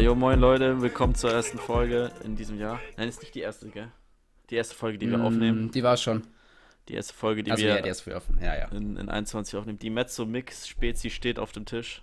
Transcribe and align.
Jo 0.00 0.14
moin 0.14 0.40
Leute, 0.40 0.80
willkommen 0.80 1.14
zur 1.14 1.32
ersten 1.32 1.58
Folge 1.58 2.10
in 2.24 2.34
diesem 2.36 2.58
Jahr. 2.58 2.80
Nein, 2.96 3.08
ist 3.08 3.20
nicht 3.20 3.34
die 3.34 3.40
erste, 3.40 3.68
gell? 3.68 3.88
Die 4.48 4.54
erste 4.56 4.74
Folge, 4.74 4.98
die 4.98 5.10
wir 5.10 5.18
Mm, 5.18 5.22
aufnehmen. 5.26 5.70
Die 5.70 5.82
war 5.82 5.96
schon. 5.96 6.26
Die 6.88 6.94
erste 6.94 7.12
Folge, 7.14 7.42
die 7.42 7.50
also 7.50 7.62
wir 7.62 7.70
ja, 7.78 7.84
ist 7.86 8.00
früh 8.00 8.14
offen. 8.14 8.38
Ja, 8.40 8.56
ja. 8.56 8.68
in, 8.68 8.96
in 8.96 9.08
21 9.08 9.56
aufnehmen. 9.56 9.78
Die 9.78 9.90
Mezzo 9.90 10.24
Mix 10.26 10.66
Spezi 10.66 11.10
steht 11.10 11.38
auf 11.38 11.52
dem 11.52 11.66
Tisch. 11.66 12.02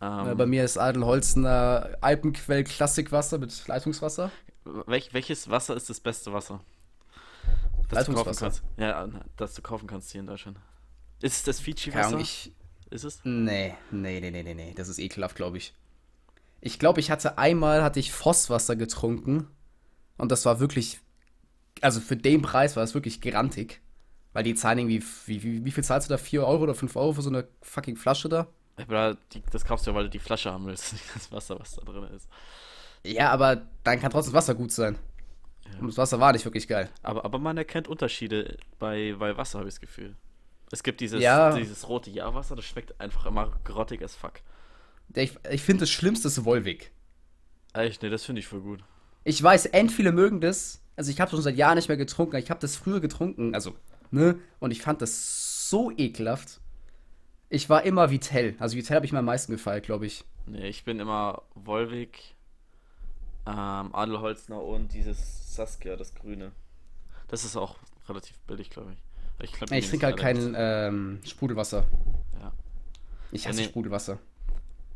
Ähm, 0.00 0.28
Äh, 0.28 0.34
Bei 0.34 0.46
mir 0.46 0.64
ist 0.64 0.76
Adelholzener 0.76 1.96
Alpenquell 2.00 2.64
Klassikwasser 2.64 3.38
mit 3.38 3.66
Leitungswasser. 3.68 4.30
welch, 4.64 5.14
welches 5.14 5.48
Wasser 5.48 5.76
ist 5.76 5.88
das 5.88 6.00
beste 6.00 6.32
Wasser? 6.32 6.60
Das 7.88 8.06
du 8.06 8.12
kaufen 8.12 8.26
Leitungswasser. 8.28 8.40
kannst. 8.46 8.62
Ja, 8.76 9.08
das 9.36 9.54
du 9.54 9.62
kaufen 9.62 9.86
kannst 9.86 10.10
hier 10.10 10.20
in 10.20 10.26
Deutschland. 10.26 10.58
Ist 11.20 11.36
es 11.36 11.42
das 11.44 11.60
Fiji-Wasser? 11.60 12.18
Ist 12.90 13.04
es? 13.04 13.20
Nee, 13.24 13.74
nee, 13.90 14.20
nee, 14.20 14.30
nee, 14.30 14.42
nee, 14.42 14.54
nee. 14.54 14.74
Das 14.76 14.88
ist 14.88 14.98
ekelhaft, 14.98 15.36
glaube 15.36 15.56
ich. 15.58 15.72
Ich 16.62 16.78
glaube, 16.78 17.00
ich 17.00 17.10
hatte 17.10 17.36
einmal 17.36 17.82
hatte 17.82 18.00
ich 18.00 18.12
Vosswasser 18.12 18.76
getrunken. 18.76 19.48
Und 20.16 20.32
das 20.32 20.46
war 20.46 20.60
wirklich. 20.60 21.00
Also 21.80 22.00
für 22.00 22.16
den 22.16 22.40
Preis 22.40 22.76
war 22.76 22.84
es 22.84 22.94
wirklich 22.94 23.20
grantig. 23.20 23.82
Weil 24.32 24.44
die 24.44 24.54
zahlen 24.54 24.78
irgendwie. 24.78 25.04
Wie, 25.26 25.42
wie, 25.42 25.64
wie 25.64 25.70
viel 25.70 25.84
zahlst 25.84 26.08
du 26.08 26.14
da? 26.14 26.18
4 26.18 26.46
Euro 26.46 26.62
oder 26.62 26.74
5 26.74 26.96
Euro 26.96 27.12
für 27.12 27.22
so 27.22 27.28
eine 27.30 27.46
fucking 27.60 27.96
Flasche 27.96 28.28
da? 28.28 28.46
Das 29.50 29.64
kaufst 29.64 29.86
du 29.86 29.90
ja, 29.90 29.96
weil 29.96 30.04
du 30.04 30.10
die 30.10 30.18
Flasche 30.18 30.50
haben 30.50 30.66
willst, 30.66 30.92
nicht 30.94 31.04
das 31.14 31.30
Wasser, 31.30 31.58
was 31.60 31.74
da 31.74 31.82
drin 31.82 32.04
ist. 32.14 32.28
Ja, 33.04 33.30
aber 33.30 33.62
dann 33.84 34.00
kann 34.00 34.10
trotzdem 34.10 34.32
Wasser 34.34 34.54
gut 34.54 34.72
sein. 34.72 34.96
Und 35.80 35.88
das 35.88 35.98
Wasser 35.98 36.20
war 36.20 36.32
nicht 36.32 36.44
wirklich 36.44 36.68
geil. 36.68 36.88
Aber, 37.02 37.24
aber 37.24 37.38
man 37.38 37.56
erkennt 37.56 37.88
Unterschiede 37.88 38.56
bei, 38.78 39.14
bei 39.18 39.36
Wasser, 39.36 39.58
habe 39.58 39.68
ich 39.68 39.74
das 39.74 39.80
Gefühl. 39.80 40.14
Es 40.70 40.82
gibt 40.82 41.00
dieses, 41.00 41.20
Ja. 41.22 41.54
dieses 41.54 41.88
rote 41.88 42.10
Jahrwasser, 42.10 42.56
das 42.56 42.64
schmeckt 42.64 42.98
einfach 43.00 43.26
immer 43.26 43.52
grottig 43.64 44.02
as 44.02 44.14
fuck. 44.14 44.34
Ich, 45.14 45.32
ich 45.50 45.62
finde 45.62 45.80
das 45.80 45.90
Schlimmste 45.90 46.28
ist 46.28 46.44
Wolwig. 46.44 46.92
Echt, 47.74 48.02
nee, 48.02 48.10
das 48.10 48.24
finde 48.24 48.40
ich 48.40 48.46
voll 48.46 48.60
gut. 48.60 48.84
Ich 49.24 49.42
weiß, 49.42 49.66
end 49.66 49.92
viele 49.92 50.12
mögen 50.12 50.40
das. 50.40 50.82
Also 50.96 51.10
ich 51.10 51.20
habe 51.20 51.30
schon 51.30 51.42
seit 51.42 51.56
Jahren 51.56 51.76
nicht 51.76 51.88
mehr 51.88 51.96
getrunken. 51.96 52.36
Ich 52.36 52.50
habe 52.50 52.60
das 52.60 52.76
früher 52.76 53.00
getrunken, 53.00 53.54
also 53.54 53.74
ne, 54.10 54.38
und 54.58 54.70
ich 54.70 54.82
fand 54.82 55.00
das 55.00 55.70
so 55.70 55.90
ekelhaft. 55.90 56.60
Ich 57.48 57.68
war 57.68 57.82
immer 57.84 58.10
Vitell. 58.10 58.54
Also 58.58 58.76
Vitell 58.76 58.96
habe 58.96 59.06
ich 59.06 59.12
mir 59.12 59.20
am 59.20 59.24
meisten 59.24 59.52
gefallen, 59.52 59.82
glaube 59.82 60.06
ich. 60.06 60.24
Nee, 60.46 60.68
ich 60.68 60.84
bin 60.84 61.00
immer 61.00 61.42
Wolwig, 61.54 62.34
ähm, 63.46 63.94
Adelholzner 63.94 64.62
und 64.62 64.92
dieses 64.92 65.54
Saskia, 65.54 65.96
das 65.96 66.14
Grüne. 66.14 66.52
Das 67.28 67.44
ist 67.44 67.56
auch 67.56 67.76
relativ 68.08 68.38
billig, 68.40 68.70
glaube 68.70 68.92
ich. 68.92 69.02
Ich, 69.44 69.52
glaub, 69.52 69.70
Ich 69.72 69.88
trinke 69.88 70.06
halt 70.06 70.16
kein 70.16 70.54
ähm, 70.56 71.20
Sprudelwasser. 71.24 71.86
Ja. 72.40 72.52
Ich 73.32 73.44
Ja, 73.44 73.50
hasse 73.50 73.60
nee. 73.60 73.66
Sprudelwasser. 73.66 74.18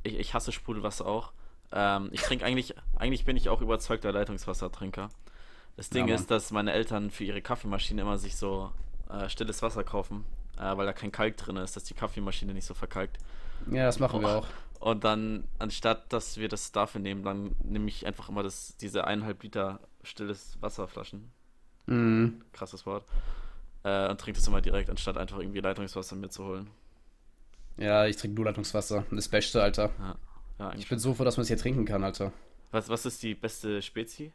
Ich, 0.07 0.19
ich 0.19 0.35
hasse 0.35 0.53
Sprudelwasser 0.53 1.07
auch. 1.07 1.33
Ähm, 1.73 2.09
ich 2.13 2.23
trinke 2.23 2.45
eigentlich, 2.45 2.75
eigentlich 2.97 3.25
bin 3.25 3.37
ich 3.37 3.49
auch 3.49 3.61
überzeugter 3.61 4.13
Leitungswassertrinker. 4.13 5.09
Das 5.77 5.91
Ding 5.91 6.09
Ja, 6.09 6.15
ist, 6.15 6.31
dass 6.31 6.51
meine 6.53 6.73
Eltern 6.73 7.11
für 7.11 7.25
ihre 7.25 7.43
Kaffeemaschine 7.43 8.03
immer 8.03 8.19
sich 8.19 8.37
so 8.37 8.73
äh, 9.11 9.29
stilles 9.29 9.63
Wasser 9.63 9.85
kaufen, 9.85 10.25
äh, 10.59 10.77
weil 10.77 10.87
da 10.87 10.93
kein 10.93 11.13
Kalk 11.13 11.37
drin 11.37 11.57
ist, 11.57 11.77
dass 11.77 11.85
die 11.85 11.95
Kaffeemaschine 11.95 12.55
nicht 12.55 12.65
so 12.65 12.75
verkalkt. 12.75 13.19
Ja, 13.71 13.85
das 13.87 13.99
machen 13.99 14.23
wir 14.23 14.31
auch. 14.39 14.47
Und 14.81 15.05
dann, 15.05 15.45
anstatt 15.59 16.13
dass 16.13 16.37
wir 16.37 16.49
das 16.49 16.73
dafür 16.73 17.01
nehmen, 17.01 17.23
dann 17.25 17.57
nehme 17.63 17.89
ich 17.89 18.07
einfach 18.07 18.29
immer 18.29 18.43
das, 18.43 18.77
diese 18.77 19.07
eineinhalb 19.07 19.43
Liter 19.43 19.81
stilles 20.03 20.57
Wasserflaschen. 20.61 21.33
Mhm. 21.87 22.43
Krasses 22.53 22.87
Wort. 22.87 23.07
Äh, 23.85 24.09
und 24.11 24.21
trinke 24.21 24.39
das 24.39 24.49
immer 24.49 24.61
direkt, 24.61 24.91
anstatt 24.91 25.17
einfach 25.17 25.39
irgendwie 25.39 25.61
Leitungswasser 25.61 26.17
mitzuholen. 26.17 26.71
Ja, 27.77 28.07
ich 28.07 28.17
trinke 28.17 28.37
nur 28.37 28.47
Leitungswasser. 28.47 29.05
Das 29.11 29.29
Beste, 29.29 29.63
Alter. 29.63 29.91
Ja, 29.99 30.17
ja 30.59 30.75
Ich 30.75 30.89
bin 30.89 30.99
so 30.99 31.15
froh, 31.15 31.25
dass 31.25 31.37
man 31.37 31.43
es 31.43 31.49
hier 31.49 31.59
trinken 31.59 31.85
kann, 31.85 32.05
Alter. 32.05 32.33
Was, 32.71 32.89
was 32.89 33.07
ist 33.07 33.23
die 33.23 33.35
beste 33.35 33.83
Spezi? 33.83 34.33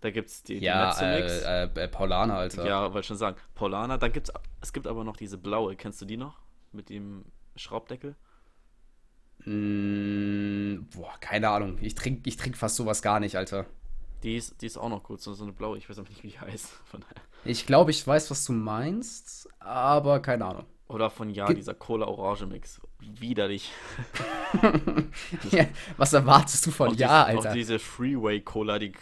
Da 0.00 0.10
gibt's 0.10 0.42
die, 0.42 0.60
die 0.60 0.66
Ja, 0.66 0.92
äh, 1.00 1.64
äh, 1.64 1.84
äh, 1.84 1.88
Paulaner, 1.88 2.34
Alter. 2.34 2.66
Ja, 2.66 2.92
wollte 2.92 3.08
schon 3.08 3.16
sagen. 3.16 3.38
Paulaner, 3.54 3.96
dann 3.96 4.12
gibt's, 4.12 4.30
es 4.60 4.72
gibt 4.72 4.86
aber 4.86 5.02
noch 5.02 5.16
diese 5.16 5.38
blaue, 5.38 5.76
kennst 5.76 6.00
du 6.02 6.04
die 6.04 6.18
noch? 6.18 6.38
Mit 6.72 6.90
dem 6.90 7.24
Schraubdeckel? 7.56 8.14
Mm, 9.46 10.86
boah, 10.94 11.14
keine 11.20 11.48
Ahnung. 11.48 11.78
Ich 11.80 11.94
trinke 11.94 12.28
ich 12.28 12.36
trink 12.36 12.56
fast 12.56 12.76
sowas 12.76 13.00
gar 13.00 13.20
nicht, 13.20 13.36
Alter. 13.36 13.66
Die 14.22 14.36
ist, 14.36 14.60
die 14.60 14.66
ist 14.66 14.76
auch 14.76 14.88
noch 14.88 15.02
gut, 15.02 15.20
so, 15.20 15.34
so 15.34 15.44
eine 15.44 15.52
blaue, 15.52 15.76
ich 15.78 15.88
weiß 15.88 15.98
aber 15.98 16.08
nicht, 16.08 16.22
wie 16.22 16.28
die 16.28 16.40
heißt. 16.40 16.66
Von 16.84 17.00
daher. 17.00 17.22
Ich 17.44 17.66
glaube, 17.66 17.90
ich 17.90 18.06
weiß, 18.06 18.30
was 18.30 18.44
du 18.44 18.52
meinst, 18.52 19.48
aber 19.58 20.20
keine 20.20 20.46
Ahnung. 20.46 20.66
Oder 20.94 21.10
von 21.10 21.28
Ja, 21.30 21.46
Ge- 21.46 21.56
dieser 21.56 21.74
Cola-Orange-Mix. 21.74 22.80
Widerlich. 23.00 23.72
Ja, 25.50 25.66
was 25.96 26.12
erwartest 26.12 26.64
du 26.66 26.70
von 26.70 26.88
Auch 26.88 26.92
ja, 26.94 27.24
diese, 27.24 27.38
Alter? 27.38 27.50
Auch 27.50 27.54
diese 27.54 27.78
Freeway-Cola, 27.78 28.78
die, 28.78 28.92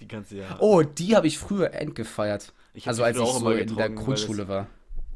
die 0.00 0.08
ganze 0.08 0.38
ja. 0.38 0.56
Oh, 0.58 0.82
die 0.82 1.14
habe 1.14 1.26
ich 1.28 1.38
früher 1.38 1.72
endgefeiert. 1.72 2.52
Ich 2.74 2.88
Also 2.88 3.02
die 3.02 3.06
als 3.06 3.18
ich 3.18 3.26
so 3.28 3.50
in 3.50 3.76
der 3.76 3.90
Grundschule 3.90 4.48
war. 4.48 4.66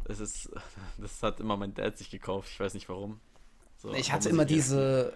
Es 0.05 0.21
ist, 0.21 0.51
das 0.99 1.23
hat 1.23 1.41
immer 1.41 1.57
mein 1.57 1.75
Dad 1.75 1.99
sich 1.99 2.11
gekauft, 2.11 2.49
ich 2.53 2.61
weiß 2.61 2.75
nicht 2.75 2.89
warum. 2.89 3.21
So, 3.77 3.93
Ich 3.93 4.13
hatte 4.13 4.29
er 4.29 4.33
immer 4.35 4.45
die- 4.45 4.55
diese. 4.55 5.15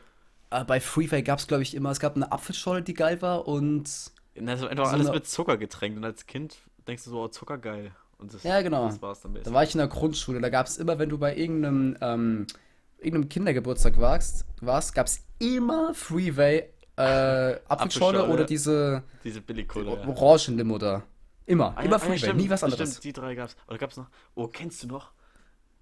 Äh, 0.50 0.64
bei 0.64 0.80
Freeway 0.80 1.22
gab 1.22 1.38
es, 1.38 1.46
glaube 1.46 1.62
ich, 1.62 1.74
immer. 1.74 1.90
Es 1.90 2.00
gab 2.00 2.16
eine 2.16 2.30
Apfelscholle, 2.30 2.82
die 2.82 2.94
geil 2.94 3.22
war 3.22 3.46
und. 3.46 3.88
Na, 4.34 4.56
so 4.56 4.66
einfach 4.66 4.86
so 4.86 4.90
alles 4.92 5.10
mit 5.10 5.26
Zucker 5.28 5.56
getränkt 5.56 5.96
und 5.98 6.04
als 6.04 6.26
Kind 6.26 6.56
denkst 6.88 7.04
du 7.04 7.10
so, 7.10 7.22
oh, 7.22 7.28
Zucker 7.28 7.58
geil. 7.58 7.92
Und 8.22 8.32
das, 8.32 8.42
Ja, 8.44 8.62
genau. 8.62 8.86
das 8.86 9.02
war's 9.02 9.20
dann 9.20 9.34
Da 9.42 9.52
war 9.52 9.62
ich 9.64 9.74
in 9.74 9.78
der 9.78 9.88
Grundschule. 9.88 10.40
Da 10.40 10.48
gab 10.48 10.66
es 10.66 10.78
immer, 10.78 10.98
wenn 10.98 11.08
du 11.08 11.18
bei 11.18 11.36
irgendeinem, 11.36 11.96
ähm, 12.00 12.46
irgendeinem 12.98 13.28
Kindergeburtstag 13.28 13.98
warst, 14.00 14.46
warst 14.60 14.94
gab 14.94 15.06
es 15.08 15.24
immer 15.38 15.92
Freeway 15.92 16.68
äh, 16.96 17.02
Apfelscholle. 17.68 18.28
oder 18.28 18.44
diese 18.44 19.02
Diese 19.24 19.40
Billig-Cola. 19.40 19.94
ja. 20.02 20.06
Orangenlimo 20.08 20.78
da. 20.78 21.02
Immer, 21.46 21.74
Ah, 21.76 21.82
immer 21.82 21.92
ja, 21.92 21.98
Freeway, 21.98 22.18
stimmt, 22.18 22.40
nie 22.40 22.48
was 22.50 22.62
anderes. 22.62 22.90
Stimmt, 22.90 23.04
die 23.04 23.12
drei 23.12 23.34
gab's. 23.34 23.56
Oder 23.66 23.78
gab's 23.78 23.96
noch? 23.96 24.06
Oh, 24.36 24.46
kennst 24.46 24.82
du 24.84 24.86
noch? 24.86 25.10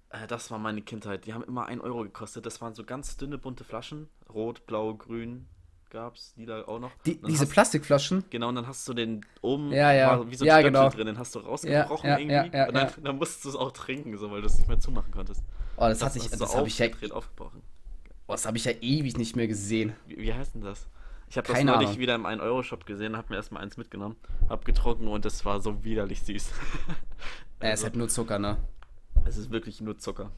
Äh, 0.09 0.25
das 0.27 0.49
war 0.49 0.57
meine 0.57 0.81
Kindheit. 0.81 1.25
Die 1.27 1.33
haben 1.33 1.43
immer 1.43 1.67
1 1.67 1.81
Euro 1.81 2.01
gekostet. 2.03 2.45
Das 2.45 2.59
waren 2.61 2.73
so 2.73 2.83
ganz 2.83 3.15
dünne, 3.17 3.37
bunte 3.37 3.63
Flaschen. 3.63 4.09
Rot, 4.33 4.65
blau, 4.65 4.95
grün 4.95 5.47
gab's. 5.91 6.33
Lila 6.37 6.63
auch 6.67 6.79
noch. 6.79 6.91
Die, 7.05 7.21
diese 7.21 7.43
hast, 7.45 7.51
Plastikflaschen. 7.51 8.23
Genau, 8.31 8.49
und 8.49 8.55
dann 8.55 8.65
hast 8.67 8.87
du 8.87 8.93
den 8.95 9.23
oben 9.41 9.71
Ja, 9.71 9.91
ja. 9.93 10.27
wie 10.29 10.35
so 10.35 10.43
ein 10.43 10.47
Ja, 10.47 10.53
Stöpsel 10.55 10.71
genau. 10.71 10.89
drin. 10.89 11.05
Den 11.05 11.17
hast 11.19 11.35
du 11.35 11.39
rausgebrochen 11.39 12.09
Ja, 12.09 12.17
ja, 12.17 12.43
irgendwie. 12.45 12.67
und 12.67 12.73
dann, 12.73 12.91
dann 13.03 13.17
musstest 13.17 13.45
du 13.45 13.49
es 13.49 13.55
auch 13.55 13.71
trinken, 13.71 14.17
so, 14.17 14.31
weil 14.31 14.41
du 14.41 14.47
es 14.47 14.57
nicht 14.57 14.67
mehr 14.67 14.79
zumachen 14.79 15.11
konntest. 15.11 15.43
Oh, 15.77 15.81
das, 15.81 16.01
hat 16.03 16.13
sich, 16.13 16.23
hast 16.23 16.33
du 16.33 16.37
das 16.39 16.55
habe 16.55 16.67
ich 16.67 16.79
ja, 16.79 16.87
aufgedreht, 16.87 17.11
aufgebrochen. 17.11 17.61
oh, 18.27 18.31
das 18.31 18.45
habe 18.47 18.57
ich 18.57 18.65
ja 18.65 18.71
ewig 18.81 19.17
nicht 19.17 19.35
mehr 19.35 19.47
gesehen. 19.47 19.93
Wie, 20.07 20.17
wie 20.17 20.33
heißt 20.33 20.55
denn 20.55 20.61
das? 20.61 20.87
Ich 21.29 21.37
habe 21.37 21.47
das 21.47 21.63
neulich 21.63 21.87
Ahnung. 21.89 21.99
wieder 21.99 22.15
im 22.15 22.25
1-Euro-Shop 22.25 22.85
gesehen, 22.85 23.15
habe 23.15 23.27
mir 23.29 23.35
erstmal 23.37 23.63
eins 23.63 23.77
mitgenommen, 23.77 24.15
hab 24.49 24.65
getrunken 24.65 25.07
und 25.07 25.25
es 25.25 25.45
war 25.45 25.61
so 25.61 25.83
widerlich 25.83 26.21
süß. 26.23 26.49
Ja, 27.61 27.67
es 27.69 27.71
Also, 27.81 27.85
hat 27.85 27.95
nur 27.95 28.09
Zucker, 28.09 28.39
ne? 28.39 28.57
es 29.25 29.37
ist 29.37 29.51
wirklich 29.51 29.81
nur 29.81 29.95
Zucker. 29.99 30.31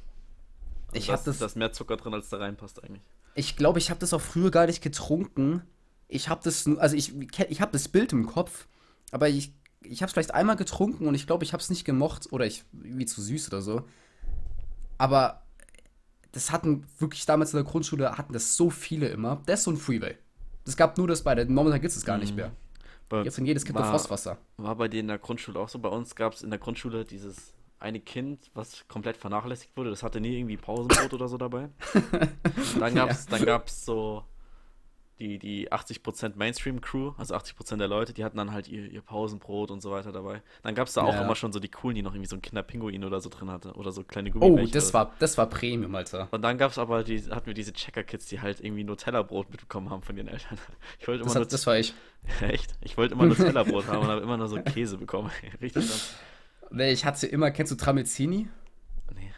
Ich 0.91 1.07
da 1.07 1.13
das- 1.17 1.39
Da 1.39 1.45
ist 1.45 1.55
mehr 1.55 1.71
Zucker 1.71 1.95
drin, 1.95 2.13
als 2.13 2.27
da 2.29 2.35
reinpasst 2.37 2.83
eigentlich. 2.83 3.01
Ich 3.35 3.55
glaube, 3.55 3.79
ich 3.79 3.89
habe 3.89 3.99
das 3.99 4.13
auch 4.13 4.21
früher 4.21 4.51
gar 4.51 4.65
nicht 4.67 4.81
getrunken. 4.81 5.61
Ich 6.07 6.29
habe 6.29 6.41
das, 6.43 6.65
nur- 6.67 6.79
also 6.81 6.95
ich, 6.95 7.13
ich 7.49 7.61
habe 7.61 7.71
das 7.71 7.87
Bild 7.87 8.11
im 8.13 8.25
Kopf, 8.27 8.67
aber 9.11 9.29
ich, 9.29 9.53
ich 9.81 10.01
habe 10.01 10.07
es 10.07 10.13
vielleicht 10.13 10.33
einmal 10.33 10.55
getrunken 10.55 11.07
und 11.07 11.15
ich 11.15 11.25
glaube, 11.27 11.43
ich 11.43 11.53
habe 11.53 11.61
es 11.61 11.69
nicht 11.69 11.85
gemocht 11.85 12.31
oder 12.31 12.45
ich 12.45 12.63
irgendwie 12.83 13.05
zu 13.05 13.21
süß 13.21 13.47
oder 13.49 13.61
so. 13.61 13.83
Aber 14.97 15.41
das 16.31 16.51
hatten 16.51 16.85
wirklich 16.99 17.25
damals 17.25 17.53
in 17.53 17.57
der 17.57 17.65
Grundschule 17.65 18.17
hatten 18.17 18.33
das 18.33 18.55
so 18.55 18.69
viele 18.69 19.07
immer. 19.09 19.41
Das 19.45 19.59
ist 19.61 19.63
so 19.65 19.71
ein 19.71 19.77
Freeway. 19.77 20.15
Das 20.65 20.77
gab 20.77 20.97
nur 20.97 21.07
das 21.07 21.23
bei 21.23 21.35
der. 21.35 21.45
Momentan 21.49 21.81
gibt 21.81 21.91
es 21.91 21.97
es 21.97 22.05
gar 22.05 22.17
nicht 22.17 22.35
mehr. 22.35 22.51
Bei- 23.09 23.23
Jetzt 23.23 23.37
in 23.37 23.45
jedes 23.45 23.65
Kind 23.65 23.75
nur 23.75 23.83
war, 23.83 23.91
Frostwasser. 23.91 24.37
war 24.57 24.75
bei 24.75 24.87
dir 24.87 25.01
in 25.01 25.07
der 25.07 25.17
Grundschule 25.19 25.59
auch 25.59 25.69
so. 25.69 25.77
Bei 25.79 25.89
uns 25.89 26.15
gab 26.15 26.33
es 26.33 26.41
in 26.41 26.49
der 26.49 26.59
Grundschule 26.59 27.03
dieses 27.05 27.53
eine 27.83 27.99
Kind, 27.99 28.49
was 28.53 28.87
komplett 28.87 29.17
vernachlässigt 29.17 29.75
wurde. 29.77 29.89
Das 29.89 30.01
hatte 30.03 30.19
nie 30.21 30.37
irgendwie 30.37 30.57
Pausenbrot 30.57 31.13
oder 31.13 31.27
so 31.27 31.37
dabei. 31.37 31.69
Dann 32.79 32.95
gab 32.95 33.09
es 33.11 33.25
dann 33.27 33.45
gab's 33.45 33.85
so 33.85 34.23
die, 35.19 35.37
die 35.37 35.71
80% 35.71 36.33
Mainstream-Crew, 36.35 37.11
also 37.17 37.35
80% 37.35 37.77
der 37.77 37.87
Leute, 37.87 38.13
die 38.13 38.25
hatten 38.25 38.35
dann 38.37 38.51
halt 38.51 38.67
ihr, 38.67 38.89
ihr 38.91 39.01
Pausenbrot 39.01 39.69
und 39.69 39.79
so 39.81 39.91
weiter 39.91 40.11
dabei. 40.11 40.41
Dann 40.63 40.73
gab 40.75 40.87
es 40.87 40.93
da 40.95 41.03
auch 41.03 41.13
Ja. 41.13 41.21
immer 41.23 41.35
schon 41.35 41.53
so 41.53 41.59
die 41.59 41.69
coolen, 41.69 41.95
die 41.95 42.01
noch 42.01 42.13
irgendwie 42.13 42.27
so 42.27 42.35
einen 42.35 42.41
Kinderpinguin 42.41 43.03
oder 43.05 43.21
so 43.21 43.29
drin 43.29 43.49
hatte. 43.51 43.73
Oder 43.73 43.91
so 43.91 44.03
kleine 44.03 44.29
Oh, 44.31 44.39
Gummibärchen. 44.39 44.71
das 44.73 44.89
oder 44.89 44.93
war, 44.95 45.13
das 45.19 45.37
war 45.37 45.45
Premium, 45.47 45.93
Alter. 45.93 46.27
Und 46.31 46.41
dann 46.41 46.57
gab 46.57 46.71
es 46.71 46.77
aber, 46.79 47.03
die, 47.03 47.21
hatten 47.29 47.45
wir 47.45 47.53
diese 47.53 47.71
Checker-Kids, 47.73 48.25
die 48.25 48.41
halt 48.41 48.59
irgendwie 48.59 48.83
Nutella-Brot 48.83 49.49
mitbekommen 49.51 49.89
haben 49.91 50.01
von 50.01 50.17
ihren 50.17 50.27
Eltern. 50.29 50.57
Ich 50.99 51.07
wollte 51.07 51.21
immer 51.23 51.31
Das, 51.33 51.41
hat, 51.41 51.53
das 51.53 51.67
war 51.67 51.77
ich. 51.77 51.93
Echt? 52.41 52.73
Ich 52.81 52.97
wollte 52.97 53.13
immer 53.13 53.25
Nutella-Brot 53.27 53.87
haben 53.87 53.99
und 53.99 54.07
habe 54.07 54.21
immer 54.21 54.37
nur 54.37 54.47
so 54.47 54.59
Käse 54.61 54.97
bekommen. 54.97 55.29
Richtig. 55.61 55.85
Nee, 56.73 56.91
Ich 56.91 57.05
hatte 57.05 57.27
immer, 57.27 57.51
kennst 57.51 57.71
du 57.71 57.75
Tramezzini? 57.75 58.49
Nee. 59.13 59.31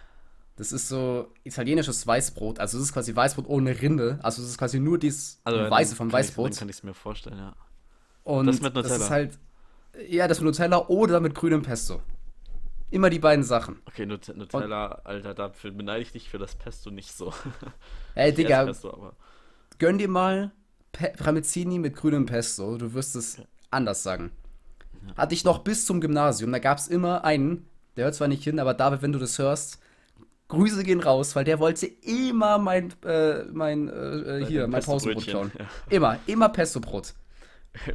Das 0.55 0.71
ist 0.71 0.87
so 0.87 1.27
italienisches 1.43 2.07
Weißbrot. 2.07 2.59
Also 2.59 2.77
es 2.77 2.85
ist 2.85 2.93
quasi 2.93 3.15
Weißbrot 3.15 3.47
ohne 3.47 3.81
Rinde. 3.81 4.19
Also 4.23 4.41
es 4.41 4.49
ist 4.49 4.57
quasi 4.57 4.79
nur 4.79 4.97
dieses 4.97 5.41
Also 5.43 5.69
Weiße 5.69 5.95
vom 5.95 6.11
Weißbrot. 6.11 6.51
Dann 6.51 6.59
kann 6.59 6.69
ich 6.69 6.77
es 6.77 6.83
mir 6.83 6.93
vorstellen, 6.93 7.37
ja. 7.37 7.55
Und 8.23 8.47
das 8.47 8.61
mit 8.61 8.75
Das 8.75 8.83
Nutella. 8.83 9.03
ist 9.03 9.09
halt, 9.09 9.39
ja, 10.07 10.27
das 10.27 10.39
mit 10.39 10.45
Nutella 10.45 10.87
oder 10.87 11.19
mit 11.19 11.35
grünem 11.35 11.61
Pesto. 11.61 12.01
Immer 12.89 13.09
die 13.09 13.19
beiden 13.19 13.43
Sachen. 13.43 13.81
Okay, 13.85 14.05
Nut 14.05 14.31
Nutella, 14.33 15.01
Alter, 15.03 15.33
dafür 15.33 15.71
beneide 15.71 16.01
ich 16.03 16.11
dich 16.13 16.29
für 16.29 16.37
das 16.37 16.55
Pesto 16.55 16.89
nicht 16.91 17.11
so. 17.11 17.33
Ey, 18.15 18.29
Ich 18.29 18.35
Digga, 18.35 18.63
Pesto, 18.65 18.93
aber 18.93 19.13
gönn 19.77 19.97
dir 19.97 20.07
mal 20.07 20.51
Pe 20.93 21.11
Tramezzini 21.11 21.79
mit 21.79 21.95
grünem 21.95 22.25
Pesto. 22.25 22.77
Du 22.77 22.93
wirst 22.93 23.17
es 23.17 23.41
anders 23.71 24.03
sagen. 24.03 24.31
Hatte 25.17 25.33
ich 25.33 25.43
noch 25.43 25.59
bis 25.59 25.85
zum 25.85 26.01
Gymnasium. 26.01 26.51
Da 26.51 26.59
gab 26.59 26.77
es 26.77 26.87
immer 26.87 27.23
einen, 27.23 27.67
der 27.95 28.05
hört 28.05 28.15
zwar 28.15 28.27
nicht 28.27 28.43
hin, 28.43 28.59
aber 28.59 28.73
David, 28.73 29.01
wenn 29.01 29.11
du 29.11 29.19
das 29.19 29.37
hörst, 29.39 29.79
Grüße 30.47 30.83
gehen 30.83 30.99
raus, 30.99 31.35
weil 31.35 31.43
der 31.43 31.59
wollte 31.59 31.87
immer 31.87 32.57
mein, 32.59 32.93
äh, 33.03 33.43
mein, 33.51 33.89
äh, 33.89 34.41
äh 34.41 34.45
hier, 34.45 34.67
mein 34.67 34.83
Pausenbrot 34.83 35.25
klauen. 35.25 35.51
ja. 35.57 35.65
Immer, 35.89 36.19
immer 36.27 36.49
Pesto-Brot. 36.49 37.13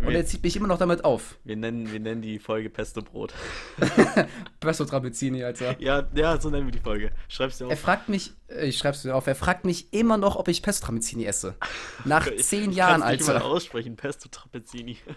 Und 0.05 0.15
er 0.15 0.25
zieht 0.27 0.43
mich 0.43 0.57
immer 0.57 0.67
noch 0.69 0.79
damit 0.79 1.05
auf. 1.05 1.39
wir, 1.45 1.57
nennen, 1.57 1.91
wir 1.93 2.01
nennen 2.01 2.23
die 2.23 2.39
Folge 2.39 2.71
Pesto 2.71 3.03
Brot. 3.03 3.33
Pesto 4.61 4.85
Tramezzini, 4.85 5.43
Alter. 5.45 5.81
Ja, 5.81 6.07
ja, 6.15 6.41
so 6.41 6.51
nennen 6.51 6.67
wir 6.67 6.73
die 6.73 6.81
Folge. 6.81 7.13
Schreib's 7.29 7.59
dir 7.59 7.67
Er 7.67 7.73
auf. 7.73 7.81
fragt 7.81 8.09
mich, 8.09 8.33
äh, 8.49 8.67
ich 8.67 8.79
schreib's 8.79 9.05
mir 9.05 9.15
auf, 9.15 9.27
er 9.27 9.35
fragt 9.35 9.65
mich 9.65 9.93
immer 9.93 10.17
noch, 10.19 10.37
ob 10.37 10.49
ich 10.49 10.63
Pesto 10.63 10.87
Tramezzini 10.87 11.25
esse. 11.25 11.55
Nach 12.05 12.27
Ich- 12.27 12.45
zehn 12.45 12.71
ich 12.71 12.77
Jahren, 12.77 13.01
kann's 13.01 13.13
nicht 13.19 13.27
mal 13.27 13.35
Alter. 13.37 13.47
aussprechen, 13.47 13.97
Pesto 13.97 14.29
Trapezzini. 14.29 14.99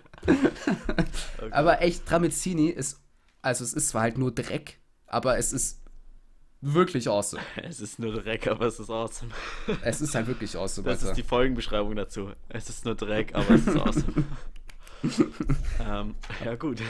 Okay. 1.38 1.51
Aber 1.51 1.81
echt, 1.81 2.06
Tramezzini 2.06 2.69
ist, 2.69 3.01
also 3.42 3.63
es 3.63 3.74
ist 3.74 3.89
zwar 3.89 4.04
halt 4.04 4.18
nur 4.18 4.31
Dreck, 4.33 4.80
aber 5.07 5.38
es 5.38 5.51
ist 5.51 5.81
wirklich 6.63 7.07
awesome. 7.10 7.42
Es 7.56 7.80
ist 7.80 8.00
nur 8.00 8.13
Dreck, 8.13 8.48
aber 8.48 8.65
es 8.68 8.80
ist 8.80 8.89
awesome. 8.89 9.31
Es 9.83 10.01
ist 10.01 10.15
halt 10.15 10.27
wirklich 10.27 10.56
awesome, 10.57 10.86
Das 10.88 11.00
Alter. 11.00 11.12
ist 11.12 11.18
die 11.18 11.24
Folgenbeschreibung 11.27 11.95
dazu. 11.95 12.30
Es 12.50 12.69
ist 12.69 12.86
nur 12.86 12.95
Dreck, 12.95 13.33
aber 13.36 13.51
es 13.51 13.68
ist 13.68 13.77
awesome. 13.77 14.24
ähm, 15.80 16.15
ja, 16.44 16.56
gut. 16.56 16.81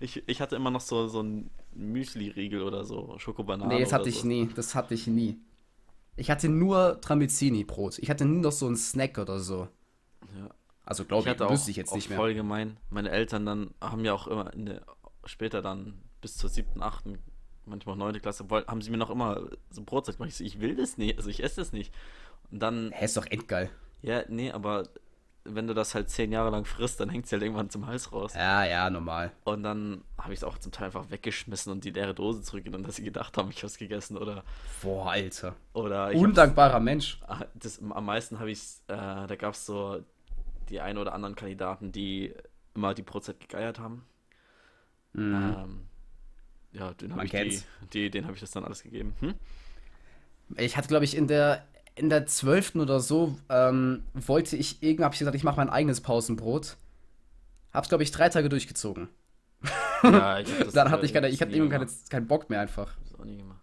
Ich, 0.00 0.22
ich 0.28 0.40
hatte 0.40 0.56
immer 0.56 0.70
noch 0.70 0.80
so, 0.82 1.08
so 1.08 1.22
ein 1.22 1.50
Müsli-Riegel 1.74 2.62
oder 2.62 2.84
so, 2.84 3.18
Schokobanane. 3.18 3.74
nee, 3.74 3.80
das 3.80 3.92
hatte 3.92 4.08
ich 4.08 4.20
so. 4.20 4.26
nie. 4.26 4.48
Das 4.54 4.74
hatte 4.74 4.94
ich 4.94 5.06
nie. 5.06 5.38
Ich 6.16 6.30
hatte 6.30 6.48
nur 6.48 7.00
Tramezzini-Brot. 7.00 7.98
Ich 7.98 8.10
hatte 8.10 8.24
nie 8.24 8.40
noch 8.40 8.52
so 8.52 8.66
einen 8.66 8.76
Snack 8.76 9.18
oder 9.18 9.38
so. 9.38 9.68
Ja. 10.38 10.48
Also 10.84 11.02
Ich 11.02 11.08
glaube 11.08 11.28
ich, 11.30 11.40
auch, 11.40 11.50
wüsste 11.50 11.70
ich 11.70 11.76
jetzt 11.76 11.94
nicht 11.94 12.08
mehr. 12.10 12.18
voll 12.18 12.34
gemein. 12.34 12.76
Meine 12.90 13.10
Eltern 13.10 13.44
dann 13.44 13.70
haben 13.80 14.04
ja 14.04 14.12
auch 14.14 14.26
immer 14.26 14.44
der, 14.54 14.82
später 15.24 15.60
dann 15.60 15.94
bis 16.20 16.36
zur 16.36 16.48
siebten, 16.48 16.82
achten, 16.82 17.18
manchmal 17.66 17.94
auch 17.94 17.98
neunte 17.98 18.20
Klasse, 18.20 18.44
haben 18.48 18.82
sie 18.82 18.90
mir 18.90 18.96
noch 18.96 19.10
immer 19.10 19.48
so 19.70 19.82
Brotzeit 19.82 20.16
gemacht. 20.16 20.30
Ich 20.30 20.36
so, 20.36 20.44
ich 20.44 20.60
will 20.60 20.76
das 20.76 20.96
nicht, 20.98 21.16
also 21.18 21.30
ich 21.30 21.42
esse 21.42 21.56
das 21.60 21.72
nicht. 21.72 21.92
Und 22.50 22.60
dann, 22.60 22.92
Hä, 22.92 23.04
ist 23.04 23.16
doch 23.16 23.26
endgeil. 23.26 23.70
ja, 24.02 24.22
nee, 24.28 24.50
aber 24.52 24.84
wenn 25.48 25.68
du 25.68 25.74
das 25.74 25.94
halt 25.94 26.10
zehn 26.10 26.32
Jahre 26.32 26.50
lang 26.50 26.64
frisst, 26.64 26.98
dann 26.98 27.08
hängt 27.08 27.26
es 27.26 27.32
halt 27.32 27.42
irgendwann 27.42 27.70
zum 27.70 27.86
Hals 27.86 28.12
raus. 28.12 28.34
Ja, 28.34 28.64
ja, 28.64 28.90
normal. 28.90 29.30
Und 29.44 29.62
dann 29.62 30.02
habe 30.18 30.32
ich 30.32 30.40
es 30.40 30.44
auch 30.44 30.58
zum 30.58 30.72
Teil 30.72 30.86
einfach 30.86 31.08
weggeschmissen 31.10 31.70
und 31.70 31.84
die 31.84 31.90
leere 31.90 32.14
Dose 32.14 32.42
zurückgenommen, 32.42 32.84
dass 32.84 32.96
sie 32.96 33.04
gedacht 33.04 33.36
haben, 33.38 33.50
ich 33.50 33.58
habe 33.58 33.66
es 33.68 33.78
gegessen 33.78 34.16
oder 34.16 34.42
Boah, 34.82 35.10
Alter. 35.12 35.54
oder 35.72 36.12
Undankbarer 36.12 36.80
Mensch. 36.80 37.20
Ah, 37.28 37.44
das, 37.54 37.80
am 37.80 38.04
meisten 38.06 38.40
habe 38.40 38.50
ich 38.50 38.60
äh, 38.88 38.96
da 38.96 39.36
gab 39.38 39.54
es 39.54 39.64
so 39.66 40.02
die 40.68 40.80
ein 40.80 40.98
oder 40.98 41.12
anderen 41.14 41.36
Kandidaten, 41.36 41.92
die 41.92 42.34
immer 42.74 42.92
die 42.94 43.02
Brotzeit 43.02 43.38
gegeiert 43.38 43.78
haben. 43.78 44.04
Ähm, 45.14 45.86
ja, 46.78 46.92
den 46.94 47.14
habe 47.14 47.24
ich 47.24 47.30
die, 47.30 47.62
die, 47.92 48.10
den 48.10 48.24
habe 48.24 48.34
ich 48.34 48.40
das 48.40 48.50
dann 48.50 48.64
alles 48.64 48.82
gegeben. 48.82 49.14
Hm? 49.20 49.34
Ich 50.56 50.76
hatte, 50.76 50.88
glaube 50.88 51.04
ich, 51.04 51.16
in 51.16 51.26
der 51.26 51.64
in 51.96 52.10
der 52.10 52.26
12. 52.26 52.76
oder 52.76 53.00
so 53.00 53.38
ähm, 53.48 54.02
wollte 54.12 54.54
ich 54.56 54.82
irgendwie, 54.82 55.04
habe 55.04 55.14
ich 55.14 55.18
gesagt, 55.18 55.34
ich 55.34 55.44
mache 55.44 55.56
mein 55.56 55.70
eigenes 55.70 56.02
Pausenbrot. 56.02 56.76
Hab's, 57.72 57.88
glaube 57.88 58.04
ich, 58.04 58.10
drei 58.10 58.28
Tage 58.28 58.50
durchgezogen. 58.50 59.08
Ja, 60.02 60.38
ich 60.40 60.60
hab 60.60 60.70
Dann 60.74 60.88
äh, 60.88 60.90
hatte 60.90 61.06
ich, 61.06 61.14
keine, 61.14 61.28
ich 61.28 61.38
das 61.38 61.48
hatte 61.48 61.56
irgendwann 61.56 61.88
keinen 62.10 62.26
Bock 62.26 62.50
mehr 62.50 62.60
einfach. 62.60 62.94
Das 63.02 63.18
auch 63.18 63.24
nie 63.24 63.38
gemacht. 63.38 63.62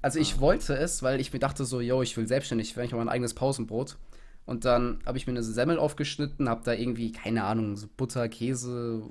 Also 0.00 0.18
ich 0.18 0.40
wollte 0.40 0.74
es, 0.74 1.02
weil 1.02 1.20
ich 1.20 1.32
mir 1.34 1.38
dachte 1.38 1.66
so, 1.66 1.80
yo, 1.80 2.02
ich 2.02 2.16
will 2.16 2.26
selbstständig 2.26 2.74
werden, 2.76 2.86
ich 2.86 2.92
mache 2.92 3.04
mein 3.04 3.12
eigenes 3.12 3.34
Pausenbrot. 3.34 3.98
Und 4.46 4.64
dann 4.64 5.00
habe 5.06 5.18
ich 5.18 5.26
mir 5.26 5.32
eine 5.32 5.42
Semmel 5.42 5.78
aufgeschnitten, 5.78 6.48
habe 6.48 6.62
da 6.64 6.72
irgendwie, 6.72 7.12
keine 7.12 7.44
Ahnung, 7.44 7.76
so 7.76 7.86
Butter, 7.96 8.28
Käse, 8.28 9.02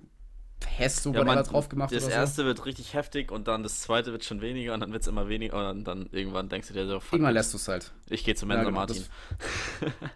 Pesto, 0.62 1.10
Ja, 1.10 1.20
whatever 1.20 1.36
man, 1.36 1.44
drauf 1.44 1.68
gemacht 1.68 1.92
das 1.92 2.04
oder 2.06 2.14
so. 2.14 2.18
erste 2.20 2.46
wird 2.46 2.66
richtig 2.66 2.94
heftig 2.94 3.32
und 3.32 3.48
dann 3.50 3.64
das 3.64 3.82
zweite 3.82 4.12
wird 4.14 4.24
schon 4.24 4.40
weniger 4.42 4.74
und 4.74 4.80
dann 4.80 4.94
wird 4.94 5.02
es 5.02 5.08
immer 5.08 5.28
weniger 5.28 5.70
und 5.72 5.84
dann 5.84 6.08
irgendwann 6.14 6.48
denkst 6.48 6.70
du 6.70 6.74
dir 6.74 6.88
so, 6.88 7.00
fuck, 7.00 7.14
Irgendwann 7.14 7.34
lässt 7.34 7.52
du 7.54 7.58
es 7.58 7.68
halt. 7.68 7.92
ich 8.10 8.24
gehe 8.24 8.36
zu 8.36 8.46
Ja, 8.46 8.50
Mensa 8.50 8.64
genau, 8.66 8.76
Martin. 8.80 9.04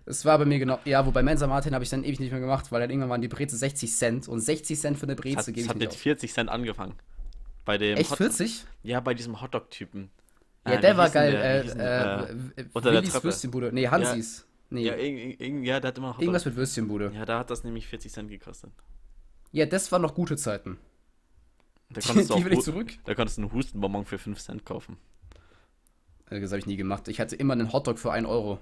Es 0.05 0.23
war 0.25 0.37
bei 0.37 0.45
mir 0.45 0.59
genau, 0.59 0.79
ja, 0.85 1.05
wobei 1.05 1.23
Mensa 1.23 1.47
Martin 1.47 1.73
habe 1.73 1.83
ich 1.83 1.89
dann 1.89 2.03
ewig 2.05 2.19
nicht 2.19 2.31
mehr 2.31 2.39
gemacht, 2.39 2.71
weil 2.71 2.79
dann 2.79 2.89
irgendwann 2.89 3.09
waren 3.09 3.21
die 3.21 3.27
Breze 3.27 3.57
60 3.57 3.91
Cent 3.93 4.27
und 4.27 4.39
60 4.39 4.79
Cent 4.79 4.97
für 4.97 5.03
eine 5.07 5.15
Breze 5.15 5.37
hat, 5.39 5.45
gebe 5.47 5.55
das 5.57 5.63
ich 5.63 5.69
hat 5.69 5.77
nicht 5.77 5.87
mit 5.89 5.95
auf. 5.95 6.01
40 6.01 6.33
Cent 6.33 6.49
angefangen. 6.49 6.93
Bei 7.65 7.77
dem 7.77 7.97
Echt 7.97 8.11
Hot- 8.11 8.17
40? 8.19 8.63
Ja, 8.83 8.99
bei 8.99 9.13
diesem 9.15 9.41
Hotdog-Typen. 9.41 10.09
Ja, 10.67 10.73
Äh, 10.73 10.81
der 10.81 10.97
war 10.97 11.09
geil. 11.09 11.31
der? 11.31 11.43
Äh, 11.43 11.63
denn 11.65 11.71
äh, 11.71 11.75
der? 11.77 12.29
äh, 12.57 12.65
unter 12.73 12.91
der 12.91 13.01
Willis 13.01 13.11
Treppe. 13.13 13.23
Würstchenbude. 13.25 13.71
Nee, 13.73 13.87
Hansis. 13.87 14.45
Nee, 14.69 14.83
Ja, 14.85 14.93
irg- 14.93 15.39
irg- 15.39 15.63
ja, 15.63 15.79
der 15.79 15.87
hat 15.89 15.97
immer 15.97 16.09
Hotdog. 16.09 16.21
irgendwas 16.21 16.45
mit 16.45 16.55
Würstchenbude. 16.55 17.11
Ja, 17.15 17.25
da 17.25 17.39
hat 17.39 17.49
das 17.49 17.63
nämlich 17.63 17.87
40 17.87 18.11
Cent 18.11 18.29
gekostet. 18.29 18.71
Ja, 19.55 19.65
das 19.65 19.91
waren 19.91 20.01
noch 20.01 20.15
gute 20.15 20.35
Zeiten. 20.35 20.77
Da 21.89 22.01
Die, 22.01 22.07
konntest, 22.07 22.29
du 22.29 22.33
die 22.35 22.41
auch 22.41 22.45
will 22.45 22.53
ich 22.53 22.59
zurück. 22.61 22.91
da 23.05 23.15
konntest 23.15 23.37
du 23.37 23.43
einen 23.43 23.53
Hustenbonbon 23.53 24.05
für 24.05 24.17
5 24.17 24.39
Cent 24.39 24.65
kaufen. 24.65 24.97
Äh, 26.29 26.41
Das 26.41 26.51
habe 26.51 26.59
ich 26.59 26.65
nie 26.65 26.75
gemacht. 26.77 27.07
Ich 27.07 27.19
hatte 27.19 27.35
immer 27.35 27.53
einen 27.53 27.71
Hotdog 27.71 27.99
für 27.99 28.11
1 28.11 28.27
Euro. 28.27 28.59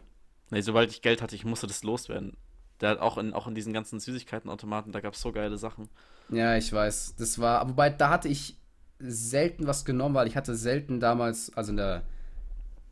Nee, 0.52 0.62
sobald 0.62 0.92
ich 0.92 1.02
Geld 1.02 1.22
hatte, 1.22 1.36
ich 1.36 1.46
musste 1.46 1.68
das 1.68 1.84
loswerden. 1.84 2.38
Der 2.80 2.90
hat 2.90 3.00
auch 3.00 3.18
in, 3.18 3.34
auch 3.34 3.48
in 3.48 3.56
diesen 3.56 3.74
ganzen 3.74 4.00
Süßigkeitenautomaten, 4.00 4.92
da 4.92 5.00
gab 5.00 5.14
es 5.14 5.22
so 5.22 5.32
geile 5.32 5.58
Sachen. 5.58 5.90
Ja, 6.30 6.58
ich 6.58 6.72
weiß. 6.72 7.16
Das 7.18 7.40
war, 7.40 7.68
wobei 7.68 7.90
da 7.90 8.10
hatte 8.10 8.28
ich 8.28 8.58
selten 9.00 9.68
was 9.68 9.86
genommen, 9.86 10.16
weil 10.16 10.28
ich 10.28 10.36
hatte 10.36 10.56
selten 10.56 11.00
damals, 11.00 11.52
also 11.56 11.72
in 11.72 11.78
der 11.78 12.04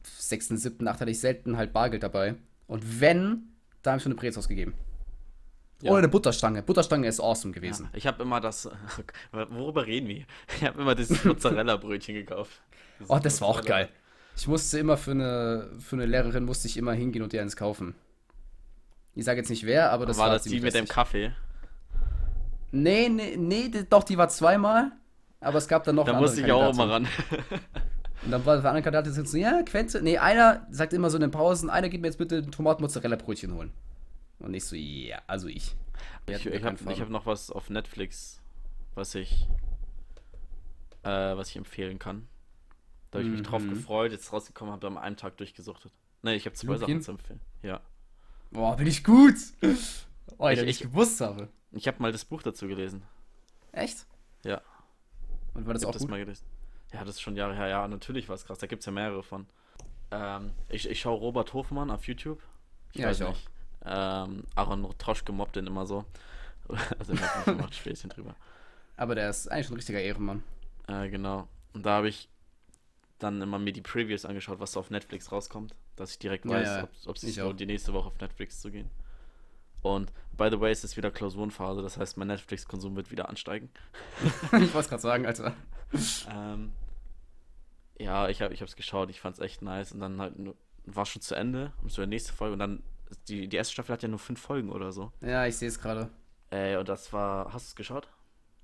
6., 0.04 0.50
7., 0.50 0.88
8. 0.88 1.00
hatte 1.02 1.12
ich 1.12 1.20
selten 1.20 1.58
halt 1.58 1.74
Bargeld 1.74 2.04
dabei. 2.04 2.36
Und 2.68 3.00
wenn, 3.02 3.50
da 3.84 3.92
habe 3.92 3.98
ich 3.98 4.04
für 4.04 4.08
eine 4.10 4.16
Breze 4.16 4.40
ausgegeben. 4.40 4.74
Ja. 5.82 5.92
Oder 5.92 6.00
eine 6.00 6.08
Butterstange. 6.08 6.62
Butterstange 6.62 7.08
ist 7.08 7.20
awesome 7.20 7.54
gewesen. 7.54 7.90
Ich 7.94 8.06
habe 8.08 8.24
immer 8.24 8.40
das. 8.40 8.70
Worüber 9.32 9.86
reden 9.86 10.08
wir? 10.08 10.26
Ich 10.56 10.64
habe 10.64 10.82
immer 10.82 10.96
dieses 10.96 11.24
Mozzarella-Brötchen 11.24 12.16
gekauft. 12.16 12.62
Dieses 13.00 13.10
Oh, 13.10 13.20
das 13.20 13.42
war 13.42 13.48
auch 13.48 13.64
geil. 13.64 13.90
Ich 14.38 14.48
musste 14.48 14.80
immer 14.80 14.98
für 14.98 15.12
eine, 15.12 15.70
für 15.80 15.96
eine 15.96 16.06
Lehrerin 16.06 16.46
musste 16.46 16.68
ich 16.68 16.78
immer 16.78 16.94
hingehen 16.94 17.22
und 17.24 17.34
ihr 17.34 17.42
eins 17.42 17.56
kaufen. 17.56 17.96
Ich 19.14 19.26
sage 19.26 19.40
jetzt 19.40 19.50
nicht 19.50 19.66
wer, 19.66 19.92
aber 19.92 20.06
das 20.06 20.18
war 20.18 20.28
war 20.28 20.34
das 20.34 20.44
die 20.44 20.60
mit 20.62 20.74
dem 20.74 20.82
lästig. 20.82 20.90
Kaffee? 20.90 21.32
Nee, 22.72 23.10
nee, 23.10 23.36
nee, 23.38 23.70
doch, 23.90 24.04
die 24.04 24.18
war 24.18 24.30
zweimal. 24.30 24.92
Aber 25.42 25.58
es 25.58 25.68
gab 25.68 25.84
dann 25.84 25.96
noch 25.96 26.06
Da 26.06 26.14
eine 26.14 26.22
musste 26.22 26.42
ich 26.42 26.52
auch 26.52 26.74
immer 26.74 26.90
ran. 26.90 27.08
Und 28.24 28.32
dann 28.32 28.46
war 28.46 28.58
der 28.62 28.70
andere 28.70 28.84
Kandidat 28.84 29.08
jetzt 29.08 29.32
so, 29.32 29.38
ja, 29.38 29.64
Quente. 29.64 30.02
Nee, 30.02 30.20
einer 30.20 30.68
sagt 30.70 30.94
immer 30.94 31.10
so 31.10 31.18
in 31.18 31.22
den 31.22 31.32
Pausen, 31.32 31.70
einer 31.70 31.90
geht 31.90 32.02
mir 32.02 32.08
jetzt 32.08 32.18
bitte 32.18 32.38
ein 32.38 32.52
Tomaten-Mozzarella-Brötchen 32.52 33.54
holen. 33.54 33.72
Und 34.42 34.54
ich 34.54 34.66
so, 34.66 34.76
ja, 34.76 35.22
also 35.28 35.48
ich. 35.48 35.76
Ich, 36.28 36.46
ich 36.46 36.64
habe 36.64 36.78
ich 36.92 37.02
hab 37.02 37.10
noch 37.10 37.26
was 37.26 37.52
auf 37.52 37.70
Netflix, 37.70 38.42
was 38.96 39.14
ich, 39.16 39.48
äh, 41.04 41.10
was 41.10 41.50
ich 41.50 41.56
empfehlen 41.58 42.00
kann. 42.00 42.28
Da 43.12 43.20
habe 43.20 43.28
ich 43.28 43.34
mich 43.36 43.44
drauf 43.44 43.62
Mhm. 43.62 43.70
gefreut, 43.72 44.12
jetzt 44.12 44.32
rausgekommen, 44.32 44.74
habe 44.74 44.88
an 44.88 44.98
einem 44.98 45.18
Tag 45.18 45.38
durchgesuchtet. 45.38 45.92
Ne, 46.24 46.36
ich 46.36 46.46
habe 46.46 46.56
zwei 46.56 46.74
Lupin? 46.74 46.80
Sachen 46.80 47.02
zu 47.02 47.12
empfehlen. 47.12 47.42
Ja. 47.62 47.82
Boah, 48.52 48.76
bin 48.78 48.88
ich 48.88 49.04
gut. 49.04 49.36
Oh, 50.38 50.48
Ich- 50.50 50.60
ich, 50.60 50.64
ich, 50.64 50.70
ich- 50.70 50.80
gewusst 50.82 51.22
habe. 51.22 51.50
Ich 51.72 51.88
habe 51.88 52.02
mal 52.02 52.12
das 52.12 52.26
Buch 52.26 52.42
dazu 52.42 52.68
gelesen. 52.68 53.04
Echt? 53.72 54.06
Ja. 54.44 54.62
Und 55.54 55.66
war 55.66 55.74
das 55.74 55.84
ich 55.84 55.88
auch 55.88 55.94
das 55.94 56.02
gut? 56.04 56.12
mal 56.12 56.20
gelesen. 56.20 56.46
Ja, 56.94 57.00
das 57.06 57.16
ist 57.16 57.22
schon 57.22 57.36
Jahre 57.36 57.56
her. 57.56 57.68
Ja, 57.68 57.88
natürlich 57.88 58.28
war 58.28 58.36
es 58.36 58.46
krass. 58.46 58.58
Da 58.60 58.68
gibt 58.68 58.82
es 58.82 58.86
ja 58.86 58.92
mehrere 58.92 59.24
von. 59.24 59.46
Ähm, 60.12 60.52
ich, 60.70 60.90
ich 60.90 61.00
schaue 61.00 61.18
Robert 61.20 61.54
Hofmann 61.54 61.90
auf 61.90 62.06
YouTube. 62.08 62.42
Ja, 62.94 63.12
ich 63.12 63.24
auch. 63.24 63.38
Ähm, 63.86 64.44
Aaron 64.56 64.88
Troschke 64.98 65.32
mobbt 65.32 65.56
den 65.56 65.68
immer 65.68 65.86
so. 65.86 66.06
also 67.00 67.14
er 67.14 67.46
hat 67.46 67.58
macht 67.58 67.76
Späßchen 67.76 68.10
drüber. 68.10 68.36
Aber 68.98 69.16
der 69.16 69.30
ist 69.30 69.52
eigentlich 69.52 69.70
ein 69.70 69.76
richtiger 69.76 70.02
Ehrenmann. 70.02 70.44
Äh, 70.88 71.10
genau. 71.10 71.48
Und 71.74 71.86
da 71.86 71.98
habe 71.98 72.10
ich 72.10 72.30
dann 73.20 73.42
immer 73.42 73.60
mir 73.60 73.74
die 73.74 73.82
Previews 73.82 74.26
angeschaut, 74.26 74.60
was 74.60 74.74
so 74.74 74.80
auf 74.80 74.90
Netflix 74.90 75.32
rauskommt, 75.32 75.76
dass 75.96 76.12
ich 76.12 76.20
direkt 76.20 76.46
Ja, 76.46 76.52
weiß, 76.52 76.68
ja, 76.68 76.88
ob 77.06 77.16
es 77.16 77.22
sich 77.22 77.32
ich 77.32 77.38
lohnt, 77.38 77.60
die 77.60 77.66
nächste 77.66 77.94
Woche 77.94 78.08
auf 78.08 78.20
Netflix 78.20 78.62
zu 78.62 78.72
gehen. 78.72 78.90
Und 79.82 80.12
by 80.38 80.50
the 80.52 80.60
way, 80.60 80.72
es 80.72 80.84
ist 80.84 80.98
wieder 80.98 81.12
Klausurenphase, 81.12 81.82
das 81.82 81.98
heißt, 81.98 82.18
mein 82.18 82.28
Netflix-Konsum 82.28 82.96
wird 82.96 83.12
wieder 83.12 83.30
ansteigen. 83.30 83.70
ich 84.44 84.52
wollte 84.52 84.80
es 84.80 84.90
gerade 84.90 85.02
sagen, 85.02 85.26
Alter. 85.26 85.54
Ähm, 86.30 86.72
ja, 88.00 88.30
ich 88.30 88.42
habe 88.42 88.54
es 88.54 88.78
geschaut, 88.78 89.10
ich 89.10 89.20
fand 89.20 89.36
es 89.36 89.42
echt 89.42 89.62
nice 89.62 89.92
und 89.92 90.00
dann 90.00 90.22
halt 90.22 90.36
war 90.86 91.06
schon 91.06 91.22
zu 91.22 91.36
Ende, 91.36 91.74
und 91.84 91.92
so 91.92 92.02
die 92.02 92.08
nächste 92.08 92.32
Folge 92.32 92.54
und 92.54 92.60
dann 92.60 92.82
die, 93.28 93.48
die 93.48 93.58
erste 93.58 93.74
Staffel 93.74 93.94
hat 93.94 94.04
ja 94.04 94.10
nur 94.10 94.20
fünf 94.20 94.40
Folgen 94.42 94.70
oder 94.72 94.92
so. 94.92 95.12
Ja, 95.22 95.46
ich 95.46 95.58
sehe 95.58 95.68
es 95.68 95.80
gerade. 95.80 96.10
Ey, 96.50 96.76
und 96.78 96.90
das 96.90 97.12
war, 97.14 97.54
hast 97.54 97.68
du 97.68 97.70
es 97.72 97.76
geschaut? 97.76 98.08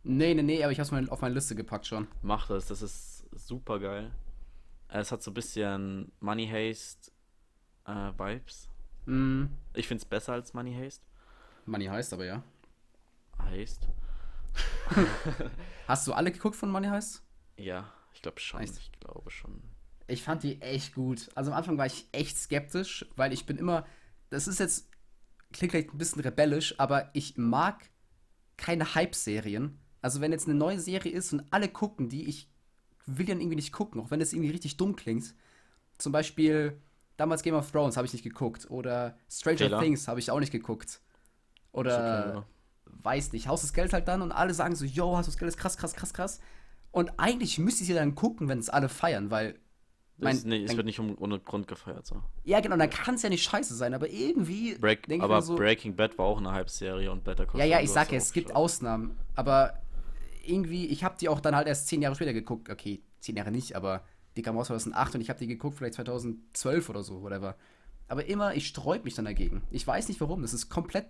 Nee, 0.04 0.34
nee, 0.34 0.44
nee, 0.44 0.64
aber 0.64 0.72
ich 0.72 0.80
habe 0.80 0.86
es 0.86 0.92
mal 0.92 1.10
auf 1.10 1.22
meine 1.22 1.36
Liste 1.36 1.56
gepackt 1.56 1.86
schon. 1.88 2.08
Mach 2.22 2.48
das, 2.48 2.68
das 2.68 2.82
ist 2.82 3.26
super 3.32 3.80
geil. 3.80 4.12
Es 4.90 5.12
hat 5.12 5.22
so 5.22 5.32
ein 5.32 5.34
bisschen 5.34 6.12
Money 6.20 6.48
Haste 6.48 7.12
äh, 7.86 8.12
Vibes. 8.18 8.70
Mm, 9.06 9.46
Ich 9.74 9.88
finde 9.88 10.02
es 10.02 10.06
besser 10.06 10.34
als 10.34 10.54
Money 10.54 10.74
Haste. 10.74 11.04
Money 11.66 11.86
heißt 11.86 12.14
aber 12.14 12.26
ja. 12.26 12.44
Haste? 13.40 13.88
Hast 15.88 16.08
du 16.08 16.14
alle 16.14 16.32
geguckt 16.32 16.56
von 16.56 16.70
Money 16.70 16.88
heißt? 16.88 17.22
Ja, 17.58 17.92
ich 18.14 18.22
glaube 18.22 18.40
schon. 18.40 18.62
Echt? 18.62 18.78
Ich 18.78 18.92
glaube 19.00 19.30
schon. 19.32 19.62
Ich 20.08 20.24
fand 20.24 20.44
die 20.44 20.62
echt 20.62 20.96
gut. 20.96 21.30
Also 21.36 21.52
am 21.52 21.58
Anfang 21.58 21.78
war 21.78 21.86
ich 21.86 22.06
echt 22.14 22.38
skeptisch, 22.38 23.06
weil 23.18 23.34
ich 23.34 23.46
bin 23.46 23.58
immer, 23.58 23.86
das 24.30 24.48
ist 24.48 24.60
jetzt, 24.60 24.90
klingt 25.52 25.72
vielleicht 25.72 25.94
ein 25.94 25.98
bisschen 25.98 26.22
rebellisch, 26.22 26.80
aber 26.80 27.10
ich 27.14 27.38
mag 27.38 27.90
keine 28.58 28.96
Hype-Serien. 28.96 29.80
Also 30.02 30.22
wenn 30.22 30.32
jetzt 30.32 30.48
eine 30.48 30.58
neue 30.58 30.80
Serie 30.80 31.12
ist 31.12 31.34
und 31.34 31.44
alle 31.52 31.70
gucken 31.70 32.10
die, 32.10 32.28
ich 32.28 32.50
will 33.06 33.26
dann 33.26 33.40
irgendwie 33.40 33.56
nicht 33.56 33.72
gucken, 33.72 34.02
auch 34.02 34.12
wenn 34.12 34.20
das 34.20 34.34
irgendwie 34.34 34.52
richtig 34.52 34.78
dumm 34.78 34.96
klingt. 34.96 35.34
Zum 35.98 36.12
Beispiel 36.12 36.80
damals 37.16 37.42
Game 37.42 37.56
of 37.56 37.72
Thrones 37.72 37.98
habe 37.98 38.06
ich 38.06 38.14
nicht 38.14 38.24
geguckt 38.24 38.70
oder 38.70 39.18
Stranger 39.30 39.58
Fehler. 39.58 39.80
Things 39.80 40.08
habe 40.08 40.20
ich 40.20 40.30
auch 40.30 40.40
nicht 40.40 40.52
geguckt. 40.52 41.02
Oder 41.72 42.46
weiß 42.86 43.32
nicht, 43.34 43.48
Haus 43.48 43.62
des 43.62 43.74
Geldes 43.74 43.94
halt 43.94 44.08
dann 44.08 44.22
und 44.22 44.32
alle 44.32 44.54
sagen 44.54 44.76
so, 44.76 44.86
yo, 44.86 45.18
Haus 45.18 45.26
des 45.26 45.38
Geldes, 45.38 45.58
krass, 45.58 45.78
krass, 45.78 45.94
krass, 45.94 46.14
krass. 46.14 46.40
Und 46.92 47.20
eigentlich 47.20 47.60
müsste 47.60 47.82
ich 47.82 47.88
sie 47.88 47.94
dann 47.94 48.16
gucken, 48.16 48.48
wenn 48.48 48.60
es 48.60 48.70
alle 48.70 48.90
feiern, 48.90 49.30
weil 49.30 49.60
Mein- 50.18 50.42
nee, 50.46 50.64
es 50.64 50.76
wird 50.76 50.86
nicht 50.86 51.00
um, 51.00 51.16
ohne 51.20 51.40
Grund 51.40 51.68
gefeiert. 51.68 52.06
So. 52.06 52.22
ja, 52.44 52.60
genau, 52.60 52.76
dann 52.76 52.90
kann 52.90 53.16
es 53.16 53.22
ja 53.22 53.30
nicht 53.30 53.44
scheiße 53.44 53.76
sein, 53.76 53.94
aber 53.94 54.10
irgendwie 54.10 54.76
Break, 54.76 55.08
aber 55.20 55.42
so, 55.42 55.56
Breaking 55.56 55.96
Bad 55.96 56.18
war 56.18 56.26
auch 56.26 56.40
eine 56.40 56.52
Hype-Serie 56.52 57.12
und 57.12 57.24
Better 57.24 57.46
Call 57.46 57.60
ja, 57.60 57.66
ja, 57.66 57.80
ich 57.82 57.92
sag 57.92 58.12
ja, 58.12 58.18
es 58.18 58.34
gibt. 58.34 58.56
Ausnahmen, 58.56 59.18
aber 59.36 59.78
irgendwie, 60.46 60.88
ich 60.88 61.04
habe 61.04 61.16
die 61.20 61.30
auch 61.30 61.40
dann 61.40 61.56
halt 61.56 61.68
erst 61.68 61.88
zehn 61.88 62.02
Jahre 62.02 62.16
später 62.16 62.34
geguckt. 62.34 62.70
Okay, 62.70 63.04
zehn 63.20 63.36
Jahre 63.36 63.52
nicht, 63.52 63.76
aber 63.76 64.04
die 64.38 64.42
kam 64.42 64.58
aus 64.58 64.68
2008 64.68 65.16
und 65.16 65.22
ich 65.22 65.30
habe 65.30 65.40
die 65.40 65.48
geguckt 65.48 65.78
vielleicht 65.78 65.96
2012 65.96 66.90
oder 66.90 67.04
so, 67.04 67.22
whatever. 67.22 67.56
Aber 68.08 68.26
immer, 68.26 68.56
ich 68.56 68.68
sträub 68.68 69.04
mich 69.04 69.16
dann 69.16 69.26
dagegen. 69.26 69.62
Ich 69.70 69.86
weiß 69.86 70.08
nicht 70.08 70.22
warum, 70.22 70.42
das 70.42 70.54
ist 70.54 70.70
komplett 70.70 71.08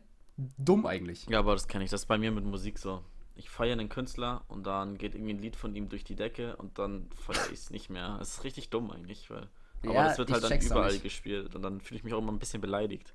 dumm 0.58 0.86
eigentlich. 0.86 1.28
Ja, 1.30 1.40
aber 1.40 1.54
das 1.54 1.68
kenne 1.68 1.84
ich. 1.84 1.92
Das 1.92 2.02
ist 2.02 2.08
bei 2.08 2.18
mir 2.18 2.32
mit 2.32 2.44
Musik 2.44 2.78
so. 2.80 3.04
Ich 3.38 3.50
feiere 3.50 3.74
einen 3.74 3.90
Künstler 3.90 4.44
und 4.48 4.66
dann 4.66 4.98
geht 4.98 5.14
irgendwie 5.16 5.34
ein 5.34 5.40
Lied 5.40 5.56
von 5.56 5.76
ihm 5.76 5.90
durch 5.90 6.04
die 6.04 6.16
Decke 6.16 6.56
und 6.58 6.80
dann 6.80 7.10
feiere 7.12 7.48
ich 7.48 7.60
es 7.60 7.70
nicht 7.70 7.90
mehr. 7.90 8.18
Das 8.20 8.30
ist 8.34 8.44
richtig 8.44 8.70
dumm 8.70 8.92
eigentlich, 8.92 9.30
weil. 9.30 9.48
Aber 9.84 9.94
Ja, 9.94 10.04
das 10.10 10.18
wird 10.18 10.32
halt 10.32 10.44
dann 10.44 10.60
überall 10.60 10.98
gespielt 11.00 11.56
und 11.56 11.62
dann 11.62 11.80
fühle 11.82 12.00
ich 12.00 12.04
mich 12.04 12.14
auch 12.14 12.18
immer 12.20 12.32
ein 12.32 12.40
bisschen 12.40 12.62
beleidigt. 12.62 13.14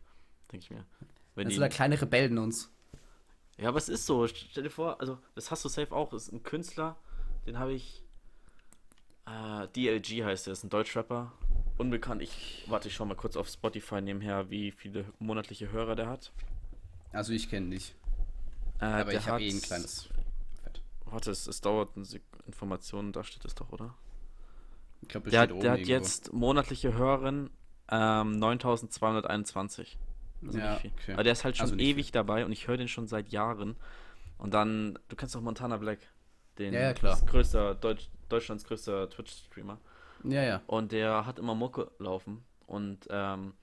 Denke 0.50 0.64
ich 0.64 0.70
mir. 0.70 0.86
Wenn 1.34 1.46
Also 1.46 1.56
die, 1.56 1.60
da 1.60 1.68
kleine 1.68 2.00
Rebellen 2.00 2.38
uns. 2.38 2.70
ja, 3.58 3.68
aber 3.68 3.78
es 3.78 3.88
ist 3.88 4.06
so. 4.06 4.26
Stell 4.28 4.62
dir 4.62 4.70
vor, 4.70 5.00
also 5.00 5.18
das 5.34 5.50
hast 5.50 5.64
du 5.64 5.68
safe 5.68 5.92
auch. 5.92 6.10
Das 6.10 6.24
ist 6.28 6.32
ein 6.32 6.42
Künstler, 6.42 6.96
den 7.46 7.58
habe 7.58 7.72
ich. 7.72 8.04
Äh, 9.26 9.68
DLG 9.68 10.24
heißt 10.24 10.46
er, 10.46 10.52
ist 10.52 10.64
ein 10.64 10.70
Deutschrapper. 10.70 11.32
Unbekannt. 11.78 12.22
Ich 12.22 12.64
warte, 12.68 12.88
ich 12.88 12.94
schau 12.94 13.04
mal 13.06 13.14
kurz 13.16 13.36
auf 13.36 13.48
Spotify 13.48 14.00
nebenher, 14.00 14.50
wie 14.50 14.70
viele 14.72 15.04
monatliche 15.18 15.72
Hörer 15.72 15.96
der 15.96 16.06
hat. 16.08 16.32
Also 17.12 17.32
ich 17.32 17.48
kenne 17.48 17.70
dich. 17.70 17.94
Äh, 18.82 18.86
Aber 18.86 19.10
der 19.12 19.20
ich 19.20 19.28
habe 19.28 19.42
eh 19.42 19.50
ein 19.50 19.62
kleines 19.62 20.08
Fett. 20.62 20.82
Warte, 21.06 21.30
es, 21.30 21.46
es 21.46 21.60
dauert 21.60 21.96
eine 21.96 22.04
Sek 22.04 22.22
Information, 22.46 23.12
da 23.12 23.22
steht 23.22 23.44
es 23.44 23.54
doch, 23.54 23.70
oder? 23.70 23.94
Ich 25.02 25.08
glaube, 25.08 25.30
Der, 25.30 25.40
hat- 25.42 25.62
der 25.62 25.70
hat 25.72 25.78
jetzt 25.86 26.32
monatliche 26.32 26.92
Hörerinnen 26.94 27.50
ähm, 27.90 28.38
9221. 28.38 29.98
Also 30.44 30.58
Ja, 30.58 30.76
viel. 30.76 30.90
okay. 30.98 31.12
Aber 31.12 31.22
der 31.22 31.32
ist 31.32 31.44
halt 31.44 31.56
schon 31.56 31.64
Also 31.70 31.76
ewig 31.76 32.10
dabei 32.12 32.44
und 32.44 32.50
ich 32.52 32.66
höre 32.66 32.76
den 32.76 32.88
schon 32.88 33.06
seit 33.06 33.28
Jahren. 33.28 33.76
Und 34.38 34.54
dann, 34.54 34.98
du 35.08 35.14
kennst 35.16 35.34
doch 35.36 35.40
Montana 35.40 35.76
Black, 35.76 36.00
den 36.58 36.74
Ja, 36.74 36.80
ja, 36.80 36.92
größter, 36.92 37.76
Deutsch, 37.76 38.08
Deutschlands 38.28 38.64
größter 38.64 39.08
Twitch-Streamer. 39.08 39.78
Ja, 40.24 40.42
ja. 40.42 40.62
Und 40.66 40.90
der 40.92 41.26
hat 41.26 41.38
immer 41.38 41.54
Mucke 41.54 41.90
laufen. 41.98 42.44
Und 42.66 43.06
ähm, 43.10 43.54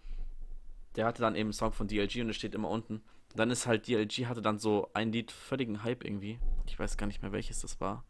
der 0.95 1.05
hatte 1.05 1.21
dann 1.21 1.35
eben 1.35 1.47
einen 1.47 1.53
Song 1.53 1.73
von 1.73 1.87
DLG 1.87 2.21
und 2.21 2.29
es 2.29 2.35
steht 2.37 2.55
immer 2.55 2.69
unten. 2.69 3.01
Dann 3.35 3.51
ist 3.51 3.67
halt 3.67 3.87
DLG 3.87 4.25
hatte 4.27 4.41
dann 4.41 4.59
so 4.59 4.89
ein 4.93 5.11
Lied 5.11 5.31
völligen 5.31 5.83
Hype 5.83 6.03
irgendwie. 6.03 6.39
Ich 6.67 6.77
weiß 6.79 6.97
gar 6.97 7.07
nicht 7.07 7.21
mehr 7.21 7.31
welches 7.31 7.61
das 7.61 7.79
war. 7.79 8.03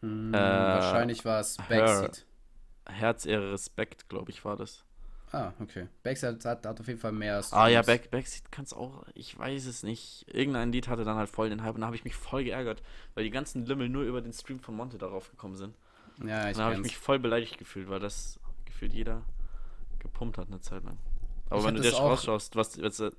Hm, 0.00 0.34
Äh, 0.34 0.38
wahrscheinlich 0.38 1.24
war 1.24 1.40
es 1.40 1.58
Her. 1.68 1.68
Backseat. 1.68 2.26
Herz, 2.88 3.26
Ehre, 3.26 3.52
Respekt, 3.52 4.08
glaube 4.08 4.30
ich, 4.30 4.44
war 4.44 4.56
das. 4.56 4.84
Ah, 5.32 5.52
okay. 5.60 5.88
Backseat 6.02 6.44
hat, 6.44 6.64
hat 6.64 6.80
auf 6.80 6.86
jeden 6.86 7.00
Fall 7.00 7.12
mehr 7.12 7.42
Ah 7.50 7.66
ja. 7.68 7.82
Back, 7.82 8.10
Backseat 8.10 8.52
kann's 8.52 8.72
auch, 8.72 9.04
ich 9.14 9.36
weiß 9.36 9.66
es 9.66 9.82
nicht. 9.82 10.24
Irgendein 10.32 10.72
Lied 10.72 10.88
hatte 10.88 11.04
dann 11.04 11.16
halt 11.16 11.28
voll 11.28 11.48
den 11.48 11.62
Hype 11.62 11.74
und 11.74 11.80
da 11.80 11.86
habe 11.86 11.96
ich 11.96 12.04
mich 12.04 12.14
voll 12.14 12.44
geärgert, 12.44 12.82
weil 13.14 13.24
die 13.24 13.30
ganzen 13.30 13.66
Lümmel 13.66 13.88
nur 13.88 14.04
über 14.04 14.22
den 14.22 14.32
Stream 14.32 14.60
von 14.60 14.76
Monte 14.76 14.98
darauf 14.98 15.30
gekommen 15.30 15.56
sind. 15.56 15.74
Ja, 16.24 16.48
ich 16.48 16.56
dann 16.56 16.66
habe 16.66 16.74
ich 16.76 16.80
mich 16.82 16.96
voll 16.96 17.18
beleidigt 17.18 17.58
gefühlt, 17.58 17.88
weil 17.88 18.00
das 18.00 18.38
gefühlt 18.64 18.92
jeder 18.92 19.22
gepumpt 19.98 20.38
hat 20.38 20.48
eine 20.48 20.60
Zeit 20.60 20.84
lang. 20.84 20.96
Aber 21.50 21.60
Ich 21.60 21.66
wenn 21.66 21.74
du 21.74 21.82
das 21.82 21.90
dir 21.92 21.98
rausschaust, 22.00 22.56
was 22.56 22.78
äh, 23.00 23.10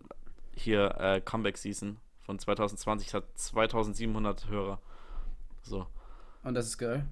hier 0.57 0.95
äh, 0.99 1.21
Comeback 1.21 1.57
Season 1.57 1.97
von 2.19 2.39
2020 2.39 3.13
hat 3.13 3.25
2700 3.35 4.49
Hörer. 4.49 4.81
So. 5.61 5.87
Und 6.43 6.53
das 6.55 6.67
ist 6.67 6.77
geil. 6.77 7.05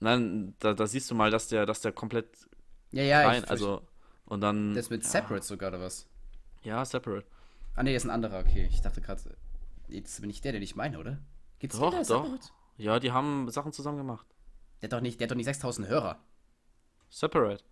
Nein, 0.00 0.54
da, 0.58 0.74
da 0.74 0.86
siehst 0.86 1.10
du 1.10 1.14
mal, 1.14 1.30
dass 1.30 1.48
der, 1.48 1.64
dass 1.66 1.80
der 1.80 1.92
komplett 1.92 2.48
Ja, 2.92 3.02
ja, 3.02 3.26
rein, 3.26 3.44
also 3.44 3.82
und 4.26 4.40
dann 4.40 4.74
Das 4.74 4.90
mit 4.90 5.04
ja, 5.04 5.08
Separate 5.08 5.44
sogar, 5.44 5.70
oder 5.70 5.80
was? 5.80 6.06
Ja, 6.62 6.84
Separate. 6.84 7.26
Ah, 7.74 7.82
nee, 7.82 7.92
das 7.94 8.02
ist 8.02 8.08
ein 8.08 8.14
anderer, 8.14 8.40
okay. 8.40 8.68
Ich 8.70 8.80
dachte 8.82 9.00
gerade, 9.00 9.36
jetzt 9.88 10.20
bin 10.20 10.30
ich 10.30 10.40
der, 10.40 10.52
den 10.52 10.62
ich 10.62 10.76
meine, 10.76 10.98
oder? 10.98 11.18
Gibt's 11.58 11.78
Doch, 11.78 11.90
den, 11.90 12.02
der 12.02 12.08
doch. 12.08 12.24
Separate? 12.24 12.48
Ja, 12.76 12.98
die 13.00 13.12
haben 13.12 13.48
Sachen 13.50 13.72
zusammen 13.72 13.98
gemacht. 13.98 14.26
Der 14.82 14.88
hat 14.88 14.92
doch 14.92 15.00
nicht, 15.00 15.20
der 15.20 15.26
hat 15.26 15.30
doch 15.30 15.36
nicht 15.36 15.46
6000 15.46 15.88
Hörer. 15.88 16.18
Separate. 17.08 17.64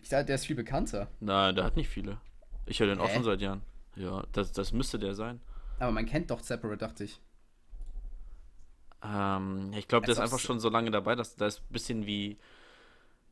Ich 0.00 0.08
dachte, 0.08 0.26
der 0.26 0.36
ist 0.36 0.46
viel 0.46 0.56
bekannter. 0.56 1.08
Nein, 1.20 1.54
der 1.54 1.64
hat 1.64 1.76
nicht 1.76 1.88
viele. 1.88 2.20
Ich 2.68 2.80
höre 2.80 2.88
den 2.88 3.00
auch 3.00 3.08
Hä? 3.08 3.14
schon 3.14 3.24
seit 3.24 3.40
Jahren. 3.40 3.62
Ja, 3.96 4.24
das, 4.32 4.52
das 4.52 4.72
müsste 4.72 4.98
der 4.98 5.14
sein. 5.14 5.40
Aber 5.78 5.92
man 5.92 6.06
kennt 6.06 6.30
doch 6.30 6.40
Separate, 6.40 6.78
dachte 6.78 7.04
ich. 7.04 7.20
Ähm, 9.02 9.72
ich 9.74 9.88
glaube, 9.88 10.06
der 10.06 10.12
ist 10.12 10.18
einfach 10.20 10.38
schon 10.38 10.60
so 10.60 10.68
lange 10.68 10.90
dabei, 10.90 11.14
dass 11.14 11.36
da 11.36 11.46
ist 11.46 11.60
ein 11.60 11.72
bisschen 11.72 12.06
wie. 12.06 12.38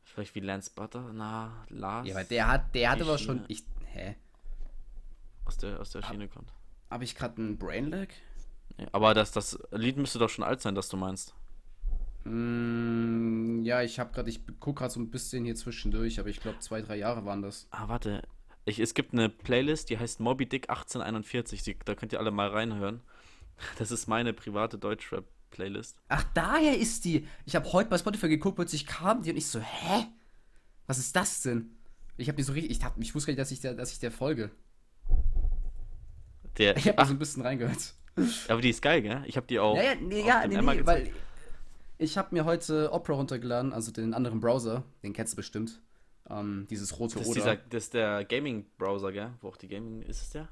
Vielleicht 0.03 0.35
wie 0.35 0.39
Lance 0.39 0.71
Butter? 0.73 1.11
Na, 1.13 1.65
Lars. 1.69 2.07
Ja, 2.07 2.15
aber 2.15 2.23
der 2.23 2.47
hat, 2.47 2.75
der 2.75 2.91
hat 2.91 3.01
aber 3.01 3.17
schon. 3.17 3.37
Schiene. 3.37 3.45
Ich, 3.49 3.63
hä? 3.85 4.15
Aus 5.45 5.57
der, 5.57 5.79
aus 5.79 5.91
der 5.91 6.01
Schiene 6.01 6.27
kommt. 6.27 6.51
Habe 6.89 7.03
ich 7.03 7.15
gerade 7.15 7.37
einen 7.37 7.57
Brainlag? 7.57 8.09
Ja, 8.77 8.87
aber 8.91 9.13
das, 9.13 9.31
das 9.31 9.59
Lied 9.71 9.97
müsste 9.97 10.19
doch 10.19 10.29
schon 10.29 10.43
alt 10.45 10.61
sein, 10.61 10.75
das 10.75 10.89
du 10.89 10.97
meinst. 10.97 11.35
Mm, 12.23 13.63
ja, 13.63 13.81
ich 13.81 13.99
habe 13.99 14.13
gerade, 14.13 14.29
ich 14.29 14.41
gucke 14.59 14.79
gerade 14.79 14.93
so 14.93 14.99
ein 14.99 15.09
bisschen 15.09 15.45
hier 15.45 15.55
zwischendurch, 15.55 16.19
aber 16.19 16.29
ich 16.29 16.39
glaube, 16.39 16.59
zwei, 16.59 16.81
drei 16.81 16.97
Jahre 16.97 17.25
waren 17.25 17.41
das. 17.41 17.67
Ah, 17.71 17.87
warte. 17.87 18.21
Ich, 18.67 18.79
es 18.79 18.93
gibt 18.93 19.13
eine 19.13 19.29
Playlist, 19.29 19.89
die 19.89 19.97
heißt 19.97 20.19
Moby 20.19 20.45
Dick 20.45 20.69
1841. 20.69 21.63
Die, 21.63 21.77
da 21.85 21.95
könnt 21.95 22.11
ihr 22.11 22.19
alle 22.19 22.31
mal 22.31 22.49
reinhören. 22.49 23.01
Das 23.79 23.89
ist 23.89 24.05
meine 24.05 24.33
private 24.33 24.77
Deutschrap-Playlist. 24.77 25.97
Ach, 26.09 26.23
daher 26.35 26.77
ist 26.77 27.05
die. 27.05 27.27
Ich 27.47 27.55
habe 27.55 27.73
heute 27.73 27.89
bei 27.89 27.97
Spotify 27.97 28.29
geguckt, 28.29 28.55
plötzlich 28.55 28.85
kam 28.85 29.23
die 29.23 29.31
und 29.31 29.37
ich 29.37 29.47
so, 29.47 29.59
hä? 29.59 30.05
Was 30.85 30.99
ist 30.99 31.15
das 31.15 31.41
denn? 31.41 31.71
Ich 32.17 32.27
habe 32.27 32.35
die 32.35 32.43
so 32.43 32.53
richtig, 32.53 32.69
ich, 32.77 32.83
hab, 32.83 32.99
ich 32.99 33.15
wusste 33.15 33.31
gar 33.31 33.33
nicht, 33.33 33.41
dass 33.41 33.49
ich 33.49 33.61
der, 33.61 33.73
dass 33.73 33.91
ich 33.91 33.97
der 33.97 34.11
folge. 34.11 34.51
Der, 36.59 36.77
Ich 36.77 36.87
habe 36.87 36.99
ach, 36.99 37.07
so 37.07 37.13
ein 37.13 37.19
bisschen 37.19 37.41
reingehört. 37.41 37.95
aber 38.47 38.61
die 38.61 38.69
ist 38.69 38.83
geil, 38.83 39.01
gell? 39.01 39.23
Ich 39.25 39.37
habe 39.37 39.47
die 39.47 39.57
auch. 39.57 39.75
Ja, 39.75 39.83
ja, 39.83 39.95
nee, 39.95 40.23
ja, 40.23 40.45
nee, 40.45 40.53
Emma 40.53 40.73
nee, 40.73 40.81
gezeigt. 40.81 41.07
weil 41.07 41.13
ich 41.97 42.15
habe 42.15 42.35
mir 42.35 42.45
heute 42.45 42.91
Opera 42.91 43.15
runtergeladen, 43.15 43.73
also 43.73 43.91
den 43.91 44.13
anderen 44.13 44.39
Browser, 44.39 44.83
den 45.01 45.13
kennst 45.13 45.33
du 45.33 45.37
bestimmt. 45.37 45.81
Ähm, 46.29 46.67
dieses 46.69 46.99
rote 46.99 47.15
Das 47.19 47.23
ist, 47.23 47.29
Oder. 47.29 47.35
dieser, 47.35 47.55
das 47.69 47.83
ist 47.85 47.93
der 47.93 48.25
Gaming-Browser, 48.25 49.11
gell? 49.11 49.31
Wo 49.41 49.47
auch 49.49 49.57
die 49.57 49.67
Gaming. 49.67 50.01
Ist 50.01 50.21
es 50.21 50.29
der? 50.31 50.49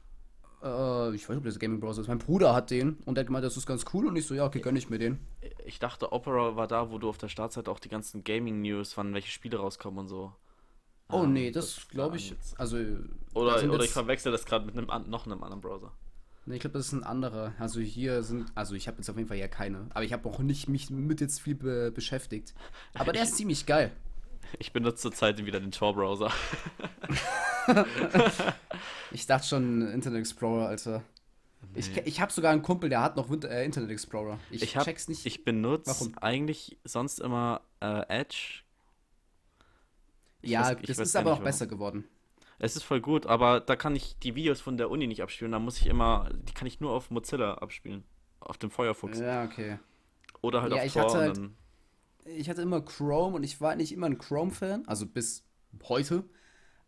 Äh, 0.64 1.14
ich 1.16 1.24
weiß 1.24 1.30
nicht, 1.30 1.38
ob 1.40 1.44
das 1.44 1.60
Gaming 1.60 1.80
Browser 1.80 2.02
ist. 2.02 2.08
Mein 2.08 2.18
Bruder 2.20 2.54
hat 2.56 2.72
den 2.72 2.94
und 3.06 3.16
der 3.16 3.22
hat 3.24 3.28
gemeint, 3.28 3.44
das 3.46 3.58
ist 3.58 3.66
ganz 3.66 3.84
cool 3.94 4.08
und 4.08 4.16
ich 4.16 4.26
so, 4.26 4.34
ja, 4.34 4.46
okay, 4.46 4.62
gönn 4.62 4.76
ich 4.76 4.90
mir 4.90 5.00
den. 5.00 5.20
Ich 5.66 5.80
dachte, 5.80 6.12
Opera 6.14 6.56
war 6.56 6.68
da, 6.68 6.92
wo 6.92 6.98
du 6.98 7.10
auf 7.10 7.18
der 7.18 7.28
Startseite 7.28 7.70
auch 7.70 7.80
die 7.80 7.90
ganzen 7.90 8.24
Gaming-News, 8.24 8.96
wann 8.98 9.14
welche 9.14 9.32
Spiele 9.32 9.58
rauskommen 9.58 10.00
und 10.00 10.08
so. 10.08 10.34
Oh 11.10 11.24
Ähm, 11.24 11.34
nee, 11.34 11.52
das 11.52 11.88
glaube 11.90 12.16
ich. 12.18 12.32
jetzt- 12.32 12.60
Also. 12.60 12.78
Oder, 13.34 13.62
oder 13.70 13.84
ich 13.84 13.92
verwechsel 13.92 14.32
das 14.32 14.46
gerade 14.46 14.66
mit 14.66 14.78
einem, 14.78 15.10
noch 15.10 15.26
einem 15.26 15.44
anderen 15.44 15.62
Browser. 15.62 15.92
Nee, 16.48 16.56
ich 16.56 16.62
glaube, 16.62 16.78
das 16.78 16.88
ist 16.88 16.94
ein 16.94 17.04
anderer. 17.04 17.54
Also 17.60 17.80
hier 17.80 18.22
sind, 18.24 18.52
also 18.56 18.76
ich 18.76 18.88
habe 18.88 18.98
jetzt 18.98 19.10
auf 19.10 19.18
jeden 19.18 19.28
Fall 19.28 19.38
ja 19.38 19.48
keine. 19.48 19.88
Aber 19.94 20.04
ich 20.04 20.14
habe 20.14 20.28
auch 20.30 20.40
nicht 20.40 20.70
mich 20.70 20.90
mit 20.90 21.20
jetzt 21.20 21.42
viel 21.42 21.56
be 21.56 21.92
beschäftigt. 21.92 22.54
Aber 22.94 23.12
der 23.14 23.24
Ich- 23.24 23.30
ist 23.30 23.36
ziemlich 23.38 23.66
geil. 23.66 23.92
Ich 24.60 24.72
benutze 24.74 25.02
zurzeit 25.04 25.44
wieder 25.46 25.60
den 25.60 25.72
Tor-Browser. 25.72 26.32
Ich 29.12 29.26
dachte 29.28 29.48
schon 29.48 29.88
Internet 29.88 30.20
Explorer, 30.20 30.68
Alter. 30.68 31.02
Ich, 31.74 31.90
Nee. 31.96 32.02
ich 32.06 32.20
habe 32.22 32.32
sogar 32.34 32.52
einen 32.52 32.62
Kumpel, 32.64 32.90
der 32.90 33.02
hat 33.02 33.16
noch 33.16 33.30
Winter, 33.30 33.50
äh, 33.50 33.64
Internet 33.66 33.90
Explorer. 33.92 34.40
Ich, 34.52 34.62
Ich, 34.62 34.76
hab, 34.78 34.84
check's 34.84 35.08
nicht. 35.08 35.26
ich 35.26 35.44
benutze 35.46 35.90
Warum? 35.92 36.18
eigentlich 36.20 36.78
sonst 36.84 37.20
immer 37.20 37.62
äh, 37.80 38.02
Edge. 38.10 38.62
Ich 40.42 40.52
ja, 40.52 40.64
weiß- 40.64 40.78
ich 40.82 40.88
das 40.88 41.00
ist 41.00 41.16
aber 41.16 41.34
auch 41.34 41.40
besser 41.40 41.66
geworden. 41.66 42.04
Es 42.60 42.76
ist 42.76 42.84
voll 42.84 43.00
gut, 43.02 43.26
aber 43.26 43.60
da 43.62 43.76
kann 43.76 43.96
ich 43.96 44.18
die 44.20 44.36
Videos 44.36 44.62
von 44.62 44.78
der 44.78 44.90
Uni 44.90 45.08
nicht 45.08 45.22
abspielen. 45.24 45.52
Da 45.54 45.60
muss 45.60 45.78
ich 45.80 45.88
immer, 45.88 46.30
die 46.34 46.54
kann 46.54 46.68
ich 46.68 46.80
nur 46.80 46.92
auf 46.92 47.10
Mozilla 47.10 47.56
abspielen. 47.56 48.04
Auf 48.40 48.58
dem 48.58 48.70
Firefox. 48.70 49.20
Ja, 49.20 49.44
okay. 49.46 49.80
Oder 50.42 50.62
halt 50.62 50.74
Ja, 50.74 50.80
auf 50.80 50.86
ich 50.86 50.94
Tor. 50.94 51.04
hatte 51.04 51.18
halt- 51.18 51.40
Ich 52.26 52.50
hatte 52.50 52.62
immer 52.62 52.82
Chrome 52.82 53.36
und 53.36 53.44
ich 53.44 53.62
war 53.62 53.76
nicht 53.76 53.92
immer 53.92 54.08
ein 54.08 54.18
Chrome-Fan, 54.18 54.88
also 54.88 55.06
bis 55.06 55.44
heute. 55.84 56.24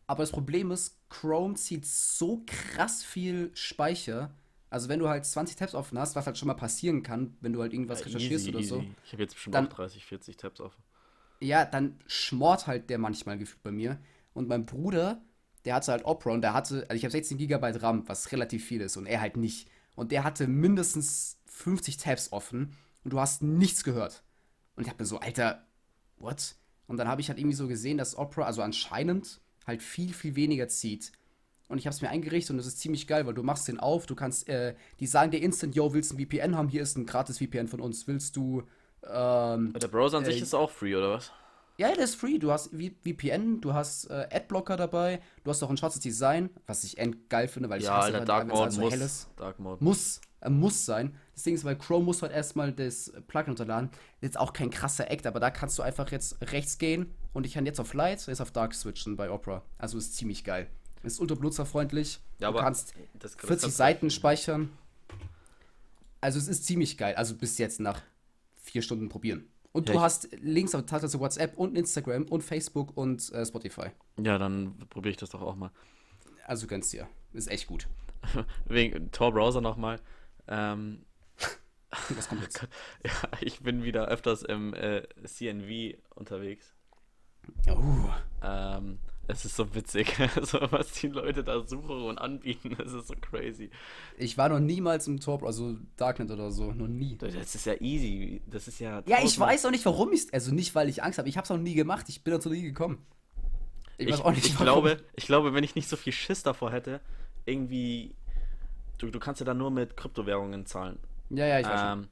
Aber 0.08 0.24
das 0.24 0.32
Problem 0.32 0.72
ist, 0.72 0.98
Chrome 1.10 1.56
zieht 1.56 1.86
so 1.86 2.44
krass 2.46 3.04
viel 3.04 3.52
Speicher. 3.54 4.34
Also 4.70 4.90
wenn 4.90 5.00
du 5.00 5.08
halt 5.10 5.26
20 5.26 5.56
Tabs 5.56 5.76
offen 5.76 6.00
hast, 6.00 6.16
was 6.16 6.26
halt 6.26 6.38
schon 6.38 6.48
mal 6.48 6.54
passieren 6.56 7.04
kann, 7.04 7.38
wenn 7.42 7.54
du 7.54 7.62
halt 7.62 7.74
irgendwas 7.74 8.00
Ja, 8.00 8.06
recherchierst 8.08 8.48
easy, 8.48 8.56
oder 8.56 8.64
so. 8.66 8.78
easy. 8.80 8.96
Ich 9.06 9.14
habe 9.14 9.24
jetzt 9.24 9.34
bestimmt 9.36 9.56
Dann- 9.56 9.68
auch 9.68 9.74
30, 9.74 10.06
40 10.06 10.38
Tabs 10.38 10.60
offen. 10.60 10.82
Ja, 11.40 11.66
dann 11.66 12.00
schmort 12.08 12.66
halt 12.68 12.90
der 12.90 12.98
manchmal 12.98 13.38
gefühlt 13.38 13.62
bei 13.62 13.72
mir. 13.72 14.00
Und 14.34 14.48
mein 14.48 14.66
Bruder, 14.66 15.22
der 15.66 15.76
hatte 15.76 15.92
halt 15.92 16.06
Opera 16.06 16.32
und 16.32 16.42
der 16.42 16.54
hatte, 16.54 16.86
also 16.90 16.96
ich 16.96 17.04
habe 17.04 17.12
16 17.12 17.38
GB 17.38 17.78
RAM, 17.78 18.08
was 18.10 18.32
relativ 18.32 18.66
viel 18.66 18.82
ist 18.82 18.98
und 18.98 19.06
er 19.06 19.22
halt 19.22 19.38
nicht. 19.38 19.70
Und 19.96 20.12
der 20.12 20.24
hatte 20.24 20.48
mindestens 20.48 21.40
50 21.46 21.98
Tabs 21.98 22.32
offen 22.32 22.76
und 23.04 23.14
du 23.14 23.20
hast 23.20 23.42
nichts 23.44 23.84
gehört. 23.84 24.24
Und 24.78 24.84
ich 24.84 24.90
habe 24.90 25.04
mir 25.04 25.08
so, 25.08 25.20
Alter, 25.20 25.66
what? 26.20 26.56
Und 26.88 26.98
dann 26.98 27.08
habe 27.10 27.20
ich 27.20 27.28
halt 27.28 27.40
irgendwie 27.40 27.56
so 27.56 27.68
gesehen, 27.68 27.98
dass 27.98 28.18
Opera, 28.18 28.44
also 28.44 28.62
anscheinend, 28.62 29.42
halt 29.66 29.84
viel, 29.84 30.14
viel 30.14 30.36
weniger 30.36 30.70
zieht. 30.70 31.12
Und 31.68 31.80
ich 31.80 31.86
habe 31.86 31.94
es 31.94 32.02
mir 32.02 32.10
eingerichtet 32.10 32.52
und 32.52 32.58
das 32.58 32.68
ist 32.68 32.80
ziemlich 32.80 33.08
geil, 33.08 33.26
weil 33.26 33.34
du 33.34 33.44
machst 33.44 33.68
den 33.68 33.78
auf, 33.80 34.06
du 34.06 34.16
kannst, 34.16 34.48
äh, 34.48 34.76
die 35.02 35.08
sagen 35.08 35.32
dir 35.32 35.42
instant, 35.42 35.76
yo, 35.76 35.94
willst 35.94 36.12
du 36.12 36.16
ein 36.16 36.26
VPN 36.26 36.56
haben? 36.56 36.70
Hier 36.70 36.82
ist 36.82 36.96
ein 36.96 37.06
gratis 37.06 37.40
VPN 37.40 37.68
von 37.68 37.82
uns. 37.82 38.08
Willst 38.08 38.38
du, 38.38 38.64
ähm, 39.04 39.74
Der 39.74 39.88
Browser 39.90 40.20
an 40.20 40.24
äh, 40.24 40.32
sich 40.32 40.42
ist 40.42 40.54
auch 40.54 40.72
free, 40.72 40.96
oder 40.96 41.12
was? 41.12 41.34
Ja, 41.78 41.94
der 41.94 42.04
ist 42.04 42.16
free. 42.16 42.38
Du 42.40 42.52
hast 42.52 42.72
VPN, 42.72 43.62
du 43.62 43.74
hast 43.74 44.10
äh, 44.10 44.28
Adblocker 44.32 44.78
dabei, 44.78 45.22
du 45.44 45.52
hast 45.52 45.62
auch 45.64 45.70
ein 45.70 45.78
schwarzes 45.78 46.02
Design, 46.02 46.50
was 46.66 46.84
ich 46.84 46.98
endgeil 46.98 47.48
finde, 47.48 47.70
weil 47.70 47.80
ich 47.80 47.86
Ja, 47.86 47.98
hasse 47.98 48.14
halt, 48.14 48.28
Dark 48.28 48.48
Mode 48.48 48.62
halt 48.62 48.72
so 48.74 48.82
muss. 48.82 48.92
hell 48.94 49.02
ist. 49.02 49.28
Dark 49.36 49.60
Mode. 49.60 49.84
Muss, 49.84 50.22
äh, 50.42 50.50
muss 50.50 50.86
sein. 50.86 51.16
Das 51.34 51.44
Ding 51.44 51.54
ist, 51.56 51.64
weil 51.66 51.78
Chrome 51.78 52.06
muss 52.06 52.22
halt 52.24 52.32
erstmal 52.32 52.72
das 52.74 53.12
Plugin 53.28 53.50
runterladen. 53.50 53.90
Jetzt 54.22 54.40
auch 54.40 54.54
kein 54.54 54.70
krasser 54.72 55.10
Act, 55.12 55.28
aber 55.28 55.40
da 55.40 55.52
kannst 55.52 55.78
du 55.78 55.84
einfach 55.84 56.12
jetzt 56.12 56.38
rechts 56.52 56.78
gehen 56.80 57.14
und 57.34 57.46
ich 57.46 57.54
kann 57.54 57.66
jetzt 57.68 57.80
auf 57.80 57.94
Light, 57.94 58.26
jetzt 58.26 58.42
auf 58.42 58.52
Dark 58.52 58.74
switchen 58.74 59.16
bei 59.16 59.30
Opera. 59.30 59.64
Also 59.78 59.98
ist 60.00 60.16
ziemlich 60.16 60.44
geil. 60.44 60.68
Ist 61.04 61.20
ultra 61.20 61.36
benutzerfreundlich. 61.36 62.20
Ja, 62.40 62.52
du 62.52 62.58
kannst 62.58 62.94
das- 63.20 63.34
das 63.34 63.36
40 63.36 63.62
kannst- 63.62 63.78
Seiten 63.78 64.10
speichern. 64.10 64.70
Also 66.22 66.40
es 66.40 66.48
ist 66.48 66.66
ziemlich 66.66 66.98
geil. 66.98 67.14
Also 67.16 67.36
bis 67.36 67.60
jetzt 67.60 67.80
nach 67.80 68.02
vier 68.64 68.82
Stunden 68.82 69.08
probieren. 69.10 69.46
Und 69.72 69.90
Ja, 69.90 69.96
du 69.96 70.02
hast 70.02 70.30
Links 70.42 70.74
auf 70.74 70.86
Tastatur 70.86 71.22
WhatsApp 71.22 71.58
und 71.58 71.78
Instagram 71.78 72.24
und 72.24 72.42
Facebook 72.44 72.96
und 72.96 73.32
äh, 73.34 73.46
Spotify. 73.46 73.88
Ja, 74.20 74.38
dann 74.38 74.78
probiere 74.90 75.12
ich 75.12 75.18
das 75.18 75.30
doch 75.30 75.42
auch 75.42 75.56
mal. 75.56 75.72
Also 76.46 76.68
gönnst 76.68 76.94
dir. 76.94 77.08
Ist 77.34 77.50
echt 77.50 77.68
gut. 77.68 77.88
Wegen 78.66 79.12
Tor-Browser 79.12 79.62
nochmal. 79.62 80.00
Ähm, 80.48 81.06
Was 82.10 82.28
kommt 82.28 82.42
jetzt? 82.42 82.68
ja, 83.06 83.12
ich 83.42 83.62
bin 83.62 83.84
wieder 83.84 84.08
öfters 84.08 84.44
im 84.44 84.74
äh, 84.74 85.04
CNV 85.26 85.98
unterwegs. 86.16 86.74
Oh. 87.70 88.10
Ähm, 88.44 89.00
es 89.28 89.44
ist 89.44 89.56
so 89.58 89.76
witzig, 89.76 90.16
so, 90.42 90.60
was 90.72 90.94
die 90.94 91.08
Leute 91.08 91.44
da 91.44 91.62
suchen 91.62 92.04
und 92.04 92.18
anbieten. 92.18 92.78
Es 92.84 92.94
ist 92.94 93.08
so 93.08 93.14
crazy. 93.20 93.70
Ich 94.18 94.38
war 94.38 94.50
noch 94.50 94.60
niemals 94.60 95.08
im 95.08 95.20
Tor, 95.20 95.44
also 95.44 95.76
Darknet 95.98 96.32
oder 96.32 96.52
so. 96.52 96.72
Noch 96.72 96.88
nie. 96.88 97.18
Das 97.18 97.34
ist 97.56 97.66
ja 97.66 97.74
easy. 97.82 98.42
Das 98.48 98.68
ist 98.68 98.80
ja. 98.80 99.04
Ja, 99.06 99.18
ich 99.22 99.38
weiß 99.38 99.66
auch 99.66 99.72
nicht, 99.72 99.86
warum 99.86 100.14
ich 100.14 100.34
Also 100.34 100.54
nicht, 100.54 100.76
weil 100.76 100.88
ich 100.88 101.04
Angst 101.04 101.20
habe. 101.20 101.28
Ich 101.28 101.36
habe 101.36 101.44
es 101.44 101.52
auch 101.52 101.58
nie 101.58 101.74
gemacht. 101.74 102.06
Ich 102.08 102.24
bin 102.24 102.34
dazu 102.34 102.50
nie 102.50 102.62
gekommen. 102.62 103.06
Ich, 103.98 104.10
weiß 104.10 104.22
auch 104.22 104.32
nicht, 104.32 104.46
ich, 104.46 104.58
glaube, 104.58 104.98
ich 105.16 105.26
glaube, 105.26 105.54
wenn 105.54 105.64
ich 105.64 105.76
nicht 105.76 105.90
so 105.90 105.98
viel 105.98 106.14
Schiss 106.14 106.44
davor 106.44 106.72
hätte, 106.72 107.02
irgendwie. 107.46 108.16
Du, 109.00 109.10
du 109.10 109.20
kannst 109.20 109.42
ja 109.42 109.46
dann 109.46 109.58
nur 109.58 109.72
mit 109.72 109.98
Kryptowährungen 109.98 110.66
zahlen. 110.66 111.00
Ja, 111.30 111.46
ja, 111.46 111.60
ich 111.60 111.68
weiß 111.68 111.80
schon. 111.80 112.00
Ähm, 112.04 112.08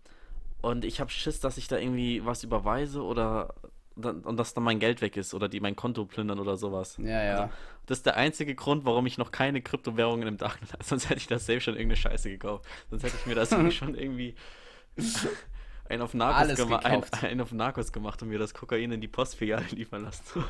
und 0.61 0.83
ich 0.83 0.99
habe 0.99 1.11
Schiss, 1.11 1.39
dass 1.39 1.57
ich 1.57 1.67
da 1.67 1.77
irgendwie 1.77 2.25
was 2.25 2.43
überweise 2.43 3.03
oder 3.03 3.53
und 3.95 4.37
dass 4.37 4.53
dann 4.53 4.63
mein 4.63 4.79
Geld 4.79 5.01
weg 5.01 5.15
ist 5.17 5.33
oder 5.33 5.47
die 5.47 5.59
mein 5.59 5.75
Konto 5.75 6.05
plündern 6.05 6.39
oder 6.39 6.57
sowas. 6.57 6.97
Ja, 6.97 7.23
ja. 7.23 7.35
Also, 7.35 7.53
das 7.85 7.99
ist 7.99 8.05
der 8.05 8.17
einzige 8.17 8.55
Grund, 8.55 8.85
warum 8.85 9.05
ich 9.05 9.17
noch 9.17 9.31
keine 9.31 9.61
Kryptowährungen 9.61 10.27
im 10.27 10.37
Darknet 10.37 10.73
habe. 10.73 10.83
Sonst 10.85 11.09
hätte 11.09 11.19
ich 11.19 11.27
das 11.27 11.45
safe 11.45 11.61
schon 11.61 11.75
irgendeine 11.75 11.97
Scheiße 11.97 12.29
gekauft. 12.29 12.65
Sonst 12.89 13.03
hätte 13.03 13.15
ich 13.19 13.25
mir 13.25 13.35
das 13.35 13.49
schon 13.73 13.95
irgendwie 13.95 14.35
einen 15.87 16.01
auf, 16.01 16.13
Narcos 16.13 16.59
ein, 16.83 17.03
einen 17.23 17.41
auf 17.41 17.51
Narcos 17.51 17.91
gemacht 17.91 18.21
und 18.21 18.29
mir 18.29 18.39
das 18.39 18.53
Kokain 18.53 18.91
in 18.91 19.01
die 19.01 19.07
Postfiliale 19.07 19.65
liefern 19.71 20.03
lassen. 20.03 20.43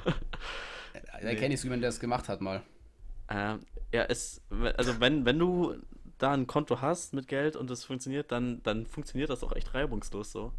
Da 1.22 1.36
kenne 1.36 1.54
ich 1.54 1.64
jemanden, 1.64 1.82
der 1.82 1.90
das 1.90 2.00
gemacht 2.00 2.30
hat 2.30 2.42
mal. 2.42 2.62
Ähm, 3.30 3.60
ja, 3.92 4.04
es, 4.04 4.42
also 4.78 5.00
wenn, 5.00 5.26
wenn 5.26 5.40
du 5.40 5.76
da 6.18 6.32
ein 6.32 6.48
Konto 6.48 6.82
hast 6.82 7.14
mit 7.14 7.28
Geld 7.28 7.56
und 7.56 7.70
es 7.70 7.84
funktioniert, 7.84 8.32
dann, 8.32 8.62
dann 8.64 8.86
funktioniert 8.86 9.30
das 9.30 9.44
auch 9.44 9.52
echt 9.54 9.74
reibungslos 9.74 10.32
so. 10.32 10.54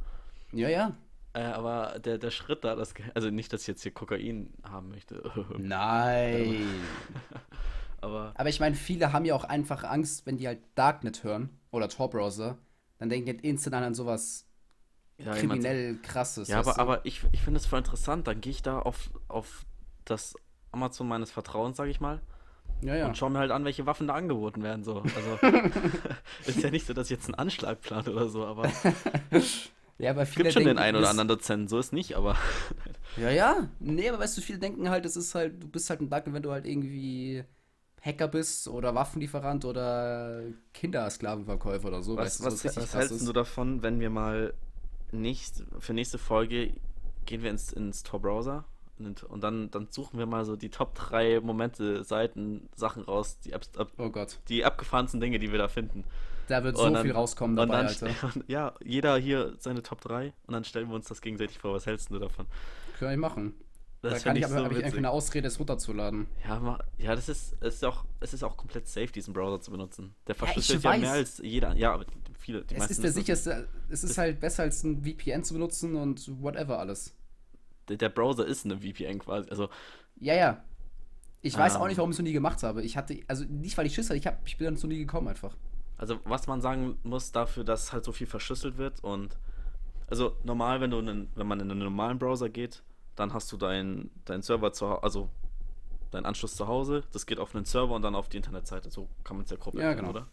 Ja, 0.52 0.68
ja. 0.68 0.94
Äh, 1.36 1.42
aber 1.52 1.98
der, 1.98 2.16
der 2.16 2.30
Schritt 2.30 2.64
da, 2.64 2.74
das, 2.74 2.94
also 3.14 3.28
nicht, 3.28 3.52
dass 3.52 3.60
ich 3.62 3.66
jetzt 3.66 3.82
hier 3.82 3.92
Kokain 3.92 4.54
haben 4.62 4.88
möchte, 4.88 5.22
Nein. 5.58 6.64
aber 8.00 8.32
Aber 8.34 8.48
ich 8.48 8.58
meine, 8.58 8.74
viele 8.74 9.12
haben 9.12 9.26
ja 9.26 9.34
auch 9.34 9.44
einfach 9.44 9.84
Angst, 9.84 10.24
wenn 10.24 10.38
die 10.38 10.46
halt 10.46 10.60
Darknet 10.76 11.24
hören 11.24 11.50
oder 11.70 11.90
Tor-Browser, 11.90 12.56
dann 12.98 13.10
denken 13.10 13.26
die 13.26 13.32
halt 13.32 13.44
instant 13.44 13.74
an 13.76 13.92
sowas 13.94 14.46
ja, 15.18 15.36
jemand- 15.36 15.60
kriminell 15.60 15.98
krasses. 16.02 16.48
ja, 16.48 16.58
aber, 16.60 16.72
du? 16.72 16.80
aber 16.80 17.04
ich, 17.04 17.22
ich 17.32 17.42
finde 17.42 17.60
es 17.60 17.66
voll 17.66 17.80
interessant, 17.80 18.26
dann 18.26 18.40
gehe 18.40 18.52
ich 18.52 18.62
da 18.62 18.78
auf, 18.78 19.10
auf 19.28 19.66
das 20.06 20.34
Amazon 20.72 21.06
meines 21.06 21.30
Vertrauens, 21.30 21.76
sage 21.76 21.90
ich 21.90 22.00
mal, 22.00 22.22
ja, 22.80 22.94
ja. 22.94 23.06
und 23.06 23.18
schaue 23.18 23.28
mir 23.28 23.40
halt 23.40 23.50
an, 23.50 23.66
welche 23.66 23.84
Waffen 23.84 24.06
da 24.06 24.14
angeboten 24.14 24.62
werden, 24.62 24.84
so. 24.84 25.00
Also, 25.02 25.38
ist 26.46 26.62
ja 26.62 26.70
nicht 26.70 26.86
so, 26.86 26.94
dass 26.94 27.08
ich 27.10 27.16
jetzt 27.16 27.26
einen 27.26 27.34
Anschlag 27.34 27.82
plane 27.82 28.10
oder 28.10 28.30
so, 28.30 28.46
aber 28.46 28.70
ja, 29.98 30.10
aber 30.10 30.26
viele 30.26 30.44
gibt 30.44 30.52
schon 30.52 30.64
den 30.64 30.76
denken, 30.76 30.82
einen 30.82 30.94
du 30.94 30.98
oder 30.98 31.10
anderen 31.10 31.28
Dozenten, 31.28 31.68
so 31.68 31.78
ist 31.78 31.92
nicht, 31.92 32.14
aber 32.16 32.36
Ja, 33.16 33.30
ja. 33.30 33.68
Nee, 33.80 34.08
aber 34.08 34.18
weißt 34.18 34.36
du, 34.36 34.42
viele 34.42 34.58
denken 34.58 34.90
halt, 34.90 35.04
das 35.04 35.16
ist 35.16 35.34
halt, 35.34 35.62
du 35.62 35.68
bist 35.68 35.88
halt 35.90 36.00
ein 36.00 36.10
Darknet, 36.10 36.34
wenn 36.34 36.42
du 36.42 36.52
halt 36.52 36.66
irgendwie 36.66 37.44
Hacker 38.02 38.28
bist 38.28 38.68
oder 38.68 38.94
Waffenlieferant 38.94 39.64
oder 39.64 40.42
Kindersklavenverkäufer 40.74 41.88
oder 41.88 42.02
so. 42.02 42.16
Was, 42.16 42.40
weißt 42.40 42.40
du, 42.40 42.44
was, 42.44 42.76
was 42.76 42.90
krass 42.90 42.94
hältst 42.94 43.26
du 43.26 43.32
davon, 43.32 43.82
wenn 43.82 44.00
wir 44.00 44.10
mal 44.10 44.54
nicht 45.12 45.64
für 45.78 45.94
nächste 45.94 46.18
Folge 46.18 46.74
gehen 47.24 47.42
wir 47.42 47.50
ins, 47.50 47.72
ins 47.72 48.02
Tor-Browser 48.02 48.64
und, 48.98 49.22
und 49.24 49.40
dann, 49.42 49.70
dann 49.70 49.88
suchen 49.90 50.18
wir 50.18 50.26
mal 50.26 50.44
so 50.44 50.56
die 50.56 50.70
Top 50.70 50.94
3 50.94 51.40
Momente, 51.40 52.04
Seiten, 52.04 52.68
Sachen 52.74 53.02
raus, 53.04 53.38
die, 53.40 53.54
ab, 53.54 53.62
ab, 53.76 53.92
Oh 53.98 54.10
Gott. 54.10 54.38
die 54.48 54.64
abgefahrensten 54.64 55.20
Dinge, 55.20 55.38
die 55.38 55.50
wir 55.50 55.58
da 55.58 55.68
finden. 55.68 56.04
Da 56.48 56.62
wird 56.64 56.76
Und 56.76 56.82
so 56.84 56.90
dann- 56.90 57.02
viel 57.02 57.12
rauskommen 57.12 57.56
dabei, 57.56 57.76
dann, 57.82 57.86
Alter. 57.86 58.10
ja, 58.46 58.74
jeder 58.84 59.16
hier 59.18 59.54
seine 59.58 59.82
Top 59.82 60.00
3 60.00 60.32
und 60.46 60.52
dann 60.54 60.64
stellen 60.64 60.88
wir 60.88 60.94
uns 60.94 61.06
das 61.08 61.20
gegenseitig 61.20 61.58
vor. 61.58 61.74
Was 61.74 61.86
hältst 61.86 62.10
du 62.10 62.18
davon? 62.18 62.46
Kann 62.98 63.12
ich 63.12 63.18
machen. 63.18 63.54
Das 64.02 64.22
da 64.22 64.28
kann 64.28 64.36
ich 64.36 64.40
ich 64.42 64.46
aber 64.46 64.58
so 64.58 64.64
hab 64.66 64.72
ich 64.72 64.84
einfach 64.84 64.98
eine 64.98 65.10
Ausrede, 65.10 65.48
es 65.48 65.58
runterzuladen. 65.58 66.26
Ja, 66.46 66.60
ma, 66.60 66.78
ja, 66.98 67.16
das 67.16 67.28
ist, 67.28 67.56
es 67.60 67.76
ist 67.76 67.84
auch, 67.84 68.04
es 68.20 68.32
ist 68.34 68.44
auch 68.44 68.56
komplett 68.56 68.86
safe, 68.86 69.08
diesen 69.08 69.32
Browser 69.34 69.60
zu 69.60 69.70
benutzen. 69.72 70.14
Der 70.28 70.34
Ja, 70.36 70.38
verschlüsselt 70.38 70.84
ja, 70.84 70.90
weiß. 70.90 71.00
mehr 71.00 71.10
als 71.12 71.38
jeder. 71.38 71.74
Ja, 71.74 71.92
aber 71.94 72.04
viele, 72.38 72.62
die 72.64 72.76
es 72.76 72.90
ist 72.90 73.02
der 73.02 73.10
sicherste, 73.10 73.66
es 73.88 74.04
ist 74.04 74.16
halt 74.18 74.38
besser 74.38 74.62
als 74.62 74.84
ein 74.84 75.02
VPN 75.02 75.42
zu 75.42 75.54
benutzen 75.54 75.96
und 75.96 76.30
whatever 76.40 76.78
alles. 76.78 77.16
der, 77.88 77.96
der 77.96 78.10
Browser 78.10 78.46
ist 78.46 78.64
eine 78.64 78.78
VPN 78.78 79.18
quasi. 79.18 79.48
Also, 79.50 79.68
Ja, 80.20 80.34
ja. 80.34 80.62
Ich 81.42 81.56
weiß 81.56 81.76
auch 81.76 81.82
Ähm. 81.82 81.88
nicht, 81.88 81.96
warum 81.98 82.10
ich 82.10 82.14
es 82.14 82.18
noch 82.18 82.24
nie 82.26 82.32
gemacht 82.32 82.62
habe. 82.62 82.82
Ich 82.82 82.96
hatte, 82.96 83.18
also 83.28 83.44
nicht, 83.44 83.76
weil 83.78 83.86
ich 83.86 83.94
Schiss 83.94 84.08
hatte, 84.08 84.18
ich, 84.18 84.26
hab, 84.26 84.46
ich 84.46 84.56
bin 84.58 84.72
dazu 84.74 84.86
nie 84.86 84.98
gekommen 84.98 85.28
einfach. 85.28 85.56
Also, 85.98 86.18
was 86.24 86.46
man 86.46 86.60
sagen 86.60 86.98
muss 87.04 87.32
dafür, 87.32 87.64
dass 87.64 87.92
halt 87.92 88.04
so 88.04 88.12
viel 88.12 88.26
verschlüsselt 88.26 88.76
wird 88.78 89.02
und 89.02 89.36
also 90.08 90.36
normal, 90.44 90.80
wenn 90.80 90.90
du 90.90 90.98
einen, 90.98 91.28
wenn 91.34 91.46
man 91.46 91.58
in 91.60 91.70
einen 91.70 91.80
normalen 91.80 92.18
Browser 92.18 92.48
geht, 92.48 92.82
dann 93.16 93.32
hast 93.32 93.50
du 93.50 93.56
deinen 93.56 94.10
dein 94.24 94.42
Server 94.42 94.72
zu 94.72 94.88
Hause, 94.88 95.02
also 95.02 95.28
deinen 96.12 96.26
Anschluss 96.26 96.54
zu 96.54 96.68
Hause, 96.68 97.02
das 97.12 97.26
geht 97.26 97.40
auf 97.40 97.54
einen 97.56 97.64
Server 97.64 97.94
und 97.94 98.02
dann 98.02 98.14
auf 98.14 98.28
die 98.28 98.36
Internetseite. 98.36 98.90
So 98.90 99.08
kann 99.24 99.36
man 99.36 99.44
es 99.44 99.50
ja 99.50 99.56
grob 99.56 99.74
Ja, 99.74 99.80
erklären, 99.88 100.06
genau. 100.06 100.10
oder? 100.18 100.28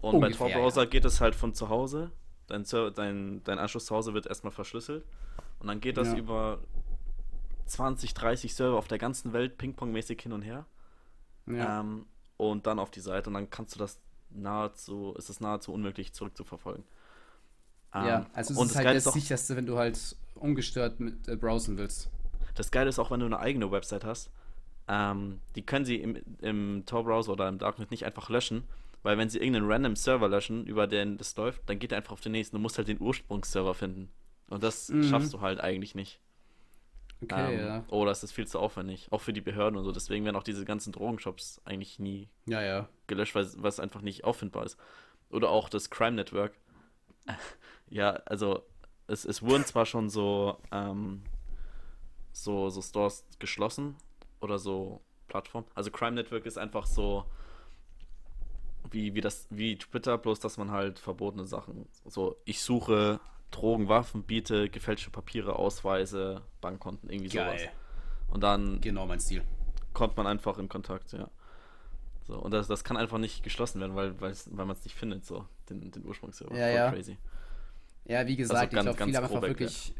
Und 0.00 0.20
bei 0.20 0.28
Ungefähr, 0.28 0.48
Tor-Browser 0.52 0.86
geht 0.86 1.04
es 1.04 1.20
halt 1.20 1.34
von 1.34 1.54
zu 1.54 1.68
Hause. 1.68 2.10
Dein, 2.46 2.64
dein, 2.94 3.42
dein 3.44 3.58
Anschluss 3.58 3.86
zu 3.86 3.94
Hause 3.94 4.14
wird 4.14 4.26
erstmal 4.26 4.52
verschlüsselt. 4.52 5.04
Und 5.58 5.66
dann 5.66 5.80
geht 5.80 5.96
das 5.96 6.08
Ja. 6.12 6.16
über 6.18 6.58
20, 7.66 8.14
30 8.14 8.54
Server 8.54 8.76
auf 8.76 8.88
der 8.88 8.98
ganzen 8.98 9.32
Welt 9.32 9.58
ping-pong-mäßig 9.58 10.20
hin 10.22 10.32
und 10.32 10.42
her. 10.42 10.66
Ja. 11.46 11.80
Ähm, 11.80 12.06
und 12.36 12.66
dann 12.66 12.78
auf 12.78 12.90
die 12.90 13.00
Seite 13.00 13.28
und 13.28 13.34
dann 13.34 13.50
kannst 13.50 13.74
du 13.74 13.78
das 13.78 14.00
nahezu, 14.30 15.14
ist 15.18 15.28
es 15.30 15.40
nahezu 15.40 15.72
unmöglich 15.72 16.12
zurückzuverfolgen. 16.12 16.84
ja, 17.98 18.16
Ähm, 18.16 18.26
also 18.32 18.52
es 18.54 18.58
und 18.58 18.66
ist 18.66 18.74
das 18.74 18.84
halt 18.86 18.94
das 18.94 19.06
auch, 19.06 19.12
sicherste, 19.14 19.56
wenn 19.56 19.66
du 19.66 19.76
halt 19.78 20.16
ungestört 20.34 21.00
mit 21.00 21.28
äh, 21.28 21.36
browsen 21.36 21.76
willst. 21.78 22.10
das 22.54 22.70
Geile 22.70 22.88
ist 22.88 22.98
auch, 22.98 23.10
wenn 23.10 23.20
du 23.20 23.26
eine 23.26 23.38
eigene 23.40 23.70
Website 23.70 24.04
hast, 24.04 24.30
ähm, 24.88 25.40
die 25.56 25.62
können 25.64 25.84
sie 25.84 25.96
im, 25.96 26.16
im 26.40 26.84
Tor-Browser 26.86 27.32
oder 27.32 27.48
im 27.48 27.58
Darknet 27.58 27.90
nicht 27.90 28.04
einfach 28.04 28.28
löschen, 28.28 28.64
weil 29.02 29.18
wenn 29.18 29.30
sie 29.30 29.38
irgendeinen 29.38 29.70
random 29.70 29.96
Server 29.96 30.28
löschen, 30.28 30.66
über 30.66 30.86
den 30.86 31.16
das 31.16 31.36
läuft, 31.36 31.62
dann 31.68 31.78
geht 31.78 31.92
er 31.92 31.98
einfach 31.98 32.12
auf 32.12 32.20
den 32.20 32.32
nächsten. 32.32 32.56
Du 32.56 32.60
musst 32.60 32.78
halt 32.78 32.88
den 32.88 33.00
Ursprungsserver 33.00 33.74
finden. 33.74 34.10
Und 34.48 34.62
das 34.62 34.88
Mhm. 34.88 35.02
schaffst 35.02 35.32
du 35.32 35.40
halt 35.40 35.60
eigentlich 35.60 35.94
nicht. 35.94 36.20
Okay, 37.22 37.54
ähm, 37.54 37.60
ja. 37.66 37.84
Oh, 37.88 38.04
das 38.04 38.22
ist 38.24 38.32
viel 38.32 38.46
zu 38.46 38.58
aufwendig. 38.58 39.08
Auch 39.10 39.20
für 39.20 39.32
die 39.32 39.40
Behörden 39.40 39.76
und 39.78 39.84
so. 39.84 39.92
Deswegen 39.92 40.24
werden 40.24 40.36
auch 40.36 40.42
diese 40.42 40.64
ganzen 40.64 40.92
Drogenshops 40.92 41.60
eigentlich 41.64 41.98
nie 41.98 42.28
Ja, 42.46 42.62
ja. 42.62 42.88
gelöscht, 43.06 43.34
weil 43.34 43.46
weil 43.58 43.68
es 43.68 43.80
einfach 43.80 44.00
nicht 44.00 44.24
auffindbar 44.24 44.64
ist. 44.64 44.78
Oder 45.30 45.50
auch 45.50 45.68
das 45.68 45.90
Crime 45.90 46.12
Network. 46.12 46.54
ja, 47.90 48.10
also 48.26 48.62
es, 49.06 49.24
es 49.24 49.42
wurden 49.42 49.64
zwar 49.64 49.86
schon 49.86 50.08
so, 50.08 50.56
ähm, 50.72 51.22
so, 52.32 52.70
so 52.70 52.80
Stores 52.80 53.24
geschlossen 53.38 53.96
oder 54.40 54.58
so 54.58 55.00
Plattformen. 55.28 55.66
Also 55.74 55.90
Crime 55.90 56.12
Network 56.12 56.46
ist 56.46 56.58
einfach 56.58 56.86
so 56.86 57.24
wie, 58.90 59.14
wie 59.14 59.20
das, 59.20 59.46
wie 59.50 59.76
Twitter, 59.76 60.16
bloß 60.18 60.40
dass 60.40 60.56
man 60.56 60.70
halt 60.70 60.98
verbotene 60.98 61.44
Sachen. 61.44 61.86
So, 62.06 62.36
ich 62.44 62.62
suche 62.62 63.20
Drogen, 63.50 63.88
Waffen, 63.88 64.22
biete 64.22 64.68
gefälschte 64.68 65.10
Papiere, 65.10 65.56
Ausweise, 65.56 66.42
Bankkonten, 66.60 67.10
irgendwie 67.10 67.30
sowas. 67.30 67.62
Und 68.28 68.42
dann 68.42 68.80
Genau 68.80 69.06
mein 69.06 69.18
Stil. 69.20 69.42
kommt 69.92 70.16
man 70.16 70.26
einfach 70.26 70.58
in 70.58 70.68
Kontakt, 70.68 71.12
ja. 71.12 71.28
So, 72.26 72.36
und 72.38 72.52
das, 72.52 72.68
das 72.68 72.84
kann 72.84 72.96
einfach 72.96 73.18
nicht 73.18 73.42
geschlossen 73.42 73.80
werden, 73.80 73.96
weil, 73.96 74.20
weil 74.20 74.34
man 74.52 74.70
es 74.70 74.84
nicht 74.84 74.94
findet, 74.94 75.24
so, 75.26 75.46
den, 75.68 75.90
den 75.90 76.04
Ursprungsserver. 76.04 76.54
Ja, 76.56 76.66
Voll 76.66 76.76
ja. 76.76 76.90
crazy. 76.92 77.18
Ja, 78.04 78.26
wie 78.26 78.36
gesagt, 78.36 78.74
Also 78.74 78.76
ganz- 78.76 78.86
ich 78.90 78.96
glaube, 78.96 79.04
viele 79.10 79.16
haben 79.18 79.24
einfach 79.24 79.42
wirklich. 79.42 79.94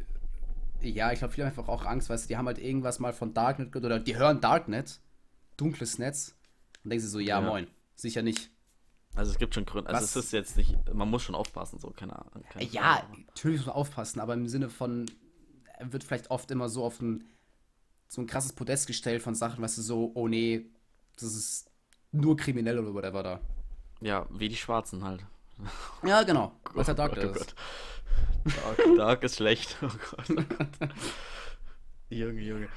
Ja, 0.82 1.12
ich 1.12 1.18
glaube, 1.18 1.34
viele 1.34 1.46
haben 1.46 1.50
einfach 1.58 1.68
auch 1.68 1.84
Angst, 1.84 2.08
weißt 2.08 2.24
du, 2.24 2.28
die 2.28 2.36
haben 2.36 2.46
halt 2.46 2.58
irgendwas 2.58 2.98
mal 3.00 3.12
von 3.12 3.34
Darknet 3.34 3.72
gehört 3.72 3.84
oder 3.86 3.98
die 4.00 4.16
hören 4.16 4.40
Darknet, 4.40 5.00
dunkles 5.56 5.98
Netz, 5.98 6.36
und 6.84 6.90
denken 6.90 7.02
sie 7.02 7.08
so, 7.10 7.18
ja, 7.18 7.40
Ja. 7.40 7.46
moin. 7.46 7.66
Sicher 7.96 8.22
nicht. 8.22 8.50
Also 9.14 9.33
es 9.33 9.38
gibt 9.38 9.55
schon 9.55 9.64
Gründe, 9.66 9.90
also 9.90 10.03
Was- 10.03 10.16
es 10.16 10.25
ist 10.27 10.33
jetzt 10.33 10.57
nicht, 10.57 10.77
man 10.94 11.11
muss 11.11 11.23
schon 11.23 11.35
aufpassen, 11.35 11.79
so, 11.79 11.90
keine 11.90 12.16
Ahnung. 12.16 12.44
keine 12.51 12.64
Ja, 12.66 12.99
Frage. 13.07 13.23
natürlich 13.27 13.59
muss 13.59 13.66
man 13.66 13.75
aufpassen, 13.77 14.20
aber 14.20 14.35
im 14.35 14.46
Sinne 14.46 14.68
von, 14.70 15.11
er 15.79 15.92
wird 15.92 16.05
vielleicht 16.05 16.31
oft 16.31 16.51
immer 16.51 16.68
so 16.68 16.85
auf 16.85 17.01
ein, 17.01 17.25
so 18.09 18.20
ein 18.20 18.27
krasses 18.27 18.53
Podest 18.53 18.87
gestellt 18.87 19.23
von 19.23 19.35
Sachen, 19.35 19.62
weißt 19.62 19.79
du, 19.79 19.83
so, 19.83 20.12
oh 20.14 20.29
nee, 20.29 20.66
das 21.16 21.35
ist 21.35 21.70
nur 22.12 22.37
kriminell 22.37 22.79
oder 22.79 22.94
whatever 22.94 23.23
da. 23.23 23.40
Ja, 24.01 24.27
wie 24.31 24.49
die 24.49 24.57
Schwarzen 24.57 25.05
halt. 25.05 25.27
Ja, 26.05 26.23
genau, 26.23 26.53
was 26.73 26.87
der 26.87 26.94
Oh 26.94 26.96
Dark 26.96 27.14
Gott, 27.16 27.25
oh 27.25 27.29
ist. 27.31 27.35
Gott. 27.35 27.55
Dark, 28.79 28.96
Dark 28.96 29.23
ist 29.25 29.37
schlecht. 29.37 29.77
Oh 29.83 29.88
Gott, 29.88 30.31
oh 30.31 30.35
Gott. 30.59 30.90
Junge, 32.09 32.40
Junge. 32.40 32.68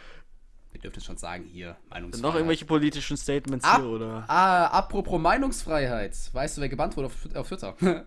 Dürfen 0.84 0.98
es 1.00 1.06
schon 1.06 1.18
sagen, 1.18 1.46
hier, 1.46 1.78
Meinungsfreiheit. 1.90 2.22
Noch 2.22 2.36
irgendwelche 2.36 2.66
politischen 2.66 3.16
Statements 3.18 3.64
Ab- 3.66 3.82
hier 3.82 3.90
oder? 3.90 4.26
Ah, 4.28 4.68
apropos 4.68 5.20
Meinungsfreiheit. 5.20 6.14
Weißt 6.34 6.58
du, 6.58 6.62
wer 6.62 6.70
gebannt 6.70 6.98
wurde 6.98 7.08
auf, 7.08 7.36
auf 7.36 7.48
Twitter? 7.48 7.76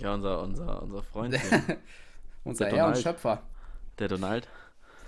Ja, 0.00 0.14
unser, 0.14 0.42
unser, 0.42 0.80
unser 0.80 1.02
Freund, 1.02 1.34
Unser 2.44 2.66
Der 2.66 2.72
Herr 2.76 2.86
und 2.86 2.90
Donald. 2.92 3.02
Schöpfer. 3.02 3.42
der 3.98 4.06
Donald. 4.06 4.46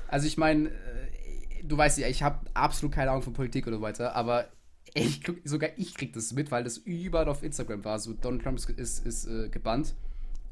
Also 0.09 0.27
ich 0.27 0.37
meine, 0.37 0.69
äh, 0.71 1.63
du 1.63 1.77
weißt 1.79 1.99
ja, 1.99 2.09
ich 2.09 2.25
habe 2.25 2.41
absolut 2.55 2.93
keine 2.93 3.11
Ahnung 3.13 3.23
von 3.23 3.33
Politik 3.33 3.69
oder 3.69 3.77
so 3.77 3.83
weiter, 3.83 4.17
aber 4.17 4.47
ich, 4.93 5.23
sogar 5.45 5.71
ich 5.77 5.95
krieg 5.95 6.13
das 6.13 6.33
mit, 6.33 6.51
weil 6.51 6.65
das 6.65 6.77
überall 6.77 7.29
auf 7.29 7.45
Instagram 7.45 7.85
war. 7.85 8.01
So 8.01 8.15
Donald 8.15 8.43
Trump 8.43 8.59
ist, 8.59 8.69
ist, 8.69 9.07
ist 9.07 9.27
äh, 9.29 9.49
gebannt. 9.49 9.95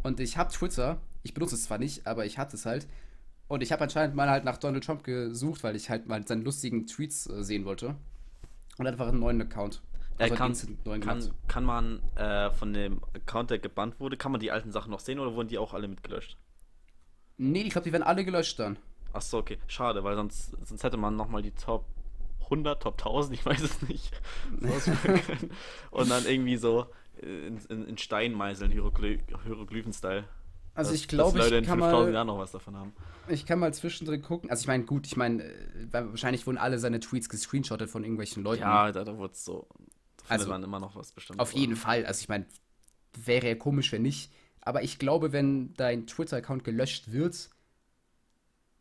Und 0.05 0.20
ich 0.20 0.37
habe 0.38 0.53
Twitter, 0.53 1.01
ich 1.24 1.35
benutze 1.35 1.57
es 1.57 1.64
zwar 1.64 1.79
nicht, 1.79 2.07
aber 2.07 2.24
ich 2.24 2.38
hatte 2.38 2.55
es 2.55 2.64
halt. 2.64 2.87
Und 3.48 3.62
ich 3.62 3.72
habe 3.72 3.82
anscheinend 3.82 4.14
mal 4.14 4.28
halt 4.28 4.44
nach 4.44 4.58
Donald 4.58 4.84
Trump 4.84 5.02
gesucht, 5.04 5.64
weil 5.64 5.74
ich 5.74 5.88
halt 5.90 6.06
mal 6.06 6.26
seine 6.26 6.42
lustigen 6.42 6.87
Tweets 6.87 7.28
äh, 7.28 7.42
sehen 7.42 7.64
wollte. 7.64 7.96
Und 8.76 8.87
einfach 8.87 9.08
einen 9.08 9.20
neuen 9.20 9.40
Account. 9.40 9.82
Er 10.18 10.24
Also 10.24 10.34
kann, 10.37 10.56
neuen 10.84 11.00
kann, 11.00 11.30
kann 11.46 11.64
man 11.64 12.02
äh, 12.16 12.50
von 12.50 12.72
dem 12.72 13.00
Account, 13.14 13.50
der 13.50 13.58
gebannt 13.58 14.00
wurde, 14.00 14.16
kann 14.16 14.32
man 14.32 14.40
die 14.40 14.50
alten 14.50 14.72
Sachen 14.72 14.90
noch 14.90 15.00
sehen 15.00 15.18
oder 15.18 15.34
wurden 15.34 15.48
die 15.48 15.58
auch 15.58 15.74
alle 15.74 15.88
mitgelöscht? 15.88 16.37
Nee, 17.37 17.62
ich 17.62 17.70
glaube, 17.70 17.84
die 17.84 17.92
werden 17.92 18.02
alle 18.02 18.24
gelöscht 18.24 18.58
dann. 18.58 18.78
Achso, 19.12 19.38
okay. 19.38 19.58
Schade, 19.68 20.04
weil 20.04 20.16
sonst, 20.16 20.56
sonst 20.64 20.82
hätte 20.82 20.96
man 20.96 21.16
nochmal 21.16 21.42
die 21.42 21.52
Top 21.52 21.87
100, 22.44 22.82
Top 22.82 22.94
1000, 22.98 23.34
ich 23.34 23.46
weiß 23.46 23.62
es 23.62 23.82
nicht. 23.82 24.20
Und 25.90 26.11
dann 26.11 26.26
irgendwie 26.26 26.56
so 26.56 26.87
in, 27.20 27.58
in, 27.68 27.87
in 27.87 27.98
Stein 27.98 28.32
meißeln, 28.32 28.70
Hierogly 28.72 29.20
Hieroglyphen-Style. 29.44 30.24
Also 30.78 30.92
Dass- 30.92 31.00
ich 31.00 31.08
glaube, 31.08 31.40
ich 31.40 31.50
kann 31.66 31.80
5000 31.80 31.92
mal... 31.92 32.12
Jahren 32.12 32.26
noch 32.28 32.38
was 32.38 32.52
davon 32.52 32.76
haben. 32.76 32.92
Ich 33.26 33.44
kann 33.46 33.58
mal 33.58 33.74
zwischendrin 33.74 34.22
gucken. 34.22 34.48
Also 34.48 34.60
ich 34.60 34.68
meine, 34.68 34.84
gut, 34.84 35.08
ich 35.08 35.16
meine, 35.16 35.42
äh, 35.42 35.52
wahrscheinlich 35.92 36.46
wurden 36.46 36.56
alle 36.56 36.78
seine 36.78 37.00
Tweets 37.00 37.28
gescreenshottet 37.28 37.90
von 37.90 38.04
irgendwelchen 38.04 38.44
Leuten. 38.44 38.62
Ja, 38.62 38.92
da, 38.92 39.02
da 39.02 39.16
wurde 39.16 39.32
es 39.32 39.44
so. 39.44 39.66
Da 40.18 40.34
Also, 40.34 40.48
man 40.48 40.62
immer 40.62 40.78
noch 40.78 40.94
was 40.94 41.10
bestimmt. 41.10 41.40
Auf 41.40 41.50
aber- 41.50 41.58
jeden 41.58 41.74
Fall. 41.74 42.06
Also 42.06 42.20
ich 42.20 42.28
meine, 42.28 42.46
wäre 43.16 43.48
ja 43.48 43.54
komisch, 43.56 43.90
wenn 43.90 44.02
nicht. 44.02 44.30
Aber 44.60 44.84
ich 44.84 45.00
glaube, 45.00 45.32
wenn 45.32 45.74
dein 45.74 46.06
Twitter-Account 46.06 46.62
gelöscht 46.62 47.10
wird, 47.10 47.50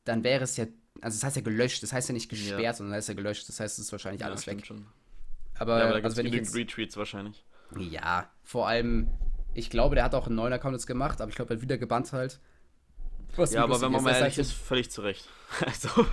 dann 0.04 0.24
wäre 0.24 0.44
es 0.44 0.56
ja, 0.58 0.66
also 1.02 1.16
das 1.18 1.24
heißt 1.24 1.36
ja 1.38 1.42
gelöscht, 1.42 1.82
das 1.82 1.94
heißt 1.94 2.10
ja 2.10 2.14
nicht 2.14 2.30
gesperrt, 2.30 2.62
Ja. 2.62 2.74
sondern 2.74 2.92
das 2.94 2.98
heißt 3.06 3.10
ja 3.10 3.14
gelöscht, 3.16 3.50
das 3.50 3.60
heißt, 3.60 3.80
es 3.80 3.86
ist 3.86 3.92
wahrscheinlich 3.92 4.22
Ja, 4.22 4.28
alles 4.28 4.46
weg. 4.48 4.66
Schon. 4.66 4.86
Aber, 5.58 5.80
ja, 5.80 5.84
aber 5.86 5.94
da 5.94 5.96
gibt 5.96 6.06
also 6.06 6.14
es 6.14 6.18
wenn 6.20 6.26
ich 6.28 6.34
jetzt, 6.34 6.56
Retweets 6.56 6.96
wahrscheinlich. 6.96 7.44
ja, 7.78 8.30
vor 8.44 8.68
allem, 8.68 9.10
ich 9.58 9.70
glaube, 9.70 9.96
der 9.96 10.04
hat 10.04 10.14
auch 10.14 10.28
einen 10.28 10.36
neuen 10.36 10.54
Account 10.54 10.76
jetzt 10.76 10.86
gemacht, 10.86 11.20
aber 11.20 11.30
ich 11.30 11.36
glaube, 11.36 11.52
er 11.52 11.58
hat 11.58 11.62
wieder 11.62 11.78
gebannt 11.78 12.14
halt. 12.14 12.40
Was 13.36 13.54
Ja, 13.54 13.64
aber 13.64 13.82
wenn 13.82 13.92
man 13.92 14.00
ist, 14.00 14.04
mal 14.04 14.12
das 14.12 14.20
ehrlich 14.20 14.38
ist, 14.38 14.52
völlig 14.54 14.90
zu 14.92 15.02
Recht. 15.02 15.28
Also, 15.66 16.06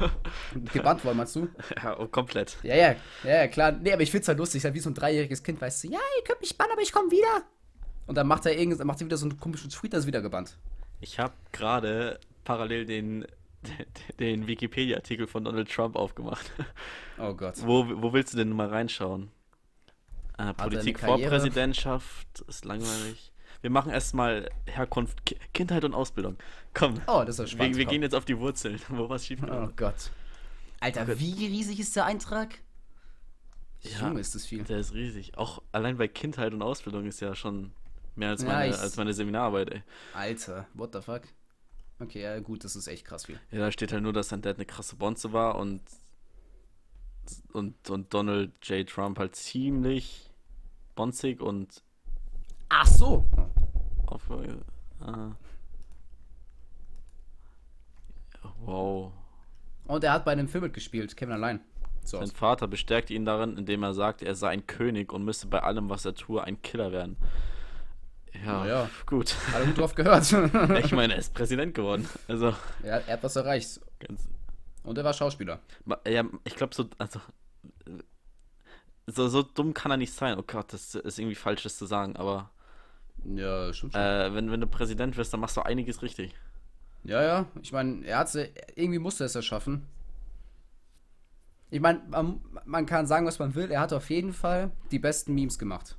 Gebannt 0.73 1.05
worden, 1.05 1.17
meinst 1.17 1.35
du? 1.35 1.49
ja, 1.77 1.99
oh, 1.99 2.07
komplett. 2.07 2.57
Ja, 2.63 2.77
ja, 2.77 2.95
ja, 3.25 3.49
klar. 3.49 3.73
Nee, 3.73 3.93
aber 3.93 4.03
ich 4.03 4.11
find's 4.11 4.29
halt 4.29 4.39
lustig, 4.39 4.65
halt 4.65 4.75
wie 4.75 4.81
so 4.81 4.91
ein 4.91 4.95
dreijähriges 4.95 5.43
Kind, 5.43 5.61
weißt 5.61 5.85
du, 5.85 5.89
ja, 5.89 5.99
ihr 6.19 6.25
könnt 6.25 6.41
mich 6.41 6.57
bannen, 6.57 6.71
aber 6.73 6.83
ich 6.83 6.93
komme 6.93 7.11
wieder. 7.11 7.43
Und 8.07 8.17
dann 8.17 8.29
macht 8.29 8.47
er 8.47 8.57
irgend, 8.57 8.79
dann 8.79 8.87
macht 8.87 9.01
er 9.01 9.07
wieder 9.07 9.17
so 9.17 9.27
einen 9.27 9.39
komischen 9.41 9.71
Tweet, 9.71 9.93
das 9.93 10.01
ist 10.01 10.07
wieder 10.07 10.23
gebannt. 10.23 10.57
Ich 11.01 11.19
habe 11.19 11.35
gerade 11.53 12.21
parallel 12.45 12.87
den, 12.87 13.27
den 14.21 14.47
Wikipedia-Artikel 14.47 15.27
von 15.27 15.45
Donald 15.45 15.71
Trump 15.71 15.97
aufgemacht. 15.97 16.53
Oh 17.19 17.35
Gott. 17.35 17.55
Wo, 17.59 17.87
wo 18.01 18.13
willst 18.13 18.33
du 18.33 18.37
denn 18.37 18.51
mal 18.51 18.69
reinschauen? 18.69 19.31
Äh, 20.39 20.43
eine 20.43 20.55
Politik 20.55 21.01
vor? 21.01 21.19
Präsidentschaft 21.19 22.41
ist 22.47 22.65
langweilig. 22.65 23.33
Wir 23.65 23.71
machen 23.71 23.91
erstmal 23.91 24.51
Herkunft, 24.67 25.25
Ki 25.25 25.39
Kindheit 25.55 25.85
und 25.85 25.95
Ausbildung. 25.95 26.37
Komm, 26.75 27.01
Oh, 27.07 27.23
das 27.25 27.37
ist 27.37 27.39
ja 27.39 27.45
wir, 27.45 27.49
spannend. 27.49 27.77
wir 27.79 27.85
komm. 27.87 27.93
gehen 27.93 28.03
jetzt 28.03 28.15
auf 28.15 28.27
die 28.27 28.39
Wurzeln, 28.39 28.79
wo 28.91 29.09
was 29.09 29.25
schief 29.25 29.41
Oh 29.43 29.69
Gott. 29.75 30.11
Alter, 30.81 31.19
wie 31.19 31.47
riesig 31.47 31.81
ist 31.81 31.97
der 31.97 32.05
Eintrag? 32.05 32.59
Ja. 33.81 34.09
Junge, 34.09 34.21
ist 34.21 34.35
das 34.35 34.45
viel. 34.45 34.65
Der 34.65 34.81
ist 34.81 34.93
riesig. 34.93 35.39
Auch 35.39 35.63
allein 35.73 35.97
bei 35.97 36.09
Kindheit 36.09 36.53
und 36.53 36.61
Ausbildung 36.61 37.07
ist 37.07 37.21
ja 37.21 37.35
schon 37.35 37.71
mehr 38.17 38.29
als 38.29 38.43
Ja, 38.43 38.49
meine, 38.49 38.75
ich- 38.75 38.79
als 38.79 38.97
meine 38.99 39.15
Seminararbeit, 39.15 39.71
ey. 39.73 39.83
Alter, 40.13 40.67
what 40.75 40.93
the 40.93 41.01
fuck? 41.01 41.23
Okay, 42.01 42.21
ja 42.21 42.39
gut, 42.41 42.65
das 42.65 42.77
ist 42.77 42.87
echt 42.87 43.07
krass 43.07 43.25
viel. 43.25 43.41
Ja, 43.51 43.61
da 43.61 43.73
steht 43.73 43.93
halt 43.95 44.03
nur, 44.03 44.13
dass 44.13 44.29
sein 44.29 44.43
Dad 44.43 44.57
eine 44.57 44.67
krasse 44.67 44.97
Bonze 44.97 45.33
war 45.33 45.55
und, 45.55 45.81
und, 47.55 47.89
und 47.89 48.13
Donald 48.13 48.53
J. 48.69 48.87
Trump 48.87 49.19
halt 49.19 49.37
ziemlich 49.37 50.29
bonzig 50.97 51.41
und 51.41 51.83
Ach 52.77 52.87
so. 52.87 53.25
auf. 54.07 54.23
Ah. 55.01 55.31
Wow. 58.65 59.13
Und 59.87 60.03
er 60.05 60.13
hat 60.13 60.25
bei 60.25 60.33
einem 60.33 60.49
Film 60.49 60.65
mitgespielt, 60.65 61.17
Kevin 61.17 61.35
allein. 61.35 61.61
So. 62.05 62.19
Sein 62.19 62.29
Vater 62.35 62.67
bestärkte 62.69 63.15
ihn 63.15 63.25
darin, 63.25 63.57
indem 63.57 63.83
er 63.83 63.95
sagte, 63.95 64.27
er 64.27 64.35
sei 64.35 64.49
ein 64.51 64.67
König 64.67 65.13
und 65.13 65.25
müsse 65.25 65.47
bei 65.47 65.63
allem, 65.63 65.89
was 65.89 66.05
er 66.05 66.15
tue, 66.15 66.43
ein 66.43 66.61
Killer 66.63 66.93
werden. 66.93 67.17
Ja, 68.45 68.59
Naja. 68.65 68.91
gut. 69.07 69.35
Hat 69.53 69.61
er 69.61 69.67
gut 69.67 69.79
drauf 69.79 69.95
gehört. 69.95 70.25
Ich 70.85 70.93
meine, 70.93 71.15
er 71.15 71.19
ist 71.21 71.33
Präsident 71.33 71.75
geworden. 71.75 72.09
Also, 72.29 72.55
er, 72.83 73.07
er 73.07 73.13
hat 73.15 73.23
was 73.23 73.37
erreicht. 73.37 73.81
ganz, 74.01 74.29
Und 74.83 74.99
er 74.99 75.05
war 75.05 75.13
Schauspieler. 75.15 75.61
Ja, 76.09 76.25
ich 76.45 76.57
glaube, 76.57 76.75
so, 76.75 76.87
also, 76.99 77.21
so, 79.07 79.29
so 79.29 79.43
dumm 79.43 79.73
kann 79.73 79.91
er 79.93 79.97
nicht 79.97 80.13
sein. 80.13 80.37
Oh 80.39 80.43
Gott, 80.47 80.73
das 80.73 80.95
ist 80.97 81.19
irgendwie 81.19 81.37
falsch, 81.37 81.63
das 81.63 81.79
zu 81.79 81.87
sagen, 81.87 82.17
aber 82.17 82.51
Ja, 83.25 83.73
stimmt 83.73 83.93
schon. 83.95 84.03
äh, 84.03 84.35
wenn, 84.35 84.51
wenn 84.51 84.61
du 84.61 84.67
Präsident 84.67 85.17
wirst, 85.17 85.33
dann 85.33 85.41
machst 85.41 85.57
du 85.57 85.63
einiges 85.63 86.03
richtig. 86.03 86.35
Ja, 87.05 87.23
ja. 87.23 87.47
Ich 87.63 87.73
meine, 87.73 88.05
er 88.07 88.19
hat 88.19 88.35
irgendwie 88.75 88.99
musste 88.99 89.25
er 89.25 89.27
es 89.27 89.35
ja 89.35 89.43
schaffen. 89.43 89.87
Ich 91.71 91.81
meine, 91.81 92.01
man, 92.09 92.41
man 92.65 92.87
kann 92.87 93.07
sagen, 93.07 93.27
was 93.27 93.39
man 93.39 93.55
will. 93.55 93.71
Er 93.71 93.81
hat 93.81 93.93
auf 93.93 94.09
jeden 94.11 94.33
Fall 94.33 94.71
die 94.91 94.99
besten 94.99 95.35
Memes 95.35 95.59
gemacht. 95.59 95.97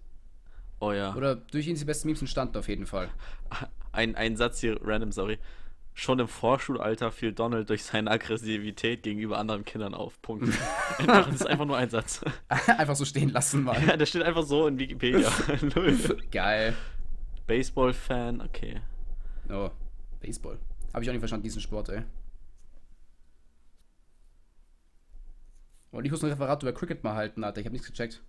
Oh 0.80 0.91
ja. 0.91 1.13
Oder 1.15 1.36
durch 1.36 1.67
ihn 1.67 1.75
die 1.75 1.86
besten 1.86 2.08
Memes 2.08 2.21
entstanden 2.21 2.58
auf 2.58 2.67
jeden 2.67 2.86
Fall. 2.86 3.10
Ein, 3.91 4.15
ein 4.15 4.36
Satz 4.36 4.60
hier, 4.60 4.78
random, 4.84 5.13
sorry. 5.13 5.39
Schon 5.93 6.19
im 6.19 6.28
Vorschulalter 6.28 7.13
fiel 7.13 7.32
Donald 7.32 7.69
durch 7.69 7.86
seine 7.86 8.12
Aggressivität 8.12 9.04
gegenüber 9.04 9.38
anderen 9.38 9.63
Kindern 9.63 9.93
auf. 9.93 10.21
Punkt. 10.21 10.54
Das 11.08 11.28
ist 11.30 11.47
einfach 11.47 11.63
nur 11.65 11.78
ein 11.78 11.89
Satz. 11.89 12.21
Einfach 12.49 12.95
so 12.95 13.06
stehen 13.06 13.30
lassen 13.30 13.63
mal. 13.63 13.82
Ja, 13.88 13.95
der 13.95 14.06
steht 14.06 14.23
einfach 14.23 14.43
so 14.43 14.67
in 14.67 14.78
Wikipedia. 14.78 15.32
Geil. 16.32 16.75
Baseball-Fan, 17.48 18.42
okay. 18.42 18.82
Oh, 19.50 19.70
Baseball. 20.20 20.58
Habe 20.94 21.04
ich 21.04 21.10
auch 21.10 21.14
nicht 21.14 21.22
verstanden, 21.22 21.44
diesen 21.44 21.62
Sport, 21.62 21.90
ey. 21.90 22.04
Und 25.92 26.06
ich 26.06 26.12
muss 26.12 26.24
ein 26.24 26.30
Referat 26.30 26.62
über 26.64 26.74
Cricket 26.74 27.04
mal 27.04 27.16
halten, 27.16 27.44
Alter. 27.44 27.62
Ich 27.62 27.66
habe 27.66 27.74
nichts 27.74 27.88
gecheckt. 27.88 28.22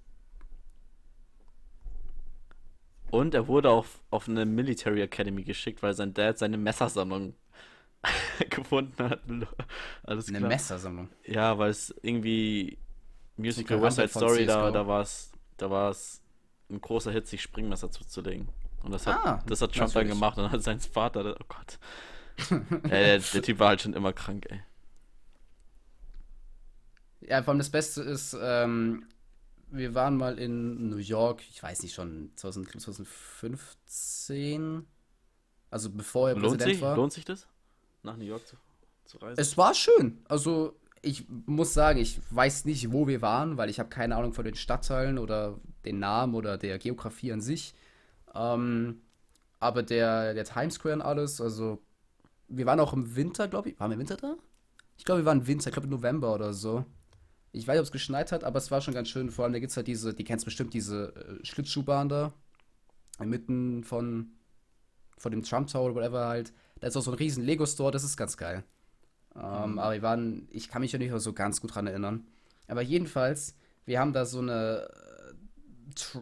Und 3.11 3.35
er 3.35 3.49
wurde 3.49 3.71
auf, 3.71 4.03
auf 4.11 4.29
eine 4.29 4.45
Military 4.45 5.03
Academy 5.03 5.43
geschickt, 5.43 5.83
weil 5.83 5.95
sein 5.95 6.13
Dad 6.13 6.39
seine 6.39 6.59
Messersammlung 6.59 7.35
gefunden 8.51 9.03
hat. 9.03 9.21
Alles 10.03 10.29
Eine 10.29 10.39
klar. 10.39 10.49
Messersammlung. 10.49 11.09
Ja, 11.25 11.57
weil 11.59 11.71
es 11.71 11.95
irgendwie 12.03 12.79
Musical 13.37 13.81
West 13.83 13.97
Side 13.97 14.09
Story, 14.09 14.47
da, 14.47 14.65
CS:GO. 14.65 14.71
da 14.73 14.87
war 14.87 15.01
es 15.03 15.33
da 15.57 15.71
war's 15.71 16.23
ein 16.69 16.81
großer 16.81 17.13
Hit, 17.13 17.27
sich 17.27 17.43
Springmesser 17.43 17.91
zuzulegen. 17.91 18.49
Und 18.87 18.93
das 18.93 19.07
hat, 19.07 19.19
Ah, 19.25 19.43
das 19.47 19.61
hat 19.61 19.73
Trump 19.75 19.93
dann 19.93 20.09
gemacht 20.09 20.39
und 20.39 20.51
hat 20.51 20.63
sein 20.63 20.81
Vater, 20.81 21.23
der- 21.23 21.37
oh 21.41 21.45
Gott. 21.49 21.79
äh, 22.91 23.19
der 23.19 23.43
Typ 23.43 23.59
war 23.59 23.69
halt 23.69 23.83
schon 23.83 23.95
immer 23.95 24.13
krank, 24.13 24.47
ey. 24.51 24.61
Ja, 27.21 27.43
vor 27.43 27.53
allem 27.53 27.59
das 27.59 27.71
Beste 27.71 28.03
ist, 28.03 28.37
ähm, 28.41 29.07
wir 29.71 29.95
waren 29.95 30.17
mal 30.17 30.39
in 30.39 30.89
New 30.91 30.97
York, 30.99 31.43
ich 31.51 31.63
weiß 31.63 31.83
nicht 31.83 31.95
schon, 31.95 32.31
2000, 32.37 32.81
2015. 32.81 34.87
Also 35.71 35.91
bevor 35.91 36.29
er 36.29 36.35
Lohnt 36.37 36.59
Präsident 36.59 36.75
sich, 36.75 36.83
war. 36.83 36.97
lohnt 36.97 37.13
sich 37.13 37.25
das? 37.25 37.49
Nach 38.03 38.17
New 38.17 38.25
York 38.25 38.47
zu, 38.47 38.57
zu 39.05 39.19
reisen? 39.19 39.41
Es 39.41 39.57
war 39.59 39.75
schön. 39.75 40.21
Also, 40.29 40.79
ich 41.03 41.27
muss 41.29 41.75
sagen, 41.75 41.99
ich 41.99 42.21
weiß 42.31 42.65
nicht, 42.67 42.93
wo 42.93 43.09
wir 43.09 43.21
waren, 43.23 43.57
weil 43.57 43.69
ich 43.71 43.81
habe 43.81 43.89
keine 43.89 44.17
Ahnung 44.17 44.33
von 44.33 44.45
den 44.45 44.55
Stadtteilen 44.55 45.19
oder 45.19 45.59
den 45.85 45.99
Namen 45.99 46.35
oder 46.35 46.57
der 46.59 46.79
Geografie 46.79 47.33
an 47.33 47.41
sich. 47.41 47.75
Ähm, 48.37 49.03
aber 49.59 49.83
der, 49.83 50.35
der 50.35 50.45
Times 50.45 50.75
Square 50.75 50.97
und 50.97 51.03
alles, 51.03 51.41
also 51.41 51.83
wir 52.49 52.67
waren 52.67 52.81
auch 52.81 52.93
im 52.93 53.17
Winter, 53.17 53.49
glaube 53.49 53.71
ich. 53.71 53.81
Waren 53.81 53.91
wir 53.91 53.95
im 53.95 54.01
Winter 54.01 54.17
da? 54.17 54.37
Ich 54.99 55.05
glaube, 55.05 55.23
wir 55.23 55.27
waren 55.27 55.41
im 55.41 55.47
Winter, 55.47 55.69
ich 55.69 55.73
glaube 55.73 55.87
im 55.87 55.93
November 55.93 56.35
oder 56.35 56.53
so. 56.53 56.85
Ich 57.53 57.67
weiß 57.67 57.75
nicht, 57.75 57.81
ob 57.81 57.87
es 57.87 57.93
geschneit 57.93 58.33
hat, 58.33 58.45
aber 58.45 58.59
es 58.59 58.71
war 58.71 58.81
schon 58.81 58.95
ganz 58.95 59.09
schön. 59.09 59.31
Vor 59.31 59.45
allem, 59.45 59.53
da 59.53 59.59
gibt 59.59 59.71
es 59.71 59.77
halt 59.77 59.87
diese, 59.87 60.13
die 60.13 60.25
kennst 60.25 60.45
bestimmt, 60.45 60.75
diese 60.75 61.15
äh, 61.15 61.45
Schlittschuhbahn 61.45 62.09
da. 62.09 62.33
Inmitten 63.19 63.83
von, 63.83 64.33
von 65.17 65.33
dem 65.33 65.43
Trump 65.43 65.69
Tower 65.69 65.87
oder 65.87 65.95
whatever 65.95 66.27
halt. 66.27 66.53
Da 66.81 66.89
ist 66.89 66.97
auch 66.97 67.03
so 67.03 67.13
ein 67.13 67.17
riesen 67.17 67.45
Lego-Store, 67.45 67.91
das 67.91 68.05
ist 68.05 68.19
ganz 68.19 68.37
geil. 68.37 68.63
Ähm, 69.35 69.73
mhm. 69.73 69.79
Aber 69.79 69.95
wir 69.95 70.03
waren, 70.03 70.49
ich 70.51 70.69
kann 70.69 70.83
mich 70.83 70.93
ja 70.93 70.99
nicht 70.99 71.11
mehr 71.11 71.21
so 71.21 71.33
ganz 71.33 71.63
gut 71.63 71.75
dran 71.75 71.87
erinnern. 71.87 72.27
Aber 72.69 72.83
jedenfalls, 72.83 73.57
wir 73.87 74.01
haben 74.01 74.13
da 74.13 74.27
so 74.27 74.41
eine, 74.41 74.89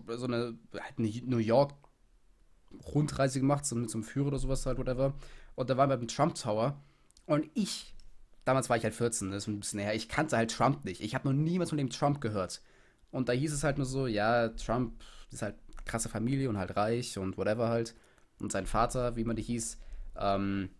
äh, 0.08 0.16
so 0.16 0.26
eine 0.26 0.56
halt 0.72 0.98
New 0.98 1.38
York 1.38 1.74
Rundreise 2.82 3.40
gemacht, 3.40 3.64
so 3.66 3.76
mit 3.76 3.90
so 3.90 3.98
einem 3.98 4.04
Führer 4.04 4.28
oder 4.28 4.38
sowas 4.38 4.66
halt, 4.66 4.78
whatever. 4.78 5.14
Und 5.54 5.70
da 5.70 5.76
waren 5.76 5.90
wir 5.90 5.96
beim 5.96 6.08
Trump 6.08 6.34
Tower. 6.34 6.80
Und 7.26 7.48
ich, 7.54 7.94
damals 8.44 8.68
war 8.68 8.76
ich 8.76 8.84
halt 8.84 8.94
14, 8.94 9.30
das 9.30 9.44
ist 9.44 9.48
ein 9.48 9.60
bisschen 9.60 9.80
her, 9.80 9.94
ich 9.94 10.08
kannte 10.08 10.36
halt 10.36 10.50
Trump 10.50 10.84
nicht. 10.84 11.00
Ich 11.00 11.14
habe 11.14 11.28
noch 11.28 11.34
niemals 11.34 11.70
von 11.70 11.78
dem 11.78 11.90
Trump 11.90 12.20
gehört. 12.20 12.60
Und 13.10 13.28
da 13.28 13.32
hieß 13.32 13.52
es 13.52 13.64
halt 13.64 13.78
nur 13.78 13.86
so, 13.86 14.06
ja, 14.06 14.48
Trump 14.48 14.92
ist 15.30 15.42
halt 15.42 15.56
krasse 15.84 16.08
Familie 16.08 16.48
und 16.48 16.58
halt 16.58 16.76
reich 16.76 17.18
und 17.18 17.36
whatever 17.36 17.68
halt. 17.68 17.94
Und 18.40 18.52
sein 18.52 18.66
Vater, 18.66 19.16
wie 19.16 19.24
man 19.24 19.36
die 19.36 19.42
hieß, 19.42 19.78
ähm, 20.16 20.70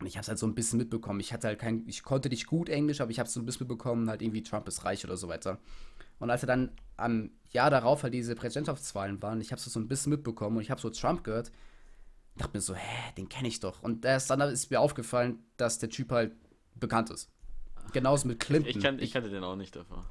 und 0.00 0.06
ich 0.06 0.16
habe 0.16 0.22
es 0.22 0.28
halt 0.28 0.38
so 0.38 0.46
ein 0.46 0.54
bisschen 0.54 0.78
mitbekommen. 0.78 1.20
Ich 1.20 1.32
hatte 1.32 1.48
halt 1.48 1.58
kein, 1.58 1.86
ich 1.86 2.02
konnte 2.02 2.30
nicht 2.30 2.46
gut 2.46 2.70
Englisch, 2.70 3.02
aber 3.02 3.10
ich 3.10 3.18
habe 3.18 3.26
es 3.26 3.34
so 3.34 3.40
ein 3.40 3.46
bisschen 3.46 3.66
mitbekommen, 3.66 4.08
halt 4.08 4.22
irgendwie 4.22 4.42
Trump 4.42 4.66
ist 4.66 4.84
reich 4.84 5.04
oder 5.04 5.18
so 5.18 5.28
weiter. 5.28 5.58
Und 6.20 6.30
als 6.30 6.44
er 6.44 6.46
dann 6.46 6.70
am 6.96 7.30
Jahr 7.50 7.70
darauf 7.70 8.04
halt 8.04 8.14
diese 8.14 8.36
Präsidentschaftswahlen 8.36 9.20
waren, 9.22 9.40
ich 9.40 9.50
habe 9.50 9.60
so 9.60 9.80
ein 9.80 9.88
bisschen 9.88 10.10
mitbekommen 10.10 10.58
und 10.58 10.62
ich 10.62 10.70
habe 10.70 10.80
so 10.80 10.90
Trump 10.90 11.24
gehört, 11.24 11.50
dachte 12.36 12.56
mir 12.56 12.60
so, 12.60 12.74
hä, 12.74 13.12
den 13.16 13.28
kenne 13.28 13.48
ich 13.48 13.58
doch. 13.58 13.82
Und 13.82 14.04
erst 14.04 14.30
dann 14.30 14.40
ist 14.42 14.70
mir 14.70 14.80
aufgefallen, 14.80 15.40
dass 15.56 15.78
der 15.78 15.90
Typ 15.90 16.12
halt 16.12 16.32
bekannt 16.76 17.10
ist. 17.10 17.28
Genauso 17.92 18.28
mit 18.28 18.38
Clinton. 18.38 18.70
Ich, 18.70 18.80
kann, 18.80 18.98
ich 19.00 19.12
kannte 19.12 19.30
den 19.30 19.42
auch 19.42 19.56
nicht 19.56 19.74
davor. 19.74 20.04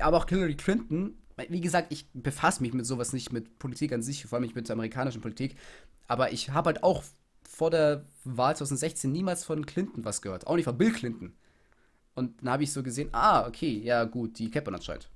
Aber 0.00 0.18
auch 0.18 0.28
Hillary 0.28 0.54
Clinton, 0.54 1.16
wie 1.48 1.60
gesagt, 1.60 1.92
ich 1.92 2.06
befasse 2.12 2.62
mich 2.62 2.72
mit 2.74 2.86
sowas 2.86 3.12
nicht, 3.12 3.32
mit 3.32 3.58
Politik 3.58 3.92
an 3.92 4.02
sich, 4.02 4.26
vor 4.26 4.36
allem 4.36 4.44
nicht 4.44 4.54
mit 4.54 4.68
der 4.68 4.74
amerikanischen 4.74 5.20
Politik. 5.20 5.56
Aber 6.06 6.32
ich 6.32 6.50
habe 6.50 6.68
halt 6.68 6.84
auch 6.84 7.02
vor 7.48 7.70
der 7.70 8.04
Wahl 8.24 8.54
2016 8.54 9.10
niemals 9.10 9.44
von 9.44 9.64
Clinton 9.66 10.04
was 10.04 10.22
gehört. 10.22 10.46
Auch 10.46 10.56
nicht 10.56 10.64
von 10.64 10.76
Bill 10.76 10.92
Clinton. 10.92 11.34
Und 12.14 12.42
dann 12.42 12.50
habe 12.50 12.64
ich 12.64 12.72
so 12.72 12.82
gesehen, 12.82 13.08
ah, 13.12 13.46
okay, 13.46 13.78
ja 13.78 14.04
gut, 14.04 14.38
die 14.38 14.50
kennt 14.50 14.66
man 14.66 14.74
anscheinend. 14.74 15.08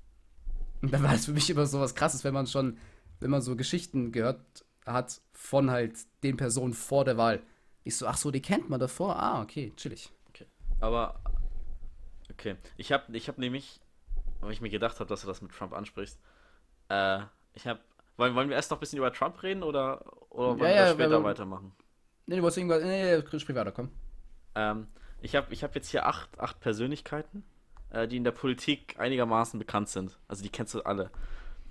Und 0.83 0.92
dann 0.92 1.03
war 1.03 1.14
es 1.14 1.27
für 1.27 1.33
mich 1.33 1.49
immer 1.49 1.64
so 1.66 1.81
was 1.81 1.95
krasses, 1.95 2.25
wenn 2.25 2.35
man 2.35 2.47
schon, 2.47 2.77
wenn 3.21 3.31
man 3.31 3.40
so 3.40 3.57
Geschichten 3.57 4.12
gehört 4.12 4.40
hat 4.85 5.21
von 5.33 5.71
halt 5.71 5.95
den 6.25 6.37
Personen 6.37 6.75
vor 6.75 7.05
der 7.05 7.16
Wahl. 7.16 7.40
Ich 7.85 7.97
so, 7.97 8.07
ach 8.07 8.16
so, 8.16 8.31
die 8.31 8.42
kennt 8.42 8.68
man 8.68 8.81
davor? 8.81 9.16
Ah, 9.16 9.42
okay, 9.42 9.73
chillig. 9.77 10.11
Okay. 10.29 10.47
Aber, 10.81 11.21
okay. 12.31 12.57
Ich 12.77 12.92
habe 12.92 13.16
ich 13.16 13.29
hab 13.29 13.38
nämlich, 13.38 13.81
weil 14.40 14.53
ich 14.53 14.61
mir 14.61 14.71
gedacht 14.71 14.99
habe, 14.99 15.09
dass 15.09 15.23
du 15.23 15.29
das 15.29 15.40
mit 15.40 15.53
Trump 15.53 15.73
ansprichst, 15.73 16.18
äh, 16.88 17.21
ich 17.55 17.66
habe, 17.66 17.81
wollen, 18.16 18.35
wollen 18.35 18.49
wir 18.49 18.57
erst 18.57 18.71
noch 18.71 18.79
ein 18.79 18.81
bisschen 18.81 18.99
über 18.99 19.12
Trump 19.12 19.40
reden 19.42 19.62
oder, 19.62 20.05
oder 20.31 20.49
wollen 20.49 20.59
ja, 20.59 20.66
wir 20.66 20.75
ja, 20.75 20.92
später 20.92 21.11
wir, 21.11 21.25
weitermachen? 21.25 21.73
Nee, 22.27 22.37
du 22.37 22.42
wolltest 22.42 22.59
irgendwas, 22.59 22.83
nee, 22.83 23.16
nee, 23.16 23.38
sprich 23.38 23.57
weiter, 23.57 23.73
komm. 23.73 23.90
Ähm, 24.55 24.88
ich 25.21 25.37
habe 25.37 25.53
ich 25.53 25.62
hab 25.62 25.75
jetzt 25.75 25.90
hier 25.90 26.07
acht, 26.07 26.38
acht 26.40 26.61
Persönlichkeiten 26.61 27.45
die 28.09 28.17
in 28.17 28.25
der 28.25 28.33
Politik 28.33 28.97
einigermaßen 28.99 29.59
bekannt 29.59 29.89
sind. 29.89 30.19
Also 30.29 30.43
die 30.43 30.49
kennst 30.49 30.75
du 30.75 30.83
alle. 30.83 31.11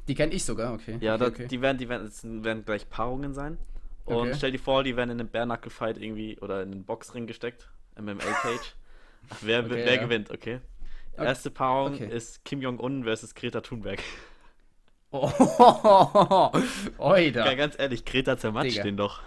Die 0.07 0.15
kenne 0.15 0.33
ich 0.33 0.43
sogar, 0.43 0.73
okay. 0.73 0.97
Ja, 0.99 1.15
okay, 1.15 1.23
da, 1.23 1.29
okay. 1.29 1.47
die 1.47 1.61
werden, 1.61 1.77
die 1.77 1.89
werden, 1.89 2.43
werden 2.43 2.65
gleich 2.65 2.89
Paarungen 2.89 3.33
sein. 3.33 3.57
Und 4.05 4.29
okay. 4.29 4.33
stell 4.35 4.51
dir 4.51 4.59
vor, 4.59 4.83
die 4.83 4.97
werden 4.97 5.11
in 5.11 5.19
einen 5.19 5.29
Bärnackel-Fight 5.29 5.97
irgendwie 5.97 6.39
oder 6.39 6.63
in 6.63 6.71
einen 6.71 6.83
Boxring 6.83 7.27
gesteckt, 7.27 7.69
MMA-Cage. 7.99 8.75
wer, 9.41 9.69
wer 9.69 9.95
ja. 9.95 10.01
gewinnt, 10.01 10.31
okay? 10.31 10.59
Erste 11.17 11.51
Paarung 11.51 11.97
ist 11.97 12.43
Kim 12.45 12.61
Jong-un 12.61 13.03
versus 13.03 13.35
Greta 13.35 13.61
Thunberg. 13.61 13.99
Oh, 15.13 15.29
Oida. 16.99 17.45
Ja, 17.45 17.53
ganz 17.53 17.77
ehrlich, 17.77 18.05
Greta 18.05 18.37
zermatscht 18.37 18.81
den 18.85 18.95
doch. 18.95 19.21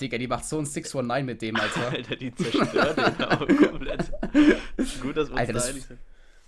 Digga, 0.00 0.18
die 0.18 0.28
macht 0.28 0.44
so 0.44 0.56
ein 0.56 0.66
619 0.66 1.26
mit 1.26 1.42
dem, 1.42 1.56
Alter. 1.56 1.88
Alter, 1.92 2.14
die 2.14 2.32
zerstört 2.32 2.96
den 2.96 3.24
auch 3.24 3.38
komplett. 3.38 4.12
Gut, 5.02 5.16
dass 5.16 5.28
wir 5.28 5.32
uns 5.32 5.40
Alter, 5.40 5.52
da 5.52 5.64
einig 5.64 5.82
sind. 5.82 5.98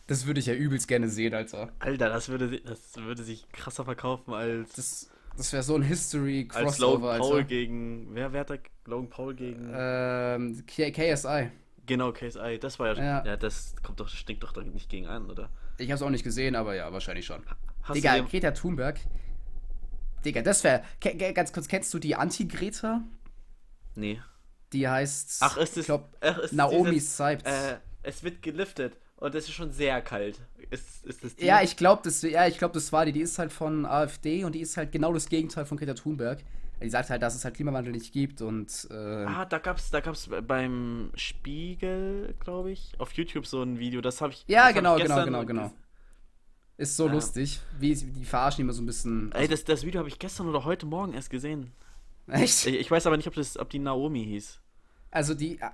Das 0.08 0.26
würde 0.26 0.40
ich 0.40 0.46
ja 0.46 0.54
übelst 0.54 0.88
gerne 0.88 1.08
sehen, 1.08 1.34
Alter. 1.34 1.70
Alter, 1.78 2.08
das 2.08 2.30
würde, 2.30 2.60
das 2.62 2.96
würde 2.96 3.22
sich 3.22 3.46
krasser 3.52 3.84
verkaufen 3.84 4.32
als. 4.32 4.72
Das, 4.72 5.10
das 5.36 5.52
wäre 5.52 5.62
so 5.62 5.76
ein 5.76 5.82
History-Crossover, 5.82 6.66
Als 6.66 6.78
Logan 6.78 7.18
Paul 7.20 7.36
Alter. 7.36 7.44
gegen. 7.44 8.08
Wer, 8.14 8.32
wer 8.32 8.40
hat 8.40 8.50
da 8.50 8.56
Logan 8.86 9.10
Paul 9.10 9.34
gegen. 9.34 9.70
Ähm, 9.70 10.64
KSI. 10.66 11.50
Genau, 11.84 12.12
KSI. 12.12 12.58
Das 12.58 12.78
war 12.78 12.96
ja, 12.96 13.02
ja. 13.02 13.24
Ja, 13.26 13.36
das 13.36 13.74
kommt 13.82 14.00
doch, 14.00 14.08
stinkt 14.08 14.42
doch 14.42 14.52
da 14.52 14.62
nicht 14.62 14.88
gegen 14.88 15.06
an, 15.06 15.30
oder? 15.30 15.50
Ich 15.76 15.92
hab's 15.92 16.00
auch 16.00 16.10
nicht 16.10 16.24
gesehen, 16.24 16.56
aber 16.56 16.74
ja, 16.74 16.90
wahrscheinlich 16.90 17.26
schon. 17.26 17.42
Hast 17.82 17.96
Digga, 17.96 18.18
Greta 18.20 18.52
Thunberg. 18.52 18.98
Digga, 20.24 20.40
das 20.40 20.64
wäre. 20.64 20.84
Ganz 21.34 21.52
kurz, 21.52 21.68
kennst 21.68 21.92
du 21.92 21.98
die 21.98 22.16
Anti-Greta? 22.16 23.02
Nee. 23.94 24.20
Die 24.72 24.88
heißt. 24.88 25.38
Ach, 25.42 25.58
ist 25.58 25.72
es. 25.72 25.76
Ich 25.80 25.86
glaub, 25.86 26.16
ach, 26.22 26.38
ist 26.38 26.54
Naomi 26.54 26.98
Seibt. 26.98 27.46
Äh, 27.46 27.76
es 28.02 28.22
wird 28.22 28.40
geliftet. 28.40 28.96
Und 29.20 29.34
das 29.34 29.44
ist 29.44 29.52
schon 29.52 29.72
sehr 29.72 30.00
kalt. 30.00 30.40
Ist, 30.70 31.04
ist 31.04 31.24
das 31.24 31.34
die? 31.34 31.46
Ja, 31.46 31.62
ich 31.62 31.76
glaube, 31.76 32.02
das, 32.04 32.22
ja, 32.22 32.48
glaub, 32.50 32.72
das 32.72 32.92
war 32.92 33.04
die. 33.04 33.12
Die 33.12 33.20
ist 33.20 33.38
halt 33.38 33.52
von 33.52 33.84
AfD 33.84 34.44
und 34.44 34.54
die 34.54 34.60
ist 34.60 34.76
halt 34.76 34.92
genau 34.92 35.12
das 35.12 35.28
Gegenteil 35.28 35.66
von 35.66 35.76
Greta 35.76 35.94
Thunberg. 35.94 36.38
Die 36.80 36.90
sagt 36.90 37.10
halt, 37.10 37.22
dass 37.22 37.34
es 37.34 37.44
halt 37.44 37.56
Klimawandel 37.56 37.92
nicht 37.92 38.12
gibt 38.12 38.40
und. 38.42 38.86
Äh 38.90 38.94
ah, 38.94 39.44
da 39.44 39.58
gab's, 39.58 39.90
da 39.90 40.00
gab's 40.00 40.30
beim 40.46 41.10
Spiegel, 41.14 42.34
glaube 42.38 42.70
ich, 42.70 42.92
auf 42.98 43.12
YouTube 43.12 43.46
so 43.46 43.60
ein 43.62 43.80
Video. 43.80 44.00
Das 44.00 44.20
habe 44.20 44.32
ich. 44.32 44.44
Ja, 44.46 44.70
genau, 44.70 44.96
genau, 44.96 45.24
genau, 45.24 45.44
genau. 45.44 45.72
Ist 46.76 46.96
so 46.96 47.06
ja. 47.06 47.12
lustig. 47.14 47.60
Wie 47.80 47.92
die 47.92 48.24
verarschen 48.24 48.62
immer 48.62 48.72
so 48.72 48.82
ein 48.82 48.86
bisschen. 48.86 49.32
Also 49.32 49.42
Ey, 49.42 49.48
das, 49.48 49.64
das 49.64 49.84
Video 49.84 49.98
habe 49.98 50.08
ich 50.08 50.20
gestern 50.20 50.48
oder 50.48 50.64
heute 50.64 50.86
Morgen 50.86 51.12
erst 51.14 51.30
gesehen. 51.30 51.72
Echt? 52.28 52.66
Ich, 52.66 52.78
ich 52.78 52.90
weiß 52.90 53.06
aber 53.06 53.16
nicht, 53.16 53.26
ob, 53.26 53.34
das, 53.34 53.58
ob 53.58 53.68
die 53.70 53.80
Naomi 53.80 54.24
hieß. 54.24 54.60
Also 55.10 55.34
die. 55.34 55.58
Äh, 55.58 55.70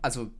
also 0.00 0.30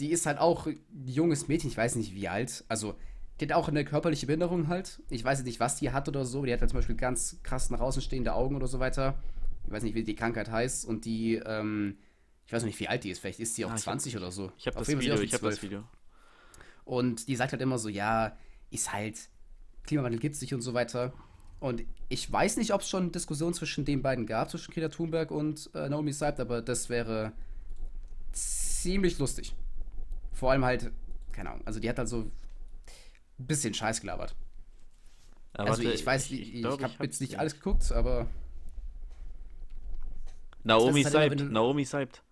die 0.00 0.10
ist 0.10 0.26
halt 0.26 0.38
auch 0.38 0.66
ein 0.66 0.78
junges 1.06 1.48
Mädchen, 1.48 1.70
ich 1.70 1.76
weiß 1.76 1.96
nicht 1.96 2.14
wie 2.14 2.28
alt. 2.28 2.64
Also, 2.68 2.94
die 3.38 3.46
hat 3.46 3.52
auch 3.52 3.68
eine 3.68 3.84
körperliche 3.84 4.26
Behinderung 4.26 4.68
halt. 4.68 5.00
Ich 5.08 5.22
weiß 5.22 5.44
nicht, 5.44 5.60
was 5.60 5.76
die 5.76 5.92
hat 5.92 6.08
oder 6.08 6.24
so. 6.24 6.44
Die 6.44 6.52
hat 6.52 6.60
halt 6.60 6.70
zum 6.70 6.78
Beispiel 6.78 6.96
ganz 6.96 7.38
krass 7.42 7.70
nach 7.70 7.80
außen 7.80 8.02
stehende 8.02 8.34
Augen 8.34 8.56
oder 8.56 8.66
so 8.66 8.80
weiter. 8.80 9.18
Ich 9.66 9.70
weiß 9.70 9.82
nicht, 9.82 9.94
wie 9.94 10.04
die 10.04 10.14
Krankheit 10.14 10.50
heißt. 10.50 10.86
Und 10.86 11.04
die, 11.04 11.36
ähm, 11.36 11.98
ich 12.46 12.52
weiß 12.52 12.64
nicht, 12.64 12.78
wie 12.80 12.88
alt 12.88 13.04
die 13.04 13.10
ist. 13.10 13.20
Vielleicht 13.20 13.40
ist 13.40 13.54
sie 13.54 13.64
auch 13.64 13.70
ah, 13.70 13.76
20 13.76 14.14
hab, 14.14 14.22
oder 14.22 14.30
so. 14.30 14.52
Ich 14.58 14.66
habe 14.66 14.78
das, 14.78 14.88
Video, 14.88 15.18
ich 15.20 15.32
hab 15.32 15.40
das 15.42 15.62
Video. 15.62 15.84
Und 16.84 17.28
die 17.28 17.36
sagt 17.36 17.52
halt 17.52 17.62
immer 17.62 17.78
so, 17.78 17.88
ja, 17.88 18.36
ist 18.70 18.92
halt, 18.92 19.28
Klimawandel 19.84 20.20
gibt 20.20 20.34
es 20.34 20.40
nicht 20.40 20.52
und 20.52 20.60
so 20.60 20.74
weiter. 20.74 21.12
Und 21.60 21.84
ich 22.08 22.30
weiß 22.30 22.56
nicht, 22.56 22.72
ob 22.72 22.80
es 22.80 22.88
schon 22.88 23.12
Diskussionen 23.12 23.54
zwischen 23.54 23.84
den 23.84 24.02
beiden 24.02 24.26
gab, 24.26 24.50
zwischen 24.50 24.72
Greta 24.72 24.88
Thunberg 24.88 25.30
und 25.30 25.70
äh, 25.74 25.88
Naomi 25.88 26.12
Seibt, 26.12 26.40
aber 26.40 26.62
das 26.62 26.88
wäre 26.88 27.32
ziemlich 28.32 29.18
lustig. 29.18 29.54
Vor 30.40 30.52
allem 30.52 30.64
halt, 30.64 30.90
keine 31.32 31.50
Ahnung, 31.50 31.66
also 31.66 31.80
die 31.80 31.88
hat 31.90 31.98
halt 31.98 32.08
so 32.08 32.20
ein 32.20 32.32
bisschen 33.36 33.74
Scheiß 33.74 34.00
gelabert. 34.00 34.34
Ja, 35.58 35.64
also 35.64 35.82
ich 35.82 36.06
weiß, 36.06 36.30
ich, 36.30 36.40
ich, 36.40 36.54
ich 36.54 36.64
habe 36.64 36.82
hab 36.82 37.02
jetzt 37.02 37.20
nicht 37.20 37.38
alles 37.38 37.56
geguckt, 37.56 37.92
aber. 37.92 38.26
Naomi 40.64 41.02
halt 41.02 41.12
Seibt, 41.12 41.50
Naomi 41.50 41.84
Seibt. 41.84 42.22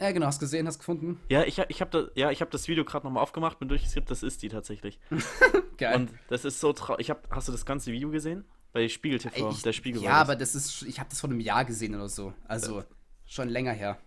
Ja, 0.00 0.12
genau, 0.12 0.24
hast 0.28 0.40
gesehen, 0.40 0.66
hast 0.66 0.78
gefunden. 0.78 1.20
Ja, 1.28 1.44
ich, 1.44 1.58
ich 1.58 1.82
habe 1.82 1.90
da, 1.90 2.06
ja, 2.18 2.30
hab 2.30 2.50
das 2.50 2.68
Video 2.68 2.86
gerade 2.86 3.06
nochmal 3.06 3.22
aufgemacht, 3.22 3.58
bin 3.58 3.68
durchgeskippt, 3.68 4.10
das 4.10 4.22
ist 4.22 4.42
die 4.42 4.48
tatsächlich. 4.48 4.98
Geil. 5.76 5.94
Und 5.96 6.10
das 6.28 6.46
ist 6.46 6.58
so 6.58 6.72
traurig. 6.72 7.12
Hast 7.28 7.48
du 7.48 7.52
das 7.52 7.66
ganze 7.66 7.92
Video 7.92 8.10
gesehen? 8.10 8.46
Bei 8.72 8.88
Spiegel 8.88 9.18
TV, 9.18 9.50
ich, 9.50 9.60
der 9.60 9.74
Spiegel. 9.74 10.02
Ja, 10.02 10.12
aber 10.12 10.36
das 10.36 10.54
ist, 10.54 10.84
ich 10.84 10.98
habe 10.98 11.10
das 11.10 11.20
vor 11.20 11.28
einem 11.28 11.40
Jahr 11.40 11.66
gesehen 11.66 11.94
oder 11.94 12.08
so. 12.08 12.32
Also 12.48 12.82
schon 13.26 13.50
länger 13.50 13.72
her. 13.72 13.98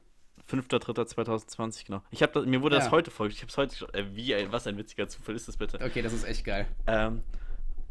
5.3.2020, 0.49 1.85
genau. 1.85 2.01
Ich 2.11 2.21
habe 2.21 2.45
mir 2.45 2.61
wurde 2.61 2.75
ja. 2.75 2.81
das 2.81 2.91
heute 2.91 3.11
vorgestellt. 3.11 3.51
Ich 3.51 3.57
habe 3.57 3.69
es 3.69 3.83
heute 3.83 3.97
äh, 3.97 4.15
wie 4.15 4.35
ein, 4.35 4.51
was 4.51 4.67
ein 4.67 4.77
witziger 4.77 5.07
Zufall 5.07 5.35
ist 5.35 5.47
das 5.47 5.57
bitte? 5.57 5.79
Okay, 5.83 6.01
das 6.01 6.13
ist 6.13 6.23
echt 6.23 6.45
geil. 6.45 6.67
Ähm, 6.87 7.23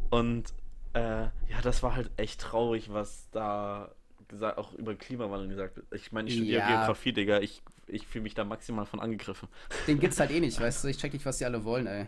und 0.09 0.53
äh, 0.93 1.23
ja, 1.23 1.61
das 1.61 1.83
war 1.83 1.95
halt 1.95 2.11
echt 2.17 2.39
traurig, 2.39 2.91
was 2.91 3.29
da 3.31 3.91
gesagt, 4.27 4.57
auch 4.57 4.73
über 4.73 4.95
Klimawandel 4.95 5.49
gesagt 5.49 5.75
wird. 5.75 5.87
Ich 5.93 6.11
meine, 6.11 6.29
ich 6.29 6.35
studiere 6.35 6.59
ja. 6.59 6.67
Geografie, 6.67 7.13
Digga. 7.13 7.39
Ich, 7.39 7.61
ich 7.87 8.07
fühle 8.07 8.23
mich 8.23 8.33
da 8.33 8.43
maximal 8.43 8.85
von 8.85 8.99
angegriffen. 8.99 9.49
Den 9.87 9.99
gibt's 9.99 10.19
halt 10.19 10.31
eh 10.31 10.39
nicht, 10.39 10.59
weißt 10.61 10.83
du? 10.83 10.87
Ich 10.87 10.97
check 10.97 11.13
nicht, 11.13 11.25
was 11.25 11.37
die 11.37 11.45
alle 11.45 11.63
wollen, 11.63 11.87
ey. 11.87 12.07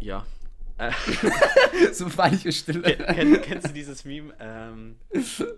Ja, 0.00 0.24
so 1.92 2.08
peinliche 2.08 2.52
Stille. 2.52 2.96
Kenn, 2.96 3.40
kennst 3.42 3.68
du 3.68 3.72
dieses 3.72 4.04
Meme, 4.04 4.32
ähm, 4.40 4.96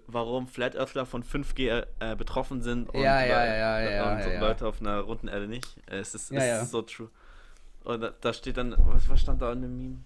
warum 0.07 0.47
Flat 0.49 0.77
Earthler 0.77 1.07
von 1.07 1.23
5G 1.23 1.87
äh, 2.01 2.17
betroffen 2.17 2.63
sind 2.63 2.89
und, 2.89 3.01
ja, 3.01 3.25
ja, 3.25 3.45
ja, 3.45 3.81
ja, 3.81 4.13
und, 4.13 4.33
ja, 4.33 4.41
Leute 4.41 4.67
auf 4.67 4.81
einer 4.81 5.01
runden 5.01 5.29
Erde 5.29 5.47
nicht? 5.47 5.77
Es 5.87 6.15
ist, 6.15 6.33
es 6.33 6.63
ist 6.63 6.71
so 6.71 6.83
true. 6.83 7.09
Und 7.85 8.01
da, 8.01 8.13
da 8.21 8.33
steht 8.33 8.57
dann, 8.57 8.75
was, 8.79 9.09
was 9.09 9.21
stand 9.21 9.43
da 9.43 9.53
in 9.53 9.63
dem 9.63 9.77
Meme? 9.77 9.99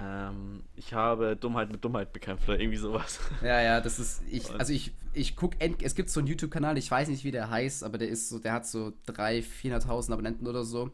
Ähm, 0.00 0.62
ich 0.76 0.94
habe 0.94 1.36
Dummheit 1.36 1.72
mit 1.72 1.84
Dummheit 1.84 2.12
bekämpft 2.12 2.48
oder 2.48 2.60
irgendwie 2.60 2.78
sowas. 2.78 3.18
Ja, 3.42 3.60
ja, 3.60 3.80
das 3.80 3.98
ist, 3.98 4.22
ich, 4.30 4.48
also 4.54 4.72
ich, 4.72 4.92
ich 5.12 5.34
guck, 5.34 5.54
es 5.58 5.94
gibt 5.96 6.10
so 6.10 6.20
einen 6.20 6.28
YouTube-Kanal, 6.28 6.78
ich 6.78 6.88
weiß 6.88 7.08
nicht, 7.08 7.24
wie 7.24 7.32
der 7.32 7.50
heißt, 7.50 7.82
aber 7.82 7.98
der 7.98 8.08
ist 8.08 8.28
so, 8.28 8.38
der 8.38 8.52
hat 8.52 8.66
so 8.66 8.92
300.000, 9.08 9.44
400.000 9.62 10.12
Abonnenten 10.12 10.46
oder 10.46 10.62
so. 10.62 10.92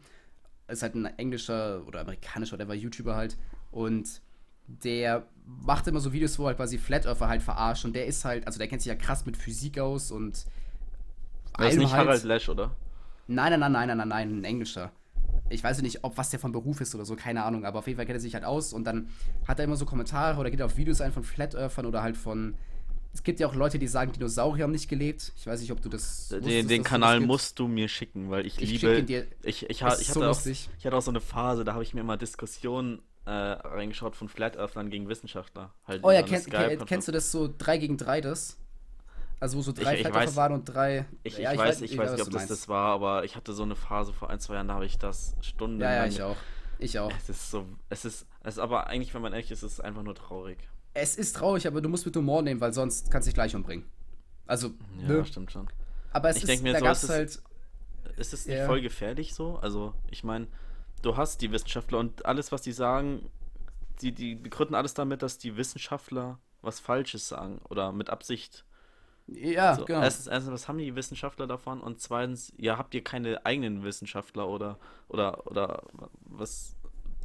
Ist 0.68 0.82
halt 0.82 0.94
ein 0.94 1.06
englischer 1.18 1.86
oder 1.86 2.00
amerikanischer, 2.00 2.54
oder 2.54 2.72
YouTuber 2.74 3.14
halt. 3.14 3.36
Und 3.70 4.22
der 4.66 5.26
macht 5.44 5.86
immer 5.86 6.00
so 6.00 6.12
Videos, 6.12 6.38
wo 6.38 6.46
halt 6.46 6.56
quasi 6.56 6.78
Flat 6.78 7.06
Earther 7.06 7.28
halt 7.28 7.42
verarscht 7.42 7.84
und 7.84 7.94
der 7.94 8.06
ist 8.06 8.24
halt, 8.24 8.46
also 8.46 8.58
der 8.58 8.66
kennt 8.66 8.80
sich 8.80 8.88
ja 8.88 8.94
krass 8.94 9.26
mit 9.26 9.36
Physik 9.36 9.78
aus 9.78 10.10
und. 10.10 10.46
Das 11.56 11.72
ist 11.72 11.78
nicht 11.78 11.92
halt, 11.92 12.06
Harald 12.06 12.24
Lesch, 12.24 12.48
oder? 12.48 12.74
Nein, 13.26 13.58
nein, 13.58 13.60
nein, 13.60 13.72
nein, 13.72 13.86
nein, 13.88 13.96
nein, 13.96 14.08
nein, 14.08 14.38
ein 14.40 14.44
englischer 14.44 14.90
ich 15.50 15.62
weiß 15.62 15.82
nicht, 15.82 16.02
ob 16.02 16.16
was 16.16 16.30
der 16.30 16.40
von 16.40 16.52
Beruf 16.52 16.80
ist 16.80 16.94
oder 16.94 17.04
so, 17.04 17.16
keine 17.16 17.44
Ahnung, 17.44 17.64
aber 17.64 17.80
auf 17.80 17.86
jeden 17.86 17.96
Fall 17.96 18.06
kennt 18.06 18.16
er 18.16 18.20
sich 18.20 18.34
halt 18.34 18.44
aus 18.44 18.72
und 18.72 18.84
dann 18.84 19.08
hat 19.46 19.58
er 19.58 19.64
immer 19.64 19.76
so 19.76 19.84
Kommentare 19.84 20.38
oder 20.40 20.50
geht 20.50 20.62
auf 20.62 20.76
Videos 20.76 21.00
ein 21.00 21.12
von 21.12 21.22
Flat 21.22 21.54
Earthern 21.54 21.86
oder 21.86 22.02
halt 22.02 22.16
von. 22.16 22.54
Es 23.14 23.22
gibt 23.22 23.38
ja 23.38 23.46
auch 23.46 23.54
Leute, 23.54 23.78
die 23.78 23.86
sagen, 23.86 24.12
Dinosaurier 24.12 24.64
haben 24.64 24.72
nicht 24.72 24.88
gelebt. 24.88 25.32
Ich 25.36 25.46
weiß 25.46 25.60
nicht, 25.60 25.70
ob 25.70 25.80
du 25.80 25.88
das. 25.88 26.28
Den, 26.28 26.42
wusstest, 26.42 26.70
den 26.70 26.82
Kanal 26.82 27.20
musst 27.20 27.58
du 27.60 27.68
mir 27.68 27.88
schicken, 27.88 28.28
weil 28.28 28.44
ich, 28.44 28.60
ich 28.60 28.82
liebe. 28.82 29.04
Dir. 29.04 29.26
Ich, 29.44 29.70
ich, 29.70 29.82
ha, 29.84 29.96
ich, 29.98 30.10
hatte 30.10 30.20
so 30.20 30.24
auch, 30.24 30.46
ich 30.46 30.68
hatte 30.84 30.96
auch 30.96 31.02
so 31.02 31.12
eine 31.12 31.20
Phase, 31.20 31.64
da 31.64 31.74
habe 31.74 31.84
ich 31.84 31.94
mir 31.94 32.00
immer 32.00 32.16
Diskussionen 32.16 33.00
äh, 33.24 33.30
reingeschaut 33.30 34.16
von 34.16 34.28
Flat 34.28 34.56
Earthern 34.56 34.90
gegen 34.90 35.08
Wissenschaftler. 35.08 35.72
Halt 35.86 36.02
oh 36.02 36.10
ja, 36.10 36.22
kenn, 36.22 36.44
kenn, 36.44 36.84
kennst 36.84 37.06
du 37.06 37.12
das 37.12 37.30
so 37.30 37.48
3 37.56 37.78
gegen 37.78 37.96
3 37.96 38.20
das? 38.20 38.58
Also 39.40 39.58
wo 39.58 39.62
so 39.62 39.72
drei 39.72 40.00
ich, 40.00 40.06
ich 40.06 40.36
waren 40.36 40.52
und 40.52 40.64
drei. 40.64 41.06
Ich, 41.22 41.38
ja, 41.38 41.52
ich, 41.52 41.58
weiß, 41.58 41.82
ich 41.82 41.98
weiß, 41.98 42.12
nicht, 42.12 42.22
ob 42.22 42.30
das 42.30 42.46
das 42.46 42.68
war, 42.68 42.94
aber 42.94 43.24
ich 43.24 43.36
hatte 43.36 43.52
so 43.52 43.62
eine 43.62 43.76
Phase 43.76 44.12
vor 44.12 44.30
ein, 44.30 44.40
zwei 44.40 44.54
Jahren, 44.54 44.68
da 44.68 44.74
habe 44.74 44.86
ich 44.86 44.96
das 44.96 45.36
Stunden. 45.42 45.80
Ja, 45.80 45.92
ja, 45.94 46.06
ich 46.06 46.22
auch. 46.22 46.36
Ich 46.78 46.98
auch. 46.98 47.12
Es 47.16 47.28
ist 47.28 47.50
so, 47.50 47.66
es 47.88 48.04
ist, 48.04 48.26
es 48.40 48.54
ist 48.54 48.58
aber 48.58 48.86
eigentlich, 48.86 49.12
wenn 49.12 49.22
man 49.22 49.32
ehrlich 49.32 49.50
ist, 49.50 49.62
ist 49.62 49.72
es 49.72 49.80
einfach 49.80 50.02
nur 50.02 50.14
traurig. 50.14 50.58
Es 50.94 51.16
ist 51.16 51.36
traurig, 51.36 51.66
aber 51.66 51.80
du 51.80 51.88
musst 51.88 52.06
mit 52.06 52.16
Humor 52.16 52.42
nehmen, 52.42 52.60
weil 52.60 52.72
sonst 52.72 53.10
kannst 53.10 53.26
du 53.26 53.30
dich 53.30 53.34
gleich 53.34 53.54
umbringen. 53.54 53.84
Also, 54.46 54.72
ja, 55.02 55.08
ne? 55.08 55.24
stimmt 55.24 55.50
schon. 55.50 55.68
Aber 56.12 56.30
es 56.30 56.36
ich 56.36 56.48
ist, 56.48 56.62
mir 56.62 56.72
da 56.72 56.78
so, 56.78 56.84
gab's 56.84 57.04
ist 57.04 57.10
halt. 57.10 57.42
Ist 58.16 58.32
es 58.32 58.46
nicht 58.46 58.56
ja. 58.56 58.66
voll 58.66 58.80
gefährlich 58.80 59.34
so? 59.34 59.56
Also, 59.56 59.94
ich 60.10 60.22
meine, 60.22 60.46
du 61.02 61.16
hast 61.16 61.40
die 61.40 61.50
Wissenschaftler 61.50 61.98
und 61.98 62.24
alles, 62.24 62.52
was 62.52 62.62
die 62.62 62.72
sagen, 62.72 63.28
die, 64.00 64.12
die 64.12 64.36
begründen 64.36 64.74
alles 64.74 64.94
damit, 64.94 65.22
dass 65.22 65.38
die 65.38 65.56
Wissenschaftler 65.56 66.38
was 66.62 66.78
Falsches 66.80 67.28
sagen 67.28 67.60
oder 67.68 67.92
mit 67.92 68.10
Absicht 68.10 68.64
ja, 69.26 69.74
so, 69.74 69.84
genau. 69.84 70.02
Erstens, 70.02 70.26
erstens, 70.26 70.52
was 70.52 70.68
haben 70.68 70.78
die 70.78 70.94
Wissenschaftler 70.94 71.46
davon? 71.46 71.80
Und 71.80 72.00
zweitens, 72.00 72.52
ja, 72.58 72.76
habt 72.76 72.94
ihr 72.94 73.02
keine 73.02 73.44
eigenen 73.46 73.82
Wissenschaftler 73.82 74.48
oder 74.48 74.78
oder 75.08 75.46
oder 75.46 75.82
was 76.26 76.76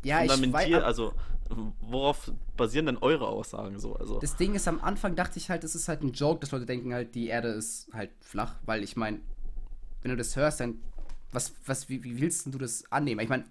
ja, 0.04 0.20
fundamentiert, 0.20 0.80
ich 0.80 0.86
also 0.86 1.14
worauf 1.80 2.32
basieren 2.58 2.86
denn 2.86 2.98
eure 2.98 3.28
Aussagen 3.28 3.80
so? 3.80 3.96
Also 3.96 4.20
das 4.20 4.36
Ding 4.36 4.54
ist, 4.54 4.68
am 4.68 4.80
Anfang 4.82 5.16
dachte 5.16 5.40
ich 5.40 5.50
halt, 5.50 5.64
es 5.64 5.74
ist 5.74 5.88
halt 5.88 6.04
ein 6.04 6.12
Joke, 6.12 6.42
dass 6.42 6.52
Leute 6.52 6.68
denken 6.68 6.94
halt, 6.94 7.16
die 7.16 7.28
Erde 7.28 7.50
ist 7.50 7.90
halt 7.92 8.12
flach, 8.22 8.56
weil 8.66 8.84
ich 8.84 8.96
meine, 8.96 9.20
wenn 10.04 10.12
du 10.12 10.18
das 10.18 10.36
hörst, 10.36 10.60
dann 10.60 10.80
was, 11.32 11.54
was, 11.66 11.90
wie, 11.90 12.04
wie 12.04 12.22
willst 12.22 12.46
du 12.46 12.58
das 12.58 12.92
annehmen? 12.92 13.22
Ich 13.22 13.30
meine, 13.30 13.46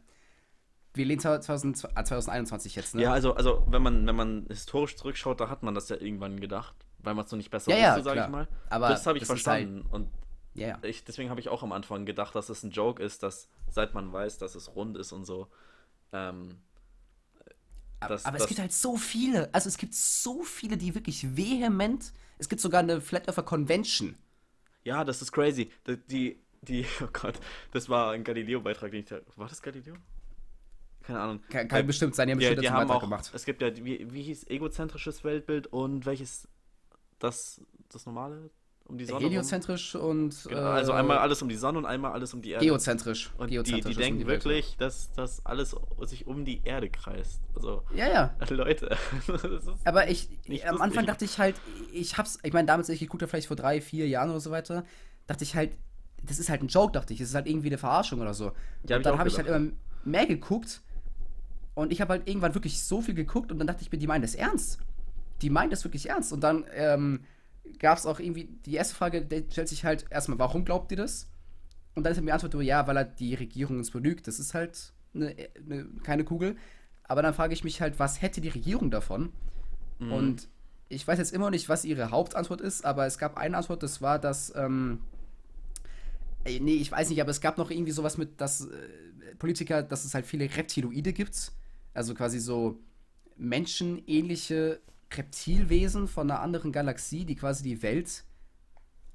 wir 0.95 1.07
lehnen 1.07 1.21
2000, 1.21 1.77
2021 1.77 2.77
jetzt, 2.77 2.95
ne? 2.95 3.03
Ja, 3.03 3.13
also, 3.13 3.35
also 3.35 3.65
wenn 3.69 3.83
man, 3.83 4.07
wenn 4.07 4.17
man 4.17 4.47
historisch 4.49 4.97
zurückschaut, 4.97 5.41
da 5.41 5.49
hat 5.49 5.63
man 5.63 5.75
das 5.75 5.89
ja 5.89 5.97
irgendwann 5.97 6.41
gedacht 6.41 6.75
weil 6.99 7.15
man 7.15 7.25
es 7.25 7.31
noch 7.31 7.37
nicht 7.37 7.51
besser 7.51 7.71
ja, 7.71 7.97
wusste, 7.97 7.99
ja, 8.01 8.03
sage 8.03 8.21
ich 8.21 8.29
mal. 8.29 8.49
Aber 8.71 8.89
das 8.89 9.07
habe 9.07 9.19
ich 9.19 9.23
halt 9.23 9.29
verstanden. 9.29 9.85
Halt, 9.85 9.93
und 9.93 10.09
ja, 10.55 10.79
ich, 10.83 11.05
deswegen 11.05 11.31
habe 11.31 11.41
ich 11.41 11.49
auch 11.49 11.63
am 11.63 11.73
Anfang 11.73 12.05
gedacht, 12.05 12.35
dass 12.35 12.49
es 12.49 12.63
ein 12.63 12.71
Joke 12.71 13.03
ist, 13.03 13.23
dass 13.23 13.49
seit 13.69 13.95
man 13.95 14.13
weiß, 14.13 14.39
dass 14.39 14.55
es 14.55 14.75
rund 14.75 14.97
ist 14.97 15.13
und 15.13 15.25
so. 15.25 15.49
Ähm, 16.13 16.59
dass, 18.01 18.25
aber, 18.25 18.37
es 18.37 18.47
gibt 18.47 18.61
halt 18.61 18.73
so 18.73 18.97
viele. 18.97 19.53
Also 19.53 19.69
es 19.69 19.77
gibt 19.77 19.95
so 19.95 20.43
viele, 20.43 20.77
die 20.77 20.95
wirklich 20.95 21.37
vehement. 21.37 22.13
Es 22.39 22.49
gibt 22.49 22.61
sogar 22.61 22.81
eine 22.81 23.01
Flat 23.01 23.27
Earther 23.27 23.43
Convention. 23.43 24.17
Ja, 24.85 25.05
das 25.05 25.21
ist 25.21 25.33
crazy. 25.33 25.71
Die, 25.87 25.97
die, 25.97 26.43
die 26.63 26.87
oh 27.03 27.09
Gott, 27.13 27.41
das 27.73 27.89
war 27.89 28.13
ein 28.13 28.23
Galileo-Beitrag, 28.23 28.93
den 28.93 29.01
ich 29.01 29.07
da. 29.07 29.21
War 29.37 29.49
das 29.49 29.61
Galileo? 29.61 29.97
Keine 31.03 31.21
Ahnung. 31.21 31.43
Kann, 31.49 31.67
kann 31.69 31.87
bestimmt 31.87 32.15
sein, 32.15 32.29
die 32.29 32.33
haben 32.33 32.39
bestimmt 32.39 32.59
die, 32.59 32.63
die 32.63 32.71
haben 32.71 32.91
auch, 32.91 33.01
gemacht. 33.01 33.31
Es 33.35 33.45
gibt 33.45 33.63
ja, 33.63 33.75
wie, 33.77 34.13
wie 34.13 34.23
hieß 34.23 34.47
egozentrisches 34.49 35.25
Weltbild 35.25 35.67
und 35.69 36.07
welches 36.07 36.49
das, 37.19 37.61
das 37.89 38.07
normale 38.07 38.51
um 38.89 38.99
die 38.99 39.05
Sonne. 39.05 39.27
Heliozentrisch 39.27 39.95
rum. 39.95 40.11
und. 40.11 40.45
Genau, 40.49 40.61
also 40.63 40.93
einmal 40.93 41.19
alles 41.19 41.41
um 41.43 41.49
die 41.49 41.57
Sonne 41.57 41.79
und 41.79 41.87
einmal 41.87 42.13
alles 42.13 42.35
um 42.35 42.43
die 42.43 42.51
Erde. 42.51 42.65
Geozentrisch. 42.65 43.31
Und 43.39 43.49
Geozentrisch 43.49 43.85
die, 43.85 43.95
die 43.95 44.03
denken 44.03 44.21
die 44.21 44.27
wirklich, 44.27 44.77
dass 44.79 45.13
das 45.13 45.45
alles 45.45 45.77
sich 46.03 46.27
um 46.27 46.45
die 46.45 46.63
Erde 46.65 46.89
kreist. 46.89 47.41
Also, 47.55 47.83
ja, 47.95 48.09
ja. 48.09 48.35
Leute. 48.51 48.97
Aber 49.85 50.09
ich, 50.09 50.29
am 50.67 50.81
Anfang 50.81 51.07
dachte 51.07 51.25
ich 51.25 51.39
halt, 51.39 51.57
ich 51.93 52.17
hab's, 52.19 52.39
ich 52.43 52.53
meine, 52.53 52.67
damals, 52.67 52.89
ich 52.89 53.01
geguckt 53.01 53.23
habe, 53.23 53.31
vielleicht 53.31 53.49
vor 53.49 53.57
drei, 53.57 53.81
vier 53.81 54.09
Jahren 54.09 54.31
oder 54.31 54.41
so 54.41 54.51
weiter, 54.51 54.85
dachte 55.27 55.45
ich 55.45 55.55
halt, 55.55 55.73
das 56.25 56.39
ist 56.39 56.49
halt 56.49 56.63
ein 56.63 56.69
Joke, 56.69 56.93
dachte 56.93 57.13
ich. 57.13 57.21
Das 57.21 57.29
ist 57.29 57.35
halt 57.35 57.47
irgendwie 57.47 57.69
eine 57.69 57.79
Verarschung 57.79 58.21
oder 58.21 58.35
so. 58.35 58.53
Ja, 58.89 58.97
und 58.97 59.07
dann 59.07 59.19
habe 59.19 59.29
ich 59.29 59.37
halt 59.37 59.47
immer 59.47 59.71
mehr 60.05 60.27
geguckt 60.27 60.81
und 61.75 61.93
ich 61.93 62.01
habe 62.01 62.15
halt 62.15 62.29
irgendwann 62.29 62.55
wirklich 62.55 62.83
so 62.83 63.03
viel 63.03 63.15
geguckt 63.15 63.53
und 63.53 63.59
dann 63.59 63.67
dachte 63.67 63.83
ich 63.83 63.93
mir, 63.93 63.99
die 63.99 64.07
meinen 64.07 64.23
das 64.23 64.35
ernst 64.35 64.81
die 65.43 65.51
meint 65.51 65.73
das 65.73 65.85
wirklich 65.85 66.09
ernst. 66.09 66.33
Und 66.33 66.41
dann 66.43 66.65
ähm, 66.73 67.21
gab 67.79 67.99
es 67.99 68.07
auch 68.07 68.21
irgendwie, 68.21 68.49
die 68.67 68.75
erste 68.75 68.95
Frage 68.95 69.23
die 69.23 69.45
stellt 69.51 69.69
sich 69.69 69.85
halt 69.85 70.07
erstmal, 70.11 70.39
warum 70.39 70.65
glaubt 70.65 70.91
ihr 70.91 70.97
das? 70.97 71.29
Und 71.95 72.05
dann 72.05 72.13
ist 72.13 72.21
mir 72.21 72.27
die 72.27 72.33
Antwort, 72.33 72.55
ja, 72.63 72.87
weil 72.87 72.97
er 72.97 73.05
die 73.05 73.35
Regierung 73.35 73.79
uns 73.79 73.91
belügt. 73.91 74.29
Das 74.29 74.39
ist 74.39 74.55
halt 74.55 74.93
eine, 75.15 75.35
eine, 75.57 75.87
keine 76.05 76.25
Kugel. 76.25 76.57
Aber 77.05 77.23
dann 77.23 77.35
frage 77.35 77.55
ich 77.55 77.65
mich 77.65 77.81
halt, 77.81 77.99
was 77.99 78.23
hätte 78.23 78.41
die 78.41 78.49
Regierung 78.49 78.91
davon? 78.91 79.33
Mhm. 79.99 80.13
Und 80.13 80.49
ich 80.89 81.07
weiß 81.07 81.19
jetzt 81.19 81.33
immer 81.33 81.51
nicht, 81.51 81.69
was 81.69 81.85
ihre 81.85 82.11
Hauptantwort 82.11 82.61
ist, 82.61 82.85
aber 82.85 83.07
es 83.07 83.19
gab 83.19 83.37
eine 83.37 83.57
Antwort, 83.57 83.83
das 83.83 84.01
war, 84.01 84.19
dass, 84.19 84.55
ähm, 84.55 85.01
nee, 86.45 86.77
ich 86.77 86.93
weiß 86.93 87.11
nicht, 87.11 87.21
aber 87.21 87.31
es 87.31 87.41
gab 87.41 87.59
noch 87.59 87.71
irgendwie 87.71 87.93
sowas 87.93 88.17
mit, 88.17 88.41
dass 88.41 88.67
äh, 88.67 89.35
Politiker, 89.39 89.83
dass 89.83 90.05
es 90.05 90.15
halt 90.15 90.27
viele 90.27 90.45
Reptiloide 90.45 91.13
gibt. 91.13 91.53
Also 91.95 92.15
quasi 92.15 92.39
so 92.39 92.79
menschenähnliche 93.37 94.81
Reptilwesen 95.17 96.09
von 96.09 96.31
einer 96.31 96.41
anderen 96.41 96.73
Galaxie, 96.73 97.25
die 97.25 97.37
quasi 97.37 97.63
die 97.63 97.83
Welt 97.83 98.25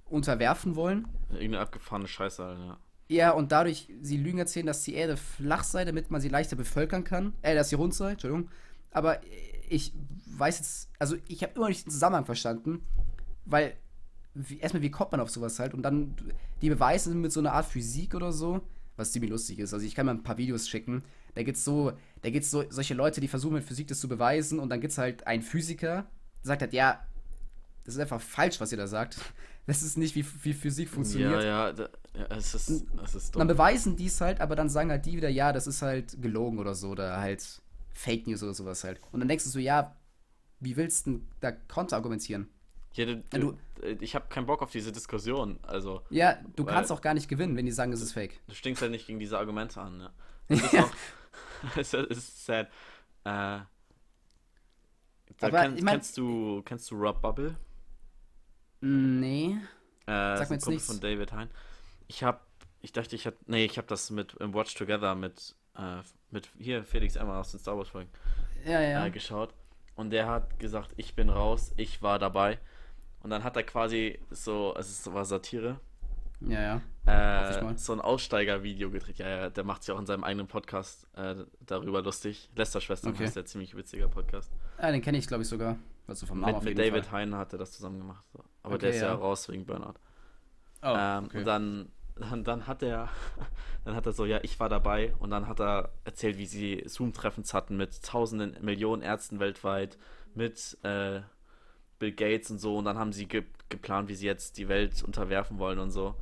unterwerfen 0.06 0.76
wollen. 0.76 1.08
Irgendeine 1.30 1.60
abgefahrene 1.60 2.08
Scheiße, 2.08 2.44
halt, 2.44 2.60
ja. 2.60 2.78
Ja, 3.10 3.32
und 3.32 3.52
dadurch 3.52 3.90
sie 4.02 4.18
Lügen 4.18 4.40
erzählen, 4.40 4.66
dass 4.66 4.84
die 4.84 4.96
Erde 4.96 5.18
flach 5.18 5.64
sei, 5.64 5.86
damit 5.86 6.10
man 6.10 6.22
sie 6.22 6.30
leichter 6.30 6.56
bevölkern 6.56 7.04
kann. 7.04 7.34
Äh, 7.42 7.54
dass 7.54 7.70
sie 7.70 7.76
rund 7.76 7.94
sei, 7.94 8.12
Entschuldigung. 8.12 8.50
Aber 8.92 9.22
ich 9.70 9.94
weiß 10.26 10.60
jetzt, 10.60 10.90
also 11.00 11.16
ich 11.28 11.44
habe 11.44 11.54
immer 11.56 11.68
nicht 11.68 11.86
den 11.86 11.92
Zusammenhang 11.92 12.26
verstanden, 12.26 12.82
weil 13.46 13.76
wie, 14.34 14.60
erstmal, 14.60 14.82
wie 14.82 14.92
kommt 14.92 15.12
man 15.12 15.22
auf 15.22 15.30
sowas 15.30 15.60
halt? 15.60 15.74
Und 15.74 15.84
dann 15.84 16.16
die 16.62 16.70
Beweise 16.70 17.14
mit 17.14 17.32
so 17.32 17.40
einer 17.40 17.54
Art 17.54 17.66
Physik 17.66 18.16
oder 18.16 18.32
so, 18.32 18.62
was 18.96 19.12
ziemlich 19.12 19.32
lustig 19.32 19.60
ist. 19.60 19.74
Also 19.74 19.86
ich 19.86 19.96
kann 19.96 20.06
mal 20.06 20.14
ein 20.14 20.24
paar 20.24 20.38
Videos 20.38 20.68
schicken. 20.68 21.04
Da 21.36 21.44
gibt's 21.44 21.64
so, 21.64 21.94
da 22.22 22.30
gibt's 22.30 22.52
so 22.52 22.64
solche 22.70 22.94
Leute, 22.94 23.22
die 23.22 23.28
versuchen 23.28 23.54
mit 23.54 23.64
Physik 23.64 23.88
das 23.88 24.00
zu 24.00 24.08
beweisen 24.08 24.60
und 24.60 24.70
dann 24.70 24.82
gibt's 24.82 24.98
halt 24.98 25.26
einen 25.28 25.42
Physiker, 25.42 26.06
der 26.44 26.48
sagt 26.48 26.62
halt, 26.62 26.74
ja, 26.74 27.06
das 27.86 27.96
ist 27.96 28.02
einfach 28.02 28.22
falsch, 28.22 28.60
was 28.60 28.72
ihr 28.72 28.78
da 28.78 28.88
sagt. 28.88 29.18
Das 29.66 29.82
ist 29.82 29.98
nicht, 29.98 30.14
wie, 30.14 30.26
wie 30.42 30.52
Physik 30.52 30.90
funktioniert. 30.90 31.42
Ja, 31.42 31.42
ja, 31.42 31.72
da, 31.72 31.88
ja 32.18 32.26
es 32.32 32.54
ist, 32.54 32.84
es 33.02 33.16
ist 33.16 33.34
dumm. 33.34 33.40
Dann 33.40 33.48
beweisen 33.48 33.96
die 33.96 34.08
es 34.08 34.20
halt, 34.20 34.42
aber 34.42 34.58
dann 34.58 34.68
sagen 34.68 34.90
halt 34.90 35.06
die 35.06 35.16
wieder, 35.16 35.30
ja, 35.30 35.54
das 35.54 35.68
ist 35.68 35.82
halt 35.82 36.22
gelogen 36.22 36.60
oder 36.60 36.76
so, 36.76 36.90
oder 36.90 37.22
halt 37.22 37.62
Fake 37.94 38.28
News 38.28 38.44
oder 38.44 38.54
sowas 38.54 38.84
halt. 38.84 39.00
Und 39.14 39.22
dann 39.22 39.30
denkst 39.30 39.46
du 39.46 39.50
so, 39.50 39.60
ja, 39.60 39.96
wie 40.60 40.76
willst 40.76 41.06
du 41.06 41.12
denn 41.12 41.28
da 41.40 41.54
Konter 41.54 41.96
argumentieren? 41.96 42.50
Ja, 42.94 43.06
du, 43.06 43.24
du, 43.32 43.58
ich 44.02 44.16
habe 44.16 44.26
keinen 44.30 44.46
Bock 44.46 44.62
auf 44.62 44.72
diese 44.72 44.92
Diskussion. 44.92 45.60
Also, 45.64 46.02
ja, 46.10 46.38
du 46.56 46.64
kannst 46.64 46.92
auch 46.92 47.02
gar 47.02 47.14
nicht 47.14 47.28
gewinnen, 47.28 47.56
wenn 47.56 47.66
die 47.66 47.72
sagen, 47.72 47.92
es 47.92 48.02
ist 48.02 48.14
fake. 48.14 48.40
Du 48.48 48.54
stinkst 48.54 48.82
halt 48.82 48.92
nicht 48.92 49.08
gegen 49.08 49.20
diese 49.20 49.38
Argumente 49.38 49.82
an. 49.82 49.98
Ne? 49.98 50.12
Das 50.50 50.62
ist 50.62 50.78
auch, 50.78 50.92
es 51.76 51.94
ist 51.94 52.46
sad. 52.46 52.68
Äh, 53.24 53.60
kenn, 55.38 55.78
ich 55.78 55.84
mein, 55.84 55.86
kennst 55.86 56.18
du 56.18 56.62
kennst 56.64 56.92
du 56.92 56.96
Rob 56.96 57.22
Bubble? 57.22 57.56
Nee. 58.82 59.58
Äh, 60.06 60.38
Sag 60.38 60.50
mir 60.50 60.56
jetzt 60.56 60.68
nichts. 60.68 60.88
von 60.88 61.00
David 61.00 61.32
Hein. 61.32 61.50
Ich 62.08 62.24
hab, 62.24 62.46
ich 62.82 62.92
dachte, 62.92 63.16
ich 63.16 63.26
hab, 63.26 63.36
nee, 63.48 63.66
ich 63.66 63.78
hab 63.78 63.88
das 63.88 64.10
mit 64.10 64.34
im 64.36 64.54
Watch 64.54 64.74
Together 64.76 65.16
mit 65.16 65.56
äh, 65.78 66.02
mit 66.32 66.50
hier 66.58 66.84
Felix 66.84 67.16
Emma 67.16 67.40
aus 67.40 67.52
den 67.52 67.60
Star 67.60 67.78
Wars 67.78 67.90
Folgen 67.90 68.10
ja, 68.66 68.82
ja. 68.82 69.06
Äh, 69.06 69.12
geschaut 69.12 69.54
und 69.96 70.10
der 70.10 70.28
hat 70.28 70.60
gesagt, 70.60 70.92
ich 70.98 71.16
bin 71.16 71.30
raus, 71.30 71.72
ich 71.78 72.02
war 72.02 72.20
dabei 72.20 72.60
und 73.22 73.30
dann 73.30 73.44
hat 73.44 73.56
er 73.56 73.64
quasi 73.64 74.20
so, 74.30 74.76
es 74.78 75.12
war 75.14 75.26
Satire 75.26 75.80
ja, 76.48 76.82
ja. 77.06 77.70
Äh, 77.70 77.78
so 77.78 77.94
ein 77.94 78.02
Aussteiger-Video 78.02 78.90
gedreht. 78.90 79.18
Ja, 79.18 79.28
ja, 79.28 79.50
der 79.50 79.64
macht 79.64 79.84
sich 79.84 79.94
auch 79.94 80.00
in 80.00 80.06
seinem 80.06 80.24
eigenen 80.24 80.48
Podcast 80.48 81.08
äh, 81.16 81.36
darüber 81.66 82.02
lustig. 82.02 82.50
Lester-Schwestern 82.56 83.14
okay. 83.14 83.26
ist 83.26 83.36
der 83.36 83.46
ziemlich 83.46 83.76
witziger 83.76 84.08
Podcast. 84.08 84.52
Ja, 84.80 84.92
den 84.92 85.02
kenne 85.02 85.18
ich, 85.18 85.28
glaube 85.28 85.44
ich, 85.44 85.50
sogar. 85.50 85.78
Also 86.08 86.26
vom 86.26 86.40
Namen 86.40 86.64
mit, 86.64 86.78
mit 86.78 86.78
David 86.78 87.12
Heine 87.12 87.38
hat 87.38 87.54
er 87.54 87.60
das 87.60 87.72
zusammen 87.72 88.00
gemacht. 88.00 88.26
So. 88.32 88.44
Aber 88.64 88.76
okay, 88.76 88.86
der 88.86 88.90
ist 88.92 89.02
ja. 89.02 89.08
ja 89.08 89.14
raus 89.16 89.50
wegen 89.50 89.66
Burnout. 89.66 89.96
Oh, 90.82 90.96
ähm, 90.98 91.26
okay. 91.26 91.38
Und 91.40 91.46
dann 91.46 91.90
dann, 92.16 92.44
dann 92.44 92.68
hat 92.68 92.84
er, 92.84 93.10
dann 93.86 93.96
hat 93.96 94.06
er 94.06 94.12
so, 94.12 94.26
ja, 94.26 94.40
ich 94.44 94.60
war 94.60 94.70
dabei 94.70 95.14
und 95.20 95.32
dann 95.32 95.48
hat 95.48 95.60
er 95.60 95.92
erzählt, 96.04 96.38
wie 96.38 96.46
sie 96.46 96.84
Zoom-Treffens 96.86 97.54
hatten 97.54 97.78
mit 97.78 98.04
tausenden, 98.04 98.56
Millionen 98.62 99.02
Ärzten 99.02 99.40
weltweit, 99.40 99.98
mit 100.36 100.78
äh, 100.84 101.22
Bill 102.00 102.12
Gates 102.12 102.52
und 102.52 102.60
so 102.60 102.78
und 102.78 102.86
dann 102.86 102.98
haben 102.98 103.14
sie 103.14 103.28
ge 103.28 103.44
geplant, 103.70 104.08
wie 104.08 104.16
sie 104.16 104.28
jetzt 104.28 104.58
die 104.58 104.68
Welt 104.68 105.02
unterwerfen 105.04 105.58
wollen 105.58 105.80
und 105.80 105.90
so. 105.90 106.16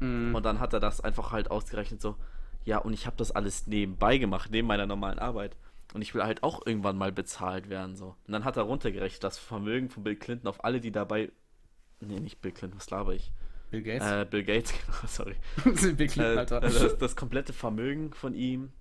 Mhm. 0.00 0.34
Und 0.34 0.44
dann 0.44 0.58
hat 0.60 0.72
er 0.72 0.80
das 0.80 1.00
einfach 1.00 1.32
halt 1.32 1.50
ausgerechnet 1.50 2.00
so, 2.00 2.16
ja, 2.64 2.78
und 2.78 2.92
ich 2.92 3.06
habe 3.06 3.16
das 3.16 3.30
alles 3.30 3.66
nebenbei 3.66 4.18
gemacht, 4.18 4.50
neben 4.50 4.68
meiner 4.68 4.86
normalen 4.86 5.18
Arbeit. 5.18 5.56
Und 5.94 6.02
ich 6.02 6.14
will 6.14 6.22
halt 6.22 6.42
auch 6.42 6.64
irgendwann 6.66 6.96
mal 6.98 7.10
bezahlt 7.12 7.68
werden, 7.68 7.96
so. 7.96 8.14
Und 8.26 8.32
dann 8.32 8.44
hat 8.44 8.56
er 8.56 8.62
runtergerechnet, 8.64 9.24
das 9.24 9.38
Vermögen 9.38 9.88
von 9.88 10.04
Bill 10.04 10.16
Clinton 10.16 10.46
auf 10.48 10.64
alle, 10.64 10.80
die 10.80 10.92
dabei. 10.92 11.30
Nee, 12.00 12.20
nicht 12.20 12.40
Bill 12.40 12.52
Clinton, 12.52 12.78
was 12.78 12.90
laber 12.90 13.14
ich? 13.14 13.32
Bill 13.70 13.82
Gates? 13.82 14.06
Äh, 14.10 14.24
Bill 14.28 14.44
Gates, 14.44 14.72
genau, 14.86 14.98
sorry. 15.06 15.34
Bill 15.64 16.06
Clinton, 16.06 16.20
Äh, 16.22 16.38
Alter. 16.38 16.60
das, 16.60 16.98
das 16.98 17.16
komplette 17.16 17.52
Vermögen 17.52 18.12
von 18.12 18.34
ihm. 18.34 18.72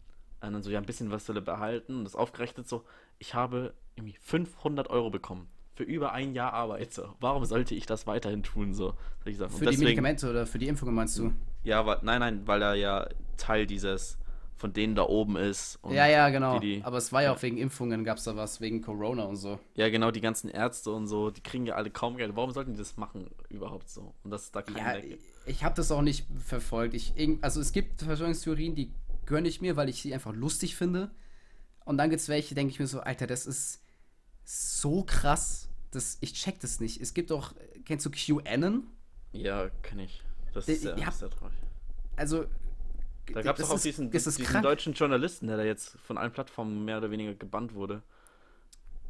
Und 0.41 0.53
dann 0.53 0.61
so, 0.63 0.69
ja, 0.69 0.79
ein 0.79 0.85
bisschen 0.85 1.11
was 1.11 1.25
soll 1.25 1.37
er 1.37 1.41
behalten. 1.41 1.97
Und 1.97 2.03
das 2.05 2.15
aufgerechnet 2.15 2.67
so, 2.67 2.85
ich 3.17 3.33
habe 3.33 3.73
irgendwie 3.95 4.15
500 4.21 4.89
Euro 4.89 5.09
bekommen. 5.09 5.47
Für 5.79 5.85
über 5.85 6.11
ein 6.11 6.33
Jahr 6.33 6.51
Arbeit. 6.51 6.91
So. 6.93 7.03
Warum 7.21 7.45
sollte 7.45 7.73
ich 7.73 7.85
das 7.85 8.05
weiterhin 8.05 8.43
tun? 8.43 8.73
So, 8.73 8.95
ich. 9.23 9.39
Und 9.39 9.49
Für 9.49 9.67
die 9.67 9.77
Medikamente 9.77 10.29
oder 10.29 10.45
für 10.45 10.59
die 10.59 10.67
Impfungen 10.67 10.93
meinst 10.93 11.17
du? 11.17 11.31
ja, 11.63 11.85
weil, 11.85 11.99
nein, 12.01 12.19
nein, 12.19 12.41
weil 12.45 12.61
er 12.61 12.75
ja 12.75 13.07
Teil 13.37 13.65
dieses 13.65 14.17
von 14.57 14.73
denen 14.73 14.93
da 14.93 15.03
oben 15.03 15.37
ist. 15.37 15.79
ja, 15.89 16.05
ja, 16.05 16.27
genau. 16.31 16.59
Die, 16.59 16.79
die, 16.79 16.83
Aber 16.83 16.97
es 16.97 17.13
war 17.13 17.23
ja 17.23 17.31
auch 17.31 17.41
wegen 17.41 17.57
Impfungen, 17.57 18.03
gab 18.03 18.17
es 18.17 18.25
da 18.25 18.35
was, 18.35 18.59
wegen 18.59 18.81
Corona 18.81 19.23
und 19.23 19.37
so. 19.37 19.57
ja, 19.75 19.87
genau, 19.87 20.11
die 20.11 20.19
ganzen 20.19 20.49
Ärzte 20.49 20.91
und 20.91 21.07
so, 21.07 21.31
die 21.31 21.39
kriegen 21.39 21.65
ja 21.65 21.75
alle 21.75 21.89
kaum 21.89 22.17
Geld. 22.17 22.35
Warum 22.35 22.51
sollten 22.51 22.73
die 22.73 22.79
das 22.79 22.97
machen 22.97 23.29
überhaupt 23.47 23.87
so? 23.87 24.13
Und 24.25 24.31
das 24.31 24.51
da 24.51 24.61
kein 24.61 24.75
Ja, 24.75 25.15
ich 25.45 25.63
habe 25.63 25.75
das 25.75 25.93
auch 25.93 26.01
nicht 26.01 26.25
verfolgt. 26.45 26.93
Ich, 26.93 27.13
also 27.39 27.61
es 27.61 27.71
gibt 27.71 28.01
Verschwörungstheorien, 28.01 28.75
die 28.75 28.91
gönne 29.25 29.47
ich 29.47 29.61
mir, 29.61 29.77
weil 29.77 29.87
ich 29.87 30.01
sie 30.01 30.13
einfach 30.13 30.33
lustig 30.33 30.75
finde. 30.75 31.09
Und 31.85 31.97
dann 31.97 32.09
gibt 32.09 32.19
es 32.21 32.27
welche, 32.27 32.53
denke 32.53 32.73
ich 32.73 32.79
mir 32.81 32.87
so, 32.87 32.99
Alter, 32.99 33.27
das 33.27 33.45
ist 33.45 33.81
so 34.43 35.03
krass. 35.03 35.68
Das, 35.91 36.17
ich 36.21 36.33
check 36.33 36.59
das 36.59 36.79
nicht. 36.79 37.01
Es 37.01 37.13
gibt 37.13 37.31
auch, 37.31 37.53
kennst 37.85 38.05
du 38.05 38.11
QAnon? 38.11 38.87
Ja, 39.31 39.69
kenne 39.81 40.05
ich. 40.05 40.21
Das 40.53 40.67
ist 40.67 40.81
sehr, 40.81 40.97
ja. 40.97 41.11
sehr 41.11 41.29
traurig. 41.29 41.53
Also. 42.15 42.45
Da 43.31 43.43
gab 43.43 43.59
es 43.59 43.65
doch 43.65 43.71
auch 43.71 43.75
ist- 43.75 43.85
diesen, 43.85 44.09
diesen 44.09 44.61
deutschen 44.63 44.93
Journalisten, 44.93 45.47
der 45.47 45.57
da 45.57 45.63
jetzt 45.63 45.97
von 45.99 46.17
allen 46.17 46.31
Plattformen 46.31 46.83
mehr 46.85 46.97
oder 46.97 47.11
weniger 47.11 47.35
gebannt 47.35 47.75
wurde. 47.75 48.01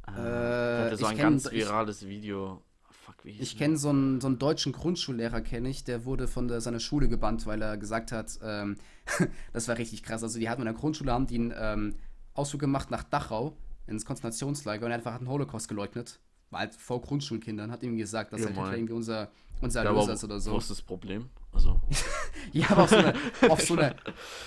Äh, 0.07 0.11
der 0.13 0.85
hatte 0.85 0.97
so 0.97 1.05
ich 1.05 1.11
ein 1.11 1.17
kenn- 1.17 1.21
ganz 1.21 1.45
ich- 1.45 1.51
virales 1.53 2.05
Video. 2.07 2.61
Fuck, 2.91 3.15
wie 3.23 3.29
Ich 3.31 3.57
kenne 3.57 3.77
so 3.77 3.89
einen, 3.89 4.19
so 4.19 4.27
einen 4.27 4.39
deutschen 4.39 4.73
Grundschullehrer, 4.73 5.41
kenne 5.41 5.69
ich, 5.69 5.83
der 5.83 6.03
wurde 6.05 6.27
von 6.27 6.47
der, 6.47 6.59
seiner 6.61 6.79
Schule 6.81 7.07
gebannt, 7.07 7.45
weil 7.45 7.61
er 7.61 7.77
gesagt 7.77 8.11
hat, 8.11 8.37
ähm, 8.43 8.75
das 9.53 9.67
war 9.67 9.77
richtig 9.77 10.03
krass. 10.03 10.21
Also 10.21 10.37
die 10.37 10.49
hatten 10.49 10.61
in 10.61 10.65
der 10.65 10.73
Grundschule, 10.73 11.11
haben 11.13 11.27
die 11.27 11.35
einen 11.35 11.53
ähm, 11.55 11.95
Ausflug 12.33 12.59
gemacht 12.59 12.91
nach 12.91 13.03
Dachau, 13.03 13.55
ins 13.87 14.05
Konzentrationslager 14.05 14.85
und 14.85 14.91
er 14.91 14.97
einfach 14.97 15.13
hat 15.13 15.21
den 15.21 15.29
Holocaust 15.29 15.67
geleugnet. 15.69 16.19
War 16.51 16.61
halt 16.61 16.73
vor 16.75 17.01
Grundschulkindern, 17.01 17.71
hat 17.71 17.83
ihm 17.83 17.97
gesagt, 17.97 18.33
dass 18.33 18.41
Ja, 18.41 18.47
er 18.47 18.53
Mann. 18.53 18.73
irgendwie 18.73 18.93
unser, 18.93 19.29
unser 19.61 19.83
Ja, 19.83 19.89
Erlöser 19.91 20.13
ist 20.13 20.23
oder 20.23 20.39
so. 20.39 20.57
ist 20.57 20.69
das 20.71 20.81
Problem? 20.81 21.29
Also, 21.51 21.79
Ja, 22.53 22.69
aber 22.71 22.83
auf 22.83 22.89
so 22.89 22.95
eine, 22.97 23.13
auf 23.49 23.61
so 23.61 23.73
eine 23.75 23.95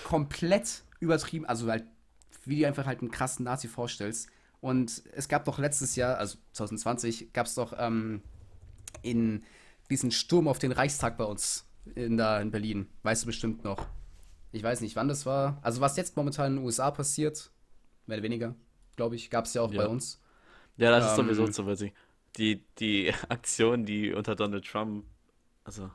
komplett 0.05 0.83
übertrieben, 1.01 1.47
also 1.47 1.69
halt, 1.71 1.85
wie 2.45 2.61
du 2.61 2.67
einfach 2.67 2.87
halt 2.87 3.01
einen 3.01 3.11
krassen 3.11 3.45
Nazi 3.45 3.69
vorstellst. 3.69 4.29
Und 4.61 5.03
es 5.15 5.29
gab 5.29 5.45
doch 5.45 5.59
letztes 5.59 5.97
Jahr, 5.97 6.19
also 6.19 6.39
2020, 6.53 7.33
gab 7.33 7.47
es 7.47 7.55
doch 7.55 7.73
ähm, 7.79 8.23
in 9.03 9.43
diesen 9.91 10.11
Sturm 10.11 10.49
auf 10.49 10.59
den 10.59 10.73
Reichstag 10.73 11.17
bei 11.19 11.25
uns 11.25 11.67
in, 11.97 12.17
da 12.17 12.41
in 12.41 12.51
Berlin. 12.51 12.87
Weißt 13.03 13.23
du 13.25 13.27
bestimmt 13.27 13.65
noch. 13.65 13.87
Ich 14.53 14.63
weiß 14.63 14.81
nicht, 14.81 14.95
wann 14.97 15.09
das 15.09 15.27
war. 15.27 15.59
Also 15.63 15.81
was 15.81 15.97
jetzt 15.97 16.17
momentan 16.17 16.47
in 16.53 16.57
den 16.59 16.65
USA 16.65 16.91
passiert, 16.91 17.51
mehr 18.07 18.19
oder 18.19 18.25
weniger, 18.25 18.55
glaube 18.97 19.17
ich, 19.17 19.31
gab 19.31 19.47
es 19.47 19.55
ja 19.55 19.63
auch 19.63 19.73
Ja. 19.73 19.83
bei 19.83 19.89
uns. 19.89 20.21
Ja, 20.77 20.91
das 20.91 21.13
ist 21.13 21.19
Ähm, 21.19 21.27
sowieso 21.27 21.49
zu 21.49 21.67
witzig. 21.67 21.93
Die, 22.37 22.63
die 22.79 23.13
Aktion, 23.29 23.85
die 23.85 24.13
unter 24.13 24.35
Donald 24.35 24.67
Trump, 24.67 25.05
also, 25.65 25.91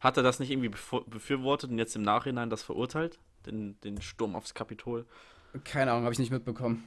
hat 0.00 0.16
er 0.16 0.22
das 0.22 0.40
nicht 0.40 0.50
irgendwie 0.50 0.68
befür- 0.70 1.08
befürwortet 1.08 1.70
und 1.70 1.78
jetzt 1.78 1.94
im 1.96 2.02
Nachhinein 2.02 2.50
das 2.50 2.62
verurteilt? 2.62 3.18
Den, 3.46 3.78
den 3.82 4.00
Sturm 4.00 4.36
aufs 4.36 4.54
Kapitol? 4.54 5.04
Keine 5.64 5.90
Ahnung, 5.92 6.04
habe 6.04 6.12
ich 6.12 6.18
nicht 6.18 6.30
mitbekommen. 6.32 6.84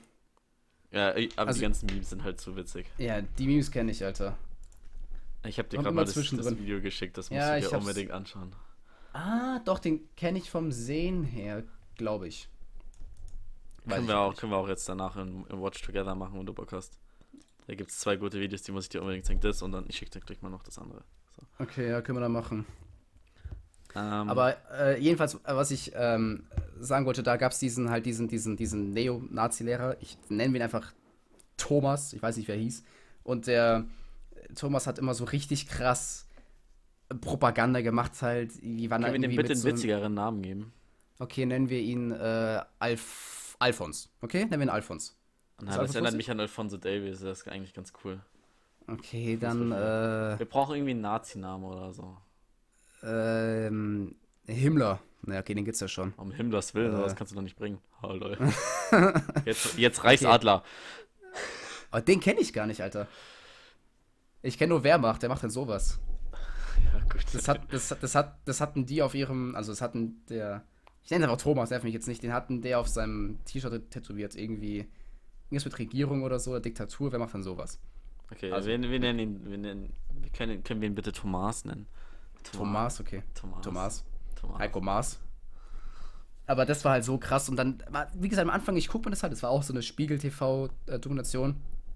Ja, 0.91 1.10
aber 1.12 1.48
Also- 1.48 1.60
die 1.60 1.64
ganzen 1.64 1.86
Memes 1.88 2.10
sind 2.10 2.24
halt 2.24 2.39
zu 2.39 2.56
witzig. 2.56 2.88
Ja, 2.98 3.22
die 3.22 3.48
Memes 3.48 3.72
kenne 3.72 3.91
ich, 3.91 4.04
Alter. 4.04 4.38
Ich 5.46 5.60
habe 5.60 5.68
dir 5.70 5.78
gerade 5.78 5.91
mal 5.93 6.06
das, 6.06 6.16
das. 6.16 6.58
Video 6.58 6.82
geschickt, 6.82 7.18
das 7.18 7.30
musst 7.30 7.39
Ja, 7.39 7.60
du 7.60 7.68
dir 7.70 7.78
unbedingt 7.78 8.12
anschauen. 8.12 8.56
Ah, 9.14 9.60
doch, 9.60 9.80
den 9.80 10.02
kenne 10.16 10.39
ich 10.39 10.50
vom 10.50 10.72
Sehen 10.72 11.24
her, 11.24 11.64
glaube 11.98 12.28
ich. 12.28 12.50
Weiß 13.86 13.96
Können 13.96 14.04
ich 14.06 14.10
wir, 14.10 14.20
auch, 14.20 14.30
nicht. 14.32 14.39
können 14.39 14.52
wir 14.52 14.58
auch 14.58 14.68
jetzt 14.68 14.89
danach 14.89 15.16
im, 15.16 15.46
im 15.48 15.62
Watch 15.62 15.82
Together 15.84 16.16
machen, 16.16 16.39
wenn 16.39 16.46
du 16.46 16.54
Bock 16.54 16.72
hast. 16.72 17.00
Da 17.68 17.76
gibt 17.76 17.91
es 17.91 17.99
zwei 17.99 18.16
gute 18.16 18.39
Videos, 18.39 18.61
die 18.63 18.72
muss 18.72 18.86
ich 18.86 18.89
dir 18.89 19.01
unbedingt 19.01 19.26
zeigen. 19.26 19.39
Das 19.39 19.61
und 19.61 19.72
dann 19.72 19.86
ich 19.88 19.97
schicke 19.97 20.11
dir 20.11 20.20
gleich 20.20 20.41
mal 20.41 20.49
noch 20.49 20.63
das 20.63 20.78
andere. 20.78 21.03
So. 21.36 21.63
Okay, 21.63 21.89
ja, 21.89 22.01
können 22.01 22.18
wir 22.18 22.22
da 22.22 22.30
machen. 22.30 22.66
Ähm, 23.95 24.30
Aber 24.30 24.57
äh, 24.78 24.99
jedenfalls, 24.99 25.36
äh, 25.36 25.39
was 25.45 25.72
ich 25.72 25.93
ähm, 25.95 26.43
sagen 26.80 27.05
wollte, 27.05 27.24
da 27.24 27.38
gab 27.38 27.53
es 27.53 27.59
diesen 27.59 27.89
halt 27.89 28.05
diesen, 28.05 28.28
diesen, 28.28 28.57
diesen 28.57 28.91
Neo-Nazi-Lehrer. 28.91 29.97
Ich 30.01 30.18
nenne 30.30 30.57
ihn 30.57 30.61
einfach 30.61 30.93
Thomas, 31.57 32.13
ich 32.13 32.22
weiß 32.22 32.38
nicht, 32.38 32.47
wer 32.47 32.55
er 32.55 32.61
hieß. 32.61 32.84
Und 33.24 33.47
der 33.47 33.86
äh, 34.36 34.53
Thomas 34.53 34.86
hat 34.86 34.99
immer 34.99 35.13
so 35.13 35.24
richtig 35.24 35.68
krass 35.68 36.28
Propaganda 37.22 37.82
gemacht, 37.82 38.22
halt. 38.22 38.51
Die 38.61 38.89
waren 38.89 39.01
können 39.01 39.13
wir 39.13 39.20
dem 39.20 39.32
irgendwie 39.32 39.38
bitte 39.38 39.53
einen 39.53 39.61
so 39.61 39.70
witzigeren 39.70 40.13
Namen 40.13 40.41
geben? 40.41 40.74
Okay, 41.20 41.45
nennen 41.45 41.70
wir 41.70 41.80
ihn 41.80 42.11
äh, 42.11 42.61
Alf 42.80 43.55
Alfons. 43.59 44.09
Okay, 44.22 44.39
nennen 44.39 44.59
wir 44.59 44.63
ihn 44.63 44.70
Alfons. 44.70 45.16
Na, 45.60 45.68
das 45.68 45.78
Alfons 45.80 45.95
erinnert 45.95 46.16
mich 46.16 46.30
an 46.32 46.39
Alfonso 46.39 46.78
Davies, 46.78 47.22
der 47.22 47.32
ist 47.32 47.47
eigentlich 47.47 47.74
ganz 47.74 47.93
cool. 48.03 48.20
Okay, 48.88 49.38
dann 49.39 49.72
äh, 49.72 50.38
Wir 50.38 50.45
brauchen 50.47 50.76
irgendwie 50.76 50.91
einen 50.91 51.01
Nazi-Namen 51.01 51.64
oder 51.64 51.91
so. 51.93 52.18
ähm, 53.03 54.16
Himmler. 54.45 54.99
Na, 55.24 55.39
okay, 55.39 55.56
den 55.56 55.66
gibt's 55.66 55.80
ja 55.80 55.88
schon. 55.88 56.14
Um 56.18 56.32
Himmlers 56.32 56.76
Willen, 56.76 56.93
Äh. 56.95 57.01
das 57.01 57.16
kannst 57.16 57.32
du 57.32 57.36
doch 57.36 57.41
nicht 57.41 57.56
bringen. 57.58 57.80
Oh, 58.03 58.12
lol. 58.14 58.38
jetzt, 59.45 59.78
jetzt 59.78 60.03
Reichsadler. 60.03 60.64
Aber 61.89 62.01
den 62.01 62.20
kenne 62.20 62.39
ich 62.41 62.53
gar 62.53 62.68
nicht, 62.68 62.82
Alter. 62.82 63.08
Ich 64.43 64.58
kenne 64.60 64.70
nur 64.70 64.84
Wehrmacht, 64.84 65.22
der 65.24 65.30
macht 65.30 65.43
denn 65.43 65.49
sowas. 65.49 65.99
Ja, 66.93 66.99
gut. 67.10 67.24
Das 67.34 67.47
hat, 67.47 67.62
das, 67.74 67.95
das 68.01 68.16
hat, 68.16 68.38
das 68.43 68.60
hatten 68.60 68.86
die 68.86 69.01
auf 69.01 69.16
ihrem, 69.16 69.56
also 69.56 69.72
das 69.72 69.82
hatten 69.82 70.22
der, 70.30 70.62
ich 71.03 71.10
nenne 71.10 71.24
einfach 71.24 71.41
Thomas, 71.41 71.70
nerv 71.70 71.84
mich 71.84 71.93
jetzt 71.93 72.08
nicht, 72.08 72.22
den 72.22 72.34
hatten 72.34 72.62
der 72.62 72.80
auf 72.80 72.89
seinem 72.89 73.39
T-Shirt 73.45 73.89
tätowiert, 73.91 74.36
irgendwie, 74.36 74.86
irgendwas 75.50 75.66
mit 75.66 75.80
Regierung 75.80 76.24
oder 76.24 76.39
so, 76.39 76.58
Diktatur, 76.60 77.12
wer 77.12 77.20
macht 77.20 77.34
denn 77.34 77.43
sowas? 77.43 77.80
okay, 78.32 78.52
also- 78.52 78.68
wir, 78.68 78.82
wir 78.82 79.00
nennen 79.00 79.20
ihn, 79.20 79.46
wir 79.50 79.58
nennen, 79.58 79.93
wir 80.20 80.30
können, 80.32 80.64
können 80.64 80.82
wir 80.82 80.88
ihn 80.88 80.96
bitte 80.96 81.12
Thomas 81.12 81.66
nennen? 81.66 81.88
Thomas, 82.52 83.00
okay. 83.00 83.24
Thomas. 83.34 83.62
Thomas. 83.64 84.04
Thomas. 84.36 84.60
Heiko 84.60 84.82
Maas. 84.82 85.20
Aber 86.48 86.66
das 86.66 86.86
war 86.86 86.91
halt 86.91 87.04
so 87.04 87.18
krass 87.18 87.50
und 87.50 87.56
dann, 87.56 87.82
wie 88.14 88.30
gesagt, 88.30 88.48
am 88.48 88.54
Anfang, 88.54 88.78
ich 88.78 88.88
gucke 88.88 89.06
mir 89.06 89.12
das 89.12 89.24
halt, 89.24 89.34
das 89.34 89.41
war 89.41 89.50
auch 89.50 89.64
so 89.64 89.74
eine 89.74 89.82
Spiegel-TV-Dokumentation. 89.82 91.56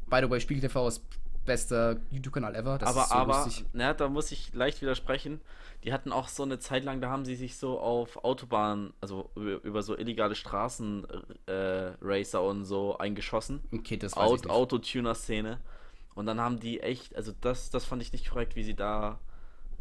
By 0.10 0.22
the 0.24 0.30
way, 0.30 0.39
Spiegel 0.39 0.62
TV 0.62 0.88
ist 0.88 1.04
bester 1.45 1.97
YouTube-Kanal 2.11 2.55
ever. 2.55 2.77
Das 2.77 2.89
aber, 2.89 3.03
ist 3.03 3.09
so 3.09 3.15
aber, 3.15 3.45
lustig. 3.45 3.65
da 3.73 4.09
muss 4.09 4.31
ich 4.31 4.53
leicht 4.53 4.81
widersprechen. 4.81 5.41
Die 5.83 5.93
hatten 5.93 6.11
auch 6.11 6.27
so 6.27 6.43
eine 6.43 6.59
Zeit 6.59 6.83
lang, 6.83 6.99
da 6.99 7.09
haben 7.09 7.25
sie 7.25 7.35
sich 7.35 7.57
so 7.57 7.79
auf 7.79 8.23
Autobahnen, 8.23 8.93
also 8.99 9.29
über, 9.35 9.81
so 9.81 9.97
illegale 9.97 10.35
Straßenracer 10.35 12.39
äh, 12.39 12.43
und 12.43 12.65
so 12.65 12.97
eingeschossen. 12.97 13.61
Okay, 13.73 13.97
das 13.97 14.15
weiß 14.15 14.31
nicht. 14.31 14.49
Autotuner-Szene. 14.49 15.59
Und 16.15 16.25
dann 16.25 16.41
haben 16.41 16.59
die 16.59 16.81
echt, 16.81 17.15
also 17.15 17.31
das, 17.39 17.69
das 17.69 17.85
fand 17.85 18.01
ich 18.01 18.11
nicht 18.11 18.29
korrekt, 18.29 18.57
wie 18.57 18.63
sie 18.63 18.75
da, 18.75 19.19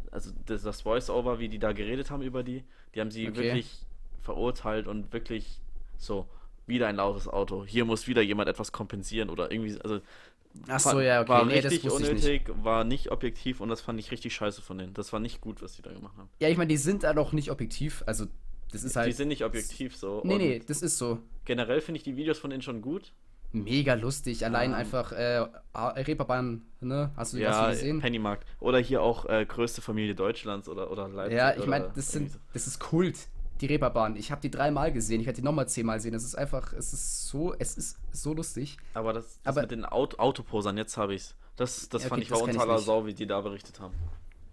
also 0.09 0.31
das, 0.45 0.63
das 0.63 0.81
Voice-Over, 0.81 1.39
wie 1.39 1.49
die 1.49 1.59
da 1.59 1.73
geredet 1.73 2.11
haben 2.11 2.21
über 2.21 2.43
die. 2.43 2.63
Die 2.95 3.01
haben 3.01 3.11
sie 3.11 3.27
Okay. 3.27 3.43
wirklich 3.43 3.85
verurteilt 4.21 4.87
und 4.87 5.11
wirklich 5.11 5.59
so, 5.97 6.29
wieder 6.69 6.87
ein 6.87 6.95
lautes 6.95 7.27
Auto. 7.27 7.65
Hier 7.65 7.83
muss 7.83 8.07
wieder 8.07 8.21
jemand 8.21 8.47
etwas 8.47 8.71
kompensieren 8.71 9.29
oder 9.29 9.51
irgendwie, 9.51 9.77
also 9.81 9.99
Ach 10.67 10.79
so, 10.79 10.99
ja, 10.99 11.21
okay. 11.21 11.29
war 11.29 11.45
nee, 11.45 11.61
das 11.61 11.71
richtig 11.71 11.93
nicht. 11.93 12.09
unnötig, 12.09 12.51
war 12.63 12.83
nicht 12.83 13.11
objektiv 13.11 13.61
und 13.61 13.69
das 13.69 13.81
fand 13.81 13.99
ich 13.99 14.11
richtig 14.11 14.33
scheiße 14.33 14.61
von 14.61 14.77
denen. 14.77 14.93
Das 14.93 15.13
war 15.13 15.19
nicht 15.19 15.41
gut, 15.41 15.61
was 15.61 15.73
die 15.73 15.81
da 15.81 15.91
gemacht 15.91 16.17
haben. 16.17 16.29
Ja, 16.39 16.49
ich 16.49 16.57
meine, 16.57 16.67
die 16.69 16.77
sind 16.77 17.03
halt 17.03 17.17
auch 17.17 17.31
nicht 17.33 17.51
objektiv. 17.51 18.03
Also, 18.05 18.25
das 18.71 18.83
ist 18.83 18.95
die 18.95 18.99
halt. 18.99 19.15
sind 19.15 19.27
nicht 19.29 19.45
objektiv 19.45 19.95
so. 19.95 20.21
Nee, 20.25 20.37
nee, 20.37 20.61
das 20.65 20.81
ist 20.81 20.97
so. 20.97 21.19
Generell 21.45 21.81
finde 21.81 21.97
ich 21.97 22.03
die 22.03 22.15
Videos 22.17 22.39
von 22.39 22.49
denen 22.49 22.61
schon 22.63 22.81
gut. 22.81 23.13
Mega 23.51 23.95
lustig. 23.95 24.45
Allein 24.45 24.71
Ähm. 24.71 24.75
einfach, 24.75 25.11
äh, 25.11 25.45
Reeperbahn, 25.75 26.61
ne? 26.81 27.11
Hast 27.15 27.33
du, 27.33 27.37
hast 27.37 27.41
Ja, 27.41 27.65
du 27.65 27.71
gesehen? 27.71 27.99
Pennymarkt. 27.99 28.45
Oder 28.59 28.77
hier 28.79 29.01
auch 29.01 29.25
äh, 29.25 29.45
größte 29.45 29.81
Familie 29.81 30.13
Deutschlands 30.13 30.69
oder, 30.69 30.91
oder 30.91 31.07
Leipzig. 31.07 31.37
Ja, 31.37 31.55
ich 31.57 31.65
meine, 31.65 31.91
das 31.95 32.11
sind, 32.11 32.31
das 32.53 32.67
ist 32.67 32.79
Kult. 32.79 33.17
Die 33.61 33.65
Reeperbahn. 33.65 34.15
Ich 34.15 34.31
habe 34.31 34.41
die 34.41 34.49
dreimal 34.51 34.91
gesehen. 34.93 35.19
Ich 35.19 35.25
werde 35.27 35.41
die 35.41 35.45
nochmal 35.45 35.67
zehnmal 35.67 35.99
sehen. 35.99 36.13
Es 36.13 36.23
ist 36.23 36.35
einfach, 36.35 36.71
es 36.73 36.93
ist 36.93 37.27
so, 37.27 37.53
es 37.59 37.77
ist 37.77 37.97
so 38.11 38.33
lustig. 38.33 38.77
Aber 38.93 39.11
das, 39.13 39.39
das 39.43 39.53
aber- 39.55 39.61
mit 39.61 39.71
den 39.71 39.85
Aut 39.85 40.17
Autoposern, 40.19 40.77
jetzt 40.77 40.95
habe 40.97 41.13
ich's. 41.15 41.35
Das, 41.57 41.89
das 41.89 42.03
Ja, 42.03 42.09
fand 42.09 42.19
okay, 42.19 42.23
ich 42.25 42.31
war 42.31 42.41
unter 42.41 42.53
ich 42.55 42.59
aller. 42.61 42.79
Sau, 42.79 43.05
wie 43.05 43.13
die 43.13 43.27
da 43.27 43.41
berichtet 43.41 43.79
haben. 43.81 43.93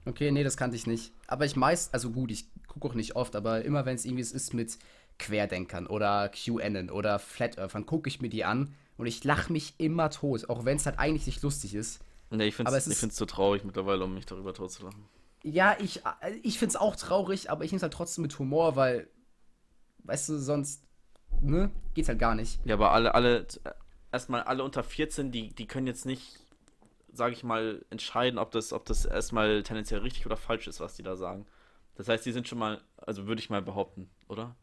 Okay, 0.06 0.30
nee, 0.32 0.42
das 0.42 0.56
kannte 0.56 0.76
ich 0.76 0.86
nicht. 0.86 1.12
Aber 1.28 1.44
ich 1.44 1.54
meist, 1.56 1.94
also 1.94 2.10
gut, 2.10 2.30
ich 2.32 2.46
gucke 2.66 2.88
auch 2.88 2.94
nicht 2.94 3.14
oft, 3.16 3.36
aber 3.36 3.64
immer 3.64 3.86
wenn 3.86 3.94
es 3.96 4.04
irgendwie 4.04 4.22
ist 4.22 4.54
mit 4.54 4.78
Querdenkern 5.18 5.86
oder 5.86 6.28
QAnon 6.28 6.90
oder 6.90 7.18
Flat 7.18 7.58
Earthern, 7.58 7.86
gucke 7.86 8.08
ich 8.08 8.20
mir 8.20 8.28
die 8.28 8.44
an 8.44 8.74
und 8.98 9.06
ich 9.06 9.22
lache 9.24 9.52
mich 9.52 9.74
immer 9.78 10.10
tot, 10.10 10.48
auch 10.50 10.64
wenn 10.64 10.76
es 10.76 10.86
halt 10.86 10.98
eigentlich 10.98 11.26
nicht 11.26 11.42
lustig 11.42 11.74
ist. 11.74 12.00
Nee, 12.30 12.46
ich 12.48 12.54
finde 12.56 12.70
es 12.76 12.86
es 12.86 13.02
ist- 13.02 13.16
zu 13.16 13.24
traurig 13.24 13.64
mittlerweile, 13.64 14.04
um 14.04 14.14
mich 14.14 14.26
darüber 14.26 14.52
tot 14.52 14.70
zu 14.72 14.84
lachen. 14.84 15.04
Ja, 15.46 15.76
ich, 15.78 16.02
ich 16.42 16.58
finde 16.58 16.70
es 16.70 16.76
auch 16.76 16.96
traurig, 16.96 17.50
aber 17.50 17.64
ich 17.64 17.70
nehme 17.70 17.76
es 17.76 17.82
halt 17.84 17.92
trotzdem 17.92 18.22
mit 18.22 18.36
Humor, 18.38 18.74
weil, 18.74 19.08
weißt 20.04 20.30
du, 20.30 20.38
sonst, 20.38 20.82
ne, 21.40 21.70
geht's 21.94 22.08
halt 22.08 22.18
gar 22.18 22.34
nicht. 22.34 22.58
Ja, 22.64 22.74
aber 22.74 22.90
alle, 22.90 23.14
alle, 23.14 23.46
äh, 23.64 23.70
erstmal 24.10 24.42
alle 24.42 24.64
unter 24.64 24.82
14, 24.82 25.30
die, 25.30 25.54
die 25.54 25.66
können 25.66 25.86
jetzt 25.86 26.04
nicht, 26.04 26.40
sage 27.12 27.32
ich 27.32 27.44
mal, 27.44 27.84
entscheiden, 27.90 28.38
ob 28.40 28.50
das, 28.50 28.72
ob 28.72 28.86
das 28.86 29.04
erstmal 29.04 29.62
tendenziell 29.62 30.00
richtig 30.00 30.26
oder 30.26 30.36
falsch 30.36 30.66
ist, 30.66 30.80
was 30.80 30.96
die 30.96 31.04
da 31.04 31.14
sagen. 31.14 31.46
Das 31.94 32.08
heißt, 32.08 32.26
die 32.26 32.32
sind 32.32 32.48
schon 32.48 32.58
mal, 32.58 32.80
also 32.96 33.26
würde 33.28 33.40
ich 33.40 33.48
mal 33.48 33.62
behaupten, 33.62 34.10
oder? 34.28 34.56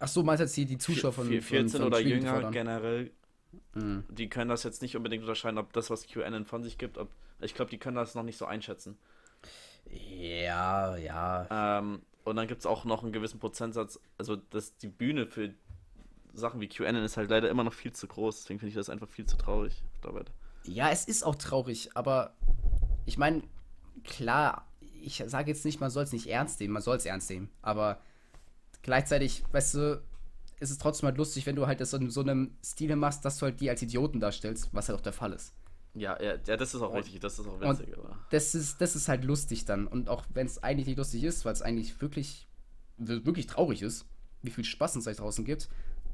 Ach 0.00 0.08
so, 0.08 0.22
meinst 0.22 0.40
du 0.40 0.44
jetzt 0.44 0.56
die, 0.56 0.66
die 0.66 0.78
Zuschauer 0.78 1.12
von, 1.12 1.26
Vier- 1.28 1.40
von 1.42 1.48
14 1.48 1.78
von 1.80 1.86
oder 1.88 2.00
jünger 2.00 2.32
fordern? 2.32 2.52
generell, 2.52 3.10
Mhm. 3.74 4.04
die 4.08 4.28
können 4.28 4.48
das 4.48 4.62
jetzt 4.64 4.80
nicht 4.82 4.96
unbedingt 4.96 5.22
unterscheiden, 5.22 5.58
ob 5.58 5.72
das, 5.72 5.90
was 5.90 6.06
QAnon 6.06 6.44
von 6.44 6.62
sich 6.62 6.78
gibt, 6.78 6.98
ob, 6.98 7.08
ich 7.40 7.54
glaube, 7.54 7.70
die 7.70 7.78
können 7.78 7.96
das 7.96 8.14
noch 8.14 8.22
nicht 8.22 8.36
so 8.38 8.44
einschätzen. 8.46 8.96
Ja, 9.90 10.96
ja. 10.96 11.78
Ähm, 11.78 12.02
und 12.24 12.36
dann 12.36 12.46
gibt 12.46 12.60
es 12.60 12.66
auch 12.66 12.84
noch 12.84 13.02
einen 13.02 13.12
gewissen 13.12 13.40
Prozentsatz, 13.40 13.98
also 14.18 14.36
dass 14.36 14.76
die 14.76 14.88
Bühne 14.88 15.26
für 15.26 15.54
Sachen 16.32 16.60
wie 16.60 16.68
QAnon 16.68 17.02
ist 17.02 17.16
halt 17.16 17.30
leider 17.30 17.48
immer 17.50 17.64
noch 17.64 17.72
viel 17.72 17.92
zu 17.92 18.06
groß, 18.06 18.42
deswegen 18.42 18.60
finde 18.60 18.70
ich 18.70 18.76
das 18.76 18.88
einfach 18.88 19.08
viel 19.08 19.26
zu 19.26 19.36
traurig 19.36 19.82
dabei. 20.02 20.24
Ja, 20.64 20.90
es 20.90 21.06
ist 21.06 21.24
auch 21.24 21.34
traurig, 21.34 21.90
aber 21.94 22.34
ich 23.06 23.18
meine, 23.18 23.42
klar, 24.04 24.66
ich 25.02 25.22
sage 25.26 25.50
jetzt 25.50 25.64
nicht, 25.64 25.80
man 25.80 25.90
soll 25.90 26.04
es 26.04 26.12
nicht 26.12 26.26
ernst 26.28 26.60
nehmen, 26.60 26.74
man 26.74 26.82
soll 26.82 26.96
es 26.96 27.06
ernst 27.06 27.30
nehmen, 27.30 27.50
aber 27.62 28.00
gleichzeitig, 28.82 29.42
weißt 29.50 29.74
du, 29.74 30.02
ist 30.60 30.70
es 30.70 30.78
trotzdem 30.78 31.06
halt 31.06 31.16
lustig, 31.16 31.46
wenn 31.46 31.56
du 31.56 31.66
halt 31.66 31.80
das 31.80 31.94
in 31.94 32.10
so 32.10 32.20
einem 32.20 32.54
Stile 32.62 32.94
machst, 32.94 33.24
dass 33.24 33.38
du 33.38 33.46
halt 33.46 33.60
die 33.60 33.70
als 33.70 33.82
Idioten 33.82 34.20
darstellst, 34.20 34.68
was 34.72 34.88
halt 34.88 34.98
auch 34.98 35.02
der 35.02 35.14
Fall 35.14 35.32
ist. 35.32 35.54
Ja, 35.94 36.20
ja, 36.22 36.34
ja 36.46 36.56
das 36.56 36.74
ist 36.74 36.80
auch 36.82 36.90
Und- 36.90 36.98
richtig, 36.98 37.20
das 37.20 37.38
ist 37.38 37.46
auch 37.46 37.60
und- 37.60 37.78
witzig, 37.80 37.96
aber. 37.98 38.18
Das 38.30 38.54
ist, 38.54 38.80
das 38.80 38.96
ist 38.96 39.08
halt 39.08 39.24
lustig 39.24 39.64
dann. 39.64 39.86
Und 39.86 40.08
auch 40.08 40.24
wenn 40.32 40.46
es 40.46 40.62
eigentlich 40.62 40.86
nicht 40.86 40.98
lustig 40.98 41.24
ist, 41.24 41.44
weil 41.44 41.52
es 41.52 41.62
eigentlich 41.62 42.00
wirklich, 42.00 42.46
wirklich 42.96 43.46
traurig 43.46 43.82
ist, 43.82 44.06
wie 44.42 44.50
viel 44.50 44.64
Spaß 44.64 44.96
es 44.96 45.04
da 45.04 45.12
draußen 45.12 45.44
gibt, 45.44 45.68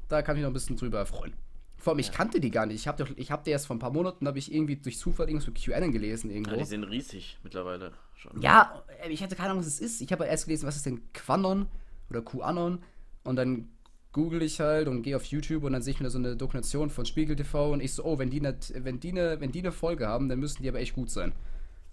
da 0.07 0.21
kann 0.21 0.35
ich 0.35 0.41
noch 0.41 0.49
ein 0.49 0.53
bisschen 0.53 0.77
drüber 0.77 1.05
freuen. 1.05 1.33
Vor 1.79 1.91
allem, 1.93 1.99
ich 1.99 2.11
kannte 2.11 2.39
die 2.39 2.49
gar 2.49 2.65
nicht. 2.65 2.77
Ich 2.77 2.87
habe 2.87 3.07
ich 3.15 3.31
hab 3.31 3.43
die 3.43 3.51
erst 3.51 3.67
vor 3.67 3.75
ein 3.75 3.79
paar 3.79 3.91
Monaten, 3.91 4.27
habe 4.27 4.39
ich 4.39 4.51
irgendwie 4.51 4.77
durch 4.77 4.97
Zufall 4.97 5.27
irgendwas 5.27 5.47
mit 5.47 5.63
QAnon 5.63 5.91
gelesen 5.91 6.31
irgendwo. 6.31 6.51
Ja, 6.51 6.57
die 6.57 6.65
sind 6.65 6.83
riesig 6.85 7.37
mittlerweile 7.43 7.93
schon. 8.15 8.41
Ja, 8.41 8.83
äh, 9.03 9.09
ich 9.09 9.21
hatte 9.21 9.35
keine 9.35 9.49
Ahnung, 9.51 9.59
was 9.61 9.67
es 9.67 9.79
ist. 9.79 10.01
Ich 10.01 10.11
habe 10.11 10.25
erst 10.25 10.45
gelesen, 10.45 10.65
was 10.65 10.75
ist 10.75 10.87
denn 10.87 11.01
Quanon 11.13 11.67
oder 12.09 12.23
QAnon 12.23 12.83
und 13.23 13.35
dann 13.35 13.69
google 14.17 14.41
ich 14.41 14.59
halt 14.59 14.87
und 14.87 15.03
gehe 15.03 15.15
auf 15.15 15.25
YouTube 15.25 15.63
und 15.63 15.73
dann 15.73 15.83
sehe 15.83 15.93
ich 15.93 15.99
mir 15.99 16.05
da 16.05 16.09
so 16.09 16.17
eine 16.17 16.35
Dokumentation 16.35 16.89
von 16.89 17.05
Spiegel 17.05 17.35
TV 17.35 17.71
und 17.71 17.81
ich 17.81 17.93
so, 17.93 18.03
oh, 18.03 18.17
wenn 18.17 18.31
die, 18.31 18.41
nicht, 18.41 18.73
wenn, 18.75 18.99
die 18.99 19.11
eine, 19.11 19.39
wenn 19.39 19.51
die 19.51 19.59
eine 19.59 19.71
Folge 19.71 20.07
haben, 20.07 20.27
dann 20.27 20.39
müssen 20.39 20.63
die 20.63 20.69
aber 20.69 20.79
echt 20.79 20.95
gut 20.95 21.11
sein. 21.11 21.33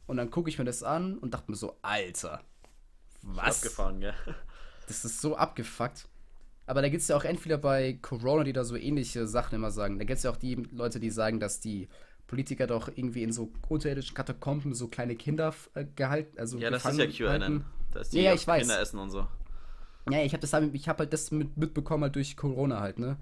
Und 0.06 0.16
dann 0.16 0.30
gucke 0.30 0.48
ich 0.48 0.58
mir 0.58 0.64
das 0.64 0.82
an 0.82 1.18
und 1.18 1.34
dachte 1.34 1.50
mir 1.50 1.56
so, 1.56 1.76
Alter, 1.82 2.40
was? 3.22 3.58
Abgefahren, 3.62 4.00
gell? 4.00 4.14
Das 4.86 5.04
ist 5.04 5.22
so 5.22 5.34
abgefuckt. 5.36 6.08
Aber 6.66 6.82
da 6.82 6.90
gibt 6.90 7.00
es 7.00 7.08
ja 7.08 7.16
auch 7.16 7.24
entweder 7.24 7.56
bei 7.56 7.98
Corona, 8.02 8.44
die 8.44 8.52
da 8.52 8.64
so 8.64 8.76
ähnliche 8.76 9.26
Sachen 9.26 9.54
immer 9.54 9.70
sagen. 9.70 9.98
Da 9.98 10.04
gibt 10.04 10.18
es 10.18 10.24
ja 10.24 10.30
auch 10.30 10.36
die 10.36 10.56
Leute, 10.72 11.00
die 11.00 11.08
sagen, 11.08 11.40
dass 11.40 11.60
die 11.60 11.88
Politiker 12.26 12.66
doch 12.66 12.88
irgendwie 12.88 13.22
in 13.22 13.32
so 13.32 13.50
unterirdischen 13.68 14.14
Katakomben 14.14 14.74
so 14.74 14.88
kleine 14.88 15.16
Kinder 15.16 15.54
äh, 15.74 15.86
gehalten, 15.96 16.38
also 16.38 16.58
Ja, 16.58 16.68
das 16.70 16.84
ist 16.84 16.98
ja. 16.98 17.06
QAnon. 17.06 17.64
Da 17.92 18.00
ist 18.00 18.12
die 18.12 18.18
Ja, 18.18 18.24
ja, 18.24 18.34
ich 18.34 18.46
weiß. 18.46 18.60
Kinder 18.62 18.80
essen 18.80 18.98
und 18.98 19.10
so. 19.10 19.26
Ja, 20.10 20.22
ich 20.22 20.32
habe 20.32 20.40
das, 20.40 20.52
halt- 20.52 20.74
ich 20.74 20.88
hab 20.88 20.98
halt 20.98 21.12
das 21.12 21.30
mit, 21.30 21.56
mitbekommen 21.56 22.04
halt 22.04 22.14
durch 22.16 22.36
Corona 22.36 22.80
halt, 22.80 22.98
ne? 22.98 23.16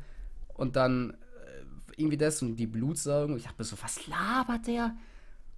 Und 0.54 0.76
dann 0.76 1.10
äh, 1.12 1.96
irgendwie 1.96 2.16
das 2.16 2.42
und 2.42 2.56
die 2.56 2.66
Blutsaugen. 2.66 3.32
Und 3.34 3.38
ich 3.38 3.44
dachte 3.44 3.56
mir 3.58 3.64
so, 3.64 3.76
was 3.82 4.06
labert 4.08 4.66
der? 4.66 4.94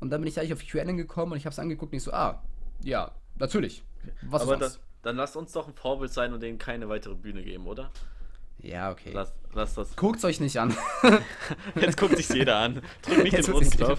Und 0.01 0.11
dann 0.11 0.20
bin 0.20 0.29
ich 0.29 0.39
eigentlich 0.39 0.53
auf 0.53 0.62
QAnon 0.66 0.97
gekommen 0.97 1.33
und 1.33 1.39
ich 1.39 1.47
habe 1.47 1.53
es 1.53 1.59
angeguckt 1.59 1.93
und 1.93 1.97
ich 1.97 2.03
so, 2.03 2.12
ah, 2.12 2.43
ja, 2.83 3.11
natürlich. 3.37 3.83
Was 4.22 4.43
aber 4.43 4.61
ist 4.61 4.81
dann, 5.03 5.16
lasst 5.16 5.37
uns 5.37 5.53
doch 5.53 5.66
ein 5.68 5.75
Vorbild 5.75 6.12
sein 6.12 6.33
und 6.35 6.43
denen 6.43 6.59
keine 6.59 6.89
weitere 6.89 7.14
Bühne 7.14 7.43
geben, 7.43 7.66
oder? 7.66 7.91
Ja, 8.59 8.91
okay. 8.91 9.11
Lass, 9.12 9.33
lass 9.55 9.75
das. 9.75 9.95
Guckt's 9.97 10.25
euch 10.25 10.41
nicht 10.41 10.59
an. 10.59 10.75
Jetzt 11.81 11.99
guckt 11.99 12.16
sich's 12.16 12.33
jeder 12.35 12.57
an. 12.57 12.81
Drück 13.03 13.22
nicht 13.25 13.33
Jetzt 13.35 13.49
den 13.49 13.55
guckt 13.55 13.66
roten 13.81 13.99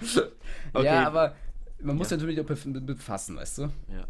sich's 0.00 0.06
Knopf. 0.06 0.30
Okay. 0.72 0.84
Ja, 0.84 1.06
aber 1.06 1.34
man 1.82 1.96
muss 1.96 2.10
Ja. 2.10 2.16
natürlich 2.16 2.40
auch 2.40 2.44
bef- 2.44 2.80
befassen, 2.80 3.36
weißt 3.36 3.58
du? 3.58 3.62
Ja. 3.88 4.04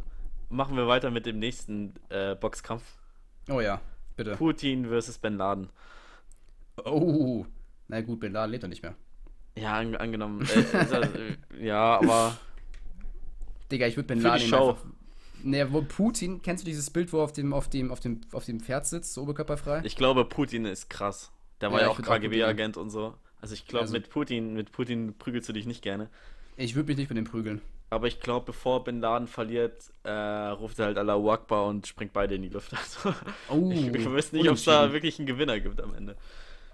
Machen 0.50 0.76
wir 0.76 0.86
weiter 0.88 1.10
mit 1.10 1.26
dem 1.26 1.38
nächsten 1.38 1.94
äh, 2.08 2.34
Boxkampf. 2.34 2.82
Oh 3.48 3.60
ja, 3.60 3.80
bitte. 4.16 4.36
Putin 4.36 4.86
versus 4.86 5.16
Bin 5.18 5.36
Laden. 5.36 5.70
Oh, 6.84 7.46
na 7.88 8.00
gut, 8.00 8.20
Bin 8.20 8.32
Laden 8.32 8.50
lebt 8.50 8.64
doch 8.64 8.68
nicht 8.68 8.82
mehr. 8.82 8.94
Ja, 9.56 9.74
an, 9.78 9.94
angenommen. 9.96 10.46
Äh, 10.46 10.76
er, 10.76 11.02
äh, 11.02 11.36
ja, 11.66 11.98
aber 12.00 12.36
Digga, 13.70 13.86
ich 13.86 13.96
würde 13.96 14.08
Bin 14.08 14.18
Für 14.18 14.24
die 14.24 14.28
Laden 14.28 14.48
Show. 14.48 14.68
einfach... 14.70 14.84
Ne, 15.42 15.72
wo 15.72 15.80
Putin, 15.82 16.42
kennst 16.42 16.64
du 16.64 16.66
dieses 16.66 16.90
Bild, 16.90 17.12
wo 17.14 17.18
er 17.18 17.24
auf 17.24 17.32
dem, 17.32 17.52
auf 17.54 17.68
dem, 17.70 17.90
auf 17.90 18.00
dem, 18.00 18.20
auf 18.32 18.44
dem 18.44 18.60
Pferd 18.60 18.86
sitzt, 18.86 19.14
so 19.14 19.22
oberkörperfrei? 19.22 19.80
ich 19.84 19.96
glaube, 19.96 20.24
Putin 20.26 20.66
ist 20.66 20.90
krass. 20.90 21.30
Der 21.60 21.70
war 21.72 21.78
Ja, 21.80 21.86
ja, 21.86 21.90
auch 21.92 22.00
KGB-Agent 22.02 22.76
und 22.76 22.90
so. 22.90 23.14
Also 23.40 23.54
ich 23.54 23.66
glaube, 23.66 23.82
Also- 23.84 23.92
mit 23.94 24.10
Putin, 24.10 24.52
mit 24.54 24.72
Putin 24.72 25.14
prügelst 25.16 25.48
du 25.48 25.52
dich 25.52 25.64
nicht 25.66 25.82
gerne. 25.82 26.10
Ich 26.56 26.74
würde 26.74 26.88
mich 26.88 26.98
nicht 26.98 27.08
mit 27.08 27.16
dem 27.16 27.24
prügeln. 27.24 27.62
Aber 27.92 28.06
ich 28.06 28.20
glaube, 28.20 28.46
bevor 28.46 28.84
Bin 28.84 29.00
Laden 29.00 29.26
verliert, 29.26 29.92
äh, 30.04 30.10
ruft 30.12 30.78
er 30.78 30.86
halt 30.86 30.98
Allahu 30.98 31.30
Akbar 31.32 31.66
und 31.66 31.86
springt 31.88 32.12
beide 32.12 32.36
in 32.36 32.42
die 32.42 32.48
Luft. 32.48 32.72
Also, 32.76 33.12
Oh, 33.48 33.70
ich, 33.72 33.88
ich 33.88 34.06
weiß 34.12 34.32
nicht, 34.32 34.48
ob 34.48 34.54
es 34.54 34.64
da 34.64 34.92
wirklich 34.92 35.18
einen 35.18 35.26
Gewinner 35.26 35.58
gibt 35.58 35.80
am 35.82 35.94
Ende. 35.94 36.16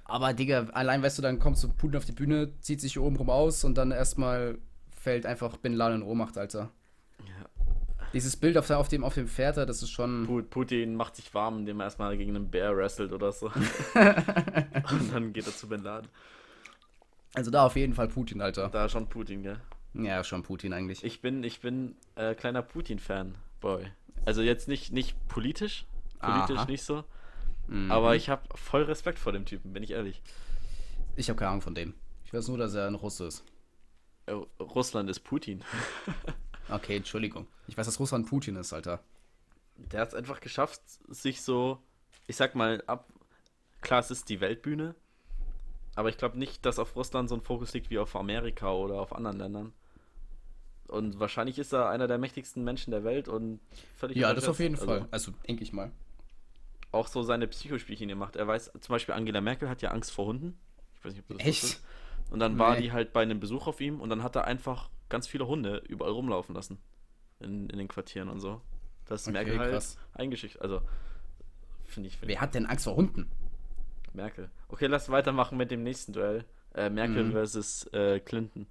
Aber 0.04 0.32
Digga, 0.34 0.68
allein 0.72 1.02
weißt 1.02 1.18
du, 1.18 1.22
dann 1.22 1.38
kommt 1.38 1.56
so 1.58 1.68
Putin 1.68 1.96
auf 1.96 2.04
die 2.04 2.12
Bühne, 2.12 2.52
zieht 2.60 2.80
sich 2.80 2.98
oben 2.98 3.16
rum 3.16 3.30
aus 3.30 3.64
und 3.64 3.76
dann 3.78 3.90
erstmal 3.90 4.58
fällt 5.00 5.24
einfach 5.26 5.56
Bin 5.56 5.72
Laden 5.72 6.02
in 6.02 6.06
Ohnmacht, 6.06 6.36
Alter. 6.36 6.70
Ja. 7.20 7.46
Dieses 8.12 8.36
Bild 8.36 8.56
auf, 8.58 8.68
auf, 8.70 8.88
dem, 8.88 9.02
auf 9.02 9.14
dem 9.14 9.26
Pferd, 9.26 9.56
da, 9.56 9.66
das 9.66 9.82
ist 9.82 9.90
schon. 9.90 10.26
Pu- 10.28 10.42
Putin 10.42 10.94
macht 10.96 11.16
sich 11.16 11.32
warm, 11.34 11.58
indem 11.58 11.80
er 11.80 11.84
erstmal 11.84 12.16
gegen 12.16 12.36
einen 12.36 12.50
Bär 12.50 12.76
wrestelt 12.76 13.12
oder 13.12 13.32
so. 13.32 13.46
und 13.94 15.12
dann 15.12 15.32
geht 15.32 15.46
er 15.46 15.54
zu 15.56 15.66
Bin 15.68 15.82
Laden. 15.82 16.08
Also 17.34 17.50
da 17.50 17.66
auf 17.66 17.74
jeden 17.76 17.94
Fall 17.94 18.08
Putin, 18.08 18.40
Alter. 18.42 18.68
Da 18.68 18.88
schon 18.88 19.08
Putin, 19.08 19.42
gell? 19.42 19.54
Ja, 19.54 19.75
schon 20.24 20.42
Putin 20.42 20.72
eigentlich. 20.72 21.04
Ich 21.04 21.20
bin, 21.20 21.42
ich 21.44 21.60
bin 21.60 21.96
äh, 22.16 22.34
kleiner 22.34 22.62
Putin-Fan, 22.62 23.34
Boy. 23.60 23.90
Also 24.24 24.42
jetzt 24.42 24.68
nicht, 24.68 24.92
nicht 24.92 25.16
politisch, 25.28 25.86
politisch 26.20 26.58
Aha. 26.58 26.66
nicht 26.66 26.82
so, 26.82 27.04
Mhm. 27.68 27.90
aber 27.90 28.14
ich 28.14 28.28
habe 28.28 28.42
voll 28.56 28.82
Respekt 28.84 29.18
vor 29.18 29.32
dem 29.32 29.44
Typen, 29.44 29.72
bin 29.72 29.82
ich 29.82 29.90
ehrlich. 29.90 30.22
Ich 31.16 31.28
habe 31.28 31.38
keine 31.38 31.50
Ahnung 31.50 31.62
von 31.62 31.74
dem. 31.74 31.94
Ich 32.24 32.32
weiß 32.32 32.46
nur, 32.48 32.58
dass 32.58 32.74
er 32.74 32.86
ein 32.86 32.94
Russe 32.94 33.26
ist. 33.26 33.44
Äh, 34.26 34.32
Russland 34.60 35.10
ist 35.10 35.20
Putin. 35.20 35.62
Okay, 36.68 36.96
Entschuldigung. 36.96 37.46
Ich 37.68 37.78
weiß, 37.78 37.86
dass 37.86 38.00
Russland 38.00 38.28
Putin 38.28 38.56
ist, 38.56 38.72
Alter. 38.72 38.98
Der 39.76 40.00
hat 40.00 40.08
es 40.08 40.14
einfach 40.14 40.40
geschafft, 40.40 40.80
sich 41.06 41.42
so, 41.42 41.78
ich 42.26 42.34
sag 42.34 42.56
mal, 42.56 42.82
ab. 42.88 43.06
Klar, 43.82 44.00
es 44.00 44.10
ist 44.10 44.28
die 44.28 44.40
Weltbühne, 44.40 44.96
aber 45.94 46.08
ich 46.08 46.18
glaube 46.18 46.36
nicht, 46.38 46.66
dass 46.66 46.80
auf 46.80 46.96
Russland 46.96 47.28
so 47.28 47.36
ein 47.36 47.40
Fokus 47.40 47.72
liegt 47.72 47.88
wie 47.90 48.00
auf 48.00 48.16
Amerika 48.16 48.72
oder 48.72 49.00
auf 49.00 49.14
anderen 49.14 49.38
Ländern. 49.38 49.72
Und 50.88 51.18
wahrscheinlich 51.20 51.58
ist 51.58 51.72
er 51.72 51.88
einer 51.88 52.06
der 52.06 52.18
mächtigsten 52.18 52.62
Menschen 52.64 52.90
der 52.90 53.04
Welt 53.04 53.28
und 53.28 53.60
völlig 53.96 54.16
Ja, 54.16 54.32
das 54.34 54.48
auf 54.48 54.58
jeden 54.60 54.74
Also, 54.74 54.86
Fall. 54.86 55.08
Also, 55.10 55.32
denke 55.48 55.62
ich 55.62 55.72
mal. 55.72 55.90
Auch 56.92 57.08
so 57.08 57.22
seine 57.22 57.46
Psychospielchen 57.46 58.08
gemacht. 58.08 58.36
Er 58.36 58.46
weiß, 58.46 58.72
zum 58.80 58.92
Beispiel 58.92 59.14
Angela 59.14 59.40
Merkel 59.40 59.68
hat 59.68 59.82
ja 59.82 59.90
Angst 59.90 60.12
vor 60.12 60.26
Hunden. 60.26 60.58
Ich 60.98 61.04
weiß 61.04 61.12
nicht, 61.12 61.22
ob 61.22 61.28
du 61.28 61.34
das 61.34 61.46
Echt? 61.46 61.62
wusstest. 61.62 61.84
Und 62.30 62.38
dann 62.40 62.58
war 62.58 62.74
Nee. 62.74 62.82
die 62.82 62.92
halt 62.92 63.12
bei 63.12 63.22
einem 63.22 63.38
Besuch 63.40 63.66
auf 63.66 63.80
ihm 63.80 64.00
und 64.00 64.08
dann 64.10 64.22
hat 64.22 64.34
er 64.36 64.44
einfach 64.44 64.88
ganz 65.08 65.26
viele 65.28 65.46
Hunde 65.46 65.82
überall 65.88 66.12
rumlaufen 66.12 66.54
lassen. 66.54 66.78
In, 67.38 67.68
in 67.68 67.78
den 67.78 67.88
Quartieren 67.88 68.28
und 68.28 68.40
so. 68.40 68.62
Das 69.04 69.22
ist 69.22 69.28
Okay, 69.28 69.32
Merkel 69.34 69.58
halt 69.58 69.70
krass. 69.72 69.98
eingeschickt. 70.14 70.60
Also, 70.60 70.80
finde 71.84 72.08
ich, 72.08 72.16
find 72.16 72.30
Wer 72.30 72.40
hat 72.40 72.54
denn 72.54 72.66
Angst 72.66 72.84
vor 72.84 72.96
Hunden? 72.96 73.30
Merkel. 74.14 74.50
Okay, 74.68 74.86
lass 74.86 75.10
weitermachen 75.10 75.58
mit 75.58 75.70
dem 75.70 75.82
nächsten 75.82 76.12
Duell. 76.12 76.44
Äh, 76.74 76.90
Merkel 76.90 77.24
Mhm. 77.24 77.32
versus 77.32 77.86
äh, 77.92 78.20
Clinton. 78.20 78.66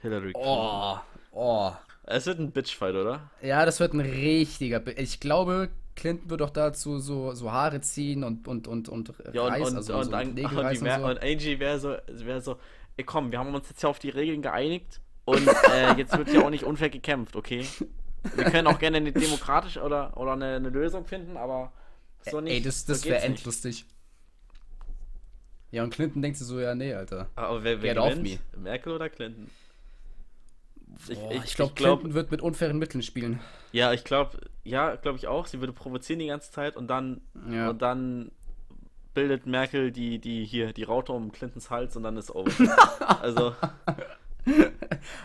Hillary 0.00 0.32
Clinton. 0.32 0.52
Oh, 0.52 0.98
oh. 1.32 1.72
Es 2.04 2.26
wird 2.26 2.38
ein 2.38 2.52
Bitchfight, 2.52 2.94
oder? 2.94 3.30
Ja, 3.42 3.66
das 3.66 3.80
wird 3.80 3.92
ein 3.92 4.00
richtiger. 4.00 4.80
Be 4.80 4.92
ich 4.92 5.20
glaube, 5.20 5.68
Clinton 5.94 6.30
wird 6.30 6.42
auch 6.42 6.50
dazu 6.50 6.98
so, 6.98 7.34
so 7.34 7.52
Haare 7.52 7.80
ziehen 7.80 8.24
und, 8.24 8.48
und, 8.48 8.66
und, 8.66 8.88
und 8.88 9.12
Ja, 9.32 9.42
und, 9.42 9.52
Reis, 9.52 9.70
und, 9.70 9.76
also 9.76 10.02
so 10.02 10.10
so. 10.10 10.16
Angie 10.16 11.58
wäre 11.58 11.78
so, 11.78 11.96
wär 12.06 12.40
so, 12.40 12.56
ey 12.96 13.04
komm, 13.04 13.30
wir 13.30 13.38
haben 13.38 13.54
uns 13.54 13.68
jetzt 13.68 13.82
ja 13.82 13.88
auf 13.88 13.98
die 13.98 14.08
Regeln 14.08 14.40
geeinigt 14.40 15.00
und 15.24 15.46
äh, 15.70 15.94
jetzt 15.96 16.16
wird 16.16 16.32
ja 16.32 16.44
auch 16.44 16.50
nicht 16.50 16.64
unfair 16.64 16.88
gekämpft, 16.88 17.36
okay? 17.36 17.66
Wir 18.34 18.44
können 18.44 18.66
auch 18.66 18.78
gerne 18.78 18.98
eine 18.98 19.12
demokratische 19.12 19.82
oder, 19.82 20.16
oder 20.16 20.32
eine, 20.32 20.56
eine 20.56 20.70
Lösung 20.70 21.04
finden, 21.04 21.36
aber 21.36 21.72
so 22.30 22.40
nicht. 22.40 22.54
Ey, 22.54 22.62
das, 22.62 22.86
so 22.86 22.92
das 22.92 23.02
geht's 23.02 23.14
wäre 23.14 23.24
endlustig. 23.24 23.84
Ja, 25.70 25.82
und 25.82 25.90
Clinton 25.90 26.22
denkt 26.22 26.38
sich 26.38 26.46
so, 26.46 26.58
ja, 26.58 26.74
nee, 26.74 26.94
Alter. 26.94 27.28
Aber 27.34 27.62
wer, 27.62 27.82
wer 27.82 27.94
Get 27.94 28.02
gewinnt? 28.02 28.40
Merkel 28.56 28.92
oder 28.92 29.10
Clinton? 29.10 29.50
Ich, 31.08 31.10
ich, 31.10 31.44
ich 31.44 31.54
glaube, 31.54 31.74
glaub- 31.74 32.00
Clinton 32.00 32.14
wird 32.14 32.30
mit 32.30 32.42
unfairen 32.42 32.78
Mitteln 32.78 33.02
spielen. 33.02 33.40
Ja, 33.72 33.92
ich 33.92 34.04
glaube, 34.04 34.38
ja, 34.64 34.96
glaube 34.96 35.18
ich 35.18 35.26
auch. 35.28 35.46
Sie 35.46 35.60
würde 35.60 35.72
provozieren 35.72 36.18
die 36.18 36.26
ganze 36.26 36.50
Zeit 36.50 36.76
und 36.76 36.88
dann 36.88 37.20
Ja. 37.50 37.70
und 37.70 37.80
dann 37.82 38.30
bildet 39.14 39.46
Merkel 39.46 39.90
die 39.92 40.18
die 40.18 40.44
hier 40.44 40.72
die 40.72 40.84
Raute 40.84 41.12
um 41.12 41.32
Clintons 41.32 41.70
Hals 41.70 41.96
und 41.96 42.02
dann 42.04 42.16
ist 42.16 42.34
over. 42.34 42.50
also 43.22 43.54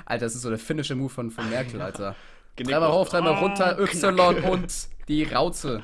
Alter, 0.06 0.26
das 0.26 0.36
ist 0.36 0.42
so 0.42 0.50
der 0.50 0.60
finnische 0.60 0.96
Move 0.96 1.10
von, 1.10 1.32
von 1.32 1.50
Merkel, 1.50 1.82
Alter. 1.82 2.16
Genick 2.56 2.74
Dreimal 2.74 2.90
rauf, 2.90 3.10
dreimal 3.10 3.34
Ah, 3.34 3.40
runter, 3.40 3.80
Y 3.80 4.44
und 4.52 4.74
die 5.08 5.24
Raute. 5.24 5.82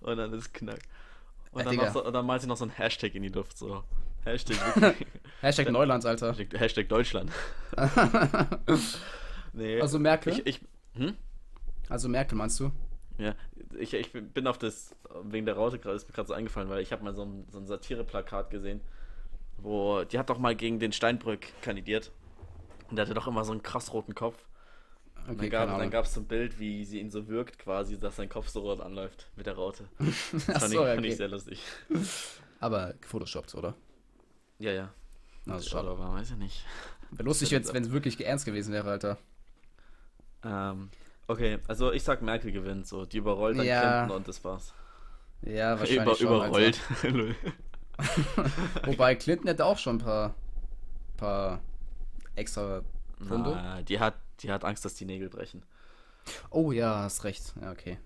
und 0.00 0.16
dann 0.16 0.32
ist 0.34 0.52
Knack. 0.54 0.78
Und 1.52 1.66
Äh, 1.66 1.76
dann, 1.76 1.92
so, 1.92 2.04
und 2.04 2.12
dann 2.12 2.24
malt 2.26 2.42
sie 2.42 2.48
noch 2.48 2.56
so 2.56 2.64
ein 2.64 2.70
Hashtag 2.70 3.14
in 3.14 3.22
die 3.22 3.28
Luft 3.30 3.58
so. 3.58 3.82
Hashtag, 4.24 4.96
Hashtag 5.40 5.70
Neuland, 5.70 6.06
Alter. 6.06 6.28
Hashtag, 6.28 6.60
Hashtag 6.60 6.88
Deutschland. 6.88 7.30
nee. 9.52 9.80
Also 9.80 9.98
Merkel? 9.98 10.32
Ich, 10.32 10.46
ich, 10.46 10.60
hm? 10.94 11.16
Also 11.88 12.08
Merkel, 12.08 12.36
meinst 12.36 12.60
du? 12.60 12.70
Ja, 13.18 13.34
ich, 13.78 13.94
ich 13.94 14.12
bin 14.12 14.46
auf 14.46 14.58
das, 14.58 14.94
wegen 15.24 15.46
der 15.46 15.56
Raute 15.56 15.78
gerade, 15.78 15.96
ist 15.96 16.08
mir 16.08 16.14
gerade 16.14 16.28
so 16.28 16.34
eingefallen, 16.34 16.68
weil 16.68 16.80
ich 16.80 16.92
habe 16.92 17.04
mal 17.04 17.14
so 17.14 17.24
ein, 17.24 17.46
so 17.50 17.58
ein 17.58 17.66
Satire-Plakat 17.66 18.50
gesehen, 18.50 18.80
wo, 19.58 20.04
die 20.04 20.18
hat 20.18 20.30
doch 20.30 20.38
mal 20.38 20.54
gegen 20.54 20.78
den 20.78 20.92
Steinbrück 20.92 21.46
kandidiert. 21.62 22.12
Und 22.88 22.96
der 22.96 23.06
hatte 23.06 23.14
doch 23.14 23.26
immer 23.26 23.44
so 23.44 23.52
einen 23.52 23.62
krass 23.62 23.92
roten 23.92 24.14
Kopf. 24.14 24.36
Und 25.26 25.34
Okay, 25.34 25.42
dann 25.42 25.50
gab 25.50 25.68
keine 25.68 25.78
dann 25.78 25.90
gab 25.90 26.04
es 26.04 26.14
so 26.14 26.20
ein 26.20 26.26
Bild, 26.26 26.58
wie 26.58 26.84
sie 26.84 27.00
ihn 27.00 27.10
so 27.10 27.28
wirkt, 27.28 27.58
quasi, 27.58 27.98
dass 27.98 28.16
sein 28.16 28.28
Kopf 28.28 28.48
so 28.48 28.60
rot 28.60 28.80
anläuft 28.80 29.28
mit 29.36 29.46
der 29.46 29.54
Raute. 29.54 29.88
Das 29.98 30.44
fand, 30.44 30.72
so, 30.72 30.84
ich, 30.84 30.88
fand 30.88 31.06
ich 31.06 31.12
okay. 31.12 31.14
sehr 31.14 31.28
lustig. 31.28 31.62
Aber 32.60 32.94
gefotoshoppt, 33.00 33.54
oder? 33.54 33.74
Ja, 34.62 34.70
ja. 34.70 34.88
Na, 35.44 35.56
ist 35.56 35.68
schade. 35.68 35.88
Aber 35.88 36.14
weiß 36.14 36.30
ich 36.30 36.36
nicht. 36.36 36.64
Wäre 37.10 37.24
lustig, 37.24 37.50
wenn 37.72 37.82
es 37.82 37.90
wirklich 37.90 38.24
ernst 38.24 38.44
gewesen 38.44 38.72
wäre, 38.72 38.90
Alter. 38.90 39.18
Ähm, 40.44 40.90
okay, 41.26 41.58
also 41.66 41.92
ich 41.92 42.04
sag 42.04 42.22
Merkel 42.22 42.52
gewinnt, 42.52 42.86
so. 42.86 43.04
Die 43.04 43.18
überrollt 43.18 43.58
dann 43.58 43.66
Ja. 43.66 43.80
Clinton 43.80 44.16
und 44.16 44.28
das 44.28 44.44
war's. 44.44 44.72
Ja, 45.42 45.70
wahrscheinlich 45.80 46.02
Über, 46.02 46.14
schon, 46.14 46.26
überrollt. 46.28 46.80
Wobei 48.84 49.16
Clinton 49.16 49.48
hätte 49.48 49.64
auch 49.64 49.78
schon 49.78 49.96
ein 49.96 50.04
paar, 50.04 50.34
paar 51.16 51.60
extra 52.36 52.82
Funde. 53.26 53.50
Na, 53.50 53.82
die 53.82 53.98
hat, 53.98 54.14
die 54.40 54.50
hat 54.52 54.64
Angst, 54.64 54.84
dass 54.84 54.94
die 54.94 55.04
Nägel 55.04 55.28
brechen. 55.28 55.64
Oh 56.50 56.70
ja, 56.70 57.00
hast 57.00 57.24
recht. 57.24 57.52
Ja, 57.60 57.72
okay. 57.72 57.98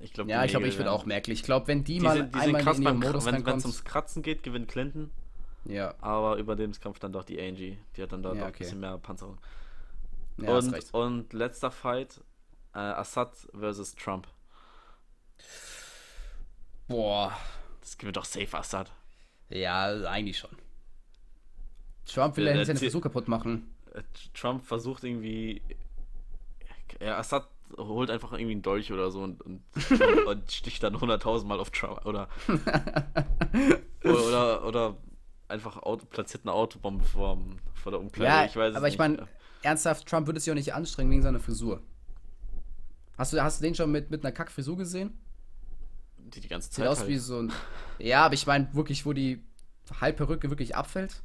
Ich 0.00 0.14
glaube, 0.14 0.30
Ja, 0.30 0.44
ich 0.44 0.50
glaube, 0.52 0.66
ich 0.66 0.78
würde 0.78 0.92
auch 0.92 1.04
Merkel. 1.04 1.34
Ich 1.34 1.42
glaube, 1.42 1.68
wenn 1.68 1.84
die, 1.84 1.98
Die 1.98 2.00
mal 2.00 2.16
sind, 2.16 2.34
die 2.34 2.38
sind 2.38 2.46
einmal 2.48 2.62
krass 2.62 2.78
in 2.78 2.84
ihren 2.84 3.00
beim 3.00 3.08
Modus 3.10 3.26
Wenn 3.26 3.46
es 3.58 3.64
ums 3.64 3.84
Kratzen 3.84 4.22
geht, 4.22 4.42
gewinnt 4.42 4.68
Clinton. 4.68 5.10
Ja, 5.64 5.94
Aber 6.00 6.36
Überlebenskampf 6.36 6.98
dann 6.98 7.12
doch 7.12 7.24
die 7.24 7.40
Angie. 7.40 7.78
Die 7.96 8.02
hat 8.02 8.12
dann 8.12 8.22
da 8.22 8.30
Ja, 8.32 8.40
doch 8.40 8.48
okay. 8.48 8.56
ein 8.56 8.58
bisschen 8.58 8.80
mehr 8.80 8.96
Panzerung. 8.98 9.38
ja 10.38 10.56
und, 10.56 10.94
und 10.94 11.32
letzter 11.32 11.70
Fight: 11.70 12.20
äh, 12.74 12.78
Assad 12.78 13.32
versus 13.58 13.94
Trump. 13.94 14.26
Boah. 16.88 17.32
Das 17.80 17.96
gewinnt 17.98 18.16
doch 18.16 18.24
safe 18.24 18.56
Assad. 18.58 18.90
Ja, 19.48 19.86
eigentlich 20.08 20.38
schon. 20.38 20.50
Trump 22.06 22.36
will 22.36 22.44
Der- 22.44 22.56
ja 22.56 22.64
seinen 22.64 22.76
Ziel- 22.76 22.90
Versuch 22.90 23.02
kaputt 23.02 23.28
machen. 23.28 23.74
Äh, 23.94 24.02
Trump 24.34 24.64
versucht 24.64 25.04
irgendwie. 25.04 25.62
Ja, 27.00 27.18
Assad 27.18 27.48
holt 27.76 28.10
einfach 28.10 28.32
irgendwie 28.32 28.52
einen 28.52 28.62
Dolch 28.62 28.92
oder 28.92 29.10
so 29.10 29.22
und, 29.22 29.40
und, 29.42 29.62
und 30.26 30.50
sticht 30.52 30.82
dann 30.82 30.96
100.000 30.96 31.44
Mal 31.44 31.60
auf 31.60 31.70
Trump. 31.70 32.04
Oder, 32.04 32.28
oder, 34.04 34.26
oder, 34.28 34.64
oder 34.66 34.96
einfach 35.50 35.76
Auto, 35.82 36.06
platziert 36.06 36.44
eine 36.44 36.52
Autobombe 36.52 37.04
vor, 37.04 37.38
vor 37.74 37.92
der 37.92 38.00
Umkleide. 38.00 38.30
Ja, 38.30 38.44
ich 38.46 38.56
weiß 38.56 38.70
es 38.70 38.76
aber 38.76 38.88
ich 38.88 38.98
meine, 38.98 39.26
ernsthaft, 39.62 40.06
Trump 40.08 40.26
würde 40.26 40.40
sich 40.40 40.50
auch 40.50 40.54
nicht 40.54 40.72
anstrengen 40.74 41.10
wegen 41.10 41.22
seiner 41.22 41.40
Frisur. 41.40 41.82
Hast 43.18 43.32
du, 43.32 43.42
hast 43.42 43.60
du 43.60 43.64
den 43.64 43.74
schon 43.74 43.90
mit, 43.92 44.10
mit 44.10 44.24
einer 44.24 44.32
Kackfrisur 44.32 44.76
gesehen? 44.76 45.18
Die, 46.18 46.40
die 46.40 46.48
ganze 46.48 46.68
Sieht 46.68 46.76
Zeit. 46.76 46.88
aus 46.88 47.00
halt. 47.00 47.08
wie 47.08 47.18
so 47.18 47.40
ein. 47.42 47.52
Ja, 47.98 48.24
aber 48.24 48.34
ich 48.34 48.46
meine 48.46 48.72
wirklich, 48.74 49.04
wo 49.04 49.12
die 49.12 49.42
Halbperücke 50.00 50.48
wirklich 50.50 50.76
abfällt. 50.76 51.22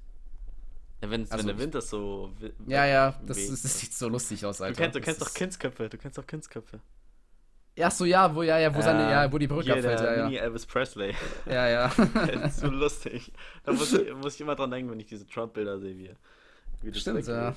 Ja, 1.02 1.10
wenn, 1.10 1.22
Also- 1.24 1.38
wenn 1.38 1.48
der 1.48 1.60
Wind 1.60 1.76
das 1.76 1.90
so. 1.90 2.32
Ja, 2.68 2.86
ja, 2.86 3.20
das, 3.26 3.38
das 3.50 3.80
sieht 3.80 3.94
so 3.94 4.08
lustig 4.10 4.46
aus, 4.46 4.58
Du 4.58 4.64
Alter. 4.64 4.82
kennst, 4.82 4.96
du 4.96 5.02
kennst 5.02 5.22
doch 5.22 5.34
Kindsköpfe, 5.34 5.90
du 5.90 5.98
kennst 5.98 6.18
doch 6.18 6.26
Kindsköpfe. 6.26 6.80
Ach 7.82 7.92
so, 7.92 8.06
ja, 8.06 8.34
wo, 8.34 8.42
ja, 8.42 8.58
ja, 8.58 8.74
wo, 8.74 8.82
seine, 8.82 9.08
Äh, 9.08 9.12
ja, 9.12 9.32
wo 9.32 9.38
die 9.38 9.48
Perücke 9.48 9.66
hier 9.66 9.76
abfällt, 9.76 10.00
der 10.00 10.18
ja, 10.18 10.24
Mini 10.24 10.36
ja. 10.38 10.44
Elvis 10.44 10.66
Presley. 10.66 11.14
Ja, 11.46 11.68
ja. 11.68 11.92
das 12.14 12.54
ist 12.54 12.60
so 12.62 12.68
lustig. 12.72 13.34
Da 13.66 13.74
muss 13.74 13.94
ich, 13.94 14.14
muss 14.16 14.36
ich 14.36 14.42
immer 14.42 14.56
dran 14.56 14.72
denken, 14.72 14.92
wenn 14.92 15.00
ich 15.00 15.08
diese 15.08 15.28
Trump-Bilder 15.28 15.80
sehe, 15.80 15.98
wie, 15.98 16.12
wie 16.82 16.92
das 16.92 17.02
Stimmt, 17.02 17.28
ja. 17.28 17.54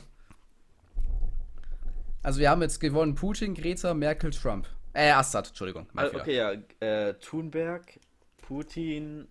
Also 2.23 2.41
wir 2.41 2.51
haben 2.51 2.63
jetzt 2.63 2.81
gewonnen 2.81 3.15
Putin, 3.15 3.55
Greta, 3.55 3.95
Merkel, 3.95 4.33
Trump. 4.33 4.67
Äh, 4.93 5.13
Assad, 5.13 5.49
Entschuldigung. 5.49 5.87
Also, 5.95 6.19
okay, 6.19 6.37
ja. 6.37 6.53
Äh, 6.81 7.15
Thunberg, 7.15 8.01
Putin, 8.43 9.29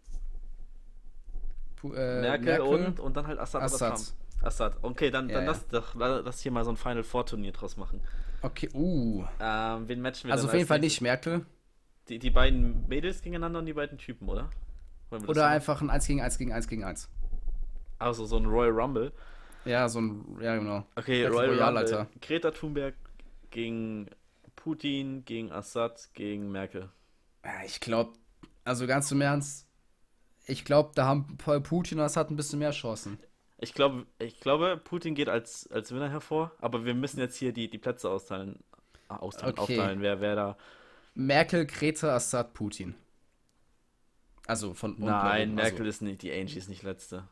Pu 1.75 1.93
äh, 1.93 2.21
Merkel, 2.21 2.61
und, 2.61 2.99
und 3.01 3.17
dann 3.17 3.27
halt 3.27 3.39
Assad, 3.39 3.63
Assad. 3.63 3.99
Assad. 4.41 4.75
Okay, 4.81 5.11
dann, 5.11 5.27
dann 5.27 5.43
ja. 5.43 5.51
lass 5.51 5.67
doch 5.67 5.95
lass 5.95 6.39
hier 6.39 6.51
mal 6.51 6.63
so 6.63 6.71
ein 6.71 6.77
Final 6.77 7.03
Four 7.03 7.25
Turnier 7.25 7.51
draus 7.51 7.75
machen. 7.75 8.01
Okay, 8.41 8.69
uh. 8.73 9.23
Ähm, 9.39 9.87
wen 9.87 10.01
matchen 10.01 10.27
wir 10.27 10.33
Also 10.33 10.47
auf 10.47 10.53
jeden 10.53 10.67
Fall 10.67 10.79
nicht 10.79 11.01
Merkel. 11.01 11.45
Die, 12.09 12.19
die 12.19 12.29
beiden 12.29 12.87
Mädels 12.87 13.21
gegeneinander 13.21 13.59
und 13.59 13.65
die 13.65 13.73
beiden 13.73 13.97
Typen, 13.97 14.29
oder? 14.29 14.49
Oder 15.27 15.47
einfach 15.47 15.81
ein 15.81 15.89
1 15.89 16.07
gegen 16.07 16.21
1 16.21 16.37
gegen 16.37 16.53
1 16.53 16.67
gegen 16.67 16.83
1. 16.83 17.09
Also 17.99 18.25
so 18.25 18.37
ein 18.37 18.45
Royal 18.45 18.71
Rumble. 18.71 19.11
Ja, 19.65 19.89
so 19.89 19.99
ein, 19.99 20.37
ja 20.41 20.55
genau. 20.55 20.85
Okay, 20.95 21.23
Battle 21.23 21.37
Royal 21.37 21.49
Royale, 21.49 21.65
Rumble. 21.65 21.77
Alter. 21.77 22.07
Greta 22.21 22.51
Thunberg 22.51 22.95
gegen 23.49 24.09
Putin, 24.55 25.23
gegen 25.25 25.51
Assad, 25.51 26.09
gegen 26.13 26.51
Merkel. 26.51 26.89
Ja, 27.43 27.63
Ich 27.65 27.79
glaube, 27.79 28.13
also 28.63 28.85
ganz 28.85 29.11
im 29.11 29.21
Ernst, 29.21 29.67
ich 30.45 30.65
glaube, 30.65 30.91
da 30.95 31.05
haben 31.05 31.37
Paul 31.37 31.61
Putin 31.61 31.99
und 31.99 32.05
Assad 32.05 32.29
ein 32.29 32.35
bisschen 32.35 32.59
mehr 32.59 32.71
Chancen. 32.71 33.17
Ich 33.59 33.73
glaube, 33.73 34.05
ich 34.19 34.39
glaube, 34.39 34.77
Putin 34.77 35.15
geht 35.15 35.29
als, 35.29 35.67
als 35.71 35.91
Winner 35.91 36.09
hervor, 36.09 36.51
aber 36.59 36.85
wir 36.85 36.93
müssen 36.93 37.19
jetzt 37.19 37.37
hier 37.37 37.51
die, 37.53 37.69
die 37.69 37.77
Plätze 37.79 38.09
austeilen. 38.09 38.59
Ah, 39.07 39.17
austeilen, 39.17 39.57
Okay. 39.57 39.79
aufteilen, 39.79 40.01
wer, 40.01 40.21
wer 40.21 40.35
da. 40.35 40.57
Merkel, 41.15 41.65
Greta, 41.65 42.15
Assad, 42.15 42.53
Putin. 42.53 42.93
Also 44.45 44.73
von 44.73 44.91
unten 44.91 45.05
Nein, 45.05 45.49
oben, 45.49 45.55
Merkel 45.55 45.79
also 45.79 45.89
ist 45.89 46.01
nicht, 46.01 46.21
die 46.21 46.31
Angie 46.31 46.57
ist 46.57 46.69
nicht 46.69 46.83
letzte. 46.83 47.27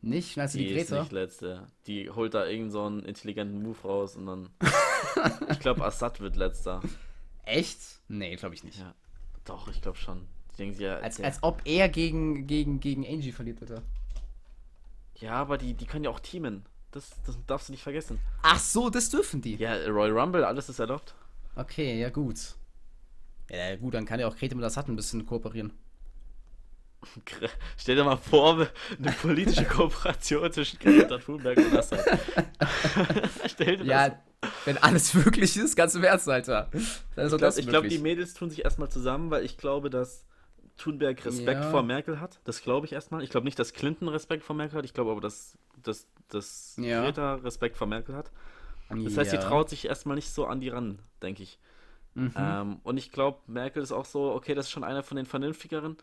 nicht, 0.00 0.36
meinst 0.36 0.54
du 0.54 0.58
die, 0.58 0.68
Die 0.68 0.74
ist 0.74 0.88
Greta? 0.90 1.02
nicht 1.02 1.12
letzte. 1.12 1.66
Die 1.86 2.08
holt 2.10 2.34
da 2.34 2.46
irgend 2.46 2.72
so 2.72 2.84
einen 2.84 3.00
intelligenten 3.00 3.62
Move 3.62 3.78
raus 3.82 4.16
und 4.16 4.26
dann. 4.26 4.48
ich 5.50 5.58
glaube, 5.58 5.84
Assad 5.84 6.20
wird 6.20 6.36
letzter. 6.36 6.80
Echt? 7.44 7.80
Nee, 8.08 8.36
glaube 8.36 8.54
ich 8.54 8.64
nicht. 8.64 8.78
Ja. 8.78 8.94
Doch, 9.44 9.68
ich 9.68 9.82
glaube 9.82 9.98
schon. 9.98 10.26
Die 10.52 10.56
denken 10.58 10.74
sich 10.74 10.84
ja, 10.84 10.96
Als, 10.98 11.20
als 11.20 11.42
ob 11.42 11.60
er 11.64 11.88
gegen, 11.88 12.46
gegen, 12.46 12.80
gegen 12.80 13.04
Angie 13.06 13.32
verliert, 13.32 13.60
Alter. 13.60 13.82
Ja, 15.20 15.32
aber 15.32 15.58
die, 15.58 15.74
die 15.74 15.86
können 15.86 16.04
ja 16.04 16.10
auch 16.10 16.20
teamen. 16.20 16.64
Das, 16.92 17.10
das 17.26 17.36
darfst 17.46 17.68
du 17.68 17.72
nicht 17.72 17.82
vergessen. 17.82 18.18
Ach 18.42 18.58
so, 18.58 18.90
das 18.90 19.10
dürfen 19.10 19.42
die. 19.42 19.56
Ja, 19.56 19.74
Royal 19.86 20.18
Rumble, 20.18 20.44
alles 20.44 20.68
ist 20.68 20.78
erlaubt. 20.78 21.14
Okay, 21.54 22.00
ja 22.00 22.10
gut. 22.10 22.54
Ja 23.50 23.76
gut, 23.76 23.94
dann 23.94 24.06
kann 24.06 24.18
ja 24.20 24.26
auch 24.28 24.36
Greta 24.36 24.54
mit 24.54 24.64
Assad 24.64 24.88
ein 24.88 24.96
bisschen 24.96 25.24
kooperieren. 25.26 25.72
Stell 27.76 27.94
dir 27.96 28.04
mal 28.04 28.16
vor, 28.16 28.66
eine 28.98 29.12
politische 29.12 29.64
Kooperation 29.68 30.50
zwischen 30.52 30.78
Greta 30.78 31.18
Thunberg 31.18 31.56
und 31.58 31.76
Assad. 31.76 32.04
Stell 33.46 33.76
dir 33.76 33.78
das 33.78 33.86
Ja, 33.86 34.22
wenn 34.64 34.78
alles 34.78 35.14
wirklich 35.24 35.56
ist, 35.56 35.76
ganz 35.76 35.94
im 35.94 36.02
Ernst, 36.04 36.28
Alter. 36.28 36.68
Dann 37.14 37.26
ist 37.26 37.32
auch 37.32 37.38
Ich 37.38 37.38
glaube, 37.38 37.38
das 37.38 37.56
glaub, 37.56 37.82
die 37.82 37.88
möglich. 37.88 38.02
Mädels 38.02 38.34
tun 38.34 38.50
sich 38.50 38.64
erstmal 38.64 38.88
zusammen, 38.88 39.30
weil 39.30 39.44
ich 39.44 39.56
glaube, 39.56 39.90
dass 39.90 40.24
Thunberg 40.76 41.24
Respekt 41.24 41.62
Ja. 41.64 41.70
vor 41.70 41.82
Merkel 41.82 42.20
hat. 42.20 42.40
Das 42.44 42.62
glaube 42.62 42.86
ich 42.86 42.92
erstmal. 42.92 43.22
Ich 43.22 43.30
glaube 43.30 43.44
nicht, 43.46 43.58
dass 43.58 43.72
Clinton 43.72 44.08
Respekt 44.08 44.42
vor 44.44 44.54
Merkel 44.56 44.78
hat. 44.78 44.84
Ich 44.84 44.92
glaube 44.94 45.10
aber, 45.10 45.20
dass, 45.20 45.56
dass, 45.82 46.06
dass 46.28 46.76
Ja. 46.78 47.02
Greta 47.02 47.34
Respekt 47.36 47.76
vor 47.76 47.86
Merkel 47.86 48.14
hat. 48.14 48.30
Das 48.88 49.16
heißt, 49.16 49.30
sie 49.32 49.38
traut 49.38 49.68
sich 49.68 49.86
erstmal 49.86 50.14
nicht 50.14 50.30
so 50.30 50.46
an 50.46 50.60
die 50.60 50.68
ran, 50.68 51.00
denke 51.22 51.42
ich. 51.42 51.58
Mhm. 52.14 52.32
Ähm, 52.36 52.80
und 52.84 52.96
ich 52.98 53.10
glaube, 53.10 53.38
Merkel 53.46 53.82
ist 53.82 53.90
auch 53.92 54.04
so, 54.04 54.32
okay, 54.32 54.54
das 54.54 54.66
ist 54.66 54.70
schon 54.70 54.84
einer 54.84 55.02
von 55.02 55.16
den 55.16 55.26
vernünftigeren. 55.26 55.96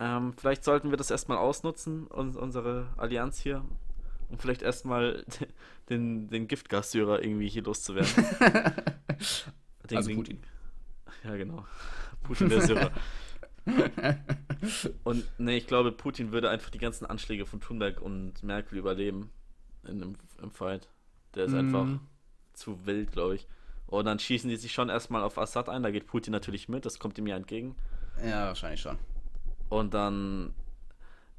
Ähm, 0.00 0.32
vielleicht 0.36 0.64
sollten 0.64 0.90
wir 0.90 0.96
das 0.96 1.10
erstmal 1.10 1.38
ausnutzen, 1.38 2.06
uns, 2.06 2.34
unsere 2.36 2.86
Allianz 2.96 3.38
hier, 3.38 3.62
um 4.30 4.38
vielleicht 4.38 4.62
erstmal 4.62 5.24
den, 5.90 6.28
den 6.28 6.48
Giftgassyrer 6.48 7.22
irgendwie 7.22 7.48
hier 7.48 7.62
loszuwerden. 7.62 8.10
Den- 9.90 9.96
Also 9.98 10.08
den- 10.08 10.16
Putin. 10.16 10.42
Ja, 11.24 11.36
genau. 11.36 11.66
Putin 12.22 12.48
der 12.48 12.62
Syrer. 12.62 12.90
und 15.04 15.24
nee, 15.38 15.56
ich 15.56 15.66
glaube, 15.66 15.92
Putin 15.92 16.32
würde 16.32 16.50
einfach 16.50 16.70
die 16.70 16.78
ganzen 16.78 17.06
Anschläge 17.06 17.46
von 17.46 17.60
Thunberg 17.60 18.00
und 18.00 18.42
Merkel 18.42 18.78
überleben 18.78 19.30
in 19.84 20.02
einem, 20.02 20.16
im 20.42 20.50
Fight. 20.50 20.88
Der 21.34 21.44
ist 21.44 21.52
Mhm. 21.52 21.58
einfach 21.58 21.86
zu 22.54 22.86
wild, 22.86 23.12
glaube 23.12 23.36
ich. 23.36 23.46
Und 23.86 24.06
dann 24.06 24.18
schießen 24.18 24.48
die 24.48 24.56
sich 24.56 24.72
schon 24.72 24.88
erstmal 24.88 25.22
auf 25.22 25.38
Assad 25.38 25.68
ein, 25.68 25.82
da 25.82 25.90
geht 25.90 26.06
Putin 26.06 26.32
natürlich 26.32 26.68
mit, 26.68 26.84
das 26.86 26.98
kommt 26.98 27.18
ihm 27.18 27.26
ja 27.26 27.36
entgegen. 27.36 27.74
Ja, 28.24 28.46
wahrscheinlich 28.46 28.80
schon. 28.80 28.98
Und 29.68 29.94
dann, 29.94 30.54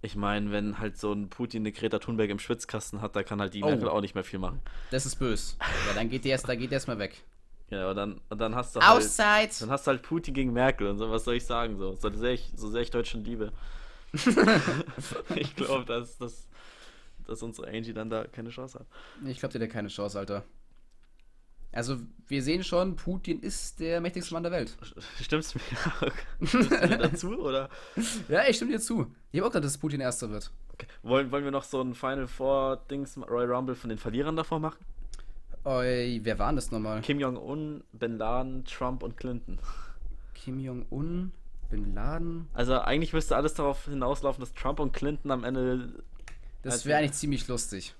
Ich 0.02 0.16
meine, 0.16 0.52
wenn 0.52 0.78
halt 0.78 0.98
so 0.98 1.12
ein 1.14 1.30
Putin 1.30 1.64
eine 1.64 1.72
Greta 1.72 1.98
Thunberg 1.98 2.30
im 2.30 2.38
Schwitzkasten 2.38 3.02
hat, 3.02 3.16
da 3.16 3.24
kann 3.24 3.40
halt 3.42 3.56
die 3.56 3.64
Oh. 3.64 3.68
Merkel 3.68 3.90
auch 3.90 4.02
nicht 4.02 4.14
mehr 4.14 4.24
viel 4.24 4.38
machen. 4.38 4.62
Das 4.92 5.06
ist 5.08 5.16
böse. 5.16 5.56
Ja, 5.60 5.94
dann 5.96 6.10
geht 6.10 6.26
die 6.26 6.30
erst, 6.30 6.48
da 6.48 6.54
geht 6.54 6.70
die 6.70 6.76
erst 6.76 6.88
mal 6.88 7.00
weg. 7.00 7.24
Ja, 7.70 7.90
und 7.90 7.96
dann, 7.96 8.22
dann 8.30 8.56
hast 8.56 8.76
du 8.76 8.80
halt. 8.80 8.98
Auszeit! 8.98 9.60
Dann 9.62 9.72
hast 9.72 9.88
du 9.88 9.92
halt 9.92 10.04
Putin 10.04 10.34
gegen 10.34 10.54
Merkel 10.54 10.88
und 10.88 10.98
so, 10.98 11.10
was 11.10 11.24
soll 11.24 11.36
ich 11.36 11.46
sagen? 11.46 11.78
So, 11.78 11.96
so 11.96 12.10
sehr 12.12 12.34
ich, 12.34 12.52
so 12.56 12.70
sehr 12.70 12.82
ich 12.82 12.92
Deutschland 12.92 13.26
liebe. 13.26 13.52
ich 15.36 15.56
glaube, 15.56 15.86
dass, 15.86 16.18
dass, 16.18 16.48
dass 17.26 17.42
unsere 17.42 17.68
Angie 17.68 17.94
dann 17.94 18.10
da 18.10 18.26
keine 18.26 18.50
Chance 18.50 18.80
hat. 18.80 18.88
Ich 19.26 19.40
glaube, 19.40 19.58
der 19.58 19.68
hat 19.68 19.74
keine 19.74 19.90
Chance, 19.90 20.20
Alter. 20.20 20.44
Also, 21.72 21.98
wir 22.28 22.42
sehen 22.42 22.64
schon, 22.64 22.96
Putin 22.96 23.42
ist 23.42 23.82
der 23.82 24.00
mächtigste 24.00 24.34
Mann 24.34 24.44
der 24.44 24.52
Welt. 24.54 24.78
Stimmt's 25.22 25.54
mir, 25.56 25.62
Stimmt's 26.48 26.70
mir 26.70 26.98
dazu? 26.98 27.38
Oder 27.38 27.70
Ja, 28.30 28.48
ich 28.48 28.56
stimme 28.56 28.72
dir 28.72 28.80
zu. 28.80 29.14
Ich 29.34 29.40
habe 29.40 29.50
auch 29.50 29.52
gedacht, 29.52 29.66
dass 29.66 29.78
Putin 29.78 30.00
Erster 30.00 30.30
wird. 30.30 30.52
okay. 30.72 30.88
wollen, 31.04 31.32
wollen 31.32 31.44
wir 31.44 31.52
noch 31.52 31.66
so 31.66 31.82
ein 31.82 31.94
Final 31.94 32.28
Four 32.28 32.78
Dings 32.90 33.18
Royal 33.18 33.52
Rumble 33.52 33.76
von 33.76 33.90
den 33.90 34.00
Verlierern 34.00 34.38
davor 34.38 34.60
machen? 34.60 34.78
Oi, 35.66 36.20
wer 36.24 36.38
war 36.38 36.48
denn 36.50 36.58
das 36.58 36.72
nochmal? 36.72 37.02
Kim 37.02 37.20
Jong-un, 37.20 37.84
Bin 37.92 38.18
Laden, 38.18 38.66
Trump 38.66 39.02
und 39.02 39.18
Clinton. 39.18 39.58
Kim 40.36 40.60
Jong-un, 40.60 41.32
Bin 41.70 41.96
Laden. 41.96 42.48
Also 42.54 42.80
eigentlich 42.80 43.14
müsste 43.14 43.36
alles 43.36 43.56
darauf 43.56 43.86
hinauslaufen, 43.86 44.42
dass 44.42 44.54
Trump 44.54 44.80
und 44.80 44.92
Clinton 44.94 45.32
am 45.32 45.44
Ende. 45.44 46.04
Das 46.62 46.74
Also- 46.74 46.86
wäre 46.90 47.00
eigentlich 47.00 47.14
ziemlich 47.14 47.48
lustig. 47.48 47.96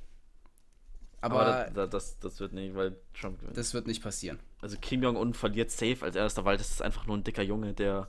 Aber, 1.22 1.42
Aber, 1.42 1.52
da, 1.52 1.70
da, 1.72 1.88
das, 1.88 2.20
das 2.20 2.40
wird 2.40 2.54
nicht, 2.54 2.76
weil 2.76 2.96
Trump 3.20 3.40
gewinnt. 3.40 3.58
das 3.58 3.74
wird 3.74 3.88
nicht 3.88 4.04
passieren. 4.04 4.38
Also 4.62 4.78
Kim 4.80 5.02
Jong-un 5.02 5.34
verliert 5.34 5.72
safe 5.72 5.98
als 6.06 6.16
erster, 6.16 6.46
weil 6.46 6.58
das 6.58 6.70
ist 6.70 6.84
einfach 6.84 7.08
nur 7.08 7.18
ein 7.18 7.24
dicker 7.24 7.42
Junge, 7.42 7.74
der, 7.74 8.08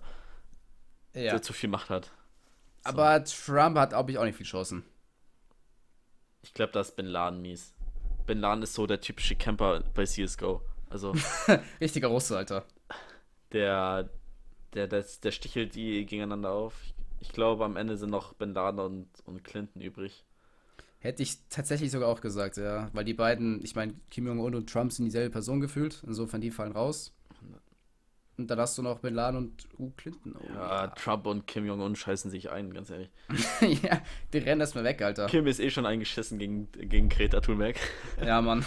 Ja. 1.15 1.31
der 1.33 1.41
zu 1.41 1.55
viel 1.55 1.71
Macht 1.71 1.89
hat. 1.89 2.11
Aber 2.85 3.25
Trump 3.25 3.79
hat, 3.79 3.91
glaube 3.91 4.11
ich, 4.11 4.19
auch 4.19 4.25
nicht 4.25 4.37
viel 4.37 4.45
Chancen. 4.45 4.85
Ich 6.43 6.53
glaube, 6.53 6.73
da 6.73 6.81
ist 6.81 6.95
Bin 6.95 7.07
Laden 7.07 7.41
mies. 7.41 7.73
Bin 8.27 8.41
Laden 8.41 8.63
ist 8.63 8.75
so 8.75 8.87
der 8.87 9.01
typische 9.01 9.37
Camper 9.37 9.83
bei 9.95 10.05
CSGO. 10.05 10.63
Also 10.91 11.15
Richtiger 11.81 12.09
Russe, 12.09 12.37
Alter. 12.37 12.65
der, 13.53 14.11
der, 14.75 14.87
der, 14.87 15.05
der 15.23 15.31
stichelt 15.31 15.75
die 15.75 16.05
gegeneinander 16.07 16.51
auf. 16.51 16.75
Ich 17.21 17.33
glaube, 17.33 17.65
am 17.65 17.77
Ende 17.77 17.97
sind 17.97 18.11
noch 18.11 18.35
Bin 18.35 18.53
Laden 18.53 18.81
und, 18.81 19.09
und 19.25 19.43
Clinton 19.45 19.81
übrig. 19.81 20.25
Hätte 20.99 21.23
ich 21.23 21.39
tatsächlich 21.49 21.91
sogar 21.91 22.09
auch 22.09 22.21
gesagt, 22.21 22.57
ja. 22.57 22.91
Weil 22.93 23.05
die 23.05 23.15
beiden, 23.15 23.63
ich 23.65 23.75
meine, 23.75 23.95
Kim 24.11 24.27
Jong-un 24.27 24.55
und 24.55 24.71
Trump 24.71 24.93
sind 24.93 25.05
dieselbe 25.05 25.31
Person 25.31 25.61
gefühlt. 25.61 26.03
Insofern, 26.07 26.41
die 26.41 26.51
fallen 26.51 26.73
raus. 26.73 27.13
Und 28.39 28.49
dann 28.49 28.59
hast 28.59 28.77
du 28.77 28.83
noch 28.83 28.99
Bin 28.99 29.15
Laden 29.15 29.37
und 29.37 29.67
uh, 29.79 29.91
Clinton. 29.97 30.35
Oh, 30.39 30.53
Ja, 30.55 30.89
Trump 30.89 31.27
und 31.27 31.47
Kim 31.47 31.65
Jong-un 31.67 31.97
scheißen 31.97 32.31
sich 32.31 32.51
ein, 32.51 32.73
ganz 32.75 32.91
ehrlich. 32.91 33.11
ja, 33.83 34.01
die 34.33 34.39
rennen 34.39 34.61
erstmal 34.61 34.85
weg, 34.85 35.01
Alter. 35.01 35.27
Kim 35.27 35.47
ist 35.47 35.59
eh 35.59 35.71
schon 35.71 35.87
eingeschissen 35.87 36.39
gegen, 36.39 36.71
gegen 36.73 37.09
Greta 37.09 37.41
Thunberg. 37.41 37.77
Ja, 38.23 38.43
Mann. 38.43 38.65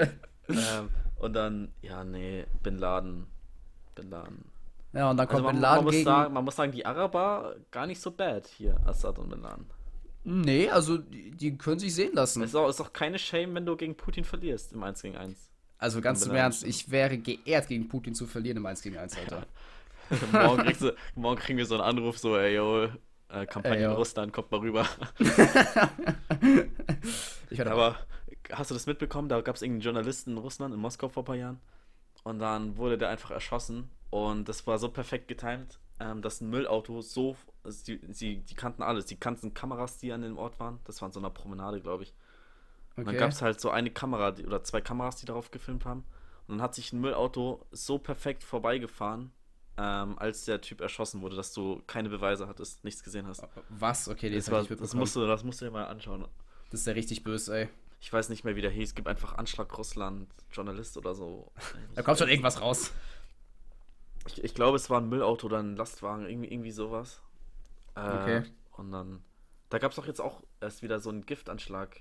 ähm, 0.48 0.88
und 1.20 1.34
dann, 1.34 1.72
ja, 1.82 2.02
nee, 2.02 2.46
Bin 2.64 2.78
Laden. 2.78 3.26
Bin 3.94 4.10
Laden. 4.10 4.44
ja, 4.92 5.10
und 5.10 5.16
dann 5.16 5.28
Also 5.28 5.36
kommt 5.36 5.44
man, 5.44 5.54
Bin 5.54 5.62
man, 5.62 5.70
Laden 5.70 5.84
muss 5.84 5.92
gegen... 5.92 6.04
sagen, 6.04 6.34
man 6.34 6.44
muss 6.44 6.56
sagen, 6.56 6.72
die 6.72 6.84
Araber 6.84 7.54
gar 7.70 7.86
nicht 7.86 8.00
so 8.00 8.10
bad 8.10 8.48
hier, 8.48 8.76
Assad 8.84 9.18
und 9.20 9.28
Bin 9.30 9.42
Laden. 9.42 9.66
Nee, 10.24 10.68
also 10.68 10.98
die, 10.98 11.30
die 11.30 11.56
können 11.56 11.78
sich 11.78 11.94
sehen 11.94 12.14
lassen. 12.14 12.42
Es 12.42 12.50
ist 12.50 12.56
auch, 12.56 12.68
ist 12.68 12.80
auch 12.80 12.92
keine 12.92 13.18
Shame, 13.18 13.54
wenn 13.54 13.66
du 13.66 13.76
gegen 13.76 13.96
Putin 13.96 14.24
verlierst 14.24 14.72
im 14.72 14.82
1 14.82 15.02
gegen 15.02 15.16
1. 15.16 15.51
Also 15.82 16.00
ganz 16.00 16.24
im 16.24 16.34
Ernst, 16.34 16.62
ich 16.62 16.92
wäre 16.92 17.18
geehrt, 17.18 17.66
gegen 17.66 17.88
Putin 17.88 18.14
zu 18.14 18.28
verlieren 18.28 18.58
im 18.58 18.66
1 18.66 18.82
gegen 18.82 18.96
1, 18.96 19.18
Alter. 19.18 19.46
morgen, 20.32 20.72
du, 20.78 20.94
morgen 21.16 21.40
kriegen 21.40 21.58
wir 21.58 21.66
so 21.66 21.74
einen 21.74 21.82
Anruf, 21.82 22.18
so, 22.18 22.36
ey, 22.36 22.54
yo, 22.54 22.84
äh, 23.28 23.46
Kampagne 23.46 23.78
Ey, 23.78 23.82
yo. 23.82 23.90
in 23.90 23.96
Russland, 23.96 24.32
kommt 24.32 24.52
mal 24.52 24.60
rüber. 24.60 24.86
Ich 27.50 27.60
Aber 27.66 27.96
hast 28.50 28.70
du 28.70 28.74
das 28.74 28.86
mitbekommen? 28.86 29.28
Da 29.28 29.40
gab 29.40 29.56
es 29.56 29.62
irgendeinen 29.62 29.82
Journalisten 29.82 30.30
in 30.32 30.38
Russland, 30.38 30.72
in 30.72 30.80
Moskau 30.80 31.08
vor 31.08 31.22
ein 31.22 31.26
paar 31.26 31.36
Jahren. 31.36 31.60
Und 32.22 32.38
dann 32.38 32.76
wurde 32.76 32.96
der 32.96 33.10
einfach 33.10 33.30
erschossen. 33.32 33.90
Und 34.08 34.48
das 34.48 34.66
war 34.66 34.78
so 34.78 34.88
perfekt 34.88 35.28
getimt, 35.28 35.78
ähm, 36.00 36.22
dass 36.22 36.40
ein 36.40 36.48
Müllauto 36.48 37.02
so. 37.02 37.36
Also 37.62 37.84
die, 37.84 38.00
sie, 38.12 38.36
die 38.38 38.54
kannten 38.54 38.82
alles. 38.82 39.04
Die 39.06 39.16
kannten 39.16 39.52
Kameras, 39.52 39.98
die 39.98 40.12
an 40.12 40.22
dem 40.22 40.38
Ort 40.38 40.58
waren. 40.60 40.78
Das 40.84 41.02
war 41.02 41.08
in 41.08 41.12
so 41.12 41.20
einer 41.20 41.30
Promenade, 41.30 41.80
glaube 41.80 42.04
ich. 42.04 42.14
Und 42.96 43.04
dann 43.06 43.14
Okay. 43.14 43.18
gab 43.18 43.30
es 43.30 43.42
halt 43.42 43.60
so 43.60 43.70
eine 43.70 43.90
Kamera 43.90 44.32
die, 44.32 44.46
oder 44.46 44.62
zwei 44.64 44.80
Kameras, 44.80 45.16
die 45.16 45.26
darauf 45.26 45.50
gefilmt 45.50 45.84
haben. 45.84 46.04
Und 46.46 46.56
dann 46.58 46.62
hat 46.62 46.74
sich 46.74 46.92
ein 46.92 47.00
Müllauto 47.00 47.64
so 47.70 47.98
perfekt 47.98 48.42
vorbeigefahren, 48.44 49.32
ähm, 49.78 50.18
als 50.18 50.44
der 50.44 50.60
Typ 50.60 50.80
erschossen 50.80 51.22
wurde, 51.22 51.36
dass 51.36 51.52
du 51.54 51.82
keine 51.86 52.08
Beweise 52.10 52.48
hattest, 52.48 52.84
nichts 52.84 53.02
gesehen 53.02 53.26
hast. 53.26 53.42
Was? 53.70 54.08
Okay, 54.08 54.28
das, 54.28 54.50
war, 54.50 54.62
das, 54.64 54.94
musst 54.94 55.16
du, 55.16 55.26
das 55.26 55.44
musst 55.44 55.60
du 55.60 55.64
dir 55.66 55.70
mal 55.70 55.86
anschauen. 55.86 56.26
Das 56.70 56.80
ist 56.80 56.86
ja 56.86 56.92
richtig 56.92 57.22
böse, 57.24 57.56
ey. 57.62 57.68
Ich 58.00 58.12
weiß 58.12 58.28
nicht 58.28 58.44
mehr, 58.44 58.56
wie 58.56 58.60
der 58.62 58.70
hieß. 58.70 58.90
Es 58.90 58.94
gibt 58.94 59.06
einfach 59.08 59.38
Anschlag 59.38 59.78
Russland, 59.78 60.28
Journalist 60.50 60.96
oder 60.96 61.14
so. 61.14 61.52
Da 61.94 62.02
kommt 62.02 62.18
schon 62.18 62.28
irgendwas 62.28 62.60
raus. 62.60 62.92
Ich, 64.26 64.42
ich 64.44 64.54
glaube, 64.54 64.76
es 64.76 64.90
war 64.90 65.00
ein 65.00 65.08
Müllauto 65.08 65.46
oder 65.46 65.58
ein 65.60 65.76
Lastwagen, 65.76 66.26
irgendwie, 66.28 66.52
irgendwie 66.52 66.70
sowas. 66.72 67.22
Äh, 67.94 68.00
Okay. 68.00 68.42
Und 68.72 68.90
dann. 68.92 69.22
Da 69.68 69.78
gab 69.78 69.92
es 69.92 69.96
doch 69.96 70.06
jetzt 70.06 70.20
auch 70.20 70.42
erst 70.60 70.82
wieder 70.82 70.98
so 71.00 71.10
einen 71.10 71.24
Giftanschlag. 71.26 72.00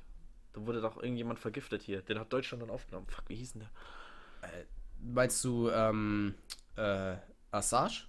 Da 0.53 0.65
wurde 0.65 0.81
doch 0.81 0.97
irgendjemand 0.97 1.39
vergiftet 1.39 1.81
hier. 1.81 2.01
Den 2.01 2.19
hat 2.19 2.31
Deutschland 2.33 2.61
dann 2.61 2.69
aufgenommen. 2.69 3.07
Fuck, 3.07 3.29
wie 3.29 3.35
hieß 3.35 3.53
denn 3.53 3.61
der? 3.61 4.65
Meinst 4.99 5.43
du, 5.45 5.69
ähm, 5.69 6.35
äh, 6.75 7.15
Assage? 7.51 8.07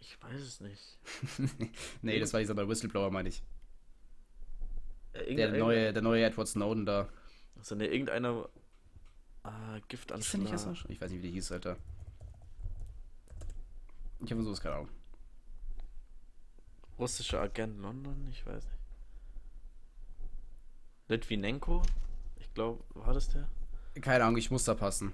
Ich 0.00 0.22
weiß 0.22 0.40
es 0.40 0.60
nicht. 0.60 0.98
nee, 2.02 2.18
das 2.18 2.32
war 2.32 2.40
dieser 2.40 2.54
bei 2.54 2.66
Whistleblower, 2.68 3.10
meine 3.10 3.28
ich. 3.28 3.42
Äh, 5.12 5.34
Der 5.34 5.52
neue, 5.52 5.92
der 5.92 6.02
neue 6.02 6.24
Edward 6.24 6.48
Snowden 6.48 6.86
da. 6.86 7.08
Also, 7.56 7.74
ne, 7.74 7.86
irgendeiner. 7.86 8.48
Äh, 9.44 9.80
Giftanschlag. 9.88 10.42
nicht 10.42 10.52
Assage? 10.54 10.84
Ich 10.88 11.00
weiß 11.00 11.10
nicht, 11.10 11.18
wie 11.18 11.22
der 11.26 11.32
hieß, 11.32 11.52
Alter. 11.52 11.76
Ich 14.22 14.30
habe 14.30 14.42
sowas 14.42 14.60
keine 14.60 14.76
Ahnung. 14.76 14.88
Russischer 16.98 17.40
Agent 17.40 17.80
London? 17.80 18.28
Ich 18.30 18.44
weiß 18.44 18.62
nicht. 18.64 18.79
Litvinenko? 21.10 21.82
Ich 22.38 22.52
glaube, 22.54 22.82
war 22.94 23.12
das 23.12 23.28
der? 23.28 23.48
Keine 24.00 24.24
Ahnung, 24.24 24.38
ich 24.38 24.50
muss 24.50 24.64
da 24.64 24.74
passen. 24.74 25.12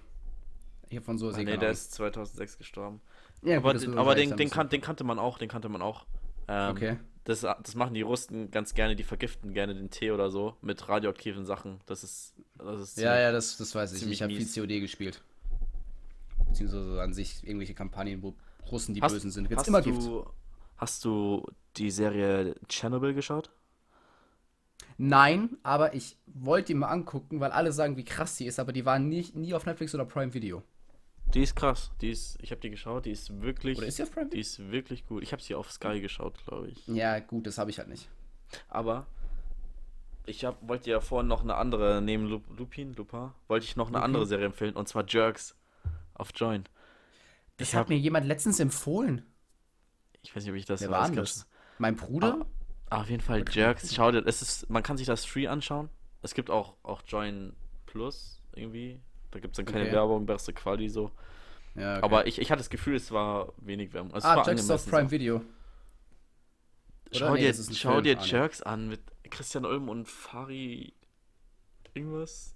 Habe 0.92 1.01
von 1.01 1.18
sowas 1.18 1.34
Ah, 1.36 1.42
nee, 1.42 1.57
der 1.57 1.70
ist 1.70 1.92
2006 1.92 2.59
gestorben. 2.59 3.01
Ja, 3.42 3.57
aber 3.57 3.74
gut, 3.74 3.88
aber 3.97 4.14
den, 4.14 4.36
den, 4.36 4.49
so- 4.49 4.55
kan 4.55 4.68
den 4.68 4.80
kannte 4.80 5.03
man 5.05 5.18
auch, 5.18 5.38
den 5.38 5.49
kannte 5.49 5.68
man 5.68 5.82
auch. 5.82 6.07
Ähm, 6.49 6.70
Okay. 6.70 6.97
Das, 7.24 7.40
das 7.40 7.74
machen 7.74 7.92
die 7.94 8.03
Russen 8.03 8.53
ganz 8.53 8.72
gerne, 8.74 8.94
die 8.94 9.03
vergiften 9.03 9.53
gerne 9.53 9.74
den 9.74 9.90
Tee 9.90 10.12
oder 10.12 10.30
so 10.30 10.55
mit 10.62 10.88
radioaktiven 10.88 11.44
Sachen. 11.44 11.80
Das 11.86 12.05
ist, 12.05 12.34
das 12.57 12.80
ist 12.80 12.99
Ja, 12.99 13.18
ja, 13.18 13.32
das, 13.32 13.57
das 13.57 13.74
weiß 13.74 13.92
ich. 13.94 13.99
ziemlich 13.99 14.18
Ich 14.18 14.22
habe 14.22 14.32
viel. 14.32 14.47
COD 14.62 14.78
gespielt. 14.80 15.22
Beziehungsweise 16.47 17.03
an 17.03 17.12
sich 17.12 17.42
irgendwelche 17.44 17.74
Kampagnen, 17.74 18.22
wo 18.22 18.34
Russen 18.70 18.94
die 18.94 19.03
Hast- 19.03 19.12
Bösen 19.12 19.32
sind. 19.32 19.49
Gibt's 19.49 19.62
hast 19.62 19.68
immer 19.68 19.82
du, 19.82 19.92
Gift. 19.92 20.11
Hast 20.76 21.05
du 21.05 21.44
die 21.76 21.90
Serie 21.90 22.55
Chernobyl 22.68 23.12
geschaut? 23.14 23.51
Nein, 24.99 25.57
aber 25.62 25.95
ich 25.95 26.16
wollte 26.27 26.68
die 26.68 26.74
mal 26.74 26.89
angucken, 26.89 27.41
weil 27.41 27.51
alle 27.51 27.72
sagen, 27.72 27.97
wie 27.97 28.05
krass 28.05 28.37
die 28.37 28.47
ist, 28.47 28.59
aber 28.59 28.72
die 28.72 28.85
waren 28.87 29.09
nie, 29.09 29.27
nie 29.35 29.53
auf 29.55 29.66
Netflix 29.66 29.95
oder 29.95 30.05
Prime 30.07 30.33
Video. 30.35 30.62
Die 31.35 31.43
ist 31.43 31.57
krass. 31.57 31.91
Die 32.01 32.11
ist, 32.11 32.39
ich 32.41 32.51
habe 32.51 32.61
die 32.61 32.70
geschaut, 32.70 33.05
die 33.05 33.11
ist 33.11 33.43
wirklich, 33.43 33.79
Oder 33.79 33.87
ist 33.89 33.99
die 33.99 34.05
auf 34.05 34.12
Prime 34.12 34.27
die 34.27 34.33
Video? 34.39 34.41
ist 34.41 34.70
wirklich 34.70 35.07
gut. 35.07 35.22
Ich 35.22 35.33
habe 35.33 35.43
sie 35.43 35.55
auf 35.55 35.70
Sky 35.72 36.01
geschaut, 36.01 36.35
glaube 36.47 36.68
ich. 36.68 36.87
Ja, 36.87 37.18
gut, 37.20 37.47
das 37.47 37.59
habe 37.59 37.68
ich 37.70 37.79
halt 37.79 37.89
nicht. 37.89 38.09
Aber 38.68 39.07
ich 40.24 40.45
hab, 40.45 40.66
wollte 40.66 40.91
ja 40.91 41.01
vorhin 41.01 41.27
noch 41.29 41.43
eine 41.43 41.57
andere, 41.57 42.01
neben 42.01 42.27
Lu- 42.27 42.43
Lupin, 42.57 42.95
Lupin, 42.95 43.31
wollte 43.49 43.64
ich 43.66 43.77
noch 43.77 43.89
eine 43.89 43.97
Lupin? 43.99 44.05
andere 44.05 44.27
Serie 44.27 44.47
empfehlen, 44.47 44.77
und 44.77 44.89
zwar 44.89 45.05
Jerks 45.07 45.57
auf 46.14 46.31
Join. 46.35 46.64
Das 47.59 47.68
Ich 47.68 47.74
hat 47.74 47.83
hab- 47.83 47.89
mir 47.89 47.99
jemand 47.99 48.27
letztens 48.27 48.61
empfohlen. 48.61 49.22
Ich 50.22 50.35
weiß 50.35 50.43
nicht, 50.45 50.51
ob 50.53 50.57
ich 50.57 50.64
das 50.64 50.81
Wer 50.81 50.91
war 50.91 51.11
das? 51.11 51.47
Mein 51.79 51.97
Bruder? 51.97 52.39
Ah, 52.41 52.47
auf 52.91 53.11
jeden 53.11 53.22
Fall 53.22 53.45
Jerks. 53.51 53.95
Schau 53.95 54.11
dir, 54.11 54.24
es 54.26 54.43
ist, 54.43 54.70
man 54.70 54.82
kann 54.82 54.97
sich 54.97 55.07
das 55.07 55.24
free 55.24 55.47
anschauen. 55.49 55.89
Es 56.22 56.34
gibt 56.34 56.51
auch, 56.51 56.74
auch 56.82 57.03
Join 57.07 57.55
Plus 57.87 58.41
irgendwie. 58.55 59.01
Da 59.30 59.41
gibt 59.41 59.55
es 59.55 59.57
dann 59.57 59.66
keine 59.66 59.84
Okay. 59.84 59.93
Werbung, 59.93 60.26
beste 60.26 60.53
Quali 60.53 60.89
so. 60.89 61.11
Ja, 61.74 61.95
okay. 61.97 62.05
Aber 62.05 62.26
ich, 62.26 62.39
ich 62.39 62.51
hatte 62.51 62.61
das 62.61 62.70
Gefühl, 62.70 62.97
es 62.97 63.11
war 63.12 63.53
wenig 63.59 63.93
Werbung. 63.93 64.14
Es 64.14 64.24
ah, 64.24 64.37
war 64.37 64.47
Jack's 64.47 64.70
auf 64.70 64.87
Prime 64.89 65.05
so. 65.05 65.11
Video. 65.11 65.43
Schau 67.12 67.34
Nee, 67.34 67.53
dir, 67.53 67.55
schau 67.55 67.93
Film. 67.93 68.05
dir 68.05 68.18
Ah. 68.18 68.24
Jerks 68.24 68.62
an 68.62 68.89
mit 68.89 69.01
Christian 69.30 69.64
Ulm 69.64 69.89
und 69.89 70.09
Fari 70.09 70.95
irgendwas. 71.95 72.55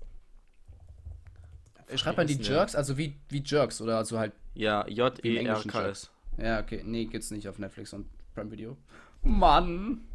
Schreibt 1.95 2.19
man 2.19 2.27
die? 2.27 2.35
Jerks, 2.35 2.75
also 2.77 2.97
wie, 2.97 3.17
wie 3.29 3.43
Jerks 3.45 3.81
oder 3.81 3.99
also 3.99 4.19
halt. 4.19 4.33
Ja, 4.55 4.83
englischen 4.83 5.23
J-E-R-K-S. 5.25 6.11
Ja, 6.39 6.61
okay. 6.61 6.83
Nee, 6.85 7.07
gibt's 7.07 7.31
nicht 7.31 7.49
auf 7.49 7.59
Netflix 7.59 7.93
und 7.93 8.07
Prime 8.35 8.51
Video. 8.51 8.77
Mann! 9.23 10.07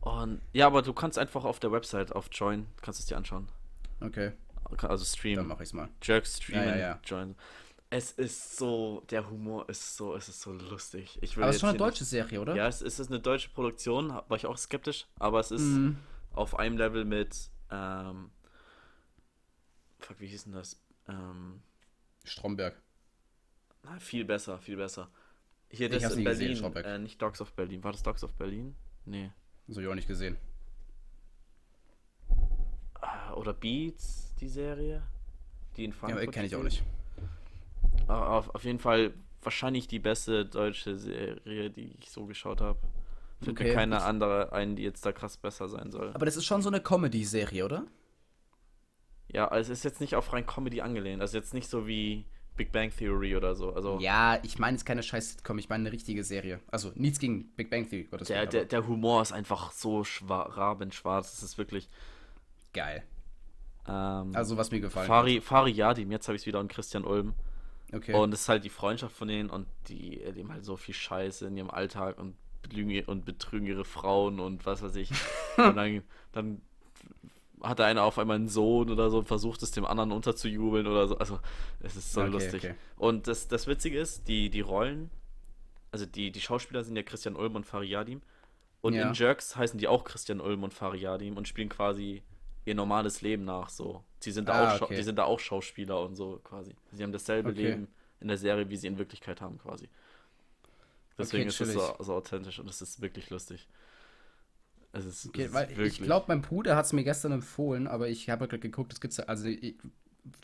Und 0.00 0.40
ja, 0.52 0.66
aber 0.66 0.82
du 0.82 0.92
kannst 0.92 1.18
einfach 1.18 1.44
auf 1.44 1.60
der 1.60 1.72
Website 1.72 2.12
auf 2.12 2.28
Join, 2.32 2.66
kannst 2.80 3.00
es 3.00 3.06
dir 3.06 3.16
anschauen. 3.16 3.48
Okay, 4.00 4.32
Also 4.64 4.86
dann 4.88 4.98
streamen. 5.04 5.46
mache 5.46 5.62
ich's 5.62 5.72
mal. 5.74 5.88
Jerks 6.02 6.38
streamen, 6.42 6.68
Ja, 6.68 6.74
ja, 6.76 6.78
ja. 6.94 7.00
Join. 7.04 7.34
Es 7.90 8.12
ist 8.12 8.56
so, 8.56 9.02
der 9.10 9.28
Humor 9.28 9.68
ist 9.68 9.96
so, 9.96 10.14
es 10.14 10.28
ist 10.28 10.40
so 10.40 10.52
lustig. 10.52 11.18
Ich 11.22 11.36
will 11.36 11.42
Aber 11.42 11.50
es 11.50 11.56
ist 11.56 11.60
schon 11.60 11.70
eine 11.70 11.78
deutsche 11.78 12.04
Serie, 12.04 12.40
oder? 12.40 12.54
Ja, 12.54 12.68
es, 12.68 12.80
es 12.82 13.00
ist 13.00 13.10
eine 13.10 13.18
deutsche 13.20 13.50
Produktion, 13.50 14.10
war 14.10 14.36
ich 14.36 14.46
auch 14.46 14.56
skeptisch, 14.56 15.06
aber 15.18 15.40
es 15.40 15.50
ist 15.50 15.62
Mhm. 15.62 15.98
auf 16.32 16.56
einem 16.58 16.78
Level 16.78 17.04
mit, 17.04 17.50
ähm, 17.70 18.30
fuck, 19.98 20.20
wie 20.20 20.28
hieß 20.28 20.44
denn 20.44 20.52
das? 20.52 20.80
Ähm, 21.08 21.62
Stromberg. 22.24 22.80
na, 23.82 23.98
viel 23.98 24.24
besser, 24.24 24.58
viel 24.60 24.76
besser. 24.76 25.10
Hier, 25.68 25.88
das 25.88 26.02
in 26.02 26.08
gesehen, 26.10 26.24
Berlin, 26.24 26.56
Stromberg. 26.56 26.86
äh, 26.86 26.98
nicht 26.98 27.20
Dogs 27.20 27.40
of 27.40 27.52
Berlin. 27.54 27.82
War 27.84 27.92
das 27.92 28.02
Dogs 28.02 28.22
of 28.24 28.32
Berlin? 28.34 28.76
Nee. 29.04 29.30
So, 29.72 29.80
ich 29.80 29.86
auch 29.86 29.94
nicht 29.94 30.08
gesehen. 30.08 30.36
Ah, 33.00 33.32
Oder 33.34 33.52
Beats, 33.54 34.34
die 34.40 34.48
Serie? 34.48 35.02
Die 35.76 35.84
in 35.84 35.92
Ja, 35.92 35.96
Frankfurt 35.96 36.32
kenne 36.32 36.46
ich 36.48 36.56
auch 36.56 36.62
nicht. 36.64 36.82
Ah, 38.08 38.36
Auf, 38.36 38.52
auf 38.52 38.64
jeden 38.64 38.80
Fall 38.80 39.14
wahrscheinlich 39.42 39.86
die 39.86 40.00
beste 40.00 40.44
deutsche 40.44 40.96
Serie, 40.96 41.70
die 41.70 41.94
ich 42.00 42.10
so 42.10 42.26
geschaut 42.26 42.60
habe. 42.60 42.80
Fällt 43.40 43.56
Okay. 43.56 43.68
mir 43.68 43.74
keine 43.74 44.02
andere 44.02 44.52
ein, 44.52 44.74
die 44.74 44.82
jetzt 44.82 45.06
da 45.06 45.12
krass 45.12 45.36
besser 45.36 45.68
sein 45.68 45.92
soll. 45.92 46.10
Aber 46.14 46.26
das 46.26 46.36
ist 46.36 46.44
schon 46.46 46.62
so 46.62 46.68
eine 46.68 46.80
Comedy-Serie, 46.80 47.64
oder? 47.64 47.86
Ja, 49.28 49.46
also 49.46 49.72
es 49.72 49.78
ist 49.78 49.84
jetzt 49.84 50.00
nicht 50.00 50.16
auf 50.16 50.32
rein 50.32 50.44
Comedy 50.46 50.80
angelehnt. 50.80 51.22
Also 51.22 51.38
jetzt 51.38 51.54
nicht 51.54 51.68
so 51.70 51.86
wie 51.86 52.26
Big 52.60 52.72
Bang 52.72 52.90
Theory 52.94 53.34
oder 53.36 53.54
so. 53.54 53.72
Also 53.72 53.98
Ja, 54.00 54.38
ich 54.42 54.58
meine 54.58 54.76
jetzt 54.76 54.84
keine 54.84 55.02
scheiß 55.02 55.30
Sitcom, 55.30 55.56
ich 55.58 55.70
meine 55.70 55.84
eine 55.84 55.92
richtige 55.92 56.24
Serie. 56.24 56.60
Also 56.70 56.92
nichts 56.94 57.18
gegen 57.18 57.48
Big 57.56 57.70
Bang 57.70 57.88
Theory, 57.88 58.04
Gottes 58.04 58.28
der, 58.28 58.40
Willen, 58.40 58.50
der, 58.50 58.64
der 58.66 58.86
Humor 58.86 59.22
ist 59.22 59.32
einfach 59.32 59.72
so 59.72 60.00
schwa- 60.02 60.54
rabenschwarz. 60.54 61.30
Das 61.32 61.42
ist 61.42 61.56
wirklich. 61.56 61.88
geil. 62.74 63.02
Ähm, 63.88 64.32
Also 64.34 64.58
was 64.58 64.70
mir 64.70 64.80
gefallen 64.80 65.06
Fari, 65.06 65.40
Fari 65.40 65.70
Yadim, 65.70 66.12
jetzt 66.12 66.28
habe 66.28 66.36
ich 66.36 66.42
es 66.42 66.46
wieder 66.46 66.60
und 66.60 66.68
Christian 66.70 67.04
Ulm. 67.04 67.28
hat. 67.92 67.96
Okay. 67.96 68.12
Und 68.14 68.32
es 68.34 68.42
ist 68.42 68.48
halt 68.50 68.62
die 68.64 68.68
Freundschaft 68.68 69.16
von 69.16 69.26
denen 69.26 69.48
und 69.48 69.66
die 69.88 70.20
erleben 70.22 70.52
halt 70.52 70.64
so 70.66 70.76
viel 70.76 70.94
Scheiße 70.94 71.46
in 71.46 71.56
ihrem 71.56 71.70
Alltag 71.70 72.18
und 72.18 72.36
belügen 72.62 73.04
und 73.06 73.24
betrügen 73.24 73.66
ihre 73.66 73.86
Frauen 73.86 74.38
und 74.38 74.66
was 74.66 74.82
weiß 74.82 74.96
ich. 74.96 75.10
und 75.56 75.76
dann, 75.76 76.02
dann 76.32 76.60
hat 77.62 77.78
der 77.78 77.86
eine 77.86 78.02
auf 78.02 78.18
einmal 78.18 78.36
einen 78.36 78.48
Sohn 78.48 78.90
oder 78.90 79.10
so 79.10 79.18
und 79.18 79.26
versucht 79.28 79.62
es 79.62 79.70
dem 79.72 79.84
anderen 79.84 80.12
unterzujubeln 80.12 80.86
oder 80.86 81.08
so. 81.08 81.18
Also 81.18 81.40
es 81.80 81.96
ist 81.96 82.12
so 82.12 82.20
Okay, 82.22 82.30
lustig. 82.32 82.64
okay. 82.64 82.74
Und 82.96 83.26
das, 83.28 83.48
das 83.48 83.66
Witzige 83.66 83.98
ist, 84.00 84.28
die, 84.28 84.50
die 84.50 84.60
Rollen, 84.60 85.10
also 85.92 86.06
die, 86.06 86.30
die 86.32 86.40
Schauspieler 86.40 86.84
sind 86.84 86.96
ja 86.96 87.02
Christian 87.02 87.36
Ulm 87.36 87.56
und 87.56 87.66
Fariadim. 87.66 88.22
Und 88.82 88.94
Ja. 88.94 89.02
in 89.02 89.14
Jerks 89.14 89.56
heißen 89.56 89.78
die 89.78 89.88
auch 89.88 90.04
Christian 90.04 90.40
Ulm 90.40 90.64
und 90.64 90.74
Fariadim 90.74 91.36
und 91.36 91.48
spielen 91.48 91.68
quasi 91.68 92.22
ihr 92.66 92.74
normales 92.74 93.22
Leben 93.22 93.44
nach 93.44 93.70
so. 93.70 94.04
Sie 94.20 94.32
sind 94.32 94.48
da, 94.48 94.54
Ah, 94.54 94.76
auch, 94.76 94.82
okay. 94.82 94.96
die 94.96 95.02
sind 95.02 95.16
da 95.18 95.24
auch 95.24 95.40
Schauspieler 95.40 96.00
und 96.02 96.14
so 96.16 96.40
quasi. 96.44 96.74
Sie 96.92 97.02
haben 97.02 97.12
dasselbe 97.12 97.50
Okay. 97.50 97.62
Leben 97.62 97.88
in 98.20 98.28
der 98.28 98.38
Serie, 98.38 98.68
wie 98.70 98.76
sie 98.76 98.86
in 98.88 98.98
Wirklichkeit 98.98 99.40
haben 99.40 99.58
quasi. 99.58 99.88
Deswegen 101.18 101.44
Okay, 101.44 101.48
ist 101.48 101.60
es 101.60 101.72
so, 101.72 101.94
so 102.00 102.14
authentisch 102.14 102.58
und 102.58 102.68
es 102.68 102.80
ist 102.82 103.00
wirklich 103.00 103.30
lustig. 103.30 103.68
Es 104.92 105.04
ist, 105.04 105.26
Okay, 105.28 105.42
es 105.42 105.48
ist 105.48 105.54
weil 105.54 105.80
ich 105.86 106.02
glaube, 106.02 106.26
mein 106.28 106.42
Bruder 106.42 106.76
hat 106.76 106.84
es 106.86 106.92
mir 106.92 107.04
gestern 107.04 107.32
empfohlen, 107.32 107.86
aber 107.86 108.08
ich 108.08 108.28
habe 108.28 108.48
gerade 108.48 108.60
geguckt, 108.60 108.92
es 108.92 109.00
gibt's 109.00 109.20
also 109.20 109.46
ich, 109.46 109.76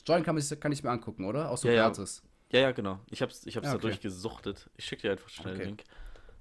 Jordan 0.07 0.25
kann, 0.25 0.61
kann 0.61 0.73
ich 0.73 0.83
mir 0.83 0.91
angucken, 0.91 1.25
oder? 1.25 1.51
Auch 1.51 1.59
so 1.59 1.69
Ja, 1.69 1.75
ja. 1.75 1.83
gratis. 1.83 2.23
Ja, 2.53 2.61
ja, 2.61 2.73
genau. 2.73 3.01
Ich 3.11 3.23
hab's, 3.23 3.45
ich 3.47 3.57
hab's 3.57 3.67
Ja, 3.67 3.75
okay. 3.75 3.83
durchgesuchtet. 3.83 4.71
Ich 4.77 4.85
schicke 4.87 5.03
dir 5.03 5.13
einfach 5.13 5.29
schnell 5.29 5.55
Okay. 5.55 5.63
den 5.63 5.69
Link. 5.71 5.85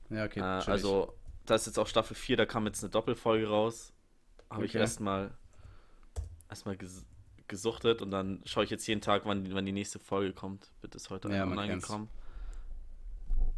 Ja, 0.09 0.25
okay. 0.25 0.39
Äh, 0.39 0.43
also, 0.43 1.13
da 1.45 1.55
ist 1.55 1.65
jetzt 1.67 1.79
auch 1.79 1.87
Staffel 1.87 2.15
4, 2.15 2.37
da 2.37 2.45
kam 2.45 2.65
jetzt 2.67 2.83
eine 2.83 2.91
Doppelfolge 2.91 3.47
raus. 3.47 3.93
Habe 4.49 4.65
ich 4.65 4.71
Okay. 4.71 4.79
erstmal 4.79 5.31
erstmal 6.49 6.77
ges 6.77 7.05
gesuchtet 7.47 8.01
und 8.01 8.09
dann 8.09 8.41
schaue 8.45 8.63
ich 8.63 8.71
jetzt 8.71 8.87
jeden 8.87 9.01
Tag, 9.01 9.25
wann, 9.25 9.53
wann 9.53 9.65
die 9.67 9.71
nächste 9.71 9.99
Folge 9.99 10.33
kommt. 10.33 10.71
Wird 10.81 10.95
es 10.95 11.11
heute 11.11 11.29
Ja, 11.29 11.43
online 11.43 11.75
gekommen? 11.79 12.09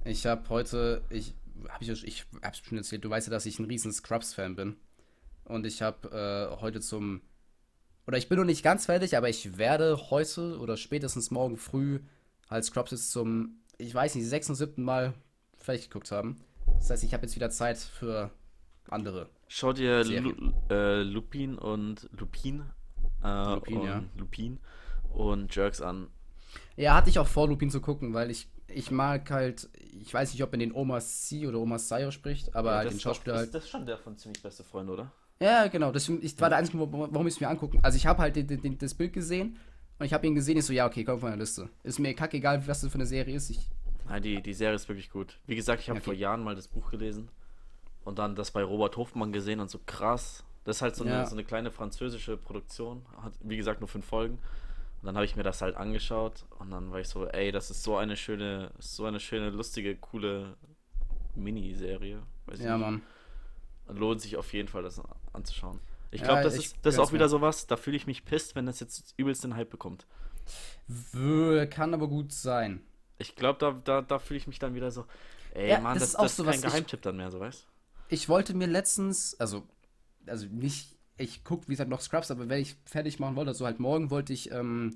Ich 0.04 0.26
habe 0.26 0.48
heute, 0.50 1.02
ich 1.10 1.34
habe 1.70 1.84
ich, 1.84 2.04
ich 2.04 2.26
hab's 2.42 2.60
schon 2.60 2.78
erzählt, 2.78 3.04
du 3.04 3.10
weißt 3.10 3.28
ja, 3.28 3.32
dass 3.32 3.46
ich 3.46 3.60
ein 3.60 3.66
riesen 3.66 3.92
Scrubs-Fan 3.92 4.56
bin. 4.56 4.78
Und 5.46 5.66
ich 5.66 5.82
habe 5.82 6.10
äh, 6.10 6.62
heute 6.62 6.82
zum, 6.82 7.22
oder 8.06 8.18
ich 8.18 8.28
bin 8.28 8.38
noch 8.38 8.46
nicht 8.46 8.64
ganz 8.64 8.86
fertig, 8.86 9.16
aber 9.16 9.30
ich 9.30 9.58
werde 9.58 10.10
heute 10.10 10.60
oder 10.60 10.78
spätestens 10.78 11.32
morgen 11.32 11.58
früh 11.58 12.00
halt 12.50 12.66
Scrubs 12.66 12.92
jetzt 12.92 13.12
zum, 13.12 13.60
ich 13.78 13.94
weiß 13.94 14.16
nicht, 14.16 14.28
sechsten, 14.28 14.56
siebten 14.56 14.84
Mal 14.84 15.14
fertig 15.58 15.90
geguckt 15.90 16.12
haben. 16.12 16.38
Das 16.80 16.90
heißt, 16.90 17.04
ich 17.04 17.14
habe 17.14 17.26
jetzt 17.26 17.36
wieder 17.36 17.50
Zeit 17.50 17.78
für 17.78 18.32
andere. 18.90 19.30
Schau 19.48 19.74
dir. 19.74 20.04
Lu 20.04 20.54
äh, 20.70 21.02
Lupin 21.04 21.58
und 21.58 22.10
Lupin, 22.18 22.64
äh, 23.24 23.54
Lupin, 23.56 23.78
und 23.78 23.86
ja. 23.86 24.04
Lupin 24.18 24.60
und 25.14 25.56
Jerks 25.56 25.82
an. 25.82 26.08
Ja, 26.76 26.96
hatte 26.96 27.10
ich 27.10 27.20
auch 27.20 27.28
vor, 27.28 27.48
Lupin 27.48 27.70
zu 27.70 27.82
gucken, 27.82 28.14
weil 28.14 28.30
ich, 28.32 28.48
ich 28.70 28.92
mag 28.92 29.30
halt, 29.32 29.70
ich 30.02 30.14
weiß 30.14 30.34
nicht, 30.34 30.44
ob 30.44 30.52
man 30.52 30.60
den 30.60 30.74
Oma 30.74 31.00
C 31.00 31.48
oder 31.48 31.60
Oma 31.60 31.80
Sayo 31.80 32.12
spricht, 32.12 32.56
aber 32.56 32.76
halt 32.76 32.86
das 32.88 32.94
den 32.94 32.98
ist 32.98 33.06
doch- 33.06 33.10
Schauspieler 33.16 33.36
ist 33.36 33.40
halt. 33.42 33.56
das 33.56 33.64
ist 33.66 33.70
schon 33.70 33.86
der 33.86 33.98
von 33.98 34.18
ziemlich 34.18 34.42
beste 34.42 34.64
Freund, 34.64 34.90
oder? 34.90 35.12
Ja, 35.40 35.68
genau. 35.68 35.92
Das 35.92 36.10
ich, 36.10 36.40
war 36.42 36.50
der 36.50 36.58
einzige, 36.58 36.80
warum 36.80 37.28
ich 37.28 37.36
es 37.36 37.40
mir 37.40 37.48
angucken. 37.48 37.80
Also 37.84 37.96
ich 37.96 38.06
habe 38.08 38.22
halt 38.22 38.36
den, 38.36 38.48
den, 38.48 38.78
das 38.78 38.94
Bild 38.96 39.14
gesehen 39.14 39.58
und 40.00 40.06
ich 40.06 40.14
habe 40.14 40.26
ihn 40.26 40.34
gesehen. 40.36 40.58
Ich 40.58 40.66
so, 40.66 40.74
ja, 40.74 40.88
okay, 40.88 41.04
komm 41.04 41.20
von 41.20 41.30
der 41.30 41.38
Liste. 41.38 41.70
Ist 41.84 42.00
mir 42.00 42.14
kackegal, 42.16 42.66
was 42.68 42.82
das 42.82 42.90
für 42.92 42.96
eine 42.96 43.06
Serie 43.06 43.36
ist. 43.36 43.50
Ich, 43.52 43.60
Nein, 44.10 44.24
die, 44.24 44.42
die 44.42 44.54
Serie 44.54 44.76
ist 44.76 44.88
wirklich 44.90 45.10
gut. 45.10 45.38
Wie 45.46 45.56
gesagt, 45.56 45.82
ich 45.82 45.90
habe 45.90 45.98
Okay. 46.00 46.06
vor 46.06 46.14
Jahren 46.14 46.44
mal 46.44 46.56
das 46.56 46.68
Buch 46.68 46.90
gelesen 46.90 47.30
und 48.04 48.18
dann 48.20 48.36
das 48.36 48.52
bei 48.52 48.64
Robert 48.64 48.96
Hofmann 48.98 49.32
gesehen 49.32 49.60
und 49.60 49.70
so 49.70 49.80
krass. 49.86 50.44
Das 50.64 50.78
ist 50.78 50.82
halt 50.82 50.96
so, 50.96 51.06
Ja. 51.06 51.20
eine, 51.20 51.28
so 51.28 51.36
eine 51.36 51.44
kleine 51.44 51.72
französische 51.72 52.36
Produktion. 52.38 53.06
Hat, 53.22 53.34
wie 53.42 53.58
gesagt, 53.58 53.80
nur 53.80 53.88
fünf 53.88 54.06
Folgen. 54.06 54.40
Dann 55.08 55.16
habe 55.16 55.24
ich 55.26 55.38
mir 55.38 55.44
das 55.44 55.62
halt 55.62 55.78
angeschaut 55.78 56.46
und 56.60 56.70
dann 56.70 56.92
war 56.92 57.00
ich 57.00 57.08
so, 57.08 57.26
ey, 57.28 57.54
das 57.54 57.72
ist 57.72 57.82
so 57.82 57.96
eine 57.96 58.18
schöne, 58.18 58.72
so 58.78 59.06
eine 59.06 59.22
schöne, 59.22 59.52
lustige, 59.52 59.96
coole 59.96 60.58
Miniserie. 61.34 62.22
Weiß 62.46 62.60
ja, 62.60 62.78
nicht. 62.78 62.82
Mann. 62.82 63.02
Lohnt 63.88 64.20
sich 64.20 64.36
auf 64.36 64.52
jeden 64.52 64.68
Fall, 64.68 64.84
das 64.84 65.02
anzuschauen. 65.32 65.80
Ich 66.12 66.20
Ja, 66.22 66.28
glaube, 66.28 66.44
das, 66.44 66.56
ich 66.58 66.66
ist, 66.66 66.76
das 66.82 66.96
ist 66.96 67.00
auch 67.00 67.14
wieder 67.14 67.26
mir. 67.26 67.30
sowas, 67.30 67.68
da 67.68 67.78
fühle 67.78 67.96
ich 67.96 68.06
mich 68.06 68.26
pisst, 68.26 68.56
wenn 68.56 68.66
das 68.66 68.82
jetzt 68.82 69.14
übelst 69.16 69.46
den 69.46 69.56
Hype 69.56 69.70
bekommt. 69.70 70.06
Kann 71.70 71.94
aber 71.94 72.08
gut 72.10 72.34
sein. 72.34 72.82
Ich 73.18 73.36
glaube, 73.36 73.60
da, 73.60 73.72
da, 73.72 74.02
da 74.02 74.20
fühle 74.20 74.38
ich 74.40 74.48
mich 74.48 74.60
dann 74.60 74.76
wieder 74.76 74.92
so, 74.92 75.06
ey, 75.54 75.72
Ja, 75.72 75.80
Mann, 75.80 75.94
das 75.94 76.04
das, 76.04 76.10
ist 76.10 76.16
auch 76.18 76.24
das 76.24 76.32
ist 76.32 76.38
so, 76.38 76.44
kein 76.44 76.52
was 76.54 76.58
ich- 76.58 76.64
Geheimtipp 76.64 77.02
dann 77.02 77.18
mehr, 77.18 77.32
so 77.32 77.40
weißt 77.40 77.66
Ich 78.10 78.30
wollte 78.30 78.54
mir 78.54 78.68
letztens, 78.68 79.40
also, 79.40 79.64
also 80.26 80.46
nicht, 80.48 80.97
ich 81.18 81.44
gucke, 81.44 81.68
wie 81.68 81.72
gesagt, 81.74 81.90
noch 81.90 82.02
Scrubs, 82.02 82.32
aber 82.32 82.48
wenn 82.50 82.62
ich 82.62 82.76
fertig 82.86 83.20
machen 83.20 83.36
wollte, 83.36 83.50
also 83.50 83.66
halt 83.66 83.80
morgen 83.80 84.10
wollte 84.12 84.34
ich 84.34 84.52
ähm, 84.52 84.94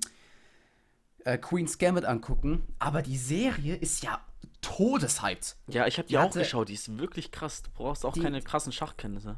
äh, 1.24 1.38
Queen's 1.38 1.78
Gambit 1.78 2.04
angucken. 2.04 2.62
Aber 2.78 3.02
die 3.02 3.16
Serie 3.16 3.74
ist 3.76 4.02
ja 4.02 4.20
todeshyped. 4.60 5.56
Ja, 5.68 5.86
ich 5.86 5.98
habe 5.98 6.06
die, 6.06 6.12
Die 6.12 6.18
auch 6.18 6.24
hatte- 6.24 6.38
geschaut, 6.40 6.68
die 6.68 6.74
ist 6.74 6.96
wirklich 6.98 7.30
krass. 7.32 7.62
Du 7.62 7.70
brauchst 7.74 8.04
auch 8.04 8.12
Die- 8.12 8.20
keine 8.20 8.40
krassen 8.42 8.72
Schachkenntnisse. 8.72 9.36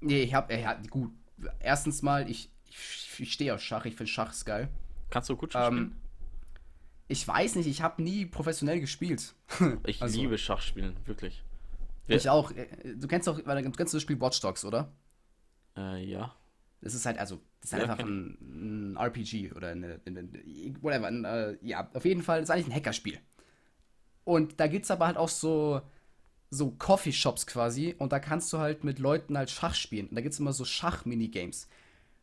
Nee, 0.00 0.22
ich 0.22 0.34
hab, 0.34 0.50
ja, 0.52 0.74
gut. 0.90 1.12
Erstens 1.60 2.02
mal, 2.02 2.30
ich, 2.30 2.50
ich, 2.68 3.08
ich 3.20 3.32
stehe 3.32 3.54
auf 3.54 3.60
Schach, 3.60 3.84
ich 3.84 3.96
finde 3.96 4.10
Schach 4.10 4.30
ist 4.30 4.44
geil. 4.44 4.68
Kannst 5.10 5.28
du 5.28 5.36
gut 5.36 5.52
Schach 5.52 5.68
Ähm, 5.68 5.74
spielen? 5.76 6.00
Ich 7.08 7.26
weiß 7.28 7.56
nicht, 7.56 7.66
ich 7.66 7.82
habe 7.82 8.02
nie 8.02 8.26
professionell 8.26 8.80
gespielt. 8.80 9.34
Ich 9.86 10.00
also- 10.00 10.20
liebe 10.20 10.38
Schachspielen, 10.38 10.96
wirklich. 11.06 11.42
Wir- 12.06 12.16
Ich 12.16 12.28
auch. 12.28 12.50
Äh, 12.52 12.66
Du 12.96 13.08
kennst 13.08 13.26
doch, 13.26 13.40
weil 13.46 13.62
du 13.62 13.70
kennst 13.72 13.94
das 13.94 14.02
Spiel 14.02 14.20
Watch 14.20 14.40
Dogs, 14.40 14.64
oder? 14.64 14.90
Äh, 15.76 16.04
ja. 16.04 16.34
Das 16.80 16.94
ist 16.94 17.06
halt, 17.06 17.18
also, 17.18 17.40
das 17.60 17.70
ist 17.70 17.72
halt 17.72 17.82
Ja, 17.82 17.88
einfach 17.88 18.02
ein, 18.02 18.36
ein 18.94 18.96
RPG 18.96 19.52
oder 19.52 19.68
eine, 19.68 20.00
eine, 20.06 20.28
whatever. 20.82 21.06
Ein, 21.06 21.24
äh, 21.24 21.56
ja, 21.62 21.88
auf 21.94 22.04
jeden 22.04 22.22
Fall, 22.22 22.40
das 22.40 22.48
ist 22.50 22.54
eigentlich 22.54 22.68
ein 22.68 22.74
Hackerspiel. 22.76 23.18
Und 24.24 24.58
da 24.60 24.66
gibt's 24.66 24.90
aber 24.90 25.06
halt 25.06 25.16
auch 25.16 25.28
so, 25.28 25.82
so 26.50 26.72
Coffeeshops 26.72 27.46
quasi 27.46 27.94
und 27.98 28.12
da 28.12 28.20
kannst 28.20 28.52
du 28.52 28.58
halt 28.58 28.84
mit 28.84 28.98
Leuten 28.98 29.38
halt 29.38 29.50
Schach 29.50 29.74
spielen. 29.74 30.08
Und 30.08 30.16
da 30.16 30.22
gibt's 30.22 30.40
immer 30.40 30.52
so 30.52 30.64
Schach-Minigames. 30.64 31.68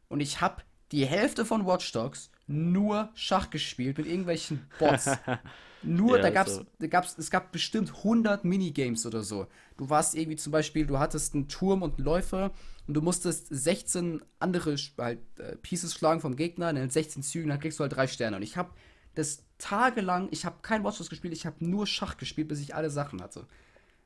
Und 0.10 0.22
ich 0.22 0.42
habe 0.42 0.64
die 0.92 1.06
Hälfte 1.08 1.46
von 1.46 1.68
Watch 1.68 1.92
Dogs 1.94 2.32
nur 2.48 3.12
Schach 3.16 3.50
gespielt 3.52 3.98
mit 3.98 4.08
irgendwelchen 4.08 4.68
Bots. 4.78 5.20
Nur, 5.84 6.18
Ja, 6.18 6.22
da 6.22 6.30
gab's, 6.32 6.56
so. 6.56 6.66
da 6.80 6.88
gab's, 6.88 7.18
es 7.18 7.32
gab 7.32 7.52
bestimmt 7.52 7.90
100 7.98 8.46
Minigames 8.46 9.06
oder 9.06 9.24
so. 9.24 9.48
Du 9.82 9.90
warst 9.90 10.14
irgendwie 10.14 10.38
zum 10.38 10.52
Beispiel, 10.52 10.86
du 10.86 11.00
hattest 11.00 11.34
einen 11.34 11.48
Turm 11.48 11.82
und 11.82 11.96
einen 11.98 12.06
Läufer 12.06 12.52
und 12.86 12.94
du 12.94 13.02
musstest 13.02 13.48
16 13.50 14.22
andere 14.38 14.76
halt, 15.00 15.18
äh, 15.40 15.56
Pieces 15.56 15.96
schlagen 15.96 16.22
vom 16.22 16.36
Gegner 16.36 16.70
in 16.70 16.76
den 16.76 16.92
16 16.92 17.24
Zügen, 17.24 17.50
dann 17.50 17.60
kriegst 17.60 17.80
du 17.80 17.82
halt 17.82 17.96
drei 17.96 18.06
Sterne. 18.06 18.36
Und 18.38 18.44
ich 18.44 18.58
habe 18.58 18.70
das 19.16 19.44
tagelang, 19.58 20.28
ich 20.30 20.46
habe 20.46 20.58
kein 20.62 20.84
Watch 20.84 21.00
Dogs 21.00 21.10
gespielt, 21.10 21.34
ich 21.34 21.48
habe 21.48 21.56
nur 21.66 21.88
Schach 21.88 22.18
gespielt, 22.18 22.48
bis 22.48 22.60
ich 22.60 22.76
alle 22.76 22.92
Sachen 22.92 23.24
hatte. 23.24 23.48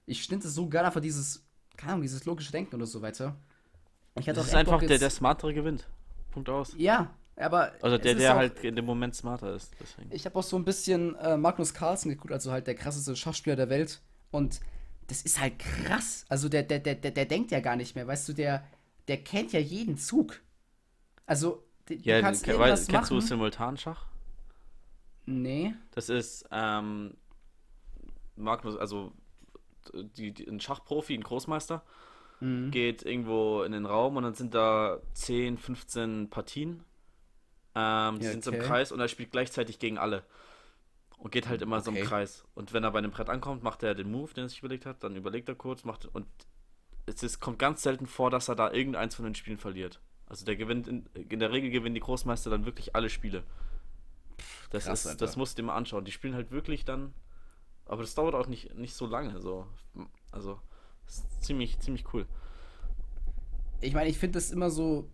Ich 0.05 0.25
finde 0.25 0.47
es 0.47 0.55
so 0.55 0.69
geil, 0.69 0.85
einfach 0.85 1.01
dieses, 1.01 1.43
keine 1.75 1.91
Ahnung, 1.91 2.03
dieses 2.03 2.23
logische 2.23 2.53
Denken 2.53 2.73
oder 2.77 2.85
so 2.85 3.01
weiter. 3.01 3.35
Ich 4.17 4.29
hatte 4.29 4.37
Das 4.39 4.47
ist 4.47 4.55
einfach 4.55 4.79
der, 4.79 4.97
der 4.97 5.09
Smartere 5.09 5.53
gewinnt. 5.53 5.89
Punkt 6.31 6.47
aus. 6.47 6.73
Ja, 6.77 7.13
aber. 7.35 7.73
Also 7.81 7.97
der, 7.97 8.15
der 8.15 8.31
auch- 8.31 8.37
halt 8.37 8.63
in 8.63 8.77
dem 8.77 8.85
Moment 8.85 9.13
smarter 9.13 9.53
ist. 9.53 9.73
Deswegen. 9.81 10.09
Ich 10.15 10.25
habe 10.25 10.39
auch 10.39 10.43
so 10.43 10.55
ein 10.55 10.63
bisschen 10.63 11.15
äh, 11.15 11.35
Magnus 11.35 11.73
Carlsen 11.73 12.07
geguckt, 12.11 12.31
also 12.31 12.53
halt 12.53 12.65
der 12.65 12.75
krasseste 12.75 13.13
Schachspieler 13.17 13.57
der 13.57 13.67
Welt. 13.69 13.99
Und 14.31 14.61
das 15.07 15.21
ist 15.21 15.39
halt 15.39 15.59
krass. 15.59 16.25
Also 16.29 16.49
der, 16.49 16.63
der, 16.63 16.79
der, 16.79 16.95
der, 16.95 17.11
der 17.11 17.25
denkt 17.25 17.51
ja 17.51 17.59
gar 17.59 17.75
nicht 17.75 17.95
mehr. 17.95 18.07
Weißt 18.07 18.27
du, 18.29 18.33
der, 18.33 18.65
der 19.07 19.23
kennt 19.23 19.53
ja 19.53 19.59
jeden 19.59 19.97
Zug. 19.97 20.41
Also, 21.25 21.63
d- 21.89 21.95
Ja, 22.03 22.17
du 22.17 22.21
kannst 22.21 22.43
ke- 22.45 22.51
irgendwas 22.51 22.87
kennst 22.87 23.11
du 23.11 23.15
machen. 23.15 23.21
Simultanschach? 23.21 24.07
Nee. 25.27 25.73
Das 25.91 26.09
ist 26.09 26.45
ähm, 26.51 27.15
Magnus, 28.35 28.75
also 28.77 29.13
die, 29.93 30.33
die, 30.33 30.47
ein 30.47 30.59
Schachprofi, 30.59 31.13
ein 31.15 31.23
Großmeister, 31.23 31.83
Mhm. 32.41 32.71
geht 32.71 33.03
irgendwo 33.03 33.63
in 33.63 33.71
den 33.71 33.85
Raum 33.85 34.17
und 34.17 34.23
dann 34.23 34.35
sind 34.35 34.53
da 34.55 34.99
10, 35.13 35.57
15 35.57 36.29
Partien. 36.29 36.83
Ähm, 37.75 38.19
die 38.19 38.25
Ja, 38.25 38.31
sind 38.31 38.43
so 38.43 38.51
im 38.51 38.57
okay. 38.57 38.67
Kreis 38.67 38.91
und 38.91 38.99
er 38.99 39.07
spielt 39.09 39.31
gleichzeitig 39.31 39.79
gegen 39.79 39.97
alle. 39.97 40.23
Und 41.25 41.31
geht 41.31 41.47
halt 41.47 41.63
immer 41.63 41.81
so 41.81 41.89
im 41.89 41.97
Okay. 41.97 42.05
Kreis. 42.05 42.45
Und 42.53 42.71
wenn 42.71 42.83
er 42.83 42.91
bei 42.91 42.99
einem 42.99 43.09
Brett 43.09 43.31
ankommt, 43.31 43.63
macht 43.63 43.81
er 43.81 43.95
den 43.95 44.11
Move, 44.11 44.31
den 44.35 44.43
er 44.43 44.49
sich 44.49 44.59
überlegt 44.59 44.85
hat, 44.85 45.03
dann 45.03 45.15
überlegt 45.15 45.49
er 45.49 45.55
kurz, 45.55 45.83
macht 45.83 46.05
und 46.05 46.27
es 47.07 47.23
ist, 47.23 47.39
kommt 47.39 47.57
ganz 47.57 47.81
selten 47.81 48.05
vor, 48.05 48.29
dass 48.29 48.47
er 48.47 48.53
da 48.53 48.71
irgendeins 48.71 49.15
von 49.15 49.25
den 49.25 49.33
Spielen 49.33 49.57
verliert. 49.57 49.99
Also 50.27 50.45
der 50.45 50.55
gewinnt, 50.55 50.87
in, 50.87 51.09
in 51.15 51.39
der 51.39 51.51
Regel 51.51 51.71
gewinnen 51.71 51.95
die 51.95 52.01
Großmeister 52.01 52.51
dann 52.51 52.67
wirklich 52.67 52.95
alle 52.95 53.09
Spiele. 53.09 53.41
Das, 54.69 54.85
krass, 54.85 54.99
ist, 54.99 55.07
Alter. 55.07 55.25
das 55.25 55.35
musst 55.35 55.57
du 55.57 55.63
dir 55.63 55.65
mal 55.65 55.75
anschauen. 55.75 56.05
Die 56.05 56.11
spielen 56.11 56.35
halt 56.35 56.51
wirklich 56.51 56.85
dann, 56.85 57.11
aber 57.87 58.03
das 58.03 58.13
dauert 58.13 58.35
auch 58.35 58.45
nicht, 58.45 58.75
nicht 58.75 58.93
so 58.93 59.07
lange. 59.07 59.41
So. 59.41 59.65
Also, 60.31 60.61
ziemlich, 61.41 61.79
ziemlich 61.79 62.05
cool. 62.13 62.27
Ich 63.81 63.95
meine, 63.95 64.11
ich 64.11 64.19
finde 64.19 64.37
das 64.37 64.51
immer 64.51 64.69
so. 64.69 65.09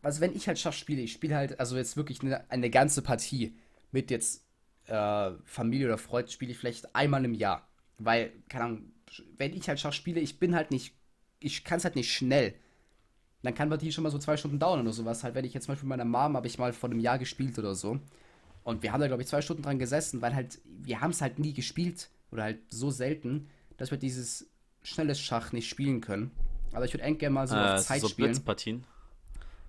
Also, 0.00 0.22
wenn 0.22 0.34
ich 0.34 0.48
halt 0.48 0.58
Schach 0.58 0.72
spiele, 0.72 1.02
ich 1.02 1.12
spiele 1.12 1.36
halt, 1.36 1.60
also 1.60 1.76
jetzt 1.76 1.98
wirklich 1.98 2.22
eine, 2.22 2.50
eine 2.50 2.70
ganze 2.70 3.02
Partie 3.02 3.54
mit 3.92 4.10
jetzt 4.10 4.45
äh, 4.86 5.32
Familie 5.44 5.86
oder 5.86 5.98
Freund, 5.98 6.30
spiele 6.30 6.52
ich 6.52 6.58
vielleicht 6.58 6.94
einmal 6.94 7.24
im 7.24 7.34
Jahr. 7.34 7.68
Weil, 7.98 8.32
keine 8.48 8.64
Ahnung, 8.64 8.92
wenn 9.38 9.54
ich 9.54 9.68
halt 9.68 9.80
Schach 9.80 9.92
spiele, 9.92 10.20
ich 10.20 10.38
bin 10.38 10.54
halt 10.54 10.70
nicht, 10.70 10.94
ich 11.40 11.64
kann 11.64 11.78
es 11.78 11.84
halt 11.84 11.96
nicht 11.96 12.12
schnell. 12.12 12.54
Dann 13.42 13.54
kann 13.54 13.68
Partie 13.68 13.92
schon 13.92 14.02
mal 14.02 14.10
so 14.10 14.18
zwei 14.18 14.36
Stunden 14.36 14.58
dauern 14.58 14.80
oder 14.80 14.92
sowas. 14.92 15.22
Halt, 15.22 15.34
wenn 15.34 15.44
ich 15.44 15.54
jetzt 15.54 15.64
zum 15.64 15.72
Beispiel 15.72 15.88
mit 15.88 15.98
meiner 15.98 16.08
Mom 16.08 16.36
habe 16.36 16.46
ich 16.46 16.58
mal 16.58 16.72
vor 16.72 16.90
einem 16.90 17.00
Jahr 17.00 17.18
gespielt 17.18 17.58
oder 17.58 17.74
so. 17.74 18.00
Und 18.64 18.82
wir 18.82 18.92
haben 18.92 19.00
da, 19.00 19.06
glaube 19.06 19.22
ich, 19.22 19.28
zwei 19.28 19.42
Stunden 19.42 19.62
dran 19.62 19.78
gesessen, 19.78 20.20
weil 20.22 20.34
halt, 20.34 20.58
wir 20.64 21.00
haben 21.00 21.12
es 21.12 21.20
halt 21.20 21.38
nie 21.38 21.52
gespielt 21.52 22.10
oder 22.32 22.42
halt 22.42 22.58
so 22.68 22.90
selten, 22.90 23.48
dass 23.76 23.92
wir 23.92 23.98
dieses 23.98 24.50
schnelles 24.82 25.20
Schach 25.20 25.52
nicht 25.52 25.68
spielen 25.68 26.00
können. 26.00 26.32
Aber 26.72 26.84
ich 26.84 26.92
würde 26.92 27.04
eigentlich 27.04 27.20
gerne 27.20 27.34
mal 27.34 27.46
so 27.46 27.54
äh, 27.54 27.58
auf 27.58 27.84
Zeit 27.84 28.00
so 28.00 28.08
spielen. 28.08 28.30
Blitzpartien. 28.30 28.84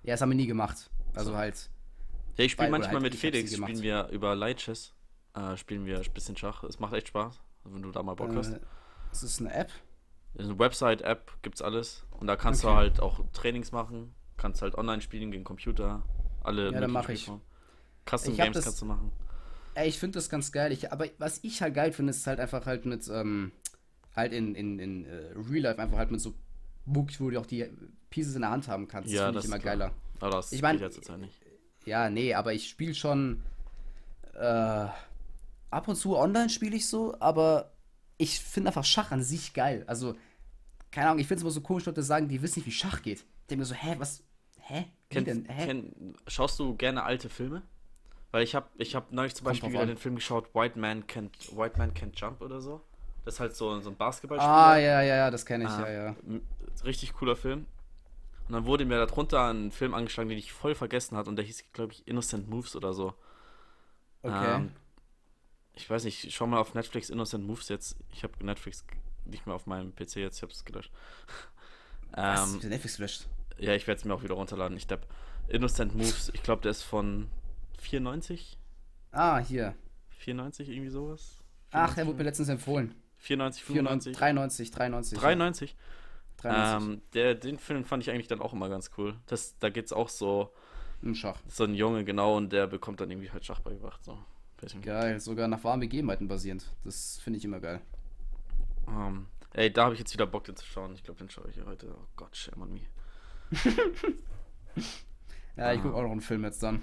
Ja, 0.02 0.14
das 0.14 0.20
haben 0.20 0.30
wir 0.30 0.36
nie 0.36 0.46
gemacht. 0.46 0.90
Also 1.14 1.36
halt. 1.36 1.70
Ja, 2.36 2.44
ich 2.44 2.52
spiele 2.52 2.70
manchmal 2.70 2.94
halt, 2.94 3.02
mit 3.02 3.14
Felix, 3.14 3.52
spielen 3.52 3.82
wir 3.82 4.08
über 4.08 4.34
Light 4.34 4.58
Chess, 4.58 4.94
äh, 5.34 5.56
spielen 5.56 5.84
wir 5.86 5.98
ein 5.98 6.12
bisschen 6.14 6.36
Schach. 6.36 6.62
Es 6.64 6.78
macht 6.78 6.92
echt 6.94 7.08
Spaß, 7.08 7.40
wenn 7.64 7.82
du 7.82 7.90
da 7.92 8.02
mal 8.02 8.14
Bock 8.14 8.34
hast. 8.34 8.52
Äh, 8.54 8.60
ist 9.12 9.22
es 9.22 9.40
eine 9.40 9.52
App? 9.54 9.70
Eine 10.38 10.58
Website-App 10.58 11.32
gibt's 11.42 11.62
alles. 11.62 12.04
Und 12.10 12.26
da 12.26 12.36
kannst 12.36 12.62
du 12.62 12.68
Okay. 12.68 12.76
halt 12.76 13.00
auch 13.00 13.20
Trainings 13.32 13.72
machen. 13.72 14.14
Kannst 14.36 14.62
halt 14.62 14.76
online 14.76 15.00
spielen 15.02 15.30
gegen 15.30 15.44
Computer. 15.44 16.02
Alle 16.44 16.70
Ja, 16.72 16.80
dann 16.80 16.90
mach 16.90 17.08
ich. 17.08 17.30
Custom 18.08 18.32
Ich 18.32 18.38
Games 18.38 18.54
das- 18.54 18.64
kannst 18.64 18.80
du 18.82 18.86
machen. 18.86 19.10
Ey, 19.74 19.88
ich 19.88 19.98
finde 19.98 20.16
das 20.18 20.28
ganz 20.28 20.50
geil. 20.52 20.72
Ich, 20.72 20.92
aber 20.92 21.06
was 21.18 21.38
ich 21.44 21.62
halt 21.62 21.74
geil 21.74 21.92
finde, 21.92 22.10
ist 22.10 22.26
halt 22.26 22.40
einfach 22.40 22.66
halt 22.66 22.84
mit, 22.84 23.06
ähm, 23.08 23.52
halt 24.16 24.32
in, 24.32 24.54
in, 24.54 24.78
in 24.78 25.04
äh, 25.04 25.32
Real 25.50 25.62
Life 25.62 25.80
einfach 25.80 25.98
halt 25.98 26.10
mit 26.10 26.20
so 26.20 26.34
Books, 26.84 27.20
wo 27.20 27.30
du 27.30 27.38
auch 27.40 27.46
die 27.46 27.70
Pieces 28.10 28.34
in 28.34 28.40
der 28.42 28.50
Hand 28.50 28.66
haben 28.68 28.88
kannst. 28.88 29.10
Ja, 29.12 29.24
finde 29.26 29.34
das 29.34 29.44
ich 29.44 29.48
immer 29.48 29.56
ist 29.56 29.62
klar. 29.62 29.76
geiler. 29.76 29.92
Aber 30.20 30.30
das 30.36 30.52
Ich 30.52 30.62
mein- 30.62 30.72
geht 30.76 30.82
ja 30.82 30.90
zurzeit 30.90 31.18
nicht. 31.20 31.38
Ja, 31.84 32.10
nee, 32.10 32.34
aber 32.34 32.52
ich 32.54 32.68
spiele 32.68 32.94
schon. 32.94 33.42
Äh, 34.34 34.86
ab 35.70 35.88
und 35.88 35.96
zu 35.96 36.16
online 36.16 36.48
spiele 36.50 36.76
ich 36.76 36.86
so, 36.88 37.14
aber 37.20 37.72
ich 38.16 38.40
finde 38.40 38.68
einfach 38.70 38.84
Schach 38.84 39.10
an 39.12 39.22
sich 39.22 39.54
geil. 39.54 39.84
Also, 39.86 40.14
keine 40.90 41.08
Ahnung, 41.08 41.18
ich 41.20 41.26
finde 41.26 41.38
es 41.38 41.42
immer 41.42 41.50
so 41.50 41.60
komisch, 41.60 41.84
Leute 41.86 42.02
sagen, 42.02 42.28
die 42.28 42.42
wissen 42.42 42.58
nicht, 42.60 42.66
wie 42.66 42.72
Schach 42.72 43.02
geht. 43.02 43.18
Ich 43.20 43.46
denke 43.48 43.60
mir 43.60 43.64
so, 43.66 43.74
hä, 43.74 43.96
was? 43.98 44.22
Hä? 44.60 44.86
Wie 45.08 45.14
Kennt, 45.14 45.26
denn? 45.26 45.44
Hä? 45.48 45.66
kenn, 45.66 46.14
schaust 46.26 46.58
du 46.58 46.74
gerne 46.76 47.02
alte 47.04 47.28
Filme? 47.28 47.62
Weil 48.30 48.42
ich 48.42 48.54
habe 48.54 48.68
ich 48.76 48.94
hab 48.94 49.10
neulich 49.12 49.34
zum 49.34 49.44
Kommt 49.44 49.54
Beispiel 49.56 49.70
wieder 49.70 49.82
an. 49.82 49.88
den 49.88 49.96
Film 49.96 50.16
geschaut, 50.16 50.54
White 50.54 50.78
Man 50.78 51.04
Can't, 51.04 51.56
White 51.56 51.78
Man 51.78 51.94
Can't 51.94 52.12
Jump 52.18 52.42
oder 52.42 52.60
so. 52.60 52.82
Das 53.24 53.34
ist 53.34 53.40
halt 53.40 53.56
so, 53.56 53.78
so 53.80 53.90
ein 53.90 53.96
Basketballspieler. 53.96 54.52
ah, 54.52 54.76
ja, 54.76 55.00
ja, 55.02 55.16
ja, 55.16 55.30
das 55.30 55.46
kenne 55.46 55.64
ich, 55.64 55.70
Ah, 55.70 55.90
ja, 55.90 56.04
ja. 56.06 56.16
Richtig 56.84 57.12
cooler 57.14 57.36
Film. 57.36 57.66
Und 58.48 58.54
dann 58.54 58.64
wurde 58.66 58.84
mir 58.84 59.04
darunter 59.04 59.48
ein 59.52 59.70
Film 59.70 59.92
angeschlagen, 59.94 60.28
den 60.30 60.38
ich 60.38 60.52
voll 60.52 60.74
vergessen 60.74 61.16
hatte 61.16 61.28
und 61.28 61.36
der 61.36 61.44
hieß, 61.44 61.64
glaube 61.72 61.92
ich, 61.92 62.06
Innocent 62.08 62.48
Moves 62.48 62.76
oder 62.76 62.92
so. 62.94 63.14
Okay. 64.22 64.56
Ähm, 64.56 64.72
ich 65.78 65.88
weiß 65.88 66.04
nicht, 66.04 66.32
schau 66.32 66.46
mal 66.46 66.58
auf 66.58 66.74
Netflix 66.74 67.10
Innocent 67.10 67.46
Moves 67.46 67.68
jetzt. 67.68 67.96
Ich 68.12 68.22
habe 68.22 68.32
Netflix 68.44 68.84
nicht 69.24 69.46
mehr 69.46 69.54
auf 69.54 69.66
meinem 69.66 69.94
PC 69.94 70.16
jetzt, 70.16 70.36
ich 70.36 70.42
habe 70.42 70.52
es 70.52 70.64
gelöscht. 70.64 70.92
Was? 72.12 72.54
ähm, 72.62 72.68
Netflix 72.68 72.96
gelöscht? 72.96 73.28
ja, 73.58 73.74
ich 73.74 73.86
werde 73.86 73.98
es 73.98 74.04
mir 74.04 74.14
auch 74.14 74.22
wieder 74.22 74.34
runterladen. 74.34 74.76
Ich 74.76 74.88
glaube, 74.88 75.04
Innocent 75.48 75.94
Moves, 75.94 76.30
ich 76.34 76.42
glaube, 76.42 76.62
der 76.62 76.70
ist 76.70 76.82
von 76.82 77.28
94? 77.80 78.58
Ah, 79.12 79.38
hier. 79.38 79.74
94, 80.18 80.68
irgendwie 80.68 80.90
sowas? 80.90 81.42
Ach, 81.70 81.94
der 81.94 82.06
wurde 82.06 82.18
mir 82.18 82.24
letztens 82.24 82.48
empfohlen. 82.48 82.94
94, 83.18 83.64
94, 83.64 84.16
95? 84.16 84.70
93, 84.70 85.18
93. 85.18 85.18
93? 85.18 85.76
93. 86.38 86.88
Ähm, 86.88 87.02
der, 87.14 87.34
den 87.34 87.58
Film 87.58 87.84
fand 87.84 88.02
ich 88.02 88.10
eigentlich 88.10 88.28
dann 88.28 88.40
auch 88.40 88.52
immer 88.52 88.68
ganz 88.68 88.90
cool. 88.96 89.16
Das, 89.26 89.58
da 89.58 89.70
geht's 89.70 89.92
auch 89.92 90.08
so, 90.08 90.52
Im 91.02 91.14
Schach. 91.14 91.40
so 91.48 91.64
ein 91.64 91.74
Junge, 91.74 92.04
genau, 92.04 92.36
und 92.36 92.52
der 92.52 92.66
bekommt 92.66 93.00
dann 93.00 93.10
irgendwie 93.10 93.30
halt 93.30 93.44
Schach 93.44 93.60
beigebracht. 93.60 94.04
So. 94.04 94.18
Geil, 94.82 95.20
sogar 95.20 95.46
nach 95.48 95.62
warmen 95.64 95.80
Begebenheiten 95.80 96.26
basierend. 96.28 96.66
Das 96.84 97.18
finde 97.18 97.38
ich 97.38 97.44
immer 97.44 97.60
geil. 97.60 97.80
Ähm, 98.88 99.26
ey, 99.52 99.72
da 99.72 99.84
habe 99.84 99.94
ich 99.94 100.00
jetzt 100.00 100.12
wieder 100.12 100.26
Bock, 100.26 100.44
den 100.44 100.56
zu 100.56 100.66
schauen. 100.66 100.94
Ich 100.94 101.04
glaube, 101.04 101.18
den 101.18 101.30
schaue 101.30 101.48
ich 101.48 101.54
hier 101.54 101.66
heute. 101.66 101.94
Oh 101.96 102.06
Gott, 102.16 102.36
shame 102.36 102.62
on 102.62 102.72
me. 102.72 102.80
Ja, 105.56 105.72
ich 105.72 105.80
Ah. 105.80 105.82
gucke 105.82 105.96
auch 105.96 106.02
noch 106.02 106.12
einen 106.12 106.20
Film 106.20 106.44
jetzt 106.44 106.62
dann. 106.62 106.82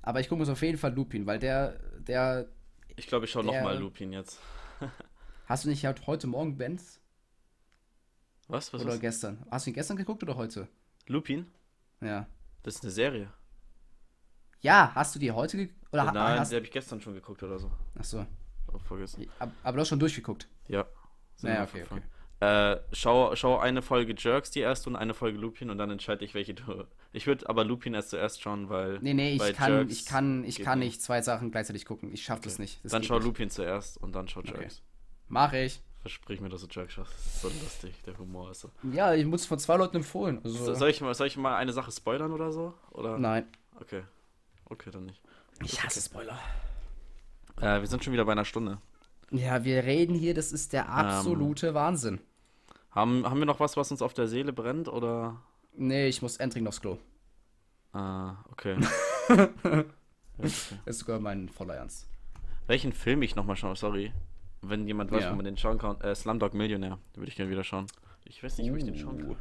Aber 0.00 0.20
ich 0.20 0.28
gucke 0.30 0.42
mir 0.42 0.50
auf 0.50 0.62
jeden 0.62 0.78
Fall 0.78 0.94
Lupin, 0.94 1.26
weil 1.26 1.38
der, 1.38 1.78
der, 1.98 2.48
Ich 2.96 3.06
glaube, 3.06 3.26
ich 3.26 3.30
schaue 3.30 3.44
nochmal 3.44 3.78
Lupin 3.78 4.10
jetzt. 4.12 4.40
hast 5.46 5.64
du 5.64 5.68
nicht 5.68 5.84
halt 5.84 6.06
heute 6.06 6.26
Morgen 6.26 6.56
Benz? 6.56 7.00
Was? 8.46 8.72
Was 8.72 8.82
Oder 8.82 8.94
ist? 8.94 9.00
gestern? 9.00 9.44
Hast 9.50 9.66
du 9.66 9.70
ihn 9.70 9.74
gestern 9.74 9.98
geguckt 9.98 10.22
oder 10.22 10.36
heute? 10.36 10.66
Lupin? 11.06 11.50
Ja. 12.00 12.26
Das 12.62 12.76
ist 12.76 12.82
eine 12.84 12.92
Serie. 12.92 13.30
Ja, 14.60 14.92
hast 14.94 15.14
du 15.14 15.18
die 15.18 15.30
heute 15.32 15.56
geguckt? 15.56 15.74
Oder 15.92 16.12
Nein, 16.12 16.40
hast 16.40 16.52
die 16.52 16.56
habe 16.56 16.66
ich 16.66 16.72
gestern 16.72 17.00
schon 17.00 17.14
geguckt 17.14 17.42
oder 17.42 17.58
so. 17.58 17.70
Achso. 17.98 18.26
Oh, 18.72 18.78
vergessen. 18.78 19.26
Ab, 19.38 19.50
aber 19.62 19.76
du 19.76 19.80
hast 19.80 19.88
schon 19.88 19.98
durchgeguckt. 20.00 20.48
Ja. 20.66 20.84
Naja, 21.40 21.62
okay, 21.62 21.84
Folgen. 21.84 22.04
Äh, 22.40 22.76
schau, 22.92 23.34
schau 23.34 23.58
eine 23.58 23.82
Folge 23.82 24.14
Jerks, 24.16 24.50
die 24.50 24.60
erste, 24.60 24.90
und 24.90 24.96
eine 24.96 25.14
Folge 25.14 25.38
Lupin, 25.38 25.70
und 25.70 25.78
dann 25.78 25.90
entscheide 25.90 26.24
ich, 26.24 26.34
welche 26.34 26.54
du. 26.54 26.84
Ich 27.12 27.26
würde 27.26 27.48
aber 27.48 27.64
Lupin 27.64 27.94
erst 27.94 28.10
zuerst 28.10 28.42
schauen, 28.42 28.68
weil. 28.68 28.98
Nee, 29.00 29.14
nee, 29.14 29.32
ich 29.34 29.52
kann, 29.54 29.72
Jerks 29.72 29.92
ich 29.92 30.04
kann, 30.06 30.44
ich 30.44 30.60
kann 30.60 30.78
nicht. 30.80 31.00
zwei 31.02 31.22
Sachen 31.22 31.50
gleichzeitig 31.50 31.84
gucken. 31.84 32.12
Ich 32.12 32.22
schaff 32.22 32.40
das 32.40 32.54
Okay. 32.54 32.62
nicht. 32.62 32.84
Das 32.84 32.92
dann 32.92 33.02
schau 33.02 33.14
nicht. 33.16 33.24
Lupin 33.24 33.50
zuerst 33.50 33.96
und 33.98 34.14
dann 34.14 34.28
schau 34.28 34.40
Okay. 34.40 34.52
Jerks. 34.58 34.82
Mach 35.28 35.52
ich. 35.52 35.80
Versprich 36.00 36.40
mir, 36.40 36.48
dass 36.48 36.60
du 36.60 36.68
Jerks 36.70 36.92
schaust. 36.94 37.12
Das 37.12 37.26
ist 37.26 37.40
so 37.40 37.48
lustig, 37.48 38.02
der 38.04 38.16
Humor 38.18 38.50
ist 38.52 38.60
so. 38.60 38.70
Ja, 38.92 39.14
ich 39.14 39.24
muss 39.26 39.46
von 39.46 39.58
zwei 39.58 39.76
Leuten 39.76 39.96
empfohlen. 39.96 40.40
Also, 40.44 40.66
So, 40.66 40.74
Soll 40.74 40.90
ich, 40.90 41.00
mal, 41.00 41.14
soll 41.14 41.26
ich 41.26 41.36
mal 41.36 41.56
eine 41.56 41.72
Sache 41.72 41.90
spoilern 41.90 42.32
oder 42.32 42.52
so? 42.52 42.74
Oder? 42.92 43.18
Nein. 43.18 43.46
Okay. 43.80 44.02
Okay, 44.70 44.90
dann 44.90 45.06
nicht. 45.06 45.20
Ich 45.64 45.82
hasse 45.82 46.00
Spoiler. 46.00 46.38
Äh, 47.60 47.80
wir 47.80 47.86
sind 47.86 48.04
schon 48.04 48.12
wieder 48.12 48.24
bei 48.24 48.32
einer 48.32 48.44
Stunde. 48.44 48.78
Ja, 49.30 49.64
wir 49.64 49.84
reden 49.84 50.14
hier, 50.14 50.34
das 50.34 50.52
ist 50.52 50.72
der 50.72 50.88
absolute 50.88 51.74
Wahnsinn. 51.74 52.20
Haben, 52.90 53.24
haben 53.28 53.38
wir 53.38 53.46
noch 53.46 53.60
was, 53.60 53.76
was 53.76 53.90
uns 53.90 54.00
auf 54.02 54.14
der 54.14 54.28
Seele 54.28 54.52
brennt? 54.52 54.88
Oder. 54.88 55.40
Nee, 55.74 56.08
ich 56.08 56.22
muss 56.22 56.36
endlich 56.38 56.66
aufs 56.66 56.80
Klo. 56.80 56.98
Ah, 57.92 58.36
okay. 58.50 58.76
Ja, 59.28 59.48
okay. 59.64 59.84
Das 60.38 60.72
ist 60.86 60.98
sogar 61.00 61.18
mein 61.20 61.48
voller 61.48 61.74
Ernst. 61.74 62.08
Welchen 62.66 62.92
Film 62.92 63.20
ich 63.22 63.34
nochmal 63.36 63.56
schaue, 63.56 63.76
sorry. 63.76 64.12
Wenn 64.62 64.86
jemand 64.86 65.10
weiß, 65.10 65.24
Ja. 65.24 65.32
wo 65.32 65.36
man 65.36 65.44
den 65.44 65.56
schauen 65.58 65.78
kann. 65.78 66.00
Äh, 66.00 66.14
Slumdog 66.14 66.54
Millionär. 66.54 66.98
Den 67.14 67.20
würde 67.22 67.28
ich 67.30 67.36
gerne 67.36 67.50
wieder 67.50 67.64
schauen. 67.64 67.86
Ich 68.24 68.42
weiß 68.42 68.56
nicht, 68.58 68.70
wo 68.72 68.76
ich 68.76 68.84
den 68.84 68.96
schauen 68.96 69.18
kann. 69.18 69.30
Uh. 69.30 69.36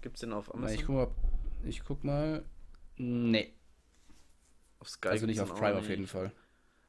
Gibt's 0.00 0.20
den 0.20 0.32
auf 0.32 0.48
Na, 0.48 0.54
Amazon? 0.54 0.74
ich 0.74 0.86
guck 0.86 0.94
mal. 0.96 1.08
Ich 1.64 1.84
guck 1.84 2.02
mal. 2.04 2.44
Nee, 2.96 3.52
auf 4.80 4.88
Sky 4.88 5.08
also 5.08 5.26
nicht 5.26 5.40
auf 5.40 5.54
Prime 5.54 5.76
auf 5.78 5.88
jeden 5.88 6.02
nicht. 6.02 6.10
Fall. 6.10 6.32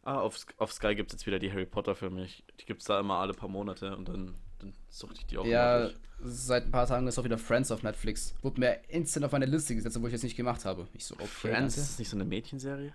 Ah, 0.03 0.19
auf, 0.19 0.45
auf 0.57 0.71
Sky 0.71 0.95
gibt 0.95 1.11
es 1.11 1.19
jetzt 1.19 1.27
wieder 1.27 1.39
die 1.39 1.51
Harry 1.51 1.65
Potter 1.65 1.95
Filme. 1.95 2.23
Ich, 2.23 2.43
die 2.59 2.65
gibt 2.65 2.81
es 2.81 2.87
da 2.87 2.99
immer 2.99 3.15
alle 3.15 3.33
paar 3.33 3.49
Monate 3.49 3.95
und 3.95 4.07
dann, 4.07 4.35
dann 4.59 4.73
suchte 4.89 5.19
ich 5.19 5.27
die 5.27 5.37
auch 5.37 5.45
Ja, 5.45 5.89
seit 6.21 6.65
ein 6.65 6.71
paar 6.71 6.87
Tagen 6.87 7.07
ist 7.07 7.19
auch 7.19 7.23
wieder 7.23 7.37
Friends 7.37 7.71
auf 7.71 7.83
Netflix. 7.83 8.33
Wurde 8.41 8.59
mir 8.59 8.79
instant 8.89 9.25
auf 9.25 9.31
meine 9.31 9.45
Liste 9.45 9.75
gesetzt, 9.75 9.97
obwohl 9.97 10.09
ich 10.09 10.15
es 10.15 10.23
nicht 10.23 10.37
gemacht 10.37 10.65
habe. 10.65 10.87
Ich 10.93 11.05
so, 11.05 11.15
okay. 11.15 11.25
Friends, 11.27 11.77
ist 11.77 11.91
das 11.91 11.99
nicht 11.99 12.09
so 12.09 12.17
eine 12.17 12.25
Mädchenserie? 12.25 12.93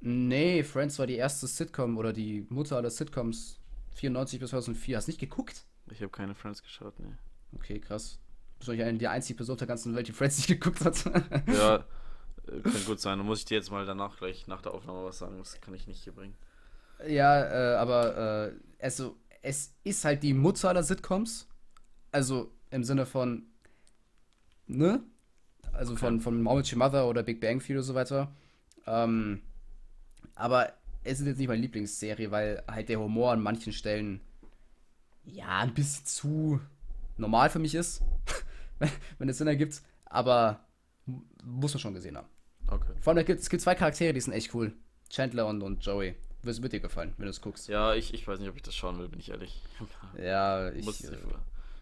Nee, 0.00 0.64
Friends 0.64 0.98
war 0.98 1.06
die 1.06 1.14
erste 1.16 1.46
Sitcom 1.46 1.96
oder 1.96 2.12
die 2.12 2.46
Mutter 2.50 2.76
aller 2.76 2.90
Sitcoms. 2.90 3.58
94 3.94 4.40
bis 4.40 4.50
2004. 4.50 4.96
Hast 4.96 5.06
du 5.06 5.10
nicht 5.10 5.20
geguckt? 5.20 5.64
Ich 5.90 6.00
habe 6.00 6.10
keine 6.10 6.34
Friends 6.34 6.62
geschaut, 6.62 6.98
nee. 6.98 7.12
Okay, 7.54 7.78
krass. 7.78 8.18
Du 8.54 8.58
bist 8.58 8.68
wahrscheinlich 8.68 8.98
die 8.98 9.08
einzige 9.08 9.36
Person 9.36 9.54
auf 9.54 9.58
der 9.58 9.68
ganzen 9.68 9.94
Welt, 9.94 10.08
die 10.08 10.12
Friends 10.12 10.38
nicht 10.38 10.48
geguckt 10.48 10.84
hat. 10.84 11.04
Ja, 11.46 11.84
kann 12.46 12.84
gut 12.86 13.00
sein. 13.00 13.18
Dann 13.18 13.26
muss 13.26 13.40
ich 13.40 13.44
dir 13.44 13.56
jetzt 13.56 13.70
mal 13.70 13.86
danach 13.86 14.16
gleich 14.18 14.46
nach 14.46 14.62
der 14.62 14.74
Aufnahme 14.74 15.04
was 15.04 15.18
sagen. 15.18 15.38
Das 15.38 15.60
kann 15.60 15.74
ich 15.74 15.86
nicht 15.86 16.02
hier 16.02 16.12
bringen. 16.12 16.34
Ja, 17.06 17.42
äh, 17.72 17.76
aber 17.76 18.48
äh, 18.48 18.52
also, 18.84 19.16
es 19.42 19.74
ist 19.84 20.04
halt 20.04 20.22
die 20.22 20.34
Mutter 20.34 20.68
aller 20.68 20.82
Sitcoms. 20.82 21.48
Also 22.12 22.52
im 22.70 22.84
Sinne 22.84 23.06
von, 23.06 23.44
ne? 24.66 25.02
Also 25.72 25.92
Okay. 25.92 26.00
von, 26.00 26.20
von 26.20 26.46
How 26.46 26.70
Your 26.72 26.78
Mother 26.78 27.08
oder 27.08 27.22
Big 27.22 27.40
Bang 27.40 27.60
Theory 27.60 27.78
und 27.78 27.84
so 27.84 27.94
weiter. 27.94 28.32
Ähm, 28.86 29.42
Aber 30.34 30.72
es 31.04 31.20
ist 31.20 31.26
jetzt 31.26 31.38
nicht 31.38 31.48
meine 31.48 31.60
Lieblingsserie, 31.62 32.30
weil 32.30 32.62
halt 32.68 32.88
der 32.88 33.00
Humor 33.00 33.32
an 33.32 33.42
manchen 33.42 33.72
Stellen 33.72 34.20
ja 35.24 35.60
ein 35.60 35.74
bisschen 35.74 36.04
zu 36.06 36.60
normal 37.16 37.50
für 37.50 37.58
mich 37.58 37.74
ist, 37.74 38.02
wenn 39.18 39.28
es 39.28 39.38
Sinn 39.38 39.46
ergibt. 39.46 39.80
Aber 40.04 40.60
muss 41.44 41.74
man 41.74 41.80
schon 41.80 41.94
gesehen 41.94 42.16
haben. 42.16 42.28
Okay. 42.68 42.92
Vor 43.00 43.14
allem, 43.14 43.26
es 43.26 43.48
gibt 43.50 43.62
zwei 43.62 43.74
Charaktere, 43.74 44.12
die 44.12 44.20
sind 44.20 44.32
echt 44.32 44.54
cool. 44.54 44.72
Chandler 45.10 45.46
und, 45.46 45.62
und 45.62 45.84
Joey. 45.84 46.14
Wird, 46.42 46.60
wird 46.62 46.72
dir 46.72 46.80
gefallen, 46.80 47.12
wenn 47.18 47.26
du 47.26 47.30
es 47.30 47.40
guckst. 47.40 47.68
Ja, 47.68 47.94
ich, 47.94 48.14
ich 48.14 48.26
weiß 48.26 48.40
nicht, 48.40 48.48
ob 48.48 48.56
ich 48.56 48.62
das 48.62 48.74
schauen 48.74 48.98
will, 48.98 49.08
bin 49.08 49.20
ich 49.20 49.30
ehrlich. 49.30 49.62
Ja, 50.20 50.70
ich. 50.72 50.84
Muss, 50.84 51.00
äh, 51.04 51.14
ich, 51.14 51.20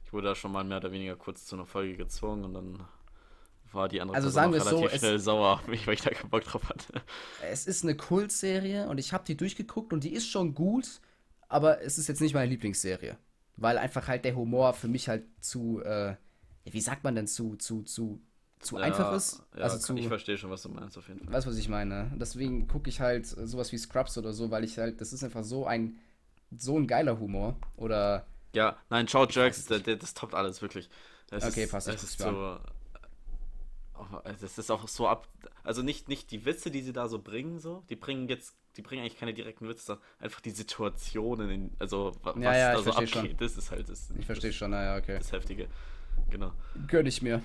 ich 0.06 0.12
wurde 0.12 0.28
da 0.28 0.34
schon 0.34 0.52
mal 0.52 0.64
mehr 0.64 0.78
oder 0.78 0.92
weniger 0.92 1.16
kurz 1.16 1.46
zu 1.46 1.56
einer 1.56 1.64
Folge 1.66 1.96
gezwungen 1.96 2.44
und 2.44 2.54
dann 2.54 2.82
war 3.72 3.88
die 3.88 4.00
andere 4.00 4.16
Also 4.16 4.26
Person 4.28 4.34
sagen 4.34 4.52
wir 4.52 4.58
es 4.58 4.64
so, 4.68 4.76
relativ 4.76 4.94
es- 4.94 5.00
schnell 5.00 5.18
sauer 5.18 5.48
auf 5.54 5.66
mich, 5.68 5.86
weil 5.86 5.94
ich 5.94 6.02
da 6.02 6.10
keinen 6.10 6.28
Bock 6.30 6.44
drauf 6.44 6.68
hatte. 6.68 7.00
es 7.48 7.66
ist 7.66 7.84
eine 7.84 7.96
Kultserie 7.96 8.88
und 8.88 8.98
ich 8.98 9.12
habe 9.12 9.24
die 9.24 9.36
durchgeguckt 9.36 9.92
und 9.92 10.02
die 10.04 10.12
ist 10.12 10.26
schon 10.28 10.54
gut, 10.54 11.00
aber 11.48 11.80
es 11.82 11.96
ist 11.96 12.08
jetzt 12.08 12.20
nicht 12.20 12.34
meine 12.34 12.50
Lieblingsserie. 12.50 13.16
Weil 13.56 13.78
einfach 13.78 14.08
halt 14.08 14.24
der 14.24 14.34
Humor 14.36 14.74
für 14.74 14.88
mich 14.88 15.08
halt 15.08 15.24
zu, 15.40 15.80
äh, 15.82 16.16
wie 16.64 16.80
sagt 16.80 17.04
man 17.04 17.14
denn, 17.14 17.26
zu, 17.26 17.56
zu, 17.56 17.82
zu, 17.82 18.20
zu 18.60 18.76
einfach 18.76 19.12
ist. 19.12 19.42
Ja, 19.56 19.62
also 19.62 19.78
zu, 19.78 19.96
ich 19.96 20.06
verstehe 20.08 20.38
schon, 20.38 20.50
was 20.50 20.62
du 20.62 20.68
meinst, 20.68 20.96
auf 20.98 21.08
jeden 21.08 21.20
Fall. 21.20 21.34
weißt 21.34 21.46
du, 21.46 21.50
was 21.50 21.58
ich 21.58 21.68
meine? 21.68 22.10
Deswegen 22.16 22.68
gucke 22.68 22.88
ich 22.90 23.00
halt 23.00 23.26
sowas 23.26 23.72
wie 23.72 23.78
Scrubs 23.78 24.16
oder 24.18 24.32
so, 24.32 24.50
weil 24.50 24.64
ich 24.64 24.78
halt, 24.78 25.00
das 25.00 25.12
ist 25.12 25.24
einfach 25.24 25.44
so 25.44 25.66
ein, 25.66 25.98
so 26.56 26.78
ein 26.78 26.86
geiler 26.86 27.18
Humor. 27.18 27.56
Oder, 27.76 28.26
Ja, 28.54 28.76
nein, 28.90 29.06
schau 29.08 29.26
Jerks, 29.26 29.66
der, 29.66 29.80
das 29.80 30.14
toppt 30.14 30.34
alles, 30.34 30.60
wirklich. 30.62 30.88
Das 31.28 31.44
Okay, 31.44 31.62
ist, 31.62 31.70
passt, 31.70 31.88
das 31.88 32.02
ist 32.02 32.18
so. 32.18 32.58
oh, 33.98 34.18
Das 34.40 34.58
ist 34.58 34.70
auch 34.70 34.88
so 34.88 35.08
ab. 35.08 35.28
Also 35.62 35.82
nicht, 35.82 36.08
nicht 36.08 36.30
die 36.30 36.44
Witze, 36.44 36.70
die 36.70 36.82
sie 36.82 36.92
da 36.92 37.08
so 37.08 37.20
bringen, 37.20 37.58
so. 37.60 37.82
Die 37.90 37.96
bringen 37.96 38.28
jetzt, 38.28 38.54
die 38.76 38.82
bringen 38.82 39.02
eigentlich 39.02 39.18
keine 39.18 39.34
direkten 39.34 39.68
Witze, 39.68 39.84
sondern 39.84 40.04
einfach 40.18 40.40
die 40.40 40.50
Situationen, 40.50 41.50
in, 41.50 41.70
also 41.78 42.16
wa- 42.22 42.34
was 42.36 42.42
Ja, 42.42 42.54
ja, 42.56 42.72
da 42.72 42.78
ich 42.78 42.84
so 42.84 42.92
abgeht. 42.92 43.40
Das 43.40 43.56
ist 43.56 43.70
halt 43.70 43.88
das. 43.88 44.08
ich 44.18 44.26
verstehe 44.26 44.50
das, 44.50 44.56
schon, 44.56 44.70
naja, 44.70 44.96
okay. 44.96 45.18
Das 45.18 45.32
Heftige. 45.32 45.68
Genau. 46.30 46.52
Gönn 46.88 47.06
ich 47.06 47.22
mir. 47.22 47.42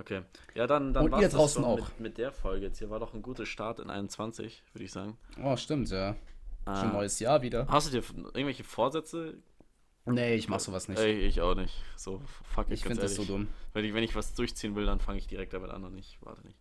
Okay. 0.00 0.22
Ja, 0.54 0.66
dann, 0.66 0.92
dann 0.94 1.10
das 1.10 1.32
draußen 1.32 1.62
schon 1.62 1.70
auch. 1.70 1.76
Mit, 1.90 2.00
mit 2.00 2.18
der 2.18 2.32
Folge 2.32 2.66
jetzt. 2.66 2.78
Hier 2.78 2.90
war 2.90 2.98
doch 3.00 3.12
ein 3.14 3.22
guter 3.22 3.44
Start 3.46 3.78
in 3.80 3.90
21, 3.90 4.62
würde 4.72 4.84
ich 4.84 4.92
sagen. 4.92 5.16
Oh, 5.42 5.56
stimmt, 5.56 5.90
ja. 5.90 6.14
Schon 6.64 6.74
Ah. 6.74 6.92
neues 6.92 7.18
Jahr 7.20 7.42
wieder. 7.42 7.66
Hast 7.68 7.86
du 7.88 7.90
dir 8.00 8.04
irgendwelche 8.34 8.64
Vorsätze? 8.64 9.34
Nee, 10.06 10.34
ich 10.34 10.48
mach 10.48 10.60
sowas 10.60 10.88
nicht. 10.88 10.98
Ey, 10.98 11.18
ich 11.20 11.40
auch 11.40 11.54
nicht. 11.54 11.74
So, 11.96 12.20
fuck 12.54 12.66
ich 12.68 12.74
ich 12.74 12.82
finde 12.84 13.02
das 13.02 13.14
so 13.14 13.24
dumm. 13.24 13.48
Wenn 13.74 13.84
ich, 13.84 13.92
wenn 13.94 14.02
ich 14.02 14.14
was 14.16 14.34
durchziehen 14.34 14.74
will, 14.74 14.86
dann 14.86 15.00
fange 15.00 15.18
ich 15.18 15.26
direkt 15.26 15.52
damit 15.52 15.70
an 15.70 15.84
und 15.84 15.96
ich 15.98 16.18
warte 16.22 16.42
nicht. 16.46 16.58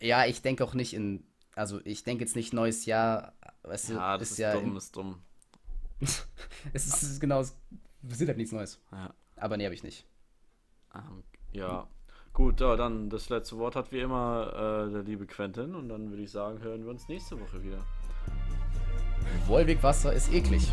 Ja, 0.00 0.26
ich 0.26 0.42
denke 0.42 0.64
auch 0.64 0.74
nicht 0.74 0.92
in. 0.94 1.24
Also, 1.54 1.80
ich 1.84 2.04
denke 2.04 2.22
jetzt 2.24 2.36
nicht 2.36 2.52
neues 2.52 2.84
Jahr. 2.86 3.32
Weißt 3.62 3.88
du, 3.90 3.94
Ja, 3.94 4.16
das 4.18 4.30
ist, 4.32 4.38
ja. 4.38 4.52
dumm, 4.54 4.70
in- 4.72 4.76
ist 4.76 4.94
dumm. 4.96 5.22
es 6.00 6.86
ist, 6.86 7.02
es 7.02 7.10
ist 7.10 7.20
genau. 7.20 7.40
Es 7.40 7.54
sind 8.02 8.28
halt 8.28 8.36
nichts 8.38 8.52
Neues. 8.52 8.80
Ja. 8.92 9.12
Aber 9.36 9.56
nee, 9.56 9.64
habe 9.64 9.74
ich 9.74 9.82
nicht. 9.82 10.06
Ähm, 10.94 11.24
ja. 11.52 11.88
Gut, 12.32 12.60
ja, 12.60 12.76
dann 12.76 13.10
das 13.10 13.28
letzte 13.30 13.58
Wort 13.58 13.74
hat 13.74 13.90
wie 13.90 14.00
immer 14.00 14.86
äh, 14.88 14.92
der 14.92 15.02
liebe 15.02 15.26
Quentin 15.26 15.74
und 15.74 15.88
dann 15.88 16.10
würde 16.10 16.22
ich 16.22 16.30
sagen, 16.30 16.60
hören 16.62 16.84
wir 16.84 16.90
uns 16.90 17.08
nächste 17.08 17.38
Woche 17.40 17.62
wieder. 17.62 17.78
Wolwig 19.46 19.82
Wasser 19.82 20.12
ist 20.12 20.32
eklig. 20.32 20.72